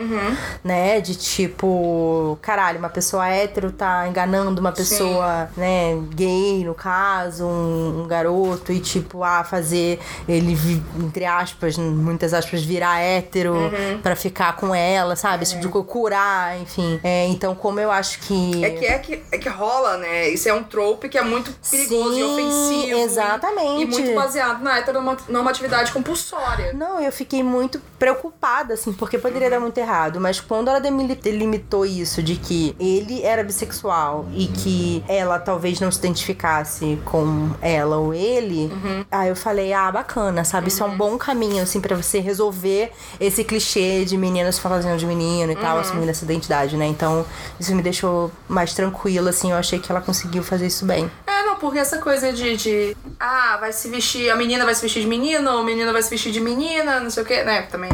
né? 0.64 1.00
De 1.02 1.16
tipo, 1.16 2.38
caralho, 2.42 2.80
uma 2.80 2.90
pessoa 2.90 3.28
hétero 3.28 3.72
tá 3.72 4.08
enganando 4.08 4.60
uma 4.60 4.72
pessoa, 4.72 5.50
né, 5.58 5.98
gay, 6.14 6.64
no 6.64 6.74
caso, 6.74 7.46
um, 7.46 8.04
um 8.04 8.08
garoto, 8.08 8.72
e 8.72 8.80
tipo, 8.80 9.24
ah, 9.24 9.44
fazer 9.44 10.00
ele, 10.28 10.58
entre 11.00 11.26
aspas, 11.26 11.78
muitas 11.78 12.34
aspas, 12.34 12.41
virar 12.46 13.00
hétero 13.00 13.56
pra 14.02 14.16
ficar 14.16 14.56
com 14.56 14.74
ela, 14.74 15.16
sabe? 15.16 15.46
Tipo 15.46 15.62
de 15.62 15.68
coisa, 15.68 15.88
curar, 15.88 16.60
enfim. 16.60 17.00
É, 17.04 17.28
então, 17.28 17.56
como 17.56 17.80
eu 17.80 17.92
acho 17.92 18.20
que. 18.20 18.64
É 18.64 18.70
que, 18.72 18.86
é, 18.86 19.00
que, 19.00 19.24
é 19.32 19.38
que 19.38 19.50
rola, 19.50 19.98
né? 19.98 20.30
Isso 20.30 20.48
é 20.48 20.54
um 20.54 20.64
trope 20.64 21.10
que 21.10 21.18
é 21.18 21.22
muito 21.22 21.52
perigoso 21.70 22.12
e 22.12 22.16
Sim, 22.16 22.34
ofensivo. 22.34 23.00
exatamente. 23.00 23.80
E, 23.80 23.84
e 23.84 23.86
muito 23.86 24.16
baseado 24.16 24.62
na 24.62 24.78
heteronormatividade 24.80 25.92
compulsória. 25.92 26.74
Não, 26.74 27.00
eu 27.02 27.12
fiquei 27.12 27.44
muito 27.44 27.82
preocupada, 28.00 28.74
assim, 28.74 28.94
porque 28.94 29.18
poderia 29.18 29.50
dar 29.50 29.60
muito 29.60 29.78
errado. 29.78 30.20
Mas 30.20 30.40
quando 30.40 30.70
ela 30.70 30.80
delimitou 30.80 31.86
isso 31.86 32.24
de 32.24 32.36
que 32.36 32.76
ele 32.80 33.22
era 33.24 33.44
bissexual 33.44 34.26
e 34.34 34.48
que 34.48 35.04
ela 35.08 35.40
talvez 35.40 35.80
não 35.80 35.92
se 35.92 36.00
identificasse 36.00 37.00
com 37.06 37.52
ela 37.62 37.98
ou 37.98 38.14
ele, 38.14 38.72
aí 39.12 39.30
eu 39.30 39.36
falei, 39.36 39.74
ah, 39.74 39.92
bacana, 39.92 40.44
sabe? 40.44 40.70
Isso 40.70 40.84
é 40.84 40.86
um 40.86 40.96
bom 40.98 41.18
caminho, 41.18 41.64
assim, 41.64 41.82
pra 41.82 41.96
você 41.96 42.20
resolver 42.22 42.92
esse 43.20 43.44
clichê 43.44 44.06
de 44.06 44.18
meninas 44.18 44.60
fantasiando 44.60 44.98
de 44.98 45.06
menino 45.06 45.52
e 45.52 45.56
tal, 45.56 45.80
assumindo 45.80 46.10
essa 46.10 46.24
identidade, 46.24 46.78
né? 46.78 46.86
Então, 46.86 47.26
isso 47.60 47.76
me 47.76 47.82
deixou 47.82 48.32
mais 48.48 48.74
tranquila, 48.74 49.30
assim, 49.30 49.52
eu 49.52 49.58
achei 49.58 49.80
que 49.80 49.92
ela 49.92 50.02
conseguiu 50.02 50.44
fazer 50.44 50.68
isso 50.68 50.86
bem. 50.86 51.10
É, 51.28 51.44
não, 51.46 51.58
porque 51.58 51.80
essa 51.80 51.98
coisa 51.98 52.32
de, 52.32 52.56
de. 52.58 52.98
Ah, 53.20 53.58
vai 53.60 53.74
se 53.74 53.90
vestir. 53.90 54.30
A 54.30 54.36
menina 54.36 54.66
vai 54.66 54.76
se 54.76 54.82
vestir 54.82 55.02
de 55.02 55.08
menino, 55.08 55.60
o 55.60 55.64
menino 55.64 55.92
vai 55.92 56.02
se 56.02 56.10
vestir 56.10 56.32
de 56.32 56.40
menina, 56.40 57.00
não 57.00 57.10
sei 57.10 57.24
o 57.24 57.26
quê, 57.26 57.44
né? 57.44 57.64
Também. 57.64 57.92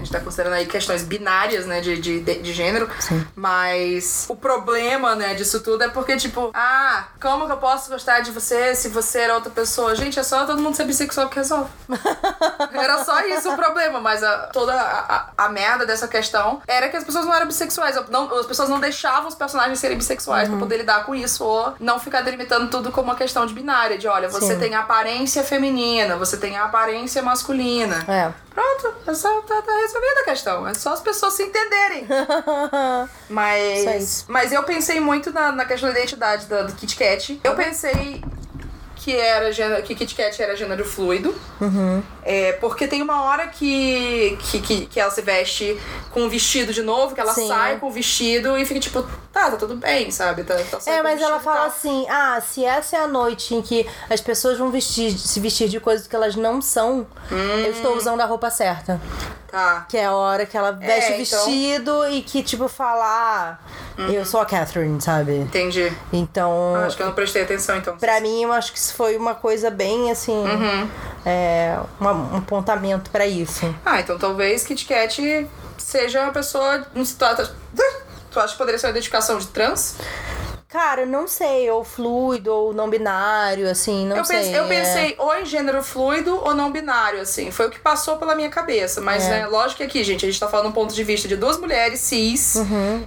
A 0.00 0.04
gente 0.04 0.12
tá 0.12 0.20
considerando 0.20 0.54
aí 0.54 0.64
questões 0.66 1.02
binárias, 1.02 1.66
né, 1.66 1.80
de, 1.80 1.98
de, 2.00 2.20
de, 2.20 2.52
gênero. 2.54 2.88
Sim. 2.98 3.24
Mas 3.36 4.24
o 4.28 4.34
problema, 4.36 5.14
né, 5.14 5.34
disso 5.34 5.60
tudo 5.60 5.84
é 5.84 5.88
porque, 5.88 6.16
tipo, 6.16 6.50
ah, 6.54 7.04
como 7.20 7.44
que 7.46 7.52
eu 7.52 7.58
posso 7.58 7.90
gostar 7.90 8.20
de 8.20 8.30
você 8.30 8.74
se 8.74 8.88
você 8.88 9.20
era 9.20 9.34
outra 9.34 9.50
pessoa? 9.50 9.94
Gente, 9.94 10.18
é 10.18 10.22
só 10.22 10.46
todo 10.46 10.60
mundo 10.62 10.74
ser 10.74 10.84
bissexual 10.84 11.28
que 11.28 11.36
resolve. 11.36 11.70
Era 12.72 13.04
só 13.04 13.20
isso 13.26 13.50
o 13.52 13.56
problema, 13.56 14.00
mas 14.00 14.22
a- 14.22 14.48
toda 14.52 14.72
a, 14.74 15.14
a- 15.16 15.28
a 15.46 15.48
merda 15.48 15.84
dessa 15.84 16.08
questão 16.08 16.62
era 16.66 16.88
que 16.88 16.96
as 16.96 17.04
pessoas 17.04 17.26
não 17.26 17.34
eram 17.34 17.46
bissexuais. 17.46 17.96
Não, 18.08 18.32
as 18.38 18.46
pessoas 18.46 18.68
não 18.68 18.80
deixavam 18.80 19.28
os 19.28 19.34
personagens 19.34 19.78
serem 19.78 19.96
bissexuais 19.98 20.48
pra 20.48 20.58
poder 20.58 20.78
lidar 20.78 21.04
com 21.04 21.14
isso, 21.14 21.44
ou 21.44 21.74
não 21.78 21.98
ficar 21.98 22.22
delimitando 22.22 22.68
tudo 22.70 22.90
como 22.90 23.08
uma 23.10 23.16
questão 23.16 23.44
de 23.44 23.52
binária, 23.52 23.98
de 23.98 24.08
olha, 24.08 24.28
você 24.28 24.54
Sim. 24.54 24.58
tem 24.60 24.74
a 24.74 24.80
aparência 24.80 25.42
feminina, 25.44 26.16
você 26.16 26.36
tem 26.36 26.56
a 26.56 26.64
aparência 26.64 27.22
masculina. 27.22 28.04
É. 28.08 28.30
Pronto, 28.54 28.94
é 29.06 29.14
só, 29.14 29.40
tá, 29.42 29.62
tá 29.62 29.72
resolvida 29.76 30.20
a 30.20 30.24
questão. 30.24 30.66
É 30.68 30.74
só 30.74 30.92
as 30.92 31.00
pessoas 31.00 31.34
se 31.34 31.42
entenderem. 31.44 32.06
Mas. 33.28 34.24
Mas 34.28 34.52
eu 34.52 34.62
pensei 34.64 35.00
muito 35.00 35.32
na, 35.32 35.52
na 35.52 35.64
questão 35.64 35.92
da 35.92 35.98
identidade 35.98 36.46
da- 36.46 36.62
do 36.62 36.72
Kit 36.74 36.96
Kat. 36.96 37.40
Eu 37.44 37.54
pensei 37.54 38.22
que 39.02 39.16
era 39.16 39.50
que 39.82 39.94
Kit 39.94 40.14
Kat 40.14 40.42
era 40.42 40.54
gênero 40.54 40.84
fluido. 40.84 41.34
Uhum. 41.60 42.02
É, 42.22 42.52
porque 42.54 42.86
tem 42.86 43.00
uma 43.00 43.22
hora 43.24 43.48
que, 43.48 44.38
que, 44.42 44.60
que, 44.60 44.86
que 44.86 45.00
ela 45.00 45.10
se 45.10 45.22
veste 45.22 45.78
com 46.10 46.24
o 46.24 46.28
vestido 46.28 46.72
de 46.72 46.82
novo, 46.82 47.14
que 47.14 47.20
ela 47.20 47.32
Sim. 47.32 47.48
sai 47.48 47.78
com 47.78 47.88
o 47.88 47.90
vestido 47.90 48.58
e 48.58 48.66
fica 48.66 48.78
tipo, 48.78 49.02
tá, 49.32 49.50
tá 49.50 49.56
tudo 49.56 49.74
bem, 49.74 50.10
sabe? 50.10 50.44
Tá, 50.44 50.54
tá 50.54 50.78
É, 50.86 51.02
mas 51.02 51.20
ela 51.20 51.38
vestido 51.38 51.40
e 51.40 51.44
fala 51.44 51.58
tal. 51.60 51.66
assim: 51.68 52.06
ah, 52.08 52.40
se 52.40 52.64
essa 52.64 52.96
é 52.96 53.00
a 53.00 53.08
noite 53.08 53.54
em 53.54 53.62
que 53.62 53.86
as 54.10 54.20
pessoas 54.20 54.58
vão 54.58 54.70
vestir, 54.70 55.12
se 55.12 55.40
vestir 55.40 55.68
de 55.68 55.80
coisas 55.80 56.06
que 56.06 56.14
elas 56.14 56.36
não 56.36 56.60
são, 56.60 57.06
eu 57.30 57.70
estou 57.70 57.96
usando 57.96 58.20
a 58.20 58.26
roupa 58.26 58.50
certa. 58.50 59.00
Tá. 59.50 59.84
Que 59.88 59.96
é 59.96 60.06
a 60.06 60.12
hora 60.14 60.46
que 60.46 60.56
ela 60.56 60.72
veste 60.72 61.12
o 61.12 61.14
então- 61.20 61.44
vestido 61.46 62.08
e 62.10 62.22
que, 62.22 62.42
tipo, 62.42 62.68
fala, 62.68 63.04
ah, 63.98 64.02
eu 64.12 64.24
sou 64.24 64.40
a 64.40 64.46
Catherine, 64.46 65.00
sabe? 65.00 65.36
Entendi. 65.38 65.92
Então, 66.12 66.74
Ah, 66.76 66.86
acho 66.86 66.96
que 66.96 67.02
eu 67.02 67.06
não 67.06 67.14
prestei 67.14 67.42
atenção 67.42 67.76
então. 67.76 67.96
pra 67.96 68.20
mim, 68.20 68.42
eu 68.44 68.52
acho 68.52 68.72
que 68.72 68.78
isso 68.78 68.94
foi 68.94 69.16
uma 69.16 69.34
coisa 69.34 69.70
bem, 69.70 70.10
assim, 70.10 70.32
Uhum. 70.32 70.88
é, 71.26 71.76
uma- 71.98 72.12
um 72.12 72.36
apontamento 72.38 73.10
pra 73.10 73.26
isso. 73.26 73.74
Ah, 73.84 74.00
então 74.00 74.16
talvez 74.18 74.62
Kit 74.64 74.86
Kat 74.86 75.48
seja 75.76 76.22
uma 76.22 76.32
pessoa. 76.32 76.86
Trata. 77.18 77.52
Tu 78.30 78.38
acha 78.38 78.52
que 78.52 78.58
poderia 78.58 78.78
ser 78.78 78.86
uma 78.86 78.90
identificação 78.92 79.38
de 79.38 79.48
trans? 79.48 79.96
Cara, 80.70 81.00
eu 81.00 81.06
não 81.06 81.26
sei, 81.26 81.68
ou 81.68 81.82
fluido, 81.82 82.54
ou 82.54 82.72
não 82.72 82.88
binário, 82.88 83.68
assim, 83.68 84.06
não 84.06 84.16
eu, 84.18 84.24
sei. 84.24 84.36
pensei, 84.38 84.56
eu 84.56 84.64
é. 84.66 84.68
pensei 84.68 85.14
ou 85.18 85.34
em 85.34 85.44
gênero 85.44 85.82
fluido 85.82 86.38
ou 86.44 86.54
não 86.54 86.70
binário, 86.70 87.20
assim. 87.20 87.50
Foi 87.50 87.66
o 87.66 87.70
que 87.70 87.80
passou 87.80 88.18
pela 88.18 88.36
minha 88.36 88.48
cabeça. 88.48 89.00
Mas, 89.00 89.24
É. 89.24 89.30
né, 89.30 89.46
lógico 89.48 89.78
que 89.78 89.82
aqui, 89.82 90.04
gente, 90.04 90.24
a 90.24 90.28
gente 90.30 90.38
tá 90.38 90.46
falando 90.46 90.68
um 90.68 90.72
ponto 90.72 90.94
de 90.94 91.02
vista 91.02 91.26
de 91.26 91.34
duas 91.34 91.58
mulheres 91.58 91.98
cis, 91.98 92.54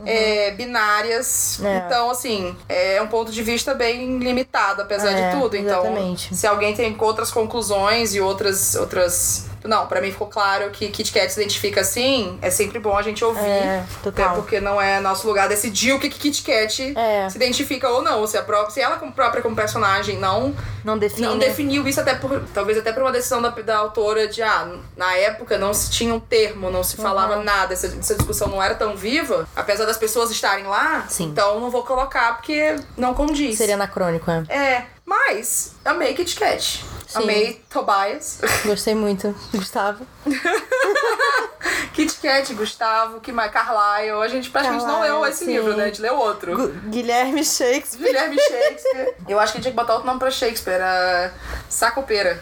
é, 0.06 0.52
binárias. 0.52 1.58
Uhum, 1.60 1.68
É. 1.68 1.78
Então, 1.86 2.10
assim, 2.10 2.54
é 2.68 3.02
um 3.02 3.08
ponto 3.08 3.32
de 3.32 3.42
vista 3.42 3.74
bem 3.74 4.18
limitado, 4.20 4.82
apesar 4.82 5.12
É, 5.12 5.30
de 5.32 5.40
tudo. 5.40 5.56
Então, 5.56 5.84
exatamente. 5.84 6.36
se 6.36 6.46
alguém 6.46 6.74
tem 6.76 6.94
outras 7.00 7.32
conclusões 7.32 8.14
e 8.14 8.20
outras. 8.20 8.76
outras... 8.76 9.46
Não, 9.64 9.88
pra 9.88 10.02
mim 10.02 10.12
ficou 10.12 10.28
claro 10.28 10.70
que 10.72 10.88
Kit 10.90 11.12
Kat 11.12 11.32
se 11.32 11.40
identifica 11.42 11.82
assim, 11.82 12.38
é 12.42 12.50
sempre 12.50 12.80
bom 12.80 12.98
a 12.98 13.02
gente 13.02 13.24
ouvir. 13.24 13.42
É, 13.44 13.84
total. 14.04 14.26
Até 14.26 14.36
porque 14.36 14.60
não 14.60 14.82
é 14.82 15.00
nosso 15.00 15.26
lugar 15.28 15.48
decidir 15.48 15.94
o 15.94 16.00
que 16.00 16.10
que 16.10 16.20
Kit 16.20 16.42
Kat 16.44 16.94
É. 16.98 17.30
se 17.30 17.36
identifica 17.38 17.90
ou 17.90 18.02
não. 18.02 18.26
Se, 18.28 18.38
a 18.38 18.44
própria, 18.44 18.72
se 18.72 18.82
ela 18.82 18.98
como 18.98 19.12
própria 19.12 19.42
como 19.42 19.56
personagem 19.56 20.18
não 20.20 20.54
Não 20.84 20.98
define. 20.98 21.28
não 21.28 21.38
definiu 21.38 21.88
isso 21.88 22.00
até 22.00 22.14
por 22.16 22.42
talvez 22.54 22.78
até 22.78 22.92
por 22.92 23.02
uma 23.04 23.12
decisão 23.12 23.42
da, 23.42 23.50
da 23.50 23.78
autora 23.78 24.28
de 24.28 24.42
ah, 24.42 24.68
na 24.98 25.14
época 25.16 25.58
não 25.58 25.74
se 25.74 25.90
tinha 25.92 26.14
um 26.14 26.20
termo, 26.20 26.70
não 26.70 26.84
se 26.84 26.98
falava 26.98 27.38
Uhum. 27.38 27.44
nada, 27.44 27.74
essa, 27.74 27.88
essa 27.88 28.16
discussão 28.16 28.48
não 28.50 28.62
era 28.62 28.76
tão 28.76 28.96
viva, 28.96 29.48
apesar 29.56 29.86
das 29.86 29.98
pessoas 29.98 30.30
estarem 30.32 30.66
lá. 30.66 31.06
Sim. 31.10 31.26
Então 31.26 31.60
não 31.60 31.70
vou 31.72 31.84
colocar 31.84 32.36
porque 32.38 32.76
não 32.98 33.14
condiz. 33.14 33.58
Seria 33.58 33.76
anacrônico, 33.76 34.30
é. 34.30 34.44
É, 34.50 34.86
mas 35.06 35.74
amei 35.86 36.14
Kit 36.14 36.36
Kat. 36.36 36.84
Sim. 37.08 37.20
Amei 37.24 37.62
Tobias. 37.70 38.40
Gostei 38.66 38.96
muito. 38.96 39.36
Gustavo. 39.54 40.06
Kit 41.94 42.16
Kat, 42.22 42.54
Gustavo, 42.56 43.20
que 43.20 43.32
mais 43.32 43.52
Carlyle. 43.52 44.22
A 44.24 44.28
gente 44.28 44.50
praticamente 44.50 44.86
não 44.86 44.96
Carlyle, 44.96 45.14
leu 45.20 45.26
esse 45.28 45.46
sim. 45.46 45.52
livro, 45.54 45.76
né? 45.78 45.84
A 45.84 45.88
gente 45.88 46.02
leu 46.02 46.16
outro. 46.18 46.56
Gu- 46.56 46.90
Guilherme 46.90 47.44
Shakespeare. 47.46 48.08
Guilherme 48.08 48.38
Shakespeare. 48.40 49.14
Eu 49.28 49.40
acho 49.40 49.52
que 49.54 49.58
a 49.58 49.62
gente 49.62 49.64
tinha 49.64 49.72
que 49.72 49.76
botar 49.76 49.94
outro 49.94 50.08
nome 50.08 50.20
pra 50.20 50.32
Shakespeare. 50.32 50.74
Era 50.76 51.34
Sacopeira. 51.70 52.42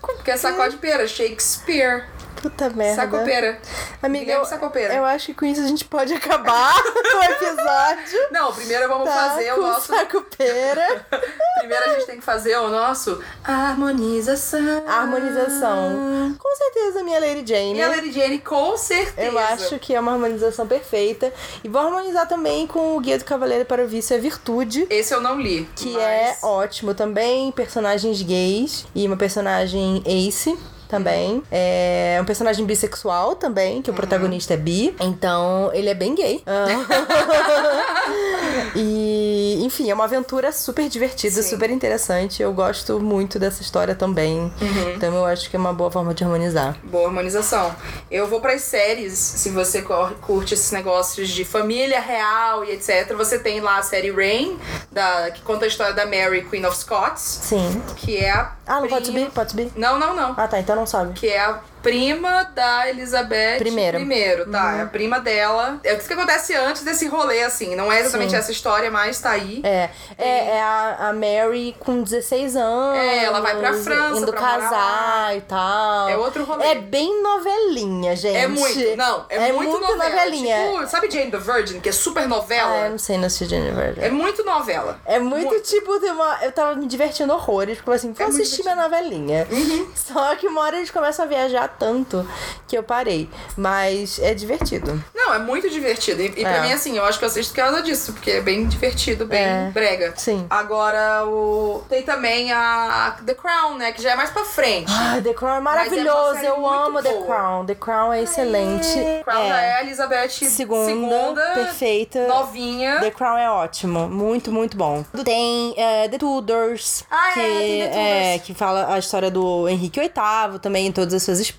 Porque 0.00 0.30
é 0.30 0.36
sacode 0.36 0.76
pera, 0.78 1.06
Shakespeare. 1.06 2.06
Puta 2.42 2.70
merda. 2.70 3.02
Sacopeira. 3.02 3.58
Amiga, 4.02 4.24
Guilherme 4.24 4.42
eu, 4.44 4.48
Sacopeira. 4.48 4.94
eu 4.94 5.04
acho 5.04 5.26
que 5.26 5.34
com 5.34 5.44
isso 5.44 5.60
a 5.60 5.66
gente 5.66 5.84
pode 5.84 6.14
acabar 6.14 6.72
o 6.78 7.22
episódio. 7.24 8.28
Não, 8.30 8.52
primeiro 8.52 8.88
vamos 8.88 9.08
Tá, 9.08 9.30
fazer 9.30 9.52
o 9.54 9.60
nosso. 9.60 9.86
saco 9.92 10.22
pera. 10.36 11.06
Primeiro 11.58 11.84
a 11.84 11.94
gente 11.94 12.06
tem 12.06 12.16
que 12.18 12.24
fazer 12.24 12.56
o 12.58 12.68
nosso 12.68 13.20
harmonização. 13.42 14.84
Harmonização. 14.86 16.36
Com 16.38 16.56
certeza, 16.56 17.02
minha 17.02 17.18
Lady 17.20 17.44
Jane. 17.46 17.74
E 17.78 17.82
a 17.82 17.88
Lady 17.88 18.12
Jane, 18.12 18.38
com 18.38 18.76
certeza. 18.76 19.20
Eu 19.28 19.38
acho 19.38 19.78
que 19.78 19.94
é 19.94 20.00
uma 20.00 20.12
harmonização 20.12 20.66
perfeita. 20.66 21.32
E 21.64 21.68
vou 21.68 21.80
harmonizar 21.82 22.28
também 22.28 22.66
com 22.66 22.96
o 22.96 23.00
Guia 23.00 23.18
do 23.18 23.24
Cavaleiro 23.24 23.64
para 23.64 23.82
o 23.84 23.88
Vício 23.88 24.14
é 24.14 24.18
Virtude. 24.18 24.86
Esse 24.88 25.12
eu 25.14 25.20
não 25.20 25.40
li. 25.40 25.68
Que 25.74 25.92
mas- 25.94 26.02
é 26.02 26.38
ótimo 26.42 26.94
também. 26.94 27.50
Personagens 27.52 28.22
gays. 28.22 28.86
E 28.94 29.06
uma 29.06 29.16
personagem 29.16 30.02
ace. 30.06 30.56
Também. 30.88 31.42
É 31.50 32.18
um 32.20 32.24
personagem 32.24 32.64
bissexual 32.64 33.36
também, 33.36 33.76
Uhum. 33.76 33.82
que 33.82 33.90
o 33.90 33.94
protagonista 33.94 34.54
é 34.54 34.56
bi. 34.56 34.94
Então, 35.00 35.70
ele 35.74 35.88
é 35.90 35.94
bem 35.94 36.14
gay. 36.14 36.42
Ah. 36.46 36.66
e, 38.74 39.60
enfim, 39.64 39.90
é 39.90 39.94
uma 39.94 40.04
aventura 40.04 40.52
super 40.52 40.88
divertida, 40.88 41.42
Sim. 41.42 41.50
super 41.50 41.70
interessante. 41.70 42.42
Eu 42.42 42.52
gosto 42.52 43.00
muito 43.00 43.38
dessa 43.38 43.62
história 43.62 43.94
também. 43.94 44.38
Uhum. 44.60 44.92
Então, 44.96 45.14
eu 45.14 45.24
acho 45.24 45.48
que 45.50 45.56
é 45.56 45.58
uma 45.58 45.72
boa 45.72 45.90
forma 45.90 46.14
de 46.14 46.24
harmonizar. 46.24 46.76
Boa 46.84 47.08
harmonização. 47.08 47.74
Eu 48.10 48.26
vou 48.26 48.40
pras 48.40 48.62
séries, 48.62 49.18
se 49.18 49.50
você 49.50 49.82
curte 50.20 50.54
esses 50.54 50.70
negócios 50.72 51.28
de 51.28 51.44
família 51.44 52.00
real 52.00 52.64
e 52.64 52.72
etc. 52.72 53.12
Você 53.16 53.38
tem 53.38 53.60
lá 53.60 53.78
a 53.78 53.82
série 53.82 54.10
Rain, 54.10 54.58
da, 54.90 55.30
que 55.30 55.42
conta 55.42 55.64
a 55.64 55.68
história 55.68 55.94
da 55.94 56.06
Mary, 56.06 56.44
Queen 56.48 56.64
of 56.64 56.76
Scots, 56.76 57.40
Sim. 57.42 57.82
que 57.96 58.16
é 58.16 58.30
a. 58.30 58.52
Ah, 58.66 58.80
não 58.80 58.88
pode 58.88 59.06
subir? 59.06 59.30
Pode 59.30 59.50
subir? 59.50 59.70
Não, 59.76 59.98
não, 59.98 60.14
não. 60.14 60.34
Ah, 60.36 60.46
tá. 60.46 60.58
Então 60.58 60.76
não 60.78 60.86
sobe. 60.86 61.12
Que 61.14 61.28
é 61.28 61.40
a 61.40 61.60
prima 61.82 62.44
da 62.54 62.88
Elizabeth 62.88 63.58
Primeiro. 63.58 63.98
primeiro 63.98 64.50
tá? 64.50 64.76
É 64.76 64.82
a 64.82 64.86
prima 64.86 65.20
dela. 65.20 65.80
É 65.84 65.94
o 65.94 65.98
que 65.98 66.12
acontece 66.12 66.54
antes 66.54 66.82
desse 66.82 67.06
rolê, 67.06 67.42
assim. 67.42 67.74
Não 67.74 67.90
é 67.90 68.00
exatamente 68.00 68.30
Sim. 68.30 68.36
essa 68.36 68.52
história, 68.52 68.90
mas 68.90 69.20
tá 69.20 69.30
aí. 69.30 69.60
É, 69.64 69.90
é, 70.16 70.56
é 70.56 70.62
a, 70.62 71.08
a 71.08 71.12
Mary 71.12 71.76
com 71.78 72.02
16 72.02 72.56
anos. 72.56 72.98
É, 72.98 73.24
ela 73.24 73.40
vai 73.40 73.56
pra 73.56 73.72
França 73.74 74.18
Indo 74.18 74.32
pra 74.32 74.40
casar 74.40 75.36
e 75.36 75.40
tal. 75.42 76.08
É 76.08 76.16
outro 76.16 76.44
rolê. 76.44 76.66
É 76.66 76.74
bem 76.76 77.22
novelinha, 77.22 78.16
gente. 78.16 78.36
É 78.36 78.46
muito, 78.46 78.96
não, 78.96 79.26
é, 79.28 79.52
muito, 79.52 79.78
novela. 79.80 80.08
novelinha. 80.08 80.68
Tipo, 80.70 80.86
sabe 80.86 81.10
Jane 81.10 81.30
the 81.30 81.38
Virgin, 81.38 81.80
que 81.80 81.88
é 81.88 81.92
super 81.92 82.26
novela? 82.26 82.72
Ah, 82.72 82.84
eu 82.86 82.90
não 82.90 82.98
sei, 82.98 83.16
não 83.16 83.26
assisti 83.26 83.46
Jennifer. 83.46 83.94
É 83.98 84.10
muito 84.10 84.44
novela. 84.44 85.00
É 85.04 85.18
muito, 85.18 85.48
Muito. 85.48 85.62
tipo, 85.62 85.98
tem 86.00 86.10
uma... 86.10 86.38
eu 86.42 86.52
tava 86.52 86.74
me 86.74 86.86
divertindo 86.86 87.32
horrores, 87.32 87.78
porque 87.78 87.90
eu 87.90 87.94
assim, 87.94 88.12
vou 88.12 88.26
É 88.26 88.28
muito 88.28 88.42
assistir 88.42 88.62
minha 88.62 88.76
novelinha. 88.76 89.46
Só 89.94 90.34
que 90.36 90.46
uma 90.46 90.60
hora 90.62 90.76
eles 90.76 90.90
começam 90.90 91.24
a 91.24 91.28
viajar 91.28 91.67
tanto 91.68 92.26
que 92.66 92.76
eu 92.76 92.82
parei. 92.82 93.28
Mas 93.56 94.18
é 94.18 94.34
divertido. 94.34 95.02
Não, 95.14 95.34
é 95.34 95.38
muito 95.38 95.68
divertido. 95.70 96.22
E, 96.22 96.26
e 96.26 96.42
pra 96.42 96.56
É. 96.56 96.62
mim, 96.62 96.72
assim, 96.72 96.96
eu 96.96 97.04
acho 97.04 97.18
que 97.18 97.24
eu 97.24 97.28
assisto 97.28 97.52
por 97.54 97.60
causa 97.62 97.82
disso, 97.82 98.12
porque 98.12 98.30
é 98.32 98.40
bem 98.40 98.66
divertido, 98.66 99.26
bem 99.26 99.42
É. 99.42 99.70
brega. 99.72 100.14
Sim. 100.16 100.46
Agora, 100.50 101.24
o... 101.26 101.82
tem 101.88 102.02
também 102.02 102.52
a 102.52 103.16
The 103.24 103.34
Crown, 103.34 103.76
né? 103.76 103.92
Que 103.92 104.02
já 104.02 104.12
é 104.12 104.16
mais 104.16 104.30
pra 104.30 104.44
frente. 104.44 104.90
Ai, 104.94 105.20
The 105.22 105.32
Crown 105.34 105.54
é 105.54 105.58
é 105.58 105.60
maravilhoso. 105.60 106.34
série 106.34 106.46
eu 106.46 106.66
amo 106.66 107.02
The 107.02 107.10
boa. 107.12 107.26
Crown. 107.26 107.66
The 107.66 107.74
Crown 107.74 108.12
é 108.12 108.22
excelente. 108.22 108.88
The 108.94 109.22
Crown 109.24 109.48
já 109.48 109.60
é 109.60 109.72
a 109.74 109.82
Elizabeth 109.82 110.28
Segunda, 110.30 110.86
segunda 110.86 111.42
perfeita. 111.54 112.26
novinha. 112.26 113.00
The 113.00 113.10
Crown 113.10 113.38
é 113.38 113.50
ótimo, 113.50 114.08
muito, 114.08 114.50
muito 114.52 114.76
bom. 114.76 115.04
Tem 115.24 115.74
é, 115.76 116.08
The 116.08 116.18
Tudors, 116.18 117.04
Ah, 117.10 117.30
é, 117.30 117.32
que, 117.32 117.40
tem 117.40 117.80
The 117.80 117.88
Tudors. 117.88 118.46
que 118.46 118.54
fala 118.54 118.94
a 118.94 118.98
história 118.98 119.30
do 119.30 119.68
Henrique 119.68 120.00
VIII 120.00 120.58
também, 120.60 120.90
todas 120.92 121.12
as 121.14 121.22
suas 121.22 121.40
esposas, 121.40 121.57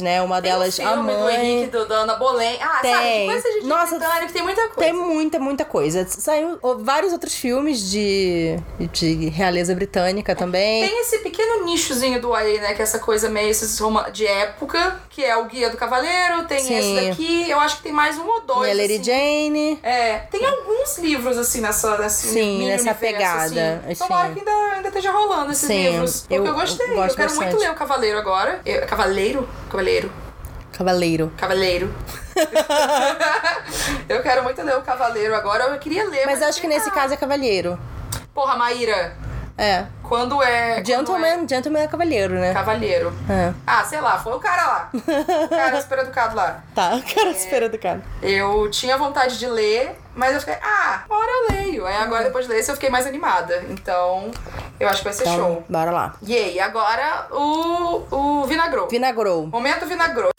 né? 0.00 0.20
Uma 0.22 0.40
Tem 0.42 0.50
delas, 0.50 0.78
um 0.78 0.86
a 0.86 0.92
filme 0.92 1.12
do 1.12 1.18
mãe. 1.20 1.34
Henrique 1.46 1.70
do, 1.70 1.86
da 1.86 1.96
Ana 1.96 2.14
Bolen. 2.16 2.58
Ah, 2.60 2.80
sabe? 2.82 2.82
Tem. 2.82 3.26
Coisa 3.30 3.60
de 3.60 3.66
Nossa, 3.66 3.98
britânico, 3.98 4.32
tem 4.32 4.42
muita 4.42 4.60
coisa. 4.68 4.80
Tem 4.80 4.92
muita, 4.92 5.38
muita 5.38 5.64
coisa. 5.64 6.06
Saiu 6.08 6.58
ó, 6.62 6.74
vários 6.74 7.12
outros 7.12 7.34
filmes 7.34 7.90
de, 7.90 8.56
de 8.92 9.28
realeza 9.30 9.74
britânica 9.74 10.34
também. 10.36 10.86
Tem 10.88 11.00
esse 11.00 11.18
pequeno 11.18 11.64
nichozinho 11.64 12.20
do 12.20 12.30
YA, 12.36 12.60
né? 12.60 12.74
Que 12.74 12.82
é 12.82 12.84
essa 12.84 12.98
coisa 12.98 13.28
meio 13.28 13.48
esses 13.48 13.78
de 14.12 14.26
época, 14.26 15.00
que 15.10 15.24
é 15.24 15.36
o 15.36 15.46
Guia 15.46 15.70
do 15.70 15.76
Cavaleiro, 15.76 16.44
tem 16.44 16.60
Sim. 16.60 16.74
esse 16.78 17.08
daqui. 17.08 17.50
Eu 17.50 17.58
acho 17.60 17.78
que 17.78 17.82
tem 17.84 17.92
mais 17.92 18.18
um 18.18 18.26
ou 18.26 18.40
dois. 18.42 18.76
Lady 18.76 18.94
assim. 18.94 19.04
Jane. 19.04 19.78
É, 19.82 20.18
tem 20.30 20.44
alguns 20.44 20.98
livros 20.98 21.38
assim 21.38 21.60
nessa, 21.60 21.96
nesse 21.98 22.28
Sim, 22.28 22.66
nessa 22.66 22.90
universo, 22.90 23.00
pegada, 23.00 23.38
Assim. 23.84 23.92
assim. 23.92 24.04
Tomara 24.04 24.32
que 24.32 24.38
ainda, 24.40 24.50
ainda 24.74 24.88
esteja 24.88 25.10
rolando 25.10 25.52
esses 25.52 25.66
Sim, 25.66 25.90
livros. 25.90 26.20
Porque 26.20 26.34
eu 26.34 26.44
eu, 26.46 26.54
gostei. 26.54 26.86
Eu, 26.90 26.94
gosto 26.94 27.16
quero 27.16 27.28
bastante. 27.28 27.50
muito 27.50 27.60
ler 27.62 27.70
o 27.70 27.74
Cavaleiro 27.74 28.18
agora. 28.18 28.60
Eu- 28.64 28.86
Cavaleiro? 28.86 29.37
Cavaleiro. 29.68 30.10
Cavaleiro. 30.72 31.32
Cavaleiro. 31.36 31.94
eu 34.08 34.22
quero 34.22 34.42
muito 34.44 34.62
ler 34.62 34.76
o 34.76 34.82
Cavaleiro 34.82 35.34
agora. 35.34 35.64
Eu 35.64 35.78
queria 35.78 36.08
ler. 36.08 36.24
Mas 36.26 36.42
acho 36.42 36.60
que 36.60 36.68
nesse 36.68 36.90
caso 36.90 37.14
é 37.14 37.16
cavalheiro. 37.16 37.78
Porra, 38.32 38.56
Maíra. 38.56 39.16
É. 39.56 39.86
Quando 40.04 40.40
é. 40.40 40.74
quando 40.74 40.86
Gentleman, 40.86 41.48
gentleman 41.48 41.80
é 41.82 41.88
cavalheiro, 41.88 42.36
é 42.36 42.40
né? 42.40 42.54
Cavalheiro. 42.54 43.12
É. 43.28 43.52
Ah, 43.66 43.84
sei 43.84 44.00
lá, 44.00 44.16
foi 44.16 44.32
o 44.34 44.38
cara 44.38 44.66
lá. 44.66 44.90
O 44.94 45.48
cara 45.48 45.80
super 45.82 45.98
educado 45.98 46.36
lá. 46.36 46.62
Tá, 46.74 46.94
o 46.94 46.98
É. 46.98 47.02
cara 47.02 47.34
super 47.34 47.62
educado. 47.64 48.02
Eu 48.22 48.70
tinha 48.70 48.96
vontade 48.96 49.36
de 49.36 49.48
ler, 49.48 49.98
mas 50.18 50.34
eu 50.34 50.40
fiquei, 50.40 50.56
ah, 50.62 51.02
hora 51.08 51.30
eu 51.30 51.56
leio. 51.56 51.86
Aí 51.86 51.96
agora, 51.96 52.24
depois 52.24 52.44
de 52.46 52.52
ler 52.52 52.58
esse, 52.58 52.70
eu 52.70 52.74
fiquei 52.74 52.90
mais 52.90 53.06
animada. 53.06 53.64
Então, 53.70 54.30
eu 54.80 54.88
acho 54.88 54.98
que 54.98 55.04
vai 55.04 55.12
ser 55.12 55.22
Então, 55.22 55.36
show. 55.36 55.64
bora 55.68 55.90
lá. 55.92 56.14
E 56.22 56.34
aí, 56.36 56.58
agora 56.60 57.26
o, 57.30 58.04
o 58.10 58.44
Vinagrou. 58.46 58.88
Vinagrou. 58.88 59.46
Momento 59.46 59.86
Vinagrou. 59.86 60.30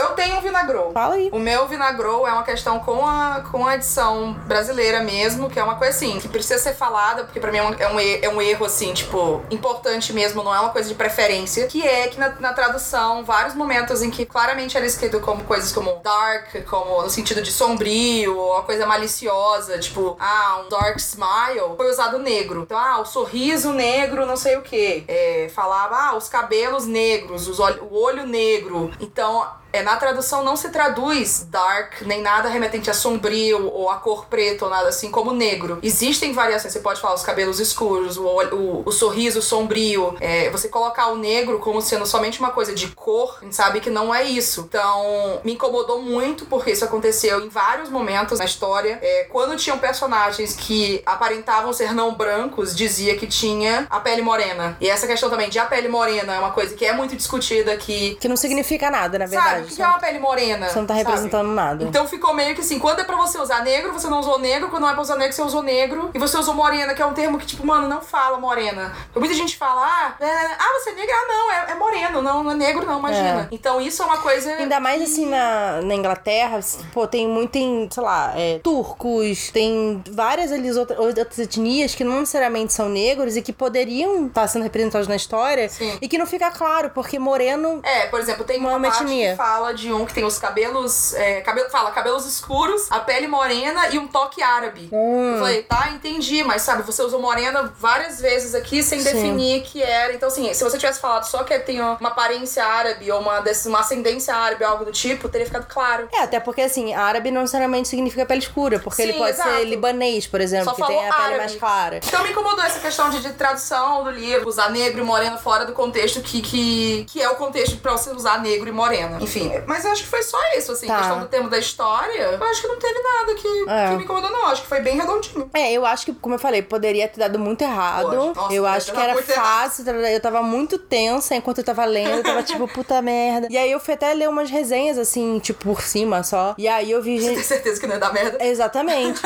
Eu 0.00 0.10
tenho 0.10 0.36
um 0.36 0.40
Vinagrou. 0.40 0.92
Fala 0.92 1.14
aí. 1.14 1.28
O 1.32 1.38
meu 1.38 1.66
Vinagrou 1.66 2.26
é 2.26 2.32
uma 2.32 2.42
questão 2.42 2.78
com 2.80 3.06
a, 3.06 3.42
com 3.50 3.66
a 3.66 3.74
edição 3.74 4.32
brasileira 4.46 5.02
mesmo, 5.02 5.50
que 5.50 5.58
é 5.58 5.64
uma 5.64 5.76
coisa 5.76 5.96
assim, 5.96 6.18
que 6.18 6.28
precisa 6.28 6.58
ser 6.58 6.74
falada, 6.74 7.24
porque 7.24 7.40
pra 7.40 7.50
mim 7.50 7.58
é 7.58 7.62
um, 7.62 7.74
é 7.74 7.88
um, 7.88 8.00
é 8.00 8.28
um 8.28 8.42
erro, 8.42 8.64
assim, 8.64 8.92
tipo, 8.92 9.42
importante 9.50 10.12
mesmo, 10.12 10.42
não 10.42 10.54
é 10.54 10.60
uma 10.60 10.70
coisa 10.70 10.88
de 10.88 10.94
preferência, 10.94 11.66
que 11.66 11.86
é 11.86 12.08
que 12.08 12.18
na, 12.18 12.30
na 12.40 12.52
tradução, 12.52 13.24
vários 13.24 13.54
momentos 13.54 14.02
em 14.02 14.10
que 14.10 14.24
claramente 14.24 14.76
era 14.76 14.86
escrito 14.86 15.20
como 15.20 15.44
coisas 15.44 15.72
como 15.72 16.00
dark, 16.02 16.64
como 16.68 17.02
no 17.02 17.10
sentido 17.10 17.42
de 17.42 17.52
sombrio, 17.52 18.36
ou 18.36 18.52
uma 18.52 18.62
coisa 18.62 18.86
maliciosa, 18.86 19.78
tipo, 19.78 20.16
ah, 20.20 20.62
um 20.64 20.68
dark 20.68 20.96
smile, 20.98 21.76
foi 21.76 21.90
usado 21.90 22.18
negro. 22.18 22.62
Então, 22.62 22.78
ah, 22.78 23.00
o 23.00 23.04
sorriso 23.04 23.72
negro, 23.72 24.26
não 24.26 24.36
sei 24.36 24.56
o 24.56 24.62
que. 24.62 25.04
É, 25.08 25.50
falava, 25.54 25.96
ah, 25.96 26.16
os 26.16 26.28
cabelos 26.28 26.86
negros, 26.86 27.48
os 27.48 27.58
olho, 27.60 27.84
o 27.84 28.00
olho 28.00 28.26
negro. 28.26 28.90
Então, 29.00 29.46
é, 29.78 29.82
na 29.82 29.96
tradução 29.96 30.42
não 30.42 30.56
se 30.56 30.70
traduz 30.70 31.46
dark, 31.50 32.02
nem 32.02 32.20
nada 32.20 32.48
remetente 32.48 32.90
a 32.90 32.94
sombrio 32.94 33.70
ou 33.72 33.88
a 33.90 33.96
cor 33.96 34.26
preta 34.26 34.64
ou 34.64 34.70
nada 34.70 34.88
assim 34.88 35.10
como 35.10 35.32
negro. 35.32 35.78
Existem 35.82 36.32
variações, 36.32 36.72
você 36.72 36.80
pode 36.80 37.00
falar 37.00 37.14
os 37.14 37.22
cabelos 37.22 37.60
escuros, 37.60 38.16
o, 38.16 38.24
o, 38.24 38.82
o 38.84 38.92
sorriso 38.92 39.40
sombrio. 39.40 40.16
É, 40.20 40.50
você 40.50 40.68
colocar 40.68 41.08
o 41.08 41.16
negro 41.16 41.58
como 41.58 41.80
sendo 41.80 42.06
somente 42.06 42.40
uma 42.40 42.50
coisa 42.50 42.74
de 42.74 42.88
cor, 42.88 43.38
a 43.40 43.44
gente 43.44 43.54
sabe 43.54 43.80
que 43.80 43.90
não 43.90 44.14
é 44.14 44.24
isso. 44.24 44.66
Então, 44.68 45.40
me 45.44 45.52
incomodou 45.52 46.02
muito 46.02 46.46
porque 46.46 46.72
isso 46.72 46.84
aconteceu 46.84 47.40
em 47.40 47.48
vários 47.48 47.88
momentos 47.88 48.38
na 48.38 48.44
história. 48.44 48.98
É, 49.00 49.24
quando 49.30 49.56
tinham 49.56 49.78
personagens 49.78 50.54
que 50.54 51.02
aparentavam 51.06 51.72
ser 51.72 51.94
não 51.94 52.14
brancos, 52.14 52.74
dizia 52.74 53.16
que 53.16 53.26
tinha 53.26 53.86
a 53.88 54.00
pele 54.00 54.22
morena. 54.22 54.76
E 54.80 54.88
essa 54.88 55.06
questão 55.06 55.30
também 55.30 55.48
de 55.48 55.58
a 55.58 55.66
pele 55.66 55.88
morena 55.88 56.34
é 56.34 56.38
uma 56.38 56.50
coisa 56.50 56.74
que 56.74 56.84
é 56.84 56.92
muito 56.92 57.16
discutida 57.16 57.76
que 57.76 58.16
Que 58.16 58.28
não 58.28 58.36
significa 58.36 58.90
nada, 58.90 59.18
na 59.18 59.26
Sabe, 59.26 59.44
verdade. 59.44 59.67
o 59.67 59.67
que 59.68 59.76
que 59.76 59.82
é 59.82 59.86
uma 59.86 59.98
pele 59.98 60.18
morena? 60.18 60.68
Você 60.68 60.78
não 60.78 60.86
tá 60.86 60.94
sabe? 60.94 61.06
representando 61.06 61.48
nada. 61.50 61.84
Então 61.84 62.06
ficou 62.06 62.34
meio 62.34 62.54
que 62.54 62.60
assim, 62.60 62.78
quando 62.78 63.00
é 63.00 63.04
pra 63.04 63.16
você 63.16 63.38
usar 63.38 63.62
negro, 63.62 63.92
você 63.92 64.08
não 64.08 64.20
usou 64.20 64.38
negro, 64.38 64.68
quando 64.68 64.82
não 64.82 64.90
é 64.90 64.92
pra 64.92 65.02
usar 65.02 65.16
negro, 65.16 65.34
você 65.34 65.42
usou 65.42 65.62
negro. 65.62 66.10
E 66.14 66.18
você 66.18 66.36
usou 66.36 66.54
morena, 66.54 66.94
que 66.94 67.02
é 67.02 67.06
um 67.06 67.14
termo 67.14 67.38
que, 67.38 67.46
tipo, 67.46 67.66
mano, 67.66 67.86
não 67.88 68.00
fala 68.00 68.38
morena. 68.38 68.92
Porque 69.06 69.20
muita 69.20 69.34
gente 69.34 69.56
fala, 69.56 69.82
ah, 69.84 70.14
é, 70.24 70.26
ah 70.58 70.78
você 70.80 70.90
é 70.90 70.94
negra? 70.94 71.14
Ah, 71.14 71.26
não, 71.28 71.52
é, 71.52 71.70
é 71.72 71.74
moreno, 71.74 72.22
não, 72.22 72.42
não 72.42 72.50
é 72.52 72.54
negro, 72.54 72.84
não, 72.86 72.98
imagina. 72.98 73.42
É. 73.42 73.48
Então 73.54 73.80
isso 73.80 74.02
é 74.02 74.06
uma 74.06 74.18
coisa. 74.18 74.50
Ainda 74.54 74.80
mais 74.80 75.02
assim 75.02 75.26
na, 75.26 75.80
na 75.82 75.94
Inglaterra, 75.94 76.60
pô, 76.92 77.06
tem 77.06 77.26
muito, 77.28 77.50
tem, 77.50 77.88
sei 77.90 78.02
lá, 78.02 78.32
é, 78.36 78.58
turcos, 78.62 79.50
tem 79.50 80.02
várias 80.10 80.52
ali 80.52 80.70
outra- 80.72 81.00
outras 81.00 81.38
etnias 81.38 81.94
que 81.94 82.04
não 82.04 82.20
necessariamente 82.20 82.72
são 82.72 82.88
negros 82.88 83.36
e 83.36 83.42
que 83.42 83.52
poderiam 83.52 84.26
estar 84.26 84.46
sendo 84.48 84.62
representados 84.62 85.06
na 85.08 85.16
história 85.16 85.68
Sim. 85.68 85.98
e 86.00 86.08
que 86.08 86.16
não 86.18 86.26
fica 86.26 86.50
claro, 86.50 86.90
porque 86.90 87.18
moreno. 87.18 87.80
É, 87.82 88.06
por 88.06 88.20
exemplo, 88.20 88.44
tem 88.44 88.58
uma, 88.58 88.70
Uma 88.76 88.80
parte 88.88 89.02
etnia. 89.02 89.30
que 89.32 89.36
fala 89.36 89.47
de 89.74 89.92
um 89.92 90.04
que 90.04 90.14
tem 90.14 90.24
os 90.24 90.38
cabelos. 90.38 91.14
É, 91.14 91.40
cabelo, 91.40 91.70
fala 91.70 91.90
cabelos 91.90 92.26
escuros, 92.26 92.86
a 92.90 93.00
pele 93.00 93.26
morena 93.26 93.88
e 93.88 93.98
um 93.98 94.06
toque 94.06 94.42
árabe. 94.42 94.88
Hum. 94.92 95.32
Eu 95.34 95.38
falei, 95.38 95.62
tá, 95.62 95.90
entendi, 95.94 96.42
mas 96.44 96.62
sabe, 96.62 96.82
você 96.82 97.02
usou 97.02 97.20
morena 97.20 97.72
várias 97.78 98.20
vezes 98.20 98.54
aqui 98.54 98.82
sem 98.82 99.00
Sim. 99.00 99.12
definir 99.12 99.62
que 99.62 99.82
era. 99.82 100.12
Então, 100.12 100.28
assim, 100.28 100.52
se 100.52 100.62
você 100.62 100.78
tivesse 100.78 101.00
falado 101.00 101.24
só 101.24 101.42
que 101.44 101.58
tem 101.60 101.80
uma 101.80 102.08
aparência 102.08 102.64
árabe 102.64 103.10
ou 103.10 103.20
uma, 103.20 103.42
uma 103.66 103.80
ascendência 103.80 104.34
árabe 104.34 104.64
ou 104.64 104.70
algo 104.70 104.84
do 104.84 104.92
tipo, 104.92 105.28
teria 105.28 105.46
ficado 105.46 105.66
claro. 105.66 106.08
É, 106.12 106.20
até 106.20 106.40
porque 106.40 106.62
assim, 106.62 106.94
árabe 106.94 107.30
não 107.30 107.42
necessariamente 107.42 107.88
significa 107.88 108.24
pele 108.26 108.40
escura, 108.40 108.78
porque 108.78 109.02
Sim, 109.02 109.08
ele 109.08 109.18
pode 109.18 109.30
exato. 109.30 109.50
ser 109.50 109.64
libanês, 109.64 110.26
por 110.26 110.40
exemplo, 110.40 110.66
Só 110.66 110.74
que 110.74 110.86
tem 110.86 110.96
a 111.06 111.12
falou 111.12 111.12
pele 111.12 111.24
árabe. 111.24 111.38
mais 111.38 111.54
clara. 111.56 112.00
Então 112.04 112.22
me 112.22 112.30
incomodou 112.30 112.64
essa 112.64 112.80
questão 112.80 113.10
de, 113.10 113.20
de 113.20 113.32
tradução 113.32 114.04
do 114.04 114.10
livro, 114.10 114.48
usar 114.48 114.70
negro 114.70 115.00
e 115.00 115.04
morena 115.04 115.36
fora 115.38 115.64
do 115.64 115.72
contexto 115.72 116.20
que, 116.20 116.40
que, 116.42 117.04
que 117.08 117.22
é 117.22 117.28
o 117.28 117.36
contexto 117.36 117.76
pra 117.78 117.92
você 117.92 118.10
usar 118.10 118.40
negro 118.40 118.68
e 118.68 118.72
morena. 118.72 119.18
Enfim, 119.20 119.37
mas 119.66 119.84
eu 119.84 119.92
acho 119.92 120.02
que 120.02 120.08
foi 120.08 120.22
só 120.22 120.38
isso, 120.56 120.72
assim, 120.72 120.86
Tá. 120.86 120.98
questão 120.98 121.20
do 121.20 121.26
termo 121.26 121.48
da 121.50 121.58
história. 121.58 122.20
Eu 122.22 122.44
acho 122.44 122.60
que 122.62 122.68
não 122.68 122.78
teve 122.78 122.98
nada 123.00 123.34
que, 123.34 123.64
É. 123.68 123.88
que 123.90 123.96
me 123.96 124.04
incomodou, 124.04 124.30
não. 124.30 124.46
Acho 124.46 124.62
que 124.62 124.68
foi 124.68 124.80
bem 124.80 124.96
redondinho. 124.96 125.50
É, 125.54 125.72
eu 125.72 125.84
acho 125.86 126.06
que, 126.06 126.12
como 126.14 126.34
eu 126.34 126.38
falei, 126.38 126.62
poderia 126.62 127.06
ter 127.08 127.20
dado 127.20 127.38
muito 127.38 127.62
errado. 127.62 128.14
Nossa, 128.34 128.52
eu 128.54 128.66
acho 128.66 128.92
que 128.92 129.00
era 129.00 129.12
muito 129.14 129.30
errado. 129.30 129.44
fácil. 129.70 129.88
Eu 129.90 130.20
tava 130.20 130.42
muito 130.42 130.78
tensa 130.78 131.34
enquanto 131.34 131.58
eu 131.58 131.64
tava 131.64 131.84
lendo. 131.84 132.18
Eu 132.18 132.22
tava 132.22 132.42
tipo, 132.42 132.66
puta 132.68 133.00
merda. 133.02 133.48
E 133.50 133.56
aí 133.58 133.70
eu 133.70 133.80
fui 133.80 133.94
até 133.94 134.12
ler 134.14 134.28
umas 134.28 134.50
resenhas, 134.50 134.96
assim, 134.98 135.38
tipo, 135.38 135.64
por 135.64 135.82
cima 135.82 136.22
só. 136.22 136.54
E 136.58 136.66
aí 136.68 136.90
eu 136.90 137.02
vi 137.02 137.20
Você 137.20 137.34
tem 137.34 137.42
certeza 137.42 137.80
que 137.80 137.86
não 137.86 137.94
ia 137.94 138.00
dar 138.00 138.12
merda? 138.12 138.38
Exatamente. 138.44 139.20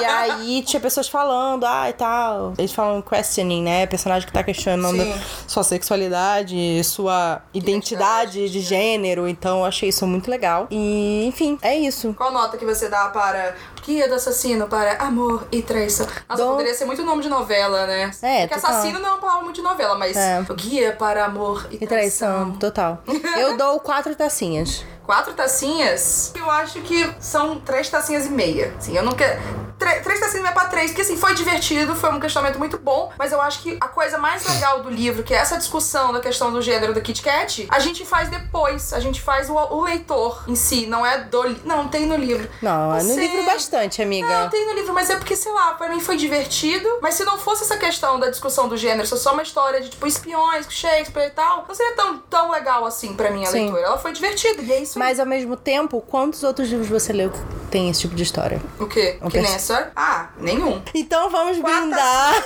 e 0.00 0.04
aí 0.04 0.62
tinha 0.62 0.80
pessoas 0.80 1.08
falando, 1.08 1.64
ah, 1.64 1.88
e 1.88 1.92
tal. 1.92 2.54
Eles 2.58 2.72
falam 2.72 3.00
questioning, 3.02 3.62
né? 3.62 3.86
Personagem 3.86 4.26
que 4.26 4.32
tá 4.32 4.42
questionando 4.42 5.02
Sim. 5.02 5.14
sua 5.46 5.62
sexualidade, 5.64 6.82
sua 6.84 7.42
identidade 7.52 8.48
de 8.48 8.60
gênero. 8.60 9.28
Então 9.28 9.49
eu 9.58 9.64
achei 9.64 9.88
isso 9.88 10.06
muito 10.06 10.30
legal. 10.30 10.66
E, 10.70 11.24
enfim, 11.26 11.58
é 11.62 11.76
isso. 11.76 12.14
Qual 12.14 12.32
nota 12.32 12.56
que 12.56 12.64
você 12.64 12.88
dá 12.88 13.08
para 13.08 13.54
Guia 13.84 14.08
do 14.08 14.14
Assassino 14.14 14.66
para 14.68 14.94
Amor 15.02 15.46
e 15.50 15.62
Traição? 15.62 16.06
Nossa, 16.28 16.42
Dou- 16.42 16.52
poderia 16.52 16.74
ser 16.74 16.84
muito 16.84 17.02
nome 17.04 17.22
de 17.22 17.28
novela, 17.28 17.86
né? 17.86 18.10
É, 18.22 18.46
Porque 18.46 18.54
total. 18.60 18.70
assassino 18.70 18.98
não 18.98 19.08
é 19.08 19.12
uma 19.12 19.18
palavra 19.20 19.42
muito 19.44 19.56
de 19.56 19.62
novela, 19.62 19.96
mas 19.96 20.16
É. 20.16 20.44
Guia 20.54 20.92
para 20.92 21.24
Amor 21.24 21.66
e, 21.70 21.76
E 21.82 21.86
traição, 21.86 22.52
total. 22.52 23.02
Eu 23.38 23.56
dou 23.56 23.80
quatro 23.80 24.14
tacinhas. 24.14 24.84
Quatro 25.04 25.32
tacinhas, 25.34 26.32
eu 26.36 26.48
acho 26.48 26.80
que 26.82 27.10
são 27.18 27.58
três 27.58 27.88
tacinhas 27.90 28.26
e 28.26 28.28
meia. 28.28 28.72
Assim, 28.78 28.96
eu 28.96 29.02
não 29.02 29.10
quero. 29.12 29.40
Três 29.80 30.20
tacinhas 30.20 30.42
meia 30.42 30.52
pra 30.54 30.66
três, 30.66 30.90
porque 30.90 31.02
assim, 31.02 31.16
foi 31.16 31.34
divertido, 31.34 31.96
foi 31.96 32.10
um 32.10 32.20
questionamento 32.20 32.58
muito 32.58 32.78
bom, 32.78 33.10
mas 33.18 33.32
eu 33.32 33.40
acho 33.40 33.62
que 33.62 33.78
a 33.80 33.88
coisa 33.88 34.18
mais 34.18 34.46
legal 34.46 34.82
do 34.82 34.90
livro, 34.90 35.22
que 35.22 35.32
é 35.32 35.38
essa 35.38 35.56
discussão 35.56 36.12
da 36.12 36.20
questão 36.20 36.52
do 36.52 36.60
gênero 36.60 36.92
do 36.92 37.00
Kit 37.00 37.22
Kat, 37.22 37.66
a 37.70 37.78
gente 37.80 38.04
faz 38.04 38.28
depois. 38.28 38.92
A 38.92 39.00
gente 39.00 39.20
faz 39.22 39.48
o, 39.48 39.54
o 39.54 39.80
leitor 39.82 40.44
em 40.46 40.54
si, 40.54 40.86
não 40.86 41.04
é 41.04 41.18
do. 41.18 41.40
Não, 41.64 41.88
tem 41.88 42.06
no 42.06 42.16
livro. 42.16 42.48
Não, 42.60 42.94
é 42.94 43.02
no 43.02 43.08
Você- 43.14 43.20
livro 43.20 43.42
bastante, 43.44 44.02
amiga. 44.02 44.26
Não, 44.28 44.48
tem 44.50 44.66
no 44.66 44.74
livro, 44.74 44.92
mas 44.92 45.08
é 45.08 45.16
porque, 45.16 45.34
sei 45.34 45.50
lá, 45.52 45.72
pra 45.74 45.88
mim 45.88 46.00
foi 46.00 46.16
divertido. 46.16 46.88
Mas 47.00 47.14
se 47.14 47.24
não 47.24 47.38
fosse 47.38 47.62
essa 47.64 47.76
questão 47.76 48.20
da 48.20 48.28
discussão 48.28 48.68
do 48.68 48.76
gênero, 48.76 49.04
se 49.06 49.10
fosse 49.10 49.22
só 49.24 49.32
uma 49.32 49.42
história 49.42 49.80
de, 49.80 49.88
tipo, 49.88 50.06
espiões, 50.06 50.66
Shakespeare 50.68 51.28
e 51.28 51.30
tal, 51.30 51.64
não 51.66 51.74
seria 51.74 51.94
tão, 51.96 52.18
tão 52.18 52.50
legal 52.50 52.84
assim 52.84 53.14
pra 53.14 53.30
mim 53.30 53.44
a 53.44 53.46
Sim. 53.46 53.60
leitura. 53.64 53.80
Ela 53.82 53.98
foi 53.98 54.12
divertida, 54.12 54.60
e 54.62 54.72
é 54.72 54.80
isso. 54.82 54.98
Mas 54.98 55.18
ao 55.18 55.26
mesmo 55.26 55.56
tempo, 55.56 56.00
quantos 56.02 56.42
outros 56.42 56.68
livros 56.68 56.88
você 56.88 57.12
leu 57.12 57.30
que 57.30 57.38
tem 57.70 57.88
esse 57.88 58.00
tipo 58.02 58.14
de 58.14 58.22
história? 58.22 58.60
O 58.78 58.86
quê? 58.86 59.18
Um 59.22 59.28
que 59.28 59.40
nem 59.40 59.58
Ah, 59.96 60.28
nenhum. 60.36 60.82
Então 60.94 61.30
vamos 61.30 61.58
Quatro 61.58 61.80
brindar. 61.80 62.44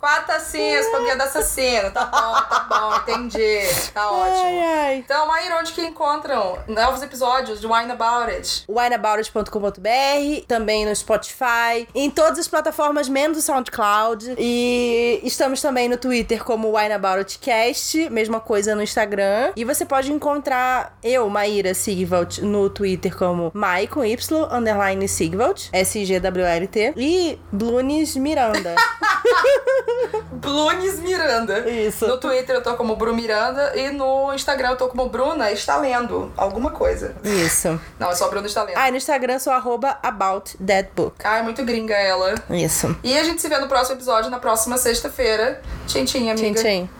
Quatro 0.00 0.26
tacinhas 0.28 0.86
pra 0.88 1.00
guia 1.00 1.16
do 1.16 1.22
assassino. 1.22 1.90
Tá 1.90 2.04
bom, 2.04 2.32
tá 2.48 2.66
bom, 2.68 2.96
entendi. 2.96 3.60
Tá 3.92 4.10
ótimo. 4.10 4.44
Ai, 4.44 4.60
ai. 4.60 4.96
Então, 4.98 5.26
Maíra, 5.26 5.58
onde 5.58 5.72
que 5.72 5.84
encontram 5.84 6.58
novos 6.68 7.02
episódios 7.02 7.60
de 7.60 7.66
Wine 7.66 7.90
About 7.90 8.30
It? 8.30 8.64
wineaboutit.com.br, 8.68 10.46
também 10.46 10.86
no 10.86 10.94
Spotify, 10.94 11.88
em 11.94 12.10
todas 12.10 12.38
as 12.38 12.46
plataformas 12.46 13.08
menos 13.08 13.38
o 13.38 13.42
SoundCloud. 13.42 14.36
E 14.38 15.20
estamos 15.24 15.60
também 15.60 15.88
no 15.88 15.96
Twitter 15.96 16.44
como 16.44 16.76
WineAboutItCast, 16.76 18.08
mesma 18.10 18.38
coisa 18.40 18.76
no 18.76 18.82
Instagram. 18.82 19.52
E 19.56 19.64
você 19.64 19.84
pode 19.84 20.12
encontrar 20.12 20.96
eu, 21.02 21.28
Maíra 21.28 21.74
Sigvalt, 21.74 22.38
no 22.38 22.70
Twitter 22.70 23.16
como 23.16 23.50
Mai 23.52 23.88
com 23.88 24.04
Y, 24.04 24.16
underline 24.52 25.08
Sigvalt, 25.08 25.68
S-G-W-L-T, 26.08 26.94
e 26.96 27.38
Blunes 27.52 28.16
Miranda. 28.16 28.74
Blunes 30.32 31.00
Miranda. 31.00 31.68
Isso. 31.68 32.06
No 32.06 32.18
Twitter 32.18 32.56
eu 32.56 32.62
tô 32.62 32.74
como 32.76 32.96
Bru 32.96 33.14
Miranda 33.14 33.76
e 33.76 33.90
no 33.90 34.32
Instagram 34.32 34.70
eu 34.70 34.76
tô 34.76 34.88
como 34.88 35.08
Bruna 35.08 35.50
está 35.50 35.76
lendo 35.76 36.32
alguma 36.36 36.70
coisa. 36.70 37.14
Isso. 37.22 37.78
Não, 37.98 38.10
é 38.10 38.14
só 38.14 38.28
Bruna 38.28 38.46
está 38.46 38.62
lendo. 38.62 38.78
Ah, 38.78 38.88
e 38.88 38.90
no 38.90 38.96
Instagram 38.96 39.34
eu 39.34 39.40
sou 39.40 39.52
arroba 39.52 39.98
about 40.02 40.56
that 40.64 40.90
book. 40.96 41.16
Ai, 41.24 41.42
muito 41.42 41.62
gringa 41.64 41.94
ela. 41.94 42.34
Isso. 42.50 42.96
E 43.02 43.18
a 43.18 43.24
gente 43.24 43.42
se 43.42 43.48
vê 43.48 43.58
no 43.58 43.68
próximo 43.68 43.96
episódio, 43.96 44.30
na 44.30 44.38
próxima 44.38 44.78
sexta-feira. 44.78 45.60
Tchim, 45.86 46.04
tchim, 46.04 46.32
Tchim, 46.34 46.46
amiga. 46.46 46.62
tchim. 46.62 46.90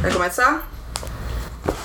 Vai 0.00 0.12
começar? 0.12 0.68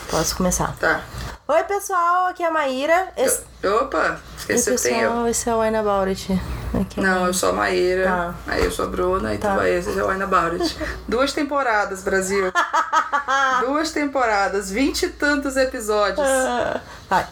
Posso 0.10 0.36
começar. 0.36 0.76
Tá. 0.80 1.04
Oi, 1.52 1.64
pessoal. 1.64 2.28
Aqui 2.28 2.43
é 2.43 2.45
a 2.45 2.52
Maíra. 2.52 3.12
Esse... 3.18 3.41
Opa, 3.66 3.97
Oi, 3.97 4.18
esqueci 4.38 4.76
que 4.76 4.82
tem 4.84 5.00
eu. 5.00 5.10
pessoal. 5.10 5.28
Esse 5.28 5.50
é 5.50 5.56
o 5.56 5.62
Wine 5.62 5.78
About 5.78 6.10
It. 6.10 6.41
Aqui. 6.80 7.02
Não, 7.02 7.26
eu 7.26 7.34
sou 7.34 7.50
a 7.50 7.54
Maíra, 7.54 8.04
Tá. 8.04 8.36
aí 8.45 8.64
eu 8.64 8.72
sou 8.72 8.86
a 8.86 8.88
Bruna, 8.88 9.34
e 9.34 9.39
Tá. 9.39 9.56
tu 9.58 9.64
esse 9.64 9.97
é 9.97 10.04
o 10.04 10.10
Wine 10.10 10.22
About 10.22 10.62
It. 10.62 10.78
Duas 11.10 11.34
temporadas, 11.34 12.04
Brasil. 12.04 12.52
Duas 13.66 13.89
temporadas, 13.91 14.70
vinte 14.70 15.04
e 15.04 15.10
tantos 15.10 15.58
episódios. 15.58 16.20
Ah, 16.20 16.82
Vai. 17.10 17.28